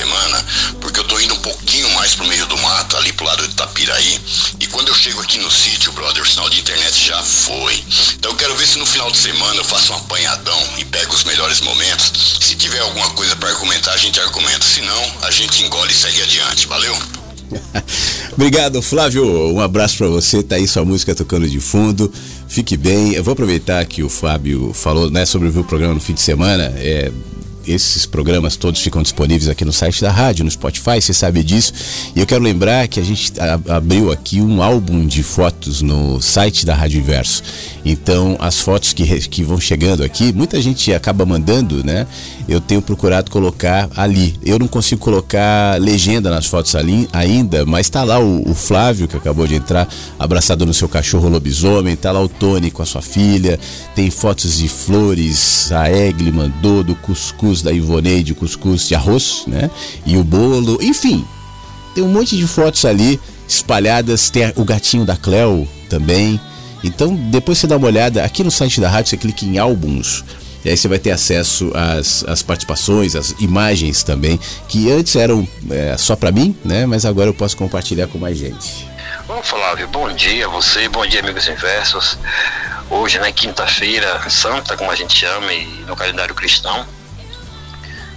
Semana, 0.00 0.46
porque 0.80 0.98
eu 0.98 1.04
tô 1.04 1.20
indo 1.20 1.34
um 1.34 1.40
pouquinho 1.40 1.88
mais 1.90 2.14
pro 2.14 2.26
meio 2.26 2.46
do 2.46 2.56
mato, 2.58 2.96
ali 2.96 3.12
pro 3.12 3.26
lado 3.26 3.46
de 3.46 3.52
Itapiraí. 3.52 4.20
E 4.58 4.66
quando 4.68 4.88
eu 4.88 4.94
chego 4.94 5.20
aqui 5.20 5.38
no 5.38 5.50
sítio, 5.50 5.92
brother, 5.92 6.22
o 6.22 6.26
sinal 6.26 6.48
de 6.48 6.58
internet 6.58 7.06
já 7.06 7.22
foi. 7.22 7.84
Então 8.14 8.30
eu 8.30 8.36
quero 8.36 8.56
ver 8.56 8.66
se 8.66 8.78
no 8.78 8.86
final 8.86 9.10
de 9.10 9.18
semana 9.18 9.56
eu 9.56 9.64
faço 9.64 9.92
um 9.92 9.96
apanhadão 9.96 10.58
e 10.78 10.84
pego 10.86 11.14
os 11.14 11.24
melhores 11.24 11.60
momentos. 11.60 12.38
Se 12.40 12.56
tiver 12.56 12.80
alguma 12.80 13.10
coisa 13.10 13.36
pra 13.36 13.50
argumentar, 13.50 13.92
a 13.92 13.98
gente 13.98 14.18
argumenta. 14.18 14.64
Se 14.64 14.80
não, 14.80 15.12
a 15.22 15.30
gente 15.30 15.62
engole 15.62 15.92
e 15.92 15.94
segue 15.94 16.22
adiante. 16.22 16.66
Valeu? 16.66 16.96
Obrigado, 18.32 18.80
Flávio. 18.80 19.52
Um 19.52 19.60
abraço 19.60 19.98
pra 19.98 20.08
você. 20.08 20.42
Tá 20.42 20.54
aí 20.54 20.66
sua 20.66 20.84
música 20.84 21.14
tocando 21.14 21.46
de 21.48 21.60
fundo. 21.60 22.10
Fique 22.48 22.76
bem. 22.76 23.12
Eu 23.12 23.22
vou 23.22 23.32
aproveitar 23.32 23.84
que 23.84 24.02
o 24.02 24.08
Fábio 24.08 24.72
falou, 24.72 25.10
né, 25.10 25.26
sobre 25.26 25.48
o 25.48 25.64
programa 25.64 25.94
no 25.94 26.00
fim 26.00 26.14
de 26.14 26.22
semana. 26.22 26.72
É, 26.76 27.12
esses 27.66 28.06
programas 28.06 28.56
todos 28.56 28.80
ficam 28.80 29.02
disponíveis 29.02 29.48
aqui 29.48 29.64
no 29.64 29.72
site 29.72 30.00
da 30.00 30.10
rádio, 30.10 30.44
no 30.44 30.50
Spotify, 30.50 31.00
você 31.00 31.12
sabe 31.12 31.42
disso. 31.42 31.72
E 32.14 32.20
eu 32.20 32.26
quero 32.26 32.42
lembrar 32.42 32.88
que 32.88 33.00
a 33.00 33.02
gente 33.02 33.32
abriu 33.68 34.10
aqui 34.10 34.40
um 34.40 34.62
álbum 34.62 35.06
de 35.06 35.22
fotos 35.22 35.82
no 35.82 36.20
site 36.20 36.64
da 36.64 36.74
Rádio 36.74 37.00
Inverso. 37.00 37.42
Então, 37.84 38.36
as 38.40 38.60
fotos 38.60 38.92
que, 38.92 39.04
que 39.28 39.42
vão 39.42 39.60
chegando 39.60 40.02
aqui, 40.02 40.32
muita 40.32 40.60
gente 40.60 40.92
acaba 40.92 41.24
mandando, 41.24 41.84
né? 41.84 42.06
Eu 42.48 42.60
tenho 42.60 42.82
procurado 42.82 43.30
colocar 43.30 43.88
ali. 43.96 44.38
Eu 44.44 44.58
não 44.58 44.66
consigo 44.66 45.00
colocar 45.00 45.80
legenda 45.80 46.30
nas 46.30 46.46
fotos 46.46 46.74
ali 46.74 47.08
ainda, 47.12 47.64
mas 47.64 47.88
tá 47.88 48.02
lá 48.02 48.18
o, 48.18 48.50
o 48.50 48.54
Flávio, 48.54 49.08
que 49.08 49.16
acabou 49.16 49.46
de 49.46 49.54
entrar, 49.54 49.88
abraçado 50.18 50.66
no 50.66 50.74
seu 50.74 50.88
cachorro 50.88 51.28
lobisomem, 51.28 51.96
tá 51.96 52.12
lá 52.12 52.22
o 52.22 52.28
Tony 52.28 52.70
com 52.70 52.82
a 52.82 52.86
sua 52.86 53.02
filha, 53.02 53.58
tem 53.94 54.10
fotos 54.10 54.58
de 54.58 54.68
flores, 54.68 55.70
a 55.72 55.90
Egli 55.90 56.32
mandou, 56.32 56.82
do 56.82 56.94
cuscuz 56.94 57.49
da 57.60 57.72
Ivoneide, 57.72 58.34
cuscuz 58.34 58.86
de 58.86 58.94
arroz, 58.94 59.42
né? 59.46 59.68
E 60.06 60.16
o 60.16 60.22
bolo, 60.22 60.78
enfim, 60.80 61.24
tem 61.94 62.04
um 62.04 62.08
monte 62.08 62.36
de 62.36 62.46
fotos 62.46 62.84
ali 62.84 63.20
espalhadas, 63.48 64.30
tem 64.30 64.52
o 64.56 64.64
gatinho 64.64 65.04
da 65.04 65.16
Cleo 65.16 65.68
também. 65.88 66.40
Então, 66.82 67.14
depois 67.14 67.58
você 67.58 67.66
dá 67.66 67.76
uma 67.76 67.88
olhada 67.88 68.24
aqui 68.24 68.44
no 68.44 68.50
site 68.50 68.80
da 68.80 68.88
rádio, 68.88 69.10
você 69.10 69.16
clica 69.16 69.44
em 69.44 69.58
álbuns. 69.58 70.24
E 70.64 70.68
aí 70.68 70.76
você 70.76 70.88
vai 70.88 70.98
ter 70.98 71.10
acesso 71.10 71.72
às, 71.74 72.22
às 72.24 72.42
participações, 72.42 73.16
às 73.16 73.30
imagens 73.40 74.02
também, 74.02 74.38
que 74.68 74.90
antes 74.90 75.16
eram 75.16 75.46
é, 75.70 75.96
só 75.96 76.14
pra 76.14 76.30
mim, 76.30 76.54
né? 76.64 76.86
Mas 76.86 77.04
agora 77.04 77.28
eu 77.28 77.34
posso 77.34 77.56
compartilhar 77.56 78.06
com 78.06 78.18
mais 78.18 78.36
gente. 78.38 78.86
Ô 79.28 79.42
Flávio, 79.42 79.88
bom 79.88 80.12
dia 80.12 80.46
a 80.46 80.48
você, 80.50 80.88
bom 80.88 81.06
dia 81.06 81.20
amigos 81.20 81.48
inversos. 81.48 82.18
Hoje, 82.90 83.18
né, 83.18 83.32
quinta-feira 83.32 84.28
santa, 84.28 84.76
como 84.76 84.90
a 84.90 84.94
gente 84.94 85.16
chama, 85.16 85.52
e 85.52 85.66
no 85.86 85.96
calendário 85.96 86.34
cristão. 86.34 86.84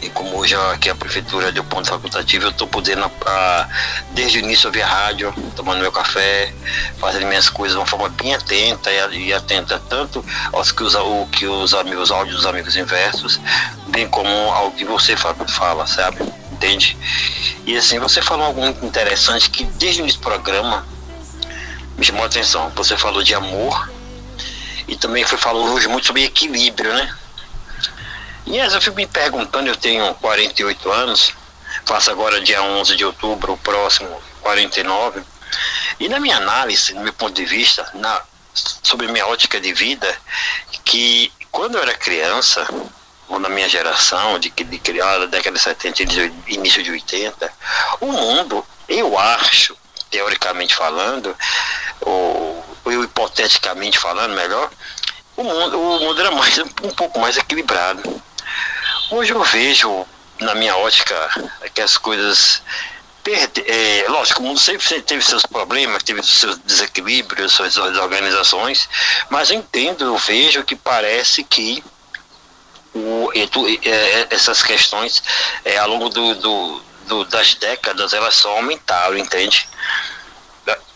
E 0.04 0.10
como 0.10 0.38
hoje 0.38 0.54
aqui 0.74 0.90
a 0.90 0.96
prefeitura 0.96 1.50
deu 1.50 1.64
ponto 1.64 1.88
facultativo, 1.88 2.48
eu 2.48 2.50
estou 2.50 2.68
podendo, 2.68 3.10
ah, 3.26 3.70
desde 4.12 4.38
o 4.38 4.42
início, 4.42 4.68
ouvir 4.68 4.82
a 4.82 4.88
rádio, 4.88 5.34
tomando 5.56 5.80
meu 5.80 5.94
café, 5.94 6.54
fazendo 7.00 7.26
minhas 7.26 7.50
coisas 7.50 7.78
de 7.78 7.80
uma 7.80 7.88
forma 7.88 8.10
bem 8.10 8.36
atenta 8.36 8.92
e, 8.92 9.28
e 9.28 9.34
atenta 9.34 9.80
tanto 9.80 10.24
aos 10.52 10.74
que 10.74 10.84
os, 10.84 10.94
o, 10.94 11.26
que 11.28 11.48
os 11.48 11.74
amigos, 11.74 12.12
áudios 12.12 12.36
dos 12.36 12.46
amigos 12.46 12.76
inversos, 12.76 13.40
bem 13.88 14.06
como 14.10 14.30
ao 14.52 14.72
que 14.72 14.84
você 14.84 15.16
fala, 15.16 15.48
fala, 15.48 15.88
sabe? 15.88 16.18
Entende? 16.52 16.98
E 17.66 17.78
assim, 17.78 17.98
você 17.98 18.22
falou 18.22 18.48
algo 18.48 18.60
muito 18.60 18.86
interessante 18.86 19.50
que 19.50 19.64
desde 19.64 20.02
o 20.02 20.04
início 20.04 20.20
do 20.20 20.24
programa 20.24 20.86
me 21.98 22.04
chamou 22.04 22.24
a 22.24 22.28
atenção. 22.28 22.70
Você 22.76 22.98
falou 22.98 23.24
de 23.24 23.34
amor 23.34 23.90
e 24.86 24.98
também 24.98 25.24
foi 25.24 25.38
falou 25.38 25.70
hoje 25.70 25.88
muito 25.88 26.08
sobre 26.08 26.26
equilíbrio, 26.26 26.94
né? 26.94 27.16
E 28.46 28.60
às 28.60 28.74
eu 28.74 28.82
fico 28.82 28.98
me 28.98 29.08
perguntando, 29.08 29.68
eu 29.68 29.76
tenho 29.76 30.14
48 30.16 30.92
anos, 30.92 31.34
faço 31.86 32.12
agora 32.12 32.42
dia 32.42 32.62
11 32.62 32.96
de 32.96 33.06
outubro, 33.06 33.54
o 33.54 33.58
próximo 33.58 34.22
49, 34.42 35.24
e 36.00 36.10
na 36.10 36.20
minha 36.20 36.38
análise, 36.38 36.94
no 36.94 37.02
meu 37.02 37.14
ponto 37.14 37.34
de 37.34 37.46
vista, 37.46 37.90
na, 37.94 38.22
sobre 38.54 39.08
minha 39.08 39.26
ótica 39.28 39.62
de 39.62 39.74
vida, 39.74 40.14
que 40.84 41.32
quando 41.52 41.76
eu 41.76 41.82
era 41.82 41.94
criança, 41.94 42.68
ou 43.30 43.40
na 43.40 43.48
minha 43.48 43.70
geração, 43.70 44.38
de, 44.38 44.50
de 44.50 44.80
criada, 44.80 45.28
década 45.28 45.58
de 45.58 45.64
70 45.64 46.04
e 46.04 46.54
início 46.54 46.84
de 46.84 46.92
80, 46.92 47.52
o 48.02 48.12
mundo, 48.12 48.66
eu 48.90 49.18
acho, 49.18 49.78
teoricamente 50.10 50.76
falando, 50.76 51.36
ou, 52.02 52.78
ou 52.84 53.04
hipoteticamente 53.04 53.98
falando 53.98 54.36
melhor, 54.36 54.70
o 55.36 55.44
mundo, 55.44 55.80
o 55.80 56.00
mundo 56.00 56.20
era 56.20 56.32
mais, 56.32 56.58
um 56.60 56.92
pouco 56.92 57.20
mais 57.20 57.38
equilibrado. 57.38 58.02
Hoje 59.16 59.32
eu 59.32 59.44
vejo, 59.44 60.08
na 60.40 60.56
minha 60.56 60.76
ótica, 60.76 61.16
que 61.72 61.82
as 61.82 61.98
coisas. 62.00 62.64
Perde, 63.24 63.64
é, 63.68 64.06
lógico, 64.10 64.42
o 64.42 64.44
mundo 64.44 64.60
sempre 64.60 65.02
teve 65.04 65.24
seus 65.24 65.46
problemas, 65.46 66.02
teve 66.02 66.24
seus 66.24 66.58
desequilíbrios, 66.58 67.54
suas 67.54 67.76
desorganizações, 67.76 68.90
mas 69.30 69.52
eu 69.52 69.58
entendo, 69.58 70.04
eu 70.04 70.18
vejo 70.18 70.64
que 70.64 70.76
parece 70.76 71.44
que 71.44 71.84
o, 72.94 73.30
é, 73.36 74.28
essas 74.32 74.64
questões, 74.64 75.24
é, 75.64 75.78
ao 75.78 75.90
longo 75.90 76.10
do, 76.10 76.34
do, 76.36 76.84
do, 77.08 77.26
das 77.26 77.54
décadas, 77.54 78.14
elas 78.14 78.34
só 78.34 78.58
aumentaram, 78.58 79.16
entende? 79.16 79.70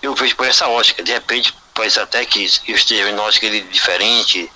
Eu 0.01 0.15
vejo 0.15 0.35
por 0.35 0.47
essa 0.47 0.67
ótica, 0.67 1.03
de 1.03 1.13
repente, 1.13 1.53
pode 1.71 1.97
até 1.99 2.25
que 2.25 2.49
eu 2.67 2.75
esteja 2.75 3.09
em 3.09 3.19
ótica 3.19 3.47
diferente, 3.47 4.51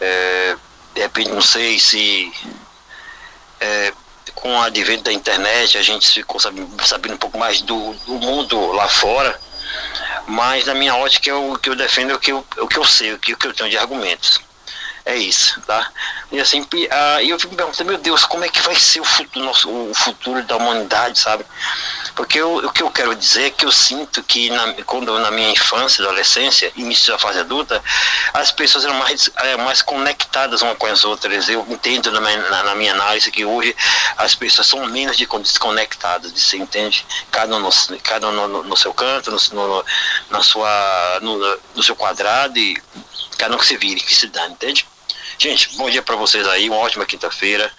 é, 0.00 0.56
de 0.92 1.00
repente, 1.00 1.30
não 1.30 1.40
sei 1.40 1.78
se 1.78 2.32
é, 3.60 3.92
com 4.34 4.54
o 4.54 4.60
advento 4.60 5.04
da 5.04 5.12
internet 5.12 5.78
a 5.78 5.82
gente 5.82 6.08
ficou 6.08 6.40
sabendo, 6.40 6.86
sabendo 6.86 7.14
um 7.14 7.18
pouco 7.18 7.38
mais 7.38 7.60
do, 7.62 7.94
do, 8.06 8.14
mundo 8.14 8.72
lá 8.72 8.88
fora, 8.88 9.38
mas 10.26 10.66
na 10.66 10.74
minha 10.74 10.94
ótica 10.96 11.36
o 11.36 11.58
que 11.58 11.68
eu 11.68 11.76
defendo 11.76 12.10
é 12.10 12.14
o 12.14 12.18
que 12.18 12.32
eu, 12.32 12.44
o 12.58 12.68
que 12.68 12.78
eu 12.78 12.84
sei, 12.84 13.12
o 13.12 13.18
que, 13.18 13.32
o 13.32 13.36
que 13.36 13.46
eu 13.46 13.54
tenho 13.54 13.70
de 13.70 13.78
argumentos. 13.78 14.40
É 15.04 15.14
isso, 15.14 15.60
tá? 15.60 15.88
E 16.32 16.40
assim, 16.40 16.66
ah, 16.90 17.22
eu 17.22 17.38
fico 17.38 17.52
me 17.52 17.56
perguntando, 17.56 17.88
meu 17.88 17.98
Deus, 17.98 18.24
como 18.24 18.44
é 18.44 18.48
que 18.48 18.60
vai 18.62 18.74
ser 18.74 19.00
o 19.00 19.04
futuro, 19.04 19.44
nosso, 19.44 19.70
o 19.70 19.94
futuro 19.94 20.42
da 20.42 20.56
humanidade, 20.56 21.20
sabe? 21.20 21.46
Porque 22.16 22.40
eu, 22.40 22.56
o 22.56 22.72
que 22.72 22.82
eu 22.82 22.90
quero 22.90 23.14
dizer 23.14 23.44
é 23.44 23.50
que 23.50 23.66
eu 23.66 23.70
sinto 23.70 24.22
que 24.22 24.48
na, 24.48 24.72
quando 24.84 25.16
na 25.18 25.30
minha 25.30 25.50
infância, 25.50 26.02
adolescência, 26.02 26.72
início 26.74 27.12
da 27.12 27.18
fase 27.18 27.40
adulta, 27.40 27.84
as 28.32 28.50
pessoas 28.50 28.86
eram 28.86 28.94
mais, 28.94 29.30
eram 29.36 29.64
mais 29.64 29.82
conectadas 29.82 30.62
umas 30.62 30.78
com 30.78 30.86
as 30.86 31.04
outras. 31.04 31.46
Eu 31.50 31.66
entendo 31.68 32.10
na 32.10 32.22
minha, 32.22 32.38
na, 32.48 32.62
na 32.62 32.74
minha 32.74 32.92
análise 32.92 33.30
que 33.30 33.44
hoje 33.44 33.76
as 34.16 34.34
pessoas 34.34 34.66
são 34.66 34.86
menos 34.86 35.14
de 35.14 35.26
desconectadas, 35.26 36.32
você 36.32 36.56
entende? 36.56 37.04
Cada 37.30 37.54
um 37.54 37.60
no, 37.60 37.70
cada 38.02 38.28
um 38.28 38.32
no, 38.32 38.62
no 38.62 38.76
seu 38.78 38.94
canto, 38.94 39.30
no, 39.30 39.38
no, 39.52 39.84
na 40.30 40.42
sua, 40.42 41.18
no, 41.20 41.58
no 41.74 41.82
seu 41.82 41.94
quadrado 41.94 42.58
e 42.58 42.82
cada 43.36 43.54
um 43.54 43.58
que 43.58 43.66
se 43.66 43.76
vire, 43.76 44.00
que 44.00 44.14
se 44.14 44.28
dá, 44.28 44.48
entende? 44.48 44.88
Gente, 45.36 45.76
bom 45.76 45.90
dia 45.90 46.00
para 46.00 46.16
vocês 46.16 46.48
aí, 46.48 46.70
uma 46.70 46.78
ótima 46.78 47.04
quinta-feira. 47.04 47.70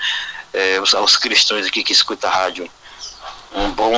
É, 0.53 0.79
os, 0.79 0.93
os 0.93 1.17
cristãos 1.17 1.65
aqui 1.65 1.83
que 1.83 1.91
escutam 1.91 2.29
a 2.29 2.33
rádio 2.33 2.69
um 3.53 3.71
bom, 3.71 3.93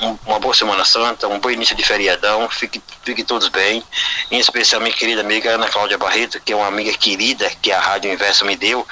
um, 0.00 0.18
uma 0.26 0.38
boa 0.38 0.54
Semana 0.54 0.84
Santa, 0.84 1.28
um 1.28 1.38
bom 1.38 1.50
início 1.50 1.76
de 1.76 1.84
feriadão, 1.84 2.48
fiquem 2.48 2.82
fique 3.04 3.24
todos 3.24 3.48
bem, 3.48 3.82
em 4.30 4.38
especial 4.38 4.80
minha 4.80 4.94
querida 4.94 5.20
amiga 5.20 5.54
Ana 5.54 5.68
Cláudia 5.68 5.98
Barreto, 5.98 6.40
que 6.40 6.52
é 6.52 6.56
uma 6.56 6.66
amiga 6.66 6.92
querida 6.92 7.50
que 7.60 7.72
a 7.72 7.80
Rádio 7.80 8.12
Inverso 8.12 8.44
me 8.44 8.56
deu, 8.56 8.86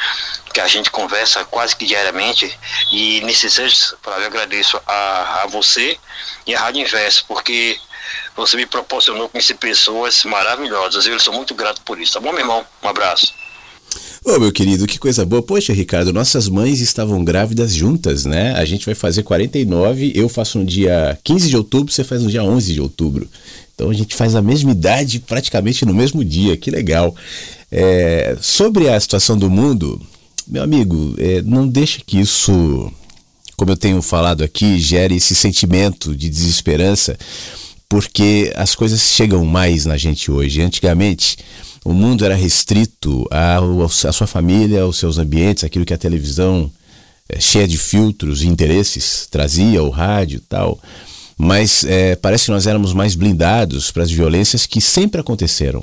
que 0.52 0.60
a 0.60 0.68
gente 0.68 0.90
conversa 0.90 1.44
quase 1.44 1.76
que 1.76 1.86
diariamente, 1.86 2.58
e 2.92 3.20
nesses 3.22 3.58
anos, 3.58 3.94
eu 4.04 4.26
agradeço 4.26 4.80
a, 4.86 5.42
a 5.42 5.46
você 5.46 5.98
e 6.46 6.54
a 6.54 6.60
Rádio 6.60 6.82
Inverso, 6.82 7.24
porque 7.26 7.78
você 8.34 8.56
me 8.56 8.66
proporcionou 8.66 9.28
conhecer 9.28 9.54
pessoas 9.54 10.24
maravilhosas, 10.24 11.06
eu 11.06 11.18
sou 11.20 11.32
muito 11.34 11.54
grato 11.54 11.80
por 11.82 12.00
isso, 12.00 12.14
tá 12.14 12.20
bom, 12.20 12.32
meu 12.32 12.40
irmão? 12.40 12.66
Um 12.82 12.88
abraço. 12.88 13.32
Ô, 14.22 14.38
meu 14.38 14.52
querido, 14.52 14.86
que 14.86 14.98
coisa 14.98 15.24
boa. 15.24 15.42
Poxa, 15.42 15.72
Ricardo, 15.72 16.12
nossas 16.12 16.46
mães 16.46 16.80
estavam 16.80 17.24
grávidas 17.24 17.74
juntas, 17.74 18.26
né? 18.26 18.52
A 18.52 18.66
gente 18.66 18.84
vai 18.84 18.94
fazer 18.94 19.22
49, 19.22 20.12
eu 20.14 20.28
faço 20.28 20.58
no 20.58 20.64
dia 20.64 21.18
15 21.24 21.48
de 21.48 21.56
outubro, 21.56 21.90
você 21.90 22.04
faz 22.04 22.22
no 22.22 22.30
dia 22.30 22.44
11 22.44 22.74
de 22.74 22.80
outubro. 22.82 23.26
Então 23.74 23.88
a 23.88 23.94
gente 23.94 24.14
faz 24.14 24.34
a 24.34 24.42
mesma 24.42 24.72
idade 24.72 25.20
praticamente 25.20 25.86
no 25.86 25.94
mesmo 25.94 26.22
dia, 26.22 26.54
que 26.54 26.70
legal. 26.70 27.16
É, 27.72 28.36
sobre 28.42 28.90
a 28.90 29.00
situação 29.00 29.38
do 29.38 29.48
mundo, 29.48 29.98
meu 30.46 30.62
amigo, 30.62 31.14
é, 31.16 31.40
não 31.40 31.66
deixe 31.66 32.02
que 32.04 32.20
isso, 32.20 32.92
como 33.56 33.70
eu 33.70 33.76
tenho 33.76 34.02
falado 34.02 34.44
aqui, 34.44 34.78
gere 34.78 35.16
esse 35.16 35.34
sentimento 35.34 36.14
de 36.14 36.28
desesperança, 36.28 37.16
porque 37.88 38.52
as 38.54 38.74
coisas 38.74 39.00
chegam 39.00 39.46
mais 39.46 39.86
na 39.86 39.96
gente 39.96 40.30
hoje. 40.30 40.60
Antigamente 40.60 41.38
o 41.84 41.92
mundo 41.92 42.24
era 42.24 42.34
restrito 42.34 43.26
à, 43.30 43.58
sua 44.12 44.26
família, 44.26 44.82
aos 44.82 44.98
seus 44.98 45.18
ambientes, 45.18 45.64
aquilo 45.64 45.84
que 45.84 45.94
a 45.94 45.98
televisão 45.98 46.70
é, 47.28 47.40
cheia 47.40 47.66
de 47.66 47.78
filtros 47.78 48.42
e 48.42 48.48
interesses 48.48 49.26
trazia, 49.30 49.82
o 49.82 49.90
rádio 49.90 50.38
e 50.38 50.40
tal. 50.40 50.78
Mas 51.36 51.84
é, 51.84 52.16
parece 52.16 52.46
que 52.46 52.50
nós 52.50 52.66
éramos 52.66 52.92
mais 52.92 53.14
blindados 53.14 53.90
para 53.90 54.02
as 54.02 54.10
violências 54.10 54.66
que 54.66 54.80
sempre 54.80 55.20
aconteceram. 55.20 55.82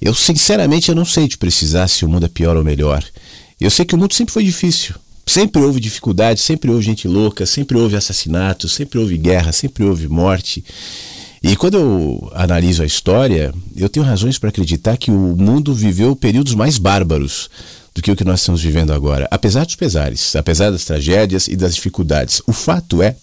Eu, 0.00 0.12
sinceramente, 0.12 0.88
eu 0.88 0.94
não 0.96 1.04
sei 1.04 1.28
de 1.28 1.38
precisar 1.38 1.86
se 1.86 2.04
o 2.04 2.08
mundo 2.08 2.26
é 2.26 2.28
pior 2.28 2.56
ou 2.56 2.64
melhor. 2.64 3.04
Eu 3.60 3.70
sei 3.70 3.84
que 3.84 3.94
o 3.94 3.98
mundo 3.98 4.12
sempre 4.14 4.34
foi 4.34 4.42
difícil. 4.42 4.96
Sempre 5.24 5.62
houve 5.62 5.78
dificuldade, 5.78 6.40
sempre 6.40 6.68
houve 6.68 6.84
gente 6.84 7.06
louca, 7.06 7.46
sempre 7.46 7.78
houve 7.78 7.94
assassinatos, 7.94 8.72
sempre 8.72 8.98
houve 8.98 9.16
guerra, 9.16 9.52
sempre 9.52 9.84
houve 9.84 10.08
morte. 10.08 10.64
E 11.42 11.56
quando 11.56 11.76
eu 11.76 12.30
analiso 12.34 12.82
a 12.82 12.86
história, 12.86 13.52
eu 13.74 13.88
tenho 13.88 14.06
razões 14.06 14.38
para 14.38 14.48
acreditar 14.48 14.96
que 14.96 15.10
o 15.10 15.36
mundo 15.36 15.74
viveu 15.74 16.14
períodos 16.14 16.54
mais 16.54 16.78
bárbaros 16.78 17.50
do 17.92 18.00
que 18.00 18.12
o 18.12 18.16
que 18.16 18.24
nós 18.24 18.40
estamos 18.40 18.62
vivendo 18.62 18.92
agora, 18.92 19.26
apesar 19.30 19.66
dos 19.66 19.74
pesares, 19.74 20.36
apesar 20.36 20.70
das 20.70 20.84
tragédias 20.84 21.48
e 21.48 21.56
das 21.56 21.74
dificuldades. 21.74 22.40
O 22.46 22.52
fato 22.52 23.02
é 23.02 23.16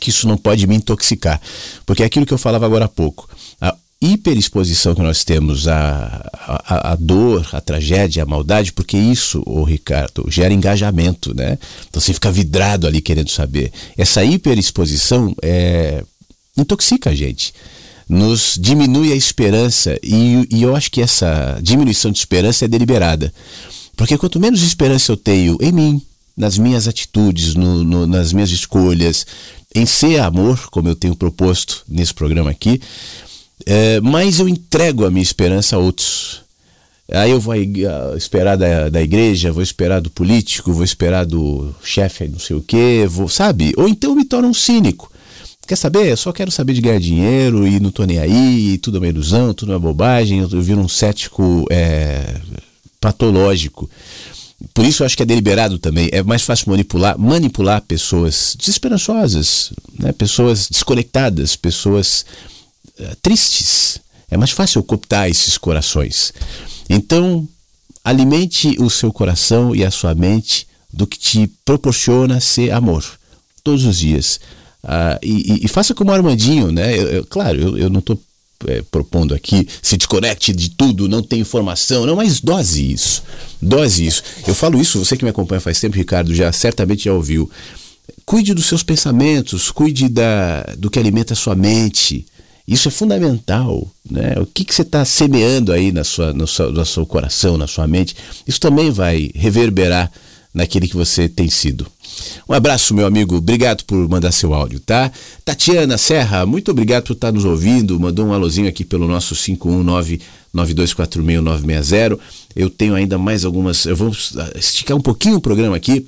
que 0.00 0.10
isso 0.10 0.26
não 0.26 0.38
pode 0.38 0.66
me 0.66 0.74
intoxicar, 0.74 1.40
porque 1.84 2.02
é 2.02 2.06
aquilo 2.06 2.24
que 2.24 2.32
eu 2.32 2.38
falava 2.38 2.64
agora 2.64 2.86
há 2.86 2.88
pouco. 2.88 3.28
A 3.60 3.76
hiperexposição 4.00 4.94
que 4.94 5.02
nós 5.02 5.22
temos 5.22 5.68
à, 5.68 6.30
à, 6.32 6.92
à 6.92 6.96
dor, 6.96 7.46
à 7.52 7.60
tragédia, 7.60 8.22
à 8.22 8.26
maldade, 8.26 8.72
porque 8.72 8.96
isso, 8.96 9.42
o 9.44 9.64
Ricardo, 9.64 10.26
gera 10.30 10.54
engajamento, 10.54 11.34
né? 11.34 11.58
Então 11.88 12.00
você 12.00 12.14
fica 12.14 12.30
vidrado 12.30 12.86
ali 12.86 13.00
querendo 13.00 13.30
saber. 13.30 13.72
Essa 13.96 14.24
hiperexposição 14.24 15.34
é 15.42 16.04
intoxica 16.62 17.10
a 17.10 17.14
gente, 17.14 17.52
nos 18.08 18.56
diminui 18.58 19.12
a 19.12 19.16
esperança 19.16 19.98
e, 20.02 20.46
e 20.50 20.62
eu 20.62 20.74
acho 20.74 20.90
que 20.90 21.02
essa 21.02 21.58
diminuição 21.62 22.10
de 22.10 22.18
esperança 22.18 22.64
é 22.64 22.68
deliberada. 22.68 23.32
Porque 23.96 24.16
quanto 24.16 24.40
menos 24.40 24.62
esperança 24.62 25.12
eu 25.12 25.16
tenho 25.16 25.58
em 25.60 25.72
mim, 25.72 26.02
nas 26.36 26.56
minhas 26.56 26.86
atitudes, 26.86 27.54
no, 27.54 27.82
no, 27.82 28.06
nas 28.06 28.32
minhas 28.32 28.50
escolhas, 28.50 29.26
em 29.74 29.84
ser 29.84 30.20
amor, 30.20 30.68
como 30.70 30.88
eu 30.88 30.94
tenho 30.94 31.16
proposto 31.16 31.84
nesse 31.88 32.14
programa 32.14 32.50
aqui, 32.50 32.80
é, 33.66 34.00
mais 34.00 34.38
eu 34.38 34.48
entrego 34.48 35.04
a 35.04 35.10
minha 35.10 35.22
esperança 35.22 35.76
a 35.76 35.78
outros. 35.78 36.42
Aí 37.10 37.30
eu 37.30 37.40
vou 37.40 37.54
esperar 38.16 38.56
da, 38.56 38.88
da 38.88 39.02
igreja, 39.02 39.50
vou 39.50 39.62
esperar 39.62 40.00
do 40.00 40.10
político, 40.10 40.72
vou 40.72 40.84
esperar 40.84 41.24
do 41.24 41.74
chefe 41.82 42.28
não 42.28 42.38
sei 42.38 42.54
o 42.54 42.62
quê, 42.62 43.06
vou, 43.08 43.28
sabe? 43.28 43.72
Ou 43.76 43.88
então 43.88 44.10
eu 44.10 44.16
me 44.16 44.24
torno 44.24 44.48
um 44.48 44.54
cínico. 44.54 45.10
Quer 45.68 45.76
saber? 45.76 46.06
Eu 46.06 46.16
só 46.16 46.32
quero 46.32 46.50
saber 46.50 46.72
de 46.72 46.80
ganhar 46.80 46.98
dinheiro 46.98 47.68
e 47.68 47.78
não 47.78 47.90
tô 47.90 48.06
nem 48.06 48.18
aí, 48.18 48.72
e 48.72 48.78
tudo 48.78 48.96
é 48.96 49.00
uma 49.00 49.06
ilusão, 49.06 49.52
tudo 49.52 49.72
é 49.72 49.74
uma 49.74 49.80
bobagem. 49.80 50.38
Eu, 50.38 50.48
viro 50.62 50.80
um 50.80 50.88
cético 50.88 51.66
é, 51.70 52.40
patológico. 52.98 53.88
Por 54.72 54.82
isso 54.86 55.02
eu 55.02 55.06
acho 55.06 55.14
que 55.14 55.22
é 55.22 55.26
deliberado 55.26 55.78
também. 55.78 56.08
É 56.10 56.22
mais 56.22 56.40
fácil 56.42 56.70
manipular, 56.70 57.18
manipular 57.18 57.82
pessoas 57.82 58.56
desesperançosas, 58.58 59.70
né? 59.98 60.10
pessoas 60.10 60.68
desconectadas, 60.70 61.54
pessoas 61.54 62.24
uh, 62.98 63.14
tristes. 63.20 64.00
É 64.30 64.38
mais 64.38 64.52
fácil 64.52 64.82
cooptar 64.82 65.28
esses 65.28 65.58
corações. 65.58 66.32
Então, 66.88 67.46
alimente 68.02 68.74
o 68.80 68.88
seu 68.88 69.12
coração 69.12 69.76
e 69.76 69.84
a 69.84 69.90
sua 69.90 70.14
mente 70.14 70.66
do 70.90 71.06
que 71.06 71.18
te 71.18 71.46
proporciona 71.62 72.40
ser 72.40 72.70
amor 72.70 73.04
todos 73.62 73.84
os 73.84 73.98
dias. 73.98 74.40
Ah, 74.82 75.18
e, 75.22 75.64
e, 75.64 75.68
faça 75.68 75.94
como 75.94 76.12
Armandinho, 76.12 76.70
né? 76.70 76.96
Eu, 76.96 77.08
eu, 77.08 77.26
claro, 77.26 77.60
eu, 77.60 77.76
eu 77.76 77.90
não 77.90 77.98
estou 77.98 78.18
é, 78.66 78.82
propondo 78.90 79.34
aqui 79.34 79.68
se 79.82 79.96
desconecte 79.96 80.52
de 80.52 80.70
tudo, 80.70 81.08
não 81.08 81.22
tem 81.22 81.40
informação, 81.40 82.06
não, 82.06 82.16
mas 82.16 82.40
dose 82.40 82.92
isso. 82.92 83.22
Dose 83.60 84.06
isso. 84.06 84.22
Eu 84.46 84.54
falo 84.54 84.80
isso, 84.80 84.98
você 84.98 85.16
que 85.16 85.24
me 85.24 85.30
acompanha 85.30 85.60
faz 85.60 85.80
tempo, 85.80 85.96
Ricardo, 85.96 86.34
já 86.34 86.52
certamente 86.52 87.04
já 87.04 87.12
ouviu. 87.12 87.50
Cuide 88.24 88.54
dos 88.54 88.66
seus 88.66 88.82
pensamentos, 88.82 89.70
cuide 89.70 90.08
da, 90.08 90.62
do 90.76 90.90
que 90.90 90.98
alimenta 90.98 91.32
a 91.32 91.36
sua 91.36 91.54
mente. 91.54 92.26
Isso 92.66 92.88
é 92.88 92.90
fundamental. 92.90 93.90
Né? 94.08 94.34
O 94.38 94.46
que, 94.46 94.64
que 94.64 94.74
você 94.74 94.82
está 94.82 95.04
semeando 95.04 95.72
aí 95.72 95.90
na 95.90 96.04
sua, 96.04 96.32
no, 96.34 96.46
seu, 96.46 96.70
no 96.70 96.84
seu 96.84 97.06
coração, 97.06 97.56
na 97.56 97.66
sua 97.66 97.86
mente, 97.86 98.14
isso 98.46 98.60
também 98.60 98.90
vai 98.90 99.30
reverberar 99.34 100.10
naquele 100.52 100.86
que 100.88 100.96
você 100.96 101.28
tem 101.28 101.48
sido. 101.48 101.86
Um 102.48 102.52
abraço, 102.52 102.94
meu 102.94 103.06
amigo. 103.06 103.36
Obrigado 103.36 103.84
por 103.84 104.08
mandar 104.08 104.32
seu 104.32 104.54
áudio, 104.54 104.80
tá? 104.80 105.12
Tatiana 105.44 105.98
Serra, 105.98 106.46
muito 106.46 106.70
obrigado 106.70 107.04
por 107.04 107.12
estar 107.12 107.32
nos 107.32 107.44
ouvindo. 107.44 108.00
Mandou 108.00 108.26
um 108.26 108.32
alôzinho 108.32 108.68
aqui 108.68 108.84
pelo 108.84 109.06
nosso 109.06 109.34
51992469960. 109.34 112.18
Eu 112.56 112.70
tenho 112.70 112.94
ainda 112.94 113.18
mais 113.18 113.44
algumas. 113.44 113.84
Eu 113.84 113.96
vou 113.96 114.10
esticar 114.54 114.96
um 114.96 115.00
pouquinho 115.00 115.36
o 115.36 115.40
programa 115.40 115.76
aqui 115.76 116.06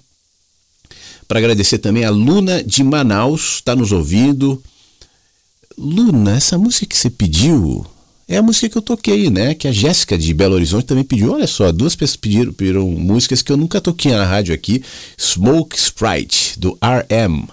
para 1.31 1.39
agradecer 1.39 1.79
também 1.79 2.05
a 2.05 2.11
Luna 2.11 2.61
de 2.61 2.83
Manaus, 2.83 3.55
está 3.55 3.77
nos 3.77 3.93
ouvindo. 3.93 4.61
Luna, 5.79 6.37
essa 6.37 6.59
música 6.59 6.87
que 6.87 6.99
você 6.99 7.09
pediu, 7.09 7.87
é 8.31 8.37
a 8.37 8.43
música 8.43 8.69
que 8.69 8.79
eu 8.79 8.83
toquei, 8.83 9.29
né? 9.29 9.55
Que 9.55 9.67
a 9.67 9.73
Jéssica 9.73 10.17
de 10.17 10.33
Belo 10.33 10.55
Horizonte 10.55 10.87
também 10.87 11.03
pediu. 11.03 11.33
Olha 11.33 11.49
só, 11.49 11.73
duas 11.73 11.97
pessoas 11.97 12.17
pediram, 12.17 12.53
pediram 12.53 12.89
músicas 12.89 13.43
que 13.43 13.51
eu 13.51 13.57
nunca 13.57 13.81
toquei 13.81 14.13
na 14.13 14.25
rádio 14.25 14.55
aqui. 14.55 14.85
Smoke 15.19 15.77
Sprite, 15.77 16.57
do 16.57 16.79
RM. 16.81 17.49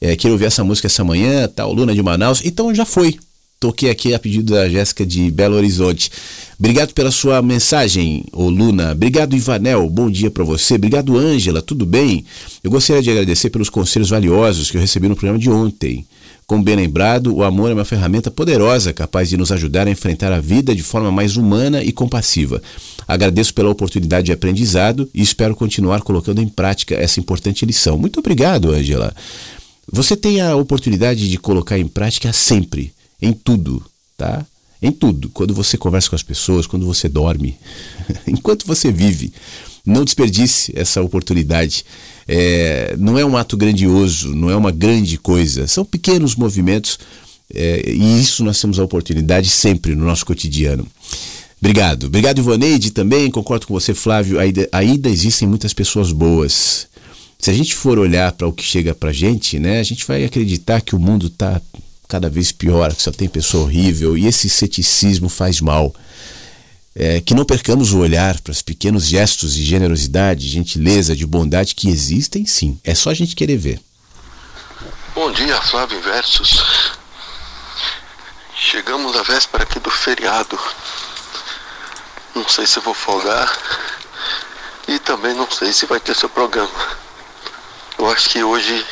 É, 0.00 0.16
ouvir 0.30 0.46
essa 0.46 0.64
música 0.64 0.86
essa 0.86 1.04
manhã, 1.04 1.46
tal, 1.46 1.70
Luna 1.70 1.94
de 1.94 2.02
Manaus. 2.02 2.40
Então 2.42 2.74
já 2.74 2.86
foi. 2.86 3.18
Toquei 3.60 3.90
aqui 3.90 4.14
a 4.14 4.18
pedido 4.18 4.54
da 4.54 4.66
Jéssica 4.70 5.04
de 5.04 5.30
Belo 5.30 5.56
Horizonte. 5.56 6.10
Obrigado 6.58 6.94
pela 6.94 7.10
sua 7.10 7.42
mensagem, 7.42 8.24
ô 8.32 8.48
Luna. 8.48 8.92
Obrigado, 8.92 9.36
Ivanel. 9.36 9.86
Bom 9.90 10.10
dia 10.10 10.30
para 10.30 10.44
você. 10.44 10.76
Obrigado, 10.76 11.18
Ângela. 11.18 11.60
Tudo 11.60 11.84
bem? 11.84 12.24
Eu 12.64 12.70
gostaria 12.70 13.02
de 13.02 13.10
agradecer 13.10 13.50
pelos 13.50 13.68
conselhos 13.68 14.08
valiosos 14.08 14.70
que 14.70 14.78
eu 14.78 14.80
recebi 14.80 15.08
no 15.08 15.14
programa 15.14 15.38
de 15.38 15.50
ontem. 15.50 16.06
Como 16.46 16.62
bem 16.62 16.76
lembrado, 16.76 17.34
o 17.34 17.42
amor 17.42 17.72
é 17.72 17.74
uma 17.74 17.84
ferramenta 17.84 18.30
poderosa 18.30 18.92
capaz 18.92 19.28
de 19.28 19.36
nos 19.36 19.50
ajudar 19.50 19.88
a 19.88 19.90
enfrentar 19.90 20.32
a 20.32 20.38
vida 20.38 20.76
de 20.76 20.82
forma 20.82 21.10
mais 21.10 21.36
humana 21.36 21.82
e 21.82 21.90
compassiva. 21.90 22.62
Agradeço 23.06 23.52
pela 23.52 23.68
oportunidade 23.68 24.26
de 24.26 24.32
aprendizado 24.32 25.10
e 25.12 25.22
espero 25.22 25.56
continuar 25.56 26.02
colocando 26.02 26.40
em 26.40 26.48
prática 26.48 26.94
essa 26.94 27.18
importante 27.18 27.66
lição. 27.66 27.98
Muito 27.98 28.20
obrigado, 28.20 28.70
Angela. 28.70 29.12
Você 29.90 30.16
tem 30.16 30.40
a 30.40 30.54
oportunidade 30.54 31.28
de 31.28 31.36
colocar 31.36 31.78
em 31.78 31.88
prática 31.88 32.32
sempre, 32.32 32.92
em 33.20 33.32
tudo, 33.32 33.84
tá? 34.16 34.46
Em 34.80 34.92
tudo. 34.92 35.28
Quando 35.30 35.52
você 35.52 35.76
conversa 35.76 36.10
com 36.10 36.16
as 36.16 36.22
pessoas, 36.22 36.64
quando 36.64 36.86
você 36.86 37.08
dorme, 37.08 37.56
enquanto 38.26 38.66
você 38.66 38.92
vive. 38.92 39.32
Não 39.84 40.04
desperdice 40.04 40.72
essa 40.76 41.02
oportunidade. 41.02 41.84
É, 42.28 42.96
não 42.98 43.18
é 43.18 43.24
um 43.24 43.36
ato 43.36 43.56
grandioso, 43.56 44.34
não 44.34 44.50
é 44.50 44.56
uma 44.56 44.72
grande 44.72 45.16
coisa. 45.18 45.66
São 45.66 45.84
pequenos 45.84 46.34
movimentos 46.34 46.98
é, 47.54 47.90
e 47.90 48.20
isso 48.20 48.44
nós 48.44 48.60
temos 48.60 48.78
a 48.78 48.84
oportunidade 48.84 49.48
sempre 49.48 49.94
no 49.94 50.04
nosso 50.04 50.26
cotidiano. 50.26 50.86
Obrigado. 51.60 52.06
Obrigado, 52.06 52.38
Ivoneide, 52.38 52.90
também. 52.90 53.30
Concordo 53.30 53.66
com 53.66 53.74
você, 53.74 53.94
Flávio. 53.94 54.38
Ainda, 54.38 54.68
ainda 54.72 55.08
existem 55.08 55.48
muitas 55.48 55.72
pessoas 55.72 56.12
boas. 56.12 56.86
Se 57.38 57.50
a 57.50 57.54
gente 57.54 57.74
for 57.74 57.98
olhar 57.98 58.32
para 58.32 58.46
o 58.46 58.52
que 58.52 58.62
chega 58.62 58.94
para 58.94 59.10
a 59.10 59.12
gente, 59.12 59.58
né, 59.58 59.78
a 59.80 59.82
gente 59.82 60.06
vai 60.06 60.24
acreditar 60.24 60.80
que 60.80 60.96
o 60.96 60.98
mundo 60.98 61.26
está 61.26 61.60
cada 62.08 62.30
vez 62.30 62.52
pior, 62.52 62.94
que 62.94 63.02
só 63.02 63.10
tem 63.10 63.28
pessoa 63.28 63.64
horrível 63.64 64.16
e 64.16 64.26
esse 64.26 64.48
ceticismo 64.48 65.28
faz 65.28 65.60
mal. 65.60 65.94
É, 66.98 67.20
que 67.20 67.34
não 67.34 67.44
percamos 67.44 67.92
o 67.92 67.98
olhar 67.98 68.40
para 68.40 68.50
os 68.50 68.62
pequenos 68.62 69.06
gestos 69.06 69.54
de 69.54 69.62
generosidade, 69.62 70.40
de 70.40 70.48
gentileza, 70.48 71.14
de 71.14 71.26
bondade 71.26 71.74
que 71.74 71.90
existem 71.90 72.46
sim. 72.46 72.80
É 72.82 72.94
só 72.94 73.10
a 73.10 73.14
gente 73.14 73.36
querer 73.36 73.58
ver. 73.58 73.78
Bom 75.14 75.30
dia, 75.30 75.60
Flávio 75.60 76.00
Versus. 76.00 76.92
Chegamos 78.56 79.14
à 79.14 79.22
véspera 79.22 79.64
aqui 79.64 79.78
do 79.78 79.90
feriado. 79.90 80.58
Não 82.34 82.48
sei 82.48 82.66
se 82.66 82.80
vou 82.80 82.94
folgar 82.94 83.50
e 84.88 84.98
também 85.00 85.34
não 85.34 85.50
sei 85.50 85.74
se 85.74 85.84
vai 85.84 86.00
ter 86.00 86.16
seu 86.16 86.30
programa. 86.30 86.96
Eu 87.98 88.10
acho 88.10 88.30
que 88.30 88.42
hoje 88.42 88.86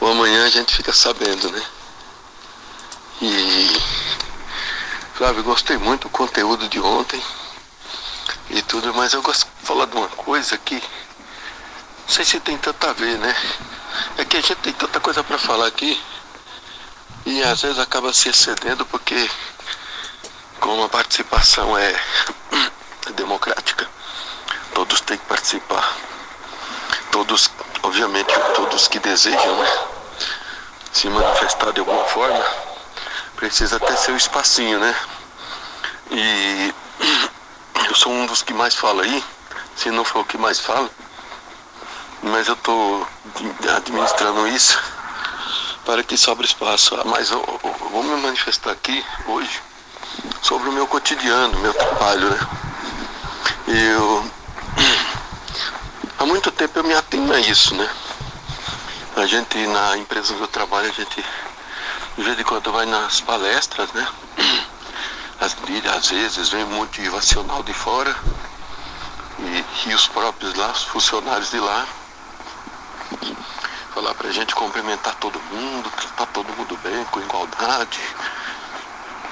ou 0.00 0.08
amanhã 0.08 0.46
a 0.46 0.50
gente 0.50 0.74
fica 0.74 0.92
sabendo, 0.94 1.50
né? 1.50 1.62
E 3.20 3.70
Flávio, 5.20 5.42
gostei 5.42 5.76
muito 5.76 6.08
do 6.08 6.08
conteúdo 6.08 6.66
de 6.66 6.80
ontem 6.80 7.22
e 8.48 8.62
tudo, 8.62 8.94
mas 8.94 9.12
eu 9.12 9.20
gosto 9.20 9.46
de 9.60 9.66
falar 9.66 9.84
de 9.84 9.94
uma 9.94 10.08
coisa 10.08 10.56
que 10.56 10.76
não 10.76 12.08
sei 12.08 12.24
se 12.24 12.40
tem 12.40 12.56
tanto 12.56 12.86
a 12.86 12.94
ver, 12.94 13.18
né? 13.18 13.36
É 14.16 14.24
que 14.24 14.38
a 14.38 14.40
gente 14.40 14.54
tem 14.56 14.72
tanta 14.72 14.98
coisa 14.98 15.22
para 15.22 15.36
falar 15.36 15.66
aqui 15.66 16.02
e 17.26 17.42
às 17.42 17.60
vezes 17.60 17.78
acaba 17.78 18.14
se 18.14 18.30
excedendo 18.30 18.86
porque 18.86 19.30
como 20.58 20.84
a 20.84 20.88
participação 20.88 21.76
é, 21.76 21.94
democrática, 23.14 23.86
todos 24.72 25.02
têm 25.02 25.18
que 25.18 25.26
participar. 25.26 25.98
Todos, 27.12 27.50
obviamente, 27.82 28.32
todos 28.54 28.88
que 28.88 28.98
desejam, 28.98 29.58
né? 29.58 29.80
Se 30.94 31.10
manifestar 31.10 31.74
de 31.74 31.80
alguma 31.80 32.04
forma 32.04 32.69
precisa 33.40 33.80
ter 33.80 33.96
seu 33.96 34.14
espacinho, 34.14 34.78
né? 34.78 34.94
E 36.10 36.74
eu 37.88 37.94
sou 37.94 38.12
um 38.12 38.26
dos 38.26 38.42
que 38.42 38.52
mais 38.52 38.74
fala 38.74 39.02
aí, 39.02 39.24
se 39.74 39.90
não 39.90 40.04
for 40.04 40.20
o 40.20 40.24
que 40.26 40.36
mais 40.36 40.60
fala, 40.60 40.90
mas 42.22 42.46
eu 42.48 42.52
estou 42.52 43.08
administrando 43.76 44.46
isso 44.46 44.78
para 45.86 46.02
que 46.02 46.18
sobre 46.18 46.44
espaço. 46.44 47.00
Mas 47.06 47.30
eu, 47.30 47.38
eu, 47.64 47.76
eu, 47.80 47.88
vou 47.88 48.02
me 48.02 48.20
manifestar 48.20 48.72
aqui 48.72 49.02
hoje 49.26 49.62
sobre 50.42 50.68
o 50.68 50.72
meu 50.72 50.86
cotidiano, 50.86 51.58
meu 51.60 51.72
trabalho, 51.72 52.28
né? 52.28 52.38
Eu 53.68 54.30
há 56.18 56.26
muito 56.26 56.50
tempo 56.50 56.78
eu 56.78 56.84
me 56.84 56.92
atenho 56.92 57.32
a 57.32 57.40
isso, 57.40 57.74
né? 57.74 57.88
A 59.16 59.24
gente 59.24 59.66
na 59.66 59.96
empresa 59.96 60.34
onde 60.34 60.42
eu 60.42 60.48
trabalho, 60.48 60.90
a 60.90 60.92
gente 60.92 61.24
de 62.16 62.22
vez 62.22 62.38
em 62.38 62.42
quando 62.42 62.72
vai 62.72 62.86
nas 62.86 63.20
palestras, 63.20 63.92
né? 63.92 64.06
Às, 65.40 66.08
vezes 66.10 66.48
vem 66.50 66.64
motivacional 66.66 67.62
de 67.62 67.72
fora 67.72 68.14
e, 69.38 69.88
e 69.88 69.94
os 69.94 70.06
próprios 70.06 70.54
lá, 70.54 70.70
os 70.70 70.82
funcionários 70.82 71.50
de 71.50 71.58
lá, 71.58 71.86
falar 73.94 74.14
pra 74.14 74.30
gente 74.30 74.54
cumprimentar 74.54 75.14
todo 75.14 75.40
mundo, 75.52 75.90
tratar 75.90 76.26
todo 76.26 76.52
mundo 76.56 76.76
bem, 76.82 77.04
com 77.06 77.20
igualdade. 77.20 78.00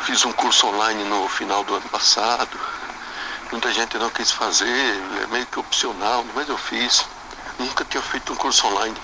Fiz 0.04 0.24
um 0.24 0.32
curso 0.32 0.66
online 0.68 1.04
no 1.04 1.28
final 1.28 1.62
do 1.64 1.74
ano 1.74 1.88
passado. 1.90 2.58
Muita 3.50 3.70
gente 3.72 3.98
não 3.98 4.08
quis 4.08 4.30
fazer, 4.30 5.02
é 5.22 5.26
meio 5.26 5.46
que 5.46 5.58
opcional, 5.58 6.24
mas 6.34 6.48
eu 6.48 6.56
fiz. 6.56 7.04
Nunca 7.58 7.84
tinha 7.84 8.02
feito 8.02 8.32
um 8.32 8.36
curso 8.36 8.66
online. 8.66 8.96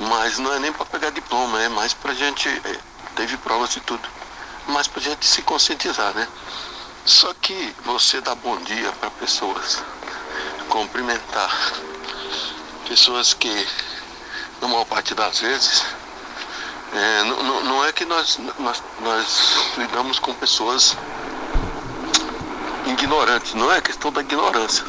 Mas 0.00 0.38
não 0.38 0.52
é 0.52 0.58
nem 0.58 0.72
para 0.72 0.84
pegar 0.86 1.10
diploma, 1.10 1.60
é 1.62 1.68
mais 1.68 1.92
para 1.92 2.14
gente. 2.14 2.48
É, 2.48 2.78
teve 3.16 3.36
provas 3.36 3.76
e 3.76 3.80
tudo. 3.80 4.08
Mas 4.66 4.86
para 4.86 5.02
gente 5.02 5.26
se 5.26 5.42
conscientizar, 5.42 6.14
né? 6.14 6.26
Só 7.04 7.34
que 7.34 7.74
você 7.84 8.20
dá 8.20 8.34
bom 8.34 8.56
dia 8.58 8.92
para 8.92 9.10
pessoas, 9.10 9.82
cumprimentar 10.68 11.50
pessoas 12.88 13.34
que, 13.34 13.68
na 14.60 14.68
maior 14.68 14.84
parte 14.84 15.14
das 15.14 15.40
vezes, 15.40 15.84
é, 16.94 17.24
não, 17.24 17.64
não, 17.64 17.84
é 17.84 17.92
que 17.92 18.04
nós, 18.04 18.38
nós, 18.58 18.82
nós 19.00 19.54
lidamos 19.78 20.18
com 20.18 20.34
pessoas 20.34 20.96
ignorantes, 22.86 23.54
não 23.54 23.72
é 23.72 23.80
questão 23.80 24.12
da 24.12 24.20
ignorância. 24.20 24.84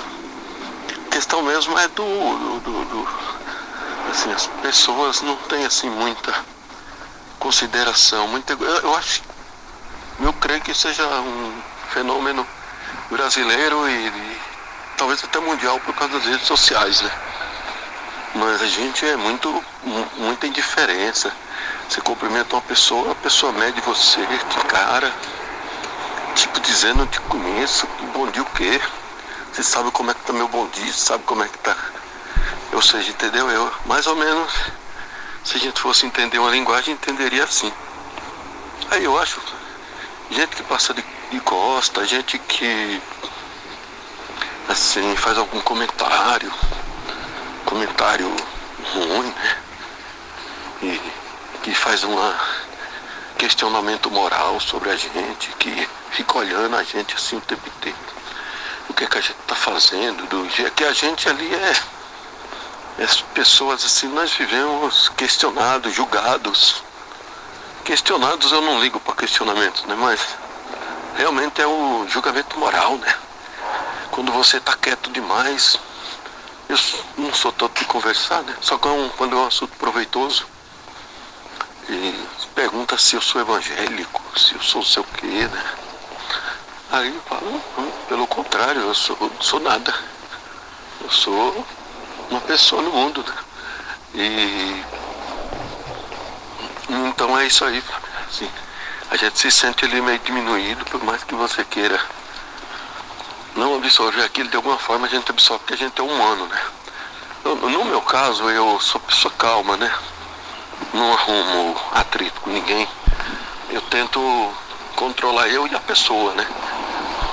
A 1.08 1.10
questão 1.10 1.42
mesmo 1.42 1.78
é 1.80 1.88
do, 1.88 2.04
do, 2.04 2.60
do, 2.60 2.86
do 2.86 3.08
assim, 4.14 4.32
as 4.32 4.46
pessoas 4.62 5.22
não 5.22 5.36
têm 5.36 5.66
assim 5.66 5.90
muita 5.90 6.34
consideração, 7.40 8.28
muita, 8.28 8.54
eu, 8.54 8.62
eu 8.62 8.96
acho, 8.96 9.22
eu 10.20 10.32
creio 10.34 10.62
que 10.62 10.74
seja 10.74 11.04
um 11.20 11.62
fenômeno 11.90 12.48
brasileiro 13.10 13.90
e, 13.90 14.08
e, 14.08 14.38
talvez 14.98 15.24
até 15.24 15.40
mundial 15.40 15.80
por 15.80 15.94
causa 15.96 16.14
das 16.14 16.26
redes 16.26 16.48
sociais, 16.48 17.02
né? 17.02 17.12
Mas 18.36 18.62
a 18.62 18.68
gente 18.68 19.06
é 19.06 19.16
muito, 19.16 19.64
muita 20.18 20.48
indiferença. 20.48 21.32
Você 21.88 22.02
cumprimenta 22.02 22.56
uma 22.56 22.62
pessoa, 22.62 23.12
a 23.12 23.16
pessoa 23.16 23.52
mede 23.52 23.80
você 23.82 24.26
de 24.26 24.38
cara, 24.68 25.12
tipo 26.36 26.60
dizendo, 26.62 27.06
te 27.08 27.20
conheço, 27.22 27.88
bom 28.14 28.28
dia 28.28 28.42
o 28.42 28.46
quê? 28.46 28.82
Você 29.52 29.62
sabe 29.62 29.92
como 29.92 30.10
é 30.10 30.14
que 30.14 30.22
tá 30.22 30.34
meu 30.34 30.48
bom 30.48 30.68
dia, 30.68 30.94
sabe 30.94 31.24
como 31.26 31.44
é 31.44 31.48
que 31.48 31.58
tá 31.60 31.76
ou 32.74 32.82
seja, 32.82 33.12
entendeu? 33.12 33.50
Eu, 33.50 33.72
mais 33.86 34.08
ou 34.08 34.16
menos, 34.16 34.52
se 35.44 35.58
a 35.58 35.60
gente 35.60 35.80
fosse 35.80 36.06
entender 36.06 36.40
uma 36.40 36.50
linguagem, 36.50 36.94
entenderia 36.94 37.44
assim. 37.44 37.72
Aí 38.92 39.04
eu 39.04 39.18
acho, 39.18 39.40
gente 40.32 40.56
que 40.56 40.64
passa 40.64 40.94
de, 40.94 41.04
de 41.32 41.40
costa, 41.42 42.06
gente 42.06 42.38
que 42.40 43.02
assim 44.70 45.16
faz 45.16 45.38
algum 45.38 45.62
comentário, 45.62 46.52
comentário 47.66 48.34
ruim, 48.94 49.28
né? 49.28 49.58
E 50.82 51.02
que 51.64 51.74
faz 51.74 52.04
um 52.04 52.16
questionamento 53.38 54.10
moral 54.12 54.60
sobre 54.60 54.90
a 54.90 54.96
gente, 54.96 55.50
que 55.60 55.90
fica 56.12 56.38
olhando 56.38 56.76
a 56.76 56.84
gente 56.84 57.16
assim 57.16 57.38
o 57.38 57.42
tempo 57.42 57.68
inteiro. 57.68 57.98
O 58.90 58.94
que 58.94 59.04
é 59.04 59.08
que 59.08 59.18
a 59.18 59.22
gente 59.22 59.40
está 59.40 59.56
fazendo, 59.56 60.28
do 60.28 60.72
que 60.72 60.84
a 60.84 60.94
gente 60.94 61.30
ali 61.30 61.54
é 61.54 61.93
as 63.00 63.22
pessoas 63.22 63.84
assim, 63.84 64.08
nós 64.08 64.32
vivemos 64.32 65.10
questionados, 65.10 65.94
julgados. 65.94 66.84
Questionados 67.84 68.52
eu 68.52 68.62
não 68.62 68.80
ligo 68.80 69.00
para 69.00 69.16
questionamentos, 69.16 69.84
né? 69.86 69.96
Mas 69.96 70.20
realmente 71.16 71.62
é 71.62 71.68
o 71.68 72.06
julgamento 72.08 72.58
moral, 72.58 72.98
né? 72.98 73.16
Quando 74.12 74.32
você 74.32 74.58
está 74.58 74.76
quieto 74.76 75.10
demais, 75.12 75.80
eu 76.70 76.78
não 77.18 77.34
sou 77.34 77.52
todo 77.52 77.74
de 77.74 77.86
conversar, 77.86 78.44
né? 78.44 78.56
Só 78.62 78.78
quando 78.78 79.36
é 79.36 79.40
um 79.40 79.48
assunto 79.48 79.76
proveitoso. 79.78 80.46
E 81.90 82.28
pergunta 82.56 82.98
se 82.98 83.16
eu 83.16 83.22
sou 83.22 83.42
evangélico, 83.42 84.22
se 84.40 84.54
eu 84.54 84.62
sou 84.62 84.84
sei 84.84 85.02
o 85.02 85.06
quê, 85.18 85.48
né? 85.52 85.66
Aí 86.92 87.14
eu 87.14 87.22
falo, 87.22 87.62
pelo 88.08 88.28
contrário, 88.28 88.82
eu 88.82 88.94
sou, 88.94 89.18
sou 89.42 89.60
nada. 89.60 89.94
Eu 91.02 91.10
sou 91.10 91.66
uma 92.34 92.42
pessoa 92.42 92.82
no 92.82 92.90
mundo. 92.90 93.24
Né? 93.24 93.36
E 94.16 94.84
então 97.10 97.38
é 97.38 97.46
isso 97.46 97.64
aí, 97.64 97.82
assim, 98.28 98.50
a 99.12 99.16
gente 99.16 99.40
se 99.40 99.52
sente 99.52 99.86
ali 99.86 100.02
meio 100.02 100.20
diminuído, 100.20 100.84
por 100.86 101.04
mais 101.04 101.24
que 101.24 101.36
você 101.36 101.64
queira 101.64 102.00
não 103.56 103.76
absorver 103.76 104.24
aquilo 104.24 104.50
de 104.50 104.56
alguma 104.56 104.78
forma, 104.78 105.06
a 105.06 105.10
gente 105.10 105.30
absorve 105.30 105.60
porque 105.60 105.76
a 105.76 105.78
gente 105.78 106.00
é 106.00 106.04
humano, 106.04 106.48
né? 106.48 106.62
No 107.46 107.86
meu 107.86 108.02
caso, 108.02 108.50
eu 108.50 108.80
sou 108.80 109.00
pessoa 109.02 109.34
calma, 109.38 109.78
né? 109.78 109.94
Não 110.94 111.14
arrumo 111.14 111.80
atrito 111.92 112.42
com 112.42 112.50
ninguém. 112.50 112.88
Eu 113.70 113.82
tento 113.82 114.54
controlar 114.96 115.50
eu 115.50 115.68
e 115.68 115.76
a 115.76 115.80
pessoa, 115.80 116.34
né? 116.34 116.48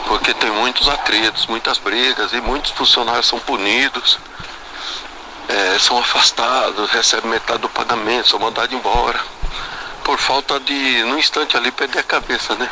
Porque 0.07 0.35
tem 0.35 0.51
muitos 0.51 0.89
atritos, 0.89 1.47
muitas 1.47 1.79
brigas 1.79 2.33
e 2.33 2.41
muitos 2.41 2.73
funcionários 2.73 3.27
são 3.27 3.39
punidos 3.39 4.19
é, 5.49 5.79
são 5.79 5.99
afastados, 5.99 6.91
recebem 6.91 7.31
metade 7.31 7.61
do 7.61 7.69
pagamento, 7.69 8.29
são 8.29 8.39
mandados 8.39 8.75
embora. 8.75 9.21
Por 10.05 10.19
falta 10.19 10.59
de, 10.61 11.03
no 11.05 11.19
instante 11.19 11.57
ali, 11.57 11.71
perder 11.71 12.01
a 12.01 12.03
cabeça, 12.03 12.55
né? 12.55 12.69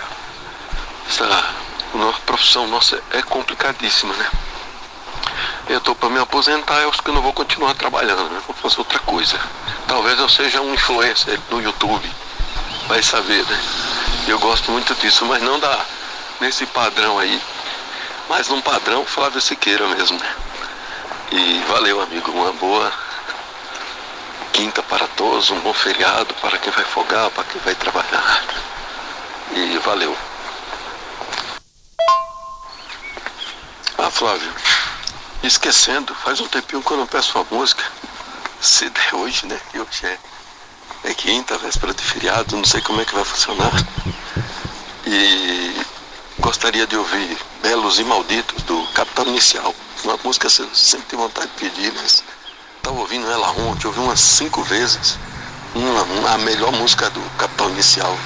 Essa 1.08 1.26
nossa 1.94 2.20
profissão 2.20 2.66
nossa 2.66 3.00
é 3.12 3.22
complicadíssima, 3.22 4.14
né? 4.14 4.30
Eu 5.68 5.80
tô 5.80 5.94
para 5.94 6.08
me 6.08 6.18
aposentar, 6.18 6.80
eu 6.80 6.88
acho 6.88 7.02
que 7.02 7.10
não 7.10 7.20
vou 7.20 7.32
continuar 7.32 7.74
trabalhando, 7.74 8.30
né? 8.30 8.40
vou 8.46 8.56
fazer 8.56 8.78
outra 8.78 8.98
coisa. 9.00 9.38
Talvez 9.86 10.18
eu 10.18 10.28
seja 10.28 10.60
um 10.60 10.72
influencer 10.72 11.38
no 11.50 11.60
YouTube, 11.60 12.10
vai 12.86 13.02
saber, 13.02 13.44
né? 13.44 13.62
Eu 14.26 14.38
gosto 14.38 14.70
muito 14.70 14.94
disso, 14.94 15.24
mas 15.26 15.42
não 15.42 15.58
dá 15.58 15.84
nesse 16.40 16.64
padrão 16.66 17.18
aí, 17.18 17.40
mas 18.28 18.48
num 18.48 18.60
padrão 18.60 19.04
Flávio 19.04 19.40
Siqueira 19.40 19.86
mesmo, 19.88 20.18
né? 20.18 20.34
E 21.30 21.62
valeu, 21.68 22.00
amigo, 22.00 22.30
uma 22.32 22.52
boa 22.54 22.92
quinta 24.52 24.82
para 24.82 25.06
todos, 25.08 25.50
um 25.50 25.60
bom 25.60 25.74
feriado 25.74 26.32
para 26.40 26.56
quem 26.56 26.72
vai 26.72 26.84
folgar, 26.84 27.30
para 27.30 27.44
quem 27.44 27.60
vai 27.60 27.74
trabalhar. 27.74 28.44
E 29.52 29.78
valeu. 29.78 30.16
Ah, 33.98 34.10
Flávio, 34.10 34.50
esquecendo, 35.42 36.14
faz 36.14 36.40
um 36.40 36.48
tempinho 36.48 36.82
que 36.82 36.90
eu 36.90 36.96
não 36.96 37.06
peço 37.06 37.38
uma 37.38 37.46
música. 37.50 37.84
Se 38.60 38.88
der 38.88 39.14
hoje, 39.14 39.46
né? 39.46 39.60
E 39.74 39.80
hoje 39.80 40.06
é, 40.06 40.18
é 41.04 41.14
quinta, 41.14 41.58
véspera 41.58 41.92
de 41.92 42.02
feriado, 42.02 42.56
não 42.56 42.64
sei 42.64 42.80
como 42.80 43.02
é 43.02 43.04
que 43.04 43.14
vai 43.14 43.24
funcionar. 43.24 43.72
E 45.06 45.86
gostaria 46.40 46.86
de 46.86 46.96
ouvir 46.96 47.38
Belos 47.62 47.98
e 47.98 48.04
Malditos, 48.04 48.62
do 48.62 48.86
Capital 48.94 49.26
Inicial. 49.26 49.74
Uma 50.04 50.18
música 50.24 50.48
que 50.48 50.62
eu 50.62 50.68
sempre 50.74 51.06
tenho 51.08 51.22
vontade 51.22 51.48
de 51.48 51.68
pedir, 51.68 51.92
mas 51.96 52.22
estava 52.76 52.98
ouvindo 52.98 53.30
ela 53.30 53.50
ontem, 53.50 53.86
ouvi 53.86 53.98
umas 54.00 54.20
cinco 54.20 54.62
vezes. 54.62 55.18
Uma, 55.74 56.02
uma, 56.02 56.30
a 56.30 56.38
melhor 56.38 56.72
música 56.72 57.10
do 57.10 57.20
Capital 57.36 57.70
Inicial. 57.70 58.16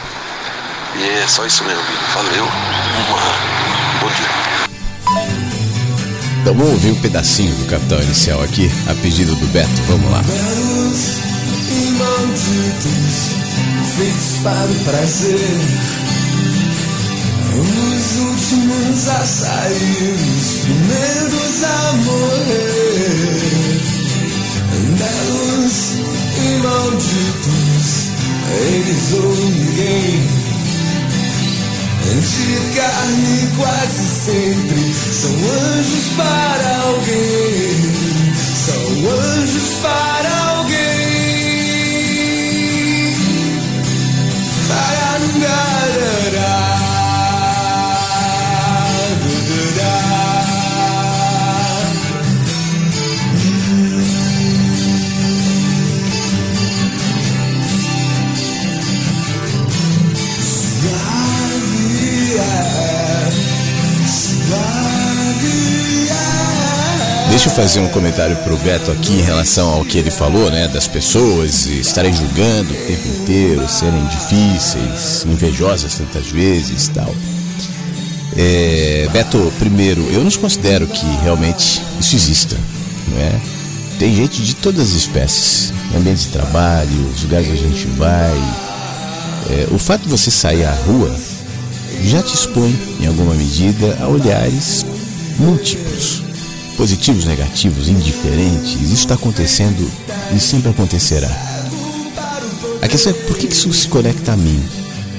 E 0.96 1.02
é 1.02 1.26
só 1.26 1.46
isso 1.46 1.64
mesmo, 1.64 1.82
valeu. 2.14 2.44
Uma, 2.44 3.20
bom 4.00 4.08
dia. 4.16 4.52
Então 6.42 6.54
vamos 6.54 6.72
ouvir 6.72 6.90
um 6.90 7.00
pedacinho 7.00 7.54
do 7.56 7.66
Capital 7.66 8.02
Inicial 8.02 8.42
aqui, 8.42 8.70
a 8.88 8.94
pedido 8.94 9.34
do 9.34 9.46
Beto. 9.46 9.82
Vamos 9.88 10.10
lá. 10.10 10.22
Belos 10.22 11.18
e 11.70 11.90
malditos, 11.92 13.30
feitos 13.96 14.42
para 14.42 14.70
o 14.70 14.84
prazer. 14.84 16.21
Os 17.58 18.18
últimos 18.18 19.08
a 19.08 19.24
sair, 19.24 20.16
os 20.38 20.58
primeiros 20.60 21.64
a 21.64 21.92
morrer. 21.92 23.32
Belos 24.98 25.76
e 26.36 26.62
malditos, 26.62 28.12
eles 28.70 29.12
ou 29.12 29.34
ninguém. 29.34 30.42
De 32.22 32.76
carne 32.76 33.50
quase 33.56 34.04
sempre 34.06 34.94
são 34.94 35.30
anjos 35.30 36.06
para 36.16 36.76
alguém. 36.86 37.76
São 38.66 38.84
anjos 39.10 39.68
para 39.82 40.28
alguém. 40.28 40.51
Deixa 67.42 67.60
eu 67.60 67.64
fazer 67.64 67.80
um 67.80 67.88
comentário 67.88 68.36
pro 68.36 68.56
Beto 68.58 68.92
aqui 68.92 69.14
em 69.14 69.20
relação 69.20 69.68
ao 69.68 69.84
que 69.84 69.98
ele 69.98 70.12
falou, 70.12 70.48
né? 70.48 70.68
Das 70.68 70.86
pessoas 70.86 71.66
estarem 71.66 72.14
julgando 72.14 72.72
o 72.72 72.76
tempo 72.86 73.08
inteiro, 73.08 73.68
serem 73.68 74.06
difíceis, 74.06 75.26
invejosas 75.26 75.92
tantas 75.96 76.28
vezes 76.28 76.86
e 76.86 76.90
tal. 76.92 77.12
É, 78.36 79.08
Beto, 79.12 79.52
primeiro, 79.58 80.02
eu 80.12 80.22
não 80.22 80.30
considero 80.30 80.86
que 80.86 81.04
realmente 81.24 81.82
isso 81.98 82.14
exista, 82.14 82.56
não 83.08 83.18
é? 83.18 83.32
Tem 83.98 84.14
gente 84.14 84.40
de 84.40 84.54
todas 84.54 84.90
as 84.90 84.94
espécies, 84.94 85.72
ambientes 85.96 86.26
de 86.26 86.28
trabalho, 86.28 87.10
os 87.12 87.24
lugares 87.24 87.48
onde 87.48 87.64
a 87.64 87.68
gente 87.68 87.86
vai. 87.88 88.38
É, 89.50 89.66
o 89.72 89.78
fato 89.80 90.02
de 90.02 90.08
você 90.08 90.30
sair 90.30 90.64
à 90.64 90.74
rua 90.86 91.12
já 92.04 92.22
te 92.22 92.36
expõe, 92.36 92.78
em 93.00 93.08
alguma 93.08 93.34
medida, 93.34 93.98
a 94.00 94.06
olhares 94.06 94.86
múltiplos 95.40 96.22
positivos, 96.82 97.24
negativos, 97.26 97.88
indiferentes, 97.88 98.72
isso 98.72 98.94
está 98.94 99.14
acontecendo 99.14 99.88
e 100.34 100.40
sempre 100.40 100.68
acontecerá. 100.68 101.30
A 102.82 102.88
questão 102.88 103.12
é 103.12 103.14
por 103.14 103.38
que 103.38 103.46
isso 103.46 103.72
se 103.72 103.86
conecta 103.86 104.32
a 104.32 104.36
mim? 104.36 104.60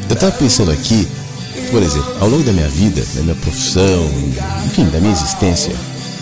Eu 0.10 0.14
estava 0.14 0.34
pensando 0.34 0.72
aqui, 0.72 1.08
por 1.72 1.82
exemplo, 1.82 2.18
ao 2.20 2.28
longo 2.28 2.44
da 2.44 2.52
minha 2.52 2.68
vida, 2.68 3.02
da 3.16 3.22
minha 3.22 3.36
profissão, 3.36 4.12
enfim, 4.66 4.84
da 4.90 5.00
minha 5.00 5.14
existência, 5.14 5.74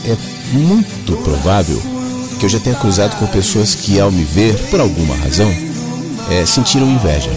é 0.05 0.15
muito 0.53 1.17
provável 1.23 1.81
que 2.39 2.45
eu 2.45 2.49
já 2.49 2.59
tenha 2.59 2.75
cruzado 2.75 3.17
com 3.17 3.25
pessoas 3.25 3.73
que, 3.73 3.99
ao 3.99 4.11
me 4.11 4.23
ver, 4.23 4.55
por 4.69 4.79
alguma 4.79 5.15
razão, 5.15 5.51
é, 6.29 6.45
sentiram 6.45 6.87
inveja. 6.87 7.31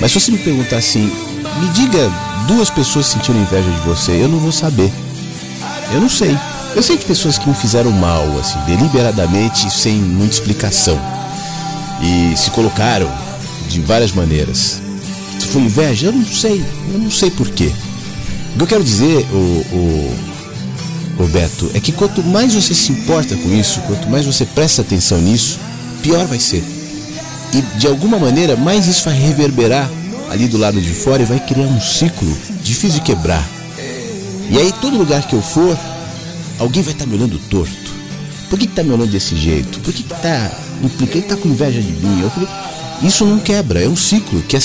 Mas 0.00 0.10
se 0.10 0.18
você 0.18 0.30
me 0.30 0.38
perguntar 0.38 0.78
assim, 0.78 1.12
me 1.60 1.68
diga 1.74 2.10
duas 2.48 2.70
pessoas 2.70 3.04
sentiram 3.04 3.42
inveja 3.42 3.70
de 3.70 3.80
você, 3.80 4.12
eu 4.12 4.28
não 4.28 4.38
vou 4.38 4.52
saber. 4.52 4.90
Eu 5.92 6.00
não 6.00 6.08
sei. 6.08 6.34
Eu 6.74 6.82
sei 6.82 6.96
de 6.96 7.04
pessoas 7.04 7.38
que 7.38 7.48
me 7.48 7.54
fizeram 7.54 7.92
mal, 7.92 8.26
assim, 8.38 8.58
deliberadamente, 8.66 9.72
sem 9.72 9.94
muita 9.94 10.34
explicação. 10.34 11.00
E 12.02 12.36
se 12.36 12.50
colocaram 12.50 13.08
de 13.68 13.80
várias 13.80 14.10
maneiras. 14.10 14.82
Se 15.38 15.46
foi 15.46 15.62
inveja, 15.62 16.06
eu 16.06 16.12
não 16.12 16.26
sei. 16.26 16.64
Eu 16.92 16.98
não 16.98 17.10
sei 17.12 17.30
porquê. 17.30 17.70
O 18.54 18.56
que 18.58 18.62
eu 18.62 18.66
quero 18.66 18.82
dizer, 18.82 19.24
o, 19.32 19.36
o, 19.72 20.16
é 21.74 21.80
que 21.80 21.92
quanto 21.92 22.22
mais 22.24 22.54
você 22.54 22.74
se 22.74 22.90
importa 22.90 23.36
com 23.36 23.48
isso, 23.50 23.80
quanto 23.82 24.08
mais 24.08 24.26
você 24.26 24.44
presta 24.44 24.82
atenção 24.82 25.18
nisso, 25.20 25.60
pior 26.02 26.26
vai 26.26 26.40
ser. 26.40 26.64
E 27.52 27.62
de 27.78 27.86
alguma 27.86 28.18
maneira, 28.18 28.56
mais 28.56 28.88
isso 28.88 29.04
vai 29.04 29.14
reverberar 29.14 29.88
ali 30.28 30.48
do 30.48 30.58
lado 30.58 30.80
de 30.80 30.90
fora 30.92 31.22
e 31.22 31.24
vai 31.24 31.38
criar 31.38 31.66
um 31.66 31.80
ciclo 31.80 32.36
difícil 32.62 32.98
de 32.98 33.00
quebrar. 33.02 33.48
E 34.50 34.58
aí, 34.58 34.72
todo 34.80 34.98
lugar 34.98 35.26
que 35.26 35.34
eu 35.34 35.42
for, 35.42 35.78
alguém 36.58 36.82
vai 36.82 36.92
estar 36.92 37.04
tá 37.04 37.10
me 37.10 37.16
olhando 37.16 37.38
torto. 37.50 37.94
Por 38.48 38.58
que 38.58 38.66
está 38.66 38.82
me 38.82 38.90
olhando 38.90 39.10
desse 39.10 39.36
jeito? 39.36 39.80
Por 39.80 39.92
que 39.92 40.02
está 40.02 40.50
implicando? 40.82 41.24
está 41.24 41.36
com 41.36 41.48
inveja 41.48 41.80
de 41.80 41.92
mim? 41.92 42.30
Isso 43.02 43.24
não 43.24 43.38
quebra, 43.38 43.82
é 43.82 43.88
um 43.88 43.96
ciclo 43.96 44.40
que 44.42 44.56
é, 44.56 44.60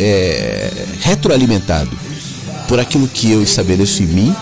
é 0.00 0.72
retroalimentado 1.00 1.90
por 2.66 2.78
aquilo 2.78 3.08
que 3.08 3.30
eu 3.30 3.42
estabeleço 3.42 4.02
em 4.02 4.06
mim 4.06 4.36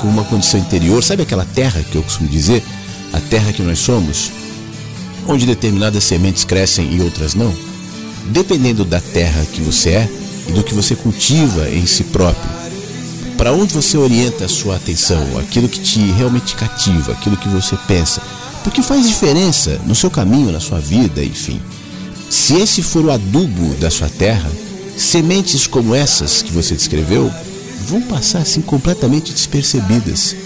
como 0.00 0.12
uma 0.12 0.24
condição 0.24 0.58
interior. 0.58 1.02
Sabe 1.02 1.22
aquela 1.22 1.44
terra 1.44 1.82
que 1.82 1.96
eu 1.96 2.02
costumo 2.02 2.28
dizer? 2.28 2.62
A 3.12 3.20
terra 3.20 3.52
que 3.52 3.62
nós 3.62 3.78
somos, 3.78 4.30
onde 5.26 5.46
determinadas 5.46 6.04
sementes 6.04 6.44
crescem 6.44 6.94
e 6.94 7.00
outras 7.00 7.34
não? 7.34 7.54
Dependendo 8.26 8.84
da 8.84 9.00
terra 9.00 9.44
que 9.52 9.60
você 9.60 9.90
é 9.90 10.08
e 10.48 10.52
do 10.52 10.62
que 10.62 10.74
você 10.74 10.94
cultiva 10.94 11.68
em 11.68 11.86
si 11.86 12.04
próprio, 12.04 12.59
para 13.40 13.54
onde 13.54 13.72
você 13.72 13.96
orienta 13.96 14.44
a 14.44 14.48
sua 14.50 14.76
atenção, 14.76 15.38
aquilo 15.38 15.66
que 15.66 15.80
te 15.80 15.98
realmente 15.98 16.54
cativa, 16.54 17.12
aquilo 17.12 17.38
que 17.38 17.48
você 17.48 17.74
pensa, 17.88 18.20
porque 18.62 18.82
faz 18.82 19.08
diferença 19.08 19.80
no 19.86 19.94
seu 19.94 20.10
caminho, 20.10 20.52
na 20.52 20.60
sua 20.60 20.78
vida, 20.78 21.24
enfim. 21.24 21.58
Se 22.28 22.56
esse 22.56 22.82
for 22.82 23.02
o 23.02 23.10
adubo 23.10 23.74
da 23.76 23.90
sua 23.90 24.10
terra, 24.10 24.46
sementes 24.94 25.66
como 25.66 25.94
essas 25.94 26.42
que 26.42 26.52
você 26.52 26.74
descreveu 26.74 27.32
vão 27.86 28.02
passar 28.02 28.40
assim 28.40 28.60
completamente 28.60 29.32
despercebidas. 29.32 30.36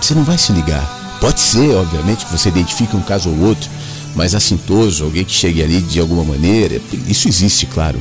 Você 0.00 0.14
não 0.14 0.22
vai 0.22 0.38
se 0.38 0.52
ligar. 0.52 1.18
Pode 1.20 1.40
ser, 1.40 1.74
obviamente, 1.74 2.24
que 2.26 2.30
você 2.30 2.48
identifique 2.48 2.94
um 2.94 3.02
caso 3.02 3.28
ou 3.28 3.40
outro, 3.40 3.68
mais 4.14 4.36
assintoso, 4.36 5.02
alguém 5.02 5.24
que 5.24 5.32
chegue 5.32 5.64
ali 5.64 5.82
de 5.82 5.98
alguma 5.98 6.22
maneira, 6.22 6.80
isso 7.08 7.26
existe, 7.26 7.66
claro. 7.66 7.98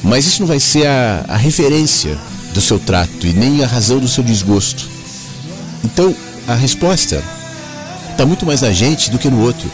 Mas 0.00 0.26
isso 0.26 0.42
não 0.42 0.46
vai 0.46 0.60
ser 0.60 0.86
a, 0.86 1.24
a 1.26 1.36
referência 1.36 2.16
do 2.52 2.60
seu 2.60 2.78
trato 2.78 3.26
e 3.26 3.32
nem 3.32 3.62
a 3.62 3.66
razão 3.66 3.98
do 3.98 4.08
seu 4.08 4.24
desgosto. 4.24 4.88
Então, 5.84 6.14
a 6.46 6.54
resposta 6.54 7.22
está 8.10 8.26
muito 8.26 8.44
mais 8.44 8.62
na 8.62 8.72
gente 8.72 9.10
do 9.10 9.18
que 9.18 9.30
no 9.30 9.40
outro. 9.40 9.70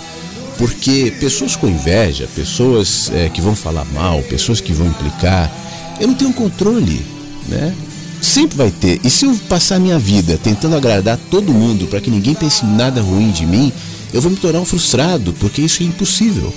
Porque 0.58 1.12
pessoas 1.18 1.56
com 1.56 1.66
inveja, 1.66 2.28
pessoas 2.34 3.10
é, 3.12 3.28
que 3.28 3.40
vão 3.40 3.56
falar 3.56 3.84
mal, 3.86 4.22
pessoas 4.22 4.60
que 4.60 4.72
vão 4.72 4.86
implicar, 4.86 5.50
eu 5.98 6.06
não 6.06 6.14
tenho 6.14 6.32
controle, 6.32 7.04
né? 7.48 7.74
Sempre 8.20 8.56
vai 8.56 8.70
ter. 8.70 9.00
E 9.04 9.10
se 9.10 9.24
eu 9.24 9.36
passar 9.48 9.78
minha 9.78 9.98
vida 9.98 10.38
tentando 10.42 10.76
agradar 10.76 11.18
todo 11.30 11.52
mundo 11.52 11.86
para 11.86 12.00
que 12.00 12.10
ninguém 12.10 12.34
pense 12.34 12.64
nada 12.64 13.00
ruim 13.00 13.30
de 13.30 13.44
mim, 13.44 13.72
eu 14.12 14.22
vou 14.22 14.30
me 14.30 14.36
tornar 14.36 14.60
um 14.60 14.64
frustrado, 14.64 15.32
porque 15.34 15.60
isso 15.60 15.82
é 15.82 15.86
impossível. 15.86 16.54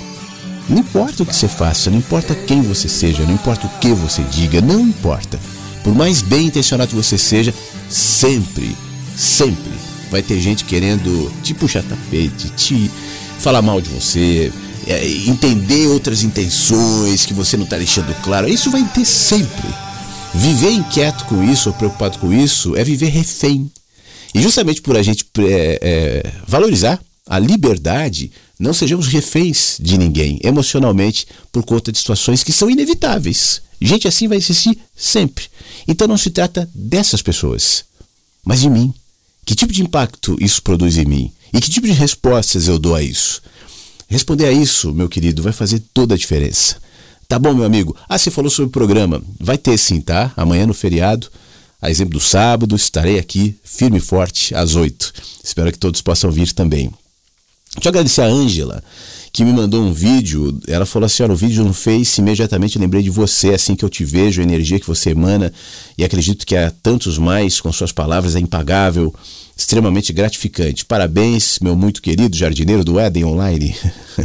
Não 0.70 0.80
importa 0.80 1.24
o 1.24 1.26
que 1.26 1.36
você 1.36 1.48
faça, 1.48 1.90
não 1.90 1.98
importa 1.98 2.36
quem 2.36 2.62
você 2.62 2.88
seja, 2.88 3.24
não 3.24 3.34
importa 3.34 3.66
o 3.66 3.80
que 3.80 3.94
você 3.94 4.22
diga, 4.24 4.62
não 4.62 4.80
importa. 4.82 5.40
Por 5.88 5.96
mais 5.96 6.22
bem 6.22 6.48
intencionado 6.48 6.90
que 6.90 6.96
você 6.98 7.18
seja, 7.18 7.54
sempre, 7.90 8.76
sempre 9.16 9.72
vai 10.12 10.22
ter 10.22 10.38
gente 10.42 10.66
querendo 10.66 11.32
te 11.42 11.54
puxar 11.54 11.82
tapete, 11.82 12.50
te 12.58 12.92
falar 13.40 13.62
mal 13.62 13.80
de 13.80 13.88
você, 13.88 14.52
é, 14.86 15.08
entender 15.08 15.88
outras 15.88 16.24
intenções 16.24 17.26
que 17.26 17.34
você 17.34 17.56
não 17.56 17.64
está 17.64 17.78
deixando 17.78 18.14
claro. 18.22 18.50
Isso 18.50 18.70
vai 18.70 18.84
ter 18.84 19.06
sempre. 19.06 19.70
Viver 20.34 20.72
inquieto 20.72 21.24
com 21.24 21.42
isso 21.42 21.70
ou 21.70 21.76
preocupado 21.76 22.20
com 22.20 22.34
isso 22.34 22.76
é 22.76 22.84
viver 22.84 23.08
refém. 23.08 23.72
E 24.36 24.42
justamente 24.42 24.82
por 24.82 24.98
a 24.98 25.02
gente 25.02 25.26
é, 25.40 25.80
é, 25.82 26.32
valorizar 26.46 27.00
a 27.26 27.40
liberdade, 27.40 28.30
não 28.60 28.74
sejamos 28.74 29.08
reféns 29.08 29.78
de 29.80 29.98
ninguém 29.98 30.40
emocionalmente 30.44 31.28
por 31.52 31.64
conta 31.64 31.92
de 31.92 31.98
situações 31.98 32.44
que 32.44 32.52
são 32.52 32.70
inevitáveis. 32.70 33.62
Gente 33.80 34.08
assim 34.08 34.28
vai 34.28 34.38
existir 34.38 34.78
sempre. 34.96 35.46
Então 35.88 36.08
não 36.08 36.18
se 36.18 36.32
trata 36.32 36.68
dessas 36.74 37.22
pessoas, 37.22 37.86
mas 38.44 38.62
de 38.62 38.70
mim. 38.70 38.94
Que 39.46 39.56
tipo 39.56 39.72
de 39.72 39.82
impacto 39.82 40.36
isso 40.42 40.62
produz 40.62 40.98
em 40.98 41.06
mim? 41.06 41.32
E 41.54 41.62
que 41.62 41.70
tipo 41.70 41.88
de 41.88 41.94
respostas 41.94 42.68
eu 42.68 42.78
dou 42.78 42.96
a 42.96 43.02
isso? 43.02 43.42
Responder 44.10 44.46
a 44.46 44.52
isso, 44.52 44.94
meu 44.94 45.08
querido, 45.08 45.44
vai 45.44 45.54
fazer 45.54 45.82
toda 45.94 46.16
a 46.16 46.18
diferença. 46.18 46.78
Tá 47.28 47.38
bom, 47.38 47.54
meu 47.54 47.66
amigo? 47.66 47.96
Ah, 48.08 48.18
você 48.18 48.32
falou 48.32 48.50
sobre 48.50 48.70
o 48.70 48.72
programa. 48.72 49.22
Vai 49.40 49.58
ter 49.58 49.78
sim, 49.78 50.02
tá? 50.02 50.34
Amanhã 50.36 50.66
no 50.66 50.74
feriado, 50.74 51.30
a 51.82 51.92
exemplo 51.92 52.14
do 52.14 52.20
sábado, 52.20 52.76
estarei 52.76 53.20
aqui 53.20 53.56
firme 53.64 53.98
e 53.98 54.02
forte 54.02 54.56
às 54.56 54.76
oito. 54.76 55.14
Espero 55.44 55.72
que 55.72 55.78
todos 55.78 56.02
possam 56.02 56.32
vir 56.32 56.52
também. 56.54 56.92
Deixa 57.76 57.88
eu 57.88 57.90
agradecer 57.90 58.22
a 58.22 58.26
Ângela, 58.26 58.84
que 59.32 59.44
me 59.44 59.54
mandou 59.54 59.84
um 59.84 59.94
vídeo. 59.94 60.60
Ela 60.68 60.86
falou 60.86 61.06
assim: 61.06 61.24
olha, 61.24 61.34
o 61.34 61.36
vídeo 61.36 61.64
no 61.64 61.74
Face, 61.74 62.22
imediatamente 62.22 62.80
lembrei 62.80 63.04
de 63.04 63.10
você, 63.10 63.50
assim 63.50 63.76
que 63.76 63.86
eu 63.86 63.90
te 63.90 64.04
vejo, 64.04 64.42
a 64.42 64.44
energia 64.44 64.80
que 64.80 64.88
você 64.88 65.12
emana, 65.12 65.54
e 65.98 66.04
acredito 66.04 66.46
que 66.46 66.56
há 66.56 66.72
tantos 66.72 67.18
mais 67.18 67.62
com 67.62 67.72
suas 67.72 67.92
palavras 67.92 68.36
é 68.36 68.40
impagável, 68.40 69.14
extremamente 69.56 70.12
gratificante. 70.12 70.86
Parabéns, 70.86 71.60
meu 71.62 71.76
muito 71.76 72.02
querido 72.02 72.36
jardineiro 72.36 72.84
do 72.84 73.00
Eden 73.00 73.26
Online. 73.26 73.76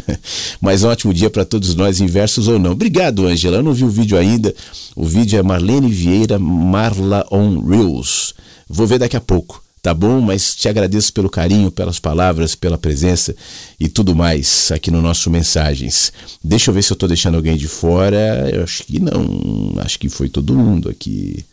Mais 0.61 0.85
um 0.85 0.89
ótimo 0.89 1.13
dia 1.13 1.29
para 1.29 1.45
todos 1.45 1.75
nós, 1.75 2.01
inversos 2.01 2.49
ou 2.49 2.59
não. 2.59 2.73
Obrigado, 2.73 3.27
Ângela. 3.27 3.59
Eu 3.59 3.63
não 3.63 3.75
vi 3.75 3.85
o 3.85 3.91
vídeo 3.91 4.17
ainda. 4.17 4.55
O 4.97 5.05
vídeo 5.05 5.39
é 5.39 5.43
Marlene 5.43 5.91
Vieira 5.91 6.39
Marla 6.39 7.27
on 7.31 7.61
Reels. 7.61 8.35
Vou 8.69 8.87
ver 8.87 8.99
daqui 8.99 9.17
a 9.17 9.21
pouco 9.21 9.63
tá 9.83 9.93
bom? 9.93 10.21
Mas 10.21 10.55
te 10.55 10.69
agradeço 10.69 11.13
pelo 11.13 11.29
carinho, 11.29 11.71
pelas 11.71 11.99
palavras, 11.99 12.55
pela 12.55 12.79
presença 12.79 13.35
e 13.79 13.89
tudo 13.89 14.15
mais 14.15 14.71
aqui 14.71 14.91
no 14.91 15.03
nosso 15.03 15.29
Mensagens. 15.29 16.13
Deixa 16.43 16.71
eu 16.71 16.75
ver 16.75 16.83
se 16.83 16.93
eu 16.93 16.97
tô 16.97 17.09
deixando 17.09 17.35
alguém 17.35 17.57
de 17.57 17.67
fora. 17.67 18.49
Eu 18.51 18.63
acho 18.63 18.85
que 18.85 19.01
não. 19.01 19.75
Acho 19.79 19.99
que 19.99 20.09
foi 20.09 20.29
todo 20.29 20.55
mundo 20.55 20.89
aqui. 20.89 21.45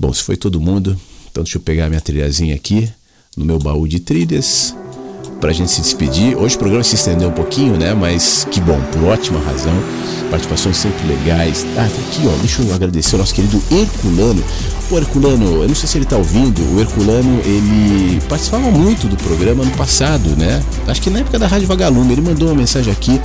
Bom, 0.00 0.12
se 0.12 0.22
foi 0.22 0.36
todo 0.36 0.60
mundo, 0.60 0.98
então 1.30 1.44
deixa 1.44 1.58
eu 1.58 1.62
pegar 1.62 1.88
minha 1.88 2.00
trilhazinha 2.00 2.54
aqui 2.54 2.90
no 3.36 3.44
meu 3.44 3.58
baú 3.58 3.86
de 3.86 4.00
trilhas 4.00 4.74
para 5.44 5.50
a 5.50 5.54
gente 5.54 5.70
se 5.70 5.82
despedir. 5.82 6.38
Hoje 6.38 6.56
o 6.56 6.58
programa 6.58 6.82
se 6.82 6.94
estendeu 6.94 7.28
um 7.28 7.32
pouquinho, 7.32 7.76
né? 7.76 7.92
Mas 7.92 8.48
que 8.50 8.62
bom, 8.62 8.80
por 8.90 9.04
ótima 9.04 9.38
razão. 9.40 9.74
Participações 10.30 10.78
sempre 10.78 11.06
legais. 11.06 11.66
Ah, 11.76 11.86
tá 11.86 12.00
aqui, 12.08 12.26
ó. 12.26 12.30
Deixa 12.38 12.62
eu 12.62 12.74
agradecer 12.74 13.14
ao 13.14 13.18
nosso 13.18 13.34
querido 13.34 13.62
Herculano. 13.70 14.42
O 14.90 14.96
Herculano, 14.96 15.62
eu 15.62 15.68
não 15.68 15.74
sei 15.74 15.86
se 15.86 15.98
ele 15.98 16.06
está 16.06 16.16
ouvindo. 16.16 16.62
O 16.74 16.80
Herculano, 16.80 17.42
ele 17.44 18.22
participava 18.26 18.70
muito 18.70 19.06
do 19.06 19.18
programa 19.18 19.62
no 19.62 19.70
passado, 19.72 20.30
né? 20.34 20.62
Acho 20.88 21.02
que 21.02 21.10
na 21.10 21.18
época 21.18 21.38
da 21.38 21.46
Rádio 21.46 21.68
Vagalume. 21.68 22.14
Ele 22.14 22.22
mandou 22.22 22.48
uma 22.48 22.54
mensagem 22.54 22.90
aqui 22.90 23.20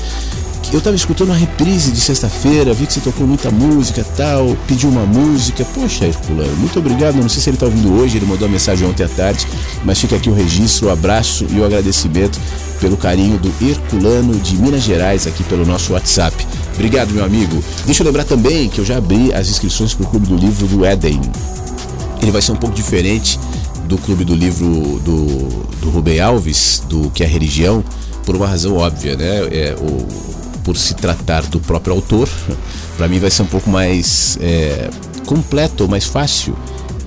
eu 0.72 0.78
estava 0.78 0.96
escutando 0.96 1.30
uma 1.30 1.38
reprise 1.38 1.92
de 1.92 2.00
sexta-feira, 2.00 2.74
vi 2.74 2.86
que 2.86 2.94
você 2.94 3.00
tocou 3.00 3.26
muita 3.26 3.50
música 3.50 4.06
tal, 4.16 4.56
pediu 4.68 4.90
uma 4.90 5.06
música. 5.06 5.66
Poxa, 5.66 6.06
Herculano, 6.06 6.56
muito 6.58 6.78
obrigado. 6.78 7.16
Não 7.16 7.28
sei 7.28 7.42
se 7.42 7.50
ele 7.50 7.56
está 7.56 7.66
ouvindo 7.66 7.94
hoje, 7.94 8.18
ele 8.18 8.26
mandou 8.26 8.48
uma 8.48 8.54
mensagem 8.54 8.88
ontem 8.88 9.04
à 9.04 9.10
tarde, 9.10 9.48
mas 9.84 10.00
fica 10.00 10.16
aqui 10.16 10.30
o 10.30 10.34
registro, 10.34 10.88
o 10.88 10.92
abraço 10.92 11.46
e 11.50 11.60
o 11.60 11.66
agradecimento 11.66 12.40
pelo 12.80 12.98
carinho 12.98 13.38
do 13.40 13.52
Herculano 13.62 14.36
de 14.36 14.58
Minas 14.58 14.84
Gerais 14.84 15.26
aqui 15.26 15.44
pelo 15.44 15.66
nosso 15.66 15.94
WhatsApp. 15.94 16.36
Obrigado, 16.76 17.12
meu 17.12 17.26
amigo. 17.26 17.64
Deixa 17.86 18.04
eu 18.04 18.06
lembrar 18.06 18.24
também 18.24 18.70
que 18.70 18.80
eu 18.80 18.86
já 18.86 18.98
abri 18.98 19.34
as 19.34 19.50
inscrições 19.50 19.94
para 19.94 20.06
o 20.06 20.10
Clube 20.10 20.28
do 20.28 20.36
Livro 20.36 20.68
do 20.68 20.86
Éden. 20.86 21.20
Ele 22.22 22.32
vai 22.32 22.42
ser 22.42 22.52
um 22.52 22.56
pouco 22.56 22.76
diferente 22.76 23.40
do 23.86 23.98
Clube 23.98 24.24
do 24.24 24.36
Livro 24.36 25.00
do, 25.04 25.26
do 25.82 25.90
Rubem 25.90 26.20
Alves, 26.20 26.84
do 26.88 27.10
que 27.10 27.24
é 27.24 27.28
religião, 27.28 27.84
por 28.24 28.36
uma 28.36 28.48
razão 28.48 28.78
óbvia, 28.78 29.16
né? 29.16 29.40
É, 29.52 29.76
o, 29.80 30.39
por 30.60 30.78
se 30.78 30.94
tratar 30.94 31.44
do 31.44 31.60
próprio 31.60 31.94
autor, 31.94 32.30
para 32.98 33.08
mim 33.08 33.20
vai 33.20 33.32
ser 33.32 33.44
um 33.44 33.48
pouco 33.48 33.70
mais 33.70 34.38
é, 34.42 34.90
completo, 35.26 35.88
mais 35.88 36.06
fácil 36.06 36.56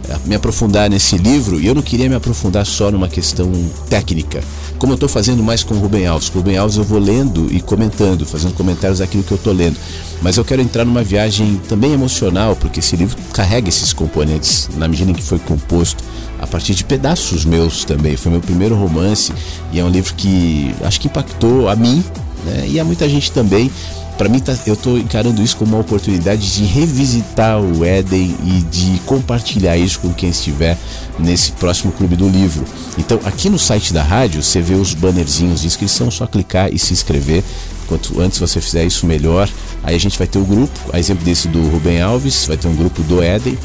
é, 0.08 0.16
me 0.26 0.34
aprofundar 0.34 0.90
nesse 0.90 1.16
livro 1.16 1.60
e 1.60 1.66
eu 1.66 1.74
não 1.74 1.82
queria 1.82 2.08
me 2.08 2.14
aprofundar 2.14 2.66
só 2.66 2.90
numa 2.90 3.08
questão 3.08 3.50
técnica, 3.88 4.42
como 4.78 4.92
eu 4.92 4.94
estou 4.94 5.08
fazendo 5.08 5.42
mais 5.42 5.62
com 5.62 5.74
o 5.74 5.78
Rubem 5.78 6.06
Alves. 6.06 6.28
Com 6.28 6.38
o 6.38 6.42
Rubem 6.42 6.56
Alves 6.56 6.76
eu 6.76 6.84
vou 6.84 6.98
lendo 6.98 7.46
e 7.52 7.60
comentando, 7.60 8.26
fazendo 8.26 8.54
comentários 8.54 8.98
daquilo 8.98 9.22
que 9.22 9.32
eu 9.32 9.36
estou 9.36 9.52
lendo. 9.52 9.76
Mas 10.20 10.36
eu 10.36 10.44
quero 10.44 10.60
entrar 10.60 10.84
numa 10.84 11.02
viagem 11.02 11.60
também 11.68 11.92
emocional, 11.92 12.56
porque 12.56 12.80
esse 12.80 12.96
livro 12.96 13.16
carrega 13.32 13.68
esses 13.68 13.92
componentes 13.92 14.68
na 14.76 14.88
medida 14.88 15.10
em 15.10 15.14
que 15.14 15.22
foi 15.22 15.38
composto 15.38 16.02
a 16.40 16.46
partir 16.46 16.74
de 16.74 16.84
pedaços 16.84 17.44
meus 17.44 17.84
também. 17.84 18.16
Foi 18.16 18.32
meu 18.32 18.40
primeiro 18.40 18.74
romance 18.74 19.32
e 19.72 19.78
é 19.78 19.84
um 19.84 19.88
livro 19.88 20.14
que 20.14 20.74
acho 20.82 21.00
que 21.00 21.06
impactou 21.06 21.68
a 21.68 21.76
mim 21.76 22.02
né? 22.44 22.66
E 22.68 22.80
há 22.80 22.84
muita 22.84 23.08
gente 23.08 23.30
também. 23.32 23.70
Para 24.18 24.28
mim, 24.28 24.38
tá, 24.38 24.56
eu 24.66 24.74
estou 24.74 24.98
encarando 24.98 25.42
isso 25.42 25.56
como 25.56 25.72
uma 25.72 25.80
oportunidade 25.80 26.54
de 26.54 26.64
revisitar 26.64 27.60
o 27.60 27.84
Éden 27.84 28.36
e 28.44 28.62
de 28.70 29.00
compartilhar 29.06 29.76
isso 29.76 30.00
com 30.00 30.12
quem 30.12 30.28
estiver 30.28 30.78
nesse 31.18 31.52
próximo 31.52 31.92
Clube 31.92 32.14
do 32.14 32.28
Livro. 32.28 32.64
Então, 32.98 33.18
aqui 33.24 33.48
no 33.48 33.58
site 33.58 33.92
da 33.92 34.02
rádio, 34.02 34.42
você 34.42 34.60
vê 34.60 34.74
os 34.74 34.94
bannerzinhos 34.94 35.62
de 35.62 35.66
inscrição, 35.66 36.10
só 36.10 36.26
clicar 36.26 36.72
e 36.72 36.78
se 36.78 36.92
inscrever. 36.92 37.42
Quanto 37.88 38.20
antes 38.20 38.38
você 38.38 38.60
fizer 38.60 38.84
isso, 38.84 39.06
melhor. 39.06 39.48
Aí 39.82 39.96
a 39.96 39.98
gente 39.98 40.16
vai 40.18 40.26
ter 40.26 40.38
o 40.38 40.44
grupo, 40.44 40.78
a 40.92 41.00
exemplo 41.00 41.24
desse 41.24 41.48
do 41.48 41.60
Rubem 41.68 42.00
Alves, 42.00 42.44
vai 42.46 42.56
ter 42.56 42.68
um 42.68 42.76
grupo 42.76 43.02
do 43.02 43.22
Éden. 43.22 43.58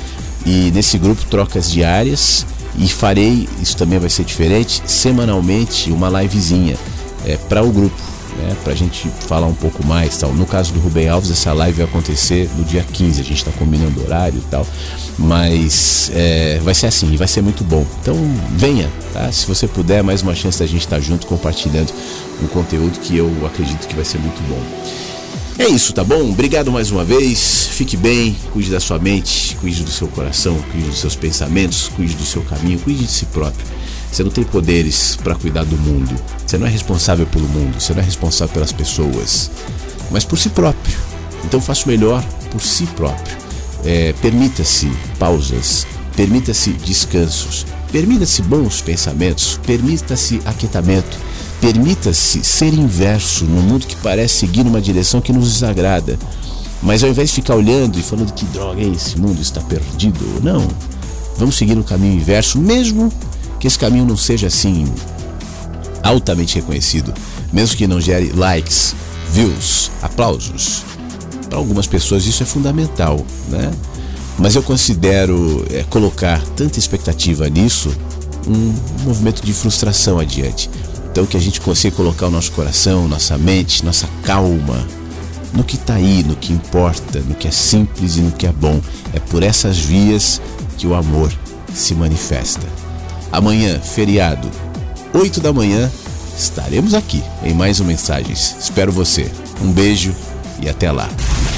E 0.46 0.72
nesse 0.74 0.98
grupo, 0.98 1.26
trocas 1.26 1.70
diárias. 1.70 2.46
E 2.80 2.88
farei, 2.88 3.50
isso 3.62 3.76
também 3.76 3.98
vai 3.98 4.10
ser 4.10 4.24
diferente, 4.24 4.84
semanalmente, 4.86 5.92
uma 5.92 6.10
livezinha 6.22 6.78
é, 7.26 7.36
para 7.36 7.64
o 7.64 7.72
grupo 7.72 8.17
né, 8.38 8.56
para 8.64 8.74
a 8.74 8.76
gente 8.76 9.10
falar 9.28 9.48
um 9.48 9.54
pouco 9.54 9.86
mais. 9.86 10.18
Tal. 10.18 10.34
No 10.34 10.46
caso 10.46 10.74
do 10.74 10.80
Rubem 10.80 11.10
Alves, 11.10 11.32
essa 11.32 11.54
live 11.54 11.78
vai 11.78 11.86
acontecer 11.86 12.50
no 12.58 12.64
dia 12.64 12.84
15, 12.84 13.22
a 13.22 13.24
gente 13.24 13.38
está 13.38 13.52
combinando 13.52 14.04
horário 14.04 14.40
e 14.40 14.50
tal, 14.50 14.66
mas 15.18 16.12
é, 16.14 16.60
vai 16.64 16.74
ser 16.74 16.88
assim, 16.88 17.16
vai 17.16 17.28
ser 17.28 17.42
muito 17.42 17.64
bom. 17.64 17.86
Então 18.02 18.16
venha, 18.52 18.90
tá? 19.14 19.32
Se 19.32 19.46
você 19.48 19.68
puder, 19.68 20.04
mais 20.04 20.22
uma 20.22 20.36
chance 20.36 20.60
da 20.60 20.66
gente 20.66 20.82
estar 20.82 20.98
tá 20.98 21.02
junto 21.02 21.28
compartilhando 21.28 21.92
um 22.42 22.48
conteúdo 22.48 23.00
que 23.00 23.18
eu 23.18 23.32
acredito 23.46 23.88
que 23.88 23.96
vai 23.96 24.06
ser 24.06 24.20
muito 24.20 24.42
bom. 24.48 24.62
É 25.60 25.68
isso, 25.68 25.92
tá 25.92 26.04
bom? 26.04 26.30
Obrigado 26.30 26.72
mais 26.72 26.92
uma 26.92 27.04
vez. 27.04 27.68
Fique 27.72 27.98
bem, 27.98 28.36
cuide 28.54 28.70
da 28.70 28.80
sua 28.80 29.00
mente, 29.00 29.56
cuide 29.56 29.84
do 29.84 29.90
seu 29.90 30.08
coração, 30.08 30.56
cuide 30.72 30.88
dos 30.88 31.00
seus 31.00 31.16
pensamentos, 31.16 31.88
cuide 31.96 32.14
do 32.14 32.24
seu 32.24 32.44
caminho, 32.44 32.78
cuide 32.78 33.06
de 33.06 33.12
si 33.12 33.26
próprio. 33.26 33.66
Você 34.12 34.24
não 34.24 34.32
tem 34.32 34.44
poderes 34.44 35.18
para 35.18 35.36
cuidar 35.36 35.64
do 35.64 35.78
mundo. 35.78 36.16
Você 36.46 36.58
não 36.58 36.66
é 36.66 36.70
responsável 36.70 37.26
pelo 37.28 37.48
mundo, 37.48 37.80
você 37.80 37.94
não 37.94 38.02
é 38.02 38.06
responsável 38.06 38.54
pelas 38.54 38.72
pessoas, 38.72 39.52
mas 40.12 40.24
por 40.24 40.38
si 40.38 40.50
próprio. 40.50 40.98
Então 41.46 41.62
faça 41.62 41.86
o 41.86 41.90
melhor 41.90 42.24
por 42.52 42.62
si 42.62 42.86
próprio. 42.88 43.38
É, 43.86 44.14
permita-se 44.22 44.92
pausas, 45.20 45.86
permita-se 46.16 46.72
descansos, 46.72 47.66
permita-se 47.92 48.42
bons 48.42 48.82
pensamentos, 48.82 49.60
permita-se 49.66 50.42
aquietamento, 50.46 51.18
permita-se 51.62 52.44
ser 52.44 52.74
inverso 52.74 53.46
num 53.46 53.62
mundo 53.62 53.86
que 53.86 53.96
parece 53.98 54.40
seguir 54.40 54.64
numa 54.64 54.82
direção 54.82 55.22
que 55.22 55.32
nos 55.32 55.54
desagrada. 55.54 56.18
Mas 56.82 57.04
ao 57.04 57.10
invés 57.10 57.30
de 57.30 57.36
ficar 57.36 57.56
olhando 57.56 57.98
e 57.98 58.04
falando 58.04 58.34
que 58.34 58.46
droga 58.46 58.82
é 58.82 58.88
esse 58.88 59.18
mundo 59.18 59.42
está 59.42 59.62
perdido, 59.62 60.26
não. 60.44 60.68
Vamos 61.38 61.56
seguir 61.56 61.76
no 61.76 61.84
caminho 61.84 62.16
inverso, 62.16 62.60
mesmo 62.60 63.12
que 63.60 63.68
esse 63.68 63.78
caminho 63.78 64.06
não 64.06 64.18
seja 64.18 64.48
assim 64.48 64.86
altamente 66.04 66.56
reconhecido, 66.56 67.14
mesmo 67.52 67.76
que 67.76 67.88
não 67.88 68.00
gere 68.00 68.32
likes, 68.32 68.96
views, 69.32 69.92
aplausos. 70.02 70.84
Para 71.50 71.58
algumas 71.58 71.88
pessoas 71.88 72.26
isso 72.26 72.44
é 72.44 72.46
fundamental, 72.46 73.26
né? 73.50 73.72
Mas 74.38 74.56
eu 74.56 74.62
considero 74.62 75.66
é, 75.72 75.84
colocar 75.84 76.42
tanta 76.56 76.78
expectativa 76.78 77.50
nisso 77.50 77.92
um 78.48 78.74
movimento 79.04 79.44
de 79.44 79.54
frustração 79.54 80.20
adiante. 80.20 80.70
Então 81.12 81.26
que 81.26 81.36
a 81.36 81.40
gente 81.40 81.60
consiga 81.60 81.96
colocar 81.96 82.28
o 82.28 82.32
nosso 82.32 82.52
coração, 82.52 83.08
nossa 83.08 83.38
mente, 83.38 83.84
nossa 83.84 84.08
calma 84.24 84.86
no 85.54 85.64
que 85.64 85.76
está 85.76 85.96
aí, 85.96 86.24
no 86.24 86.36
que 86.36 86.54
importa, 86.54 87.20
no 87.22 87.34
que 87.34 87.48
é 87.48 87.52
simples 87.52 88.18
e 88.18 88.22
no 88.22 88.32
que 88.32 88.46
é 88.46 88.52
bom. 88.52 88.80
É 89.14 89.20
por 89.20 89.42
essas 89.42 89.78
vias 89.78 90.40
que 90.78 90.86
o 90.86 90.94
amor 90.94 91.34
se 91.74 91.96
manifesta. 91.96 92.68
Amanhã, 93.32 93.80
feriado, 93.80 94.50
8 95.14 95.42
da 95.42 95.52
manhã, 95.52 95.92
estaremos 96.38 96.94
aqui 96.94 97.24
em 97.44 97.54
mais 97.54 97.80
um 97.80 97.86
Mensagens. 97.86 98.56
Espero 98.60 98.92
você. 98.92 99.30
Um 99.62 99.72
beijo 99.72 100.16
e 100.62 100.70
até 100.70 100.92
lá. 100.92 101.10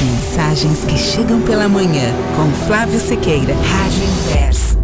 Mensagens 0.02 0.80
que 0.86 0.98
chegam 0.98 1.42
pela 1.42 1.68
manhã 1.68 2.14
com 2.36 2.66
Flávio 2.66 3.00
Sequeira, 3.00 3.54
Rádio 3.54 4.04
Inverso. 4.04 4.79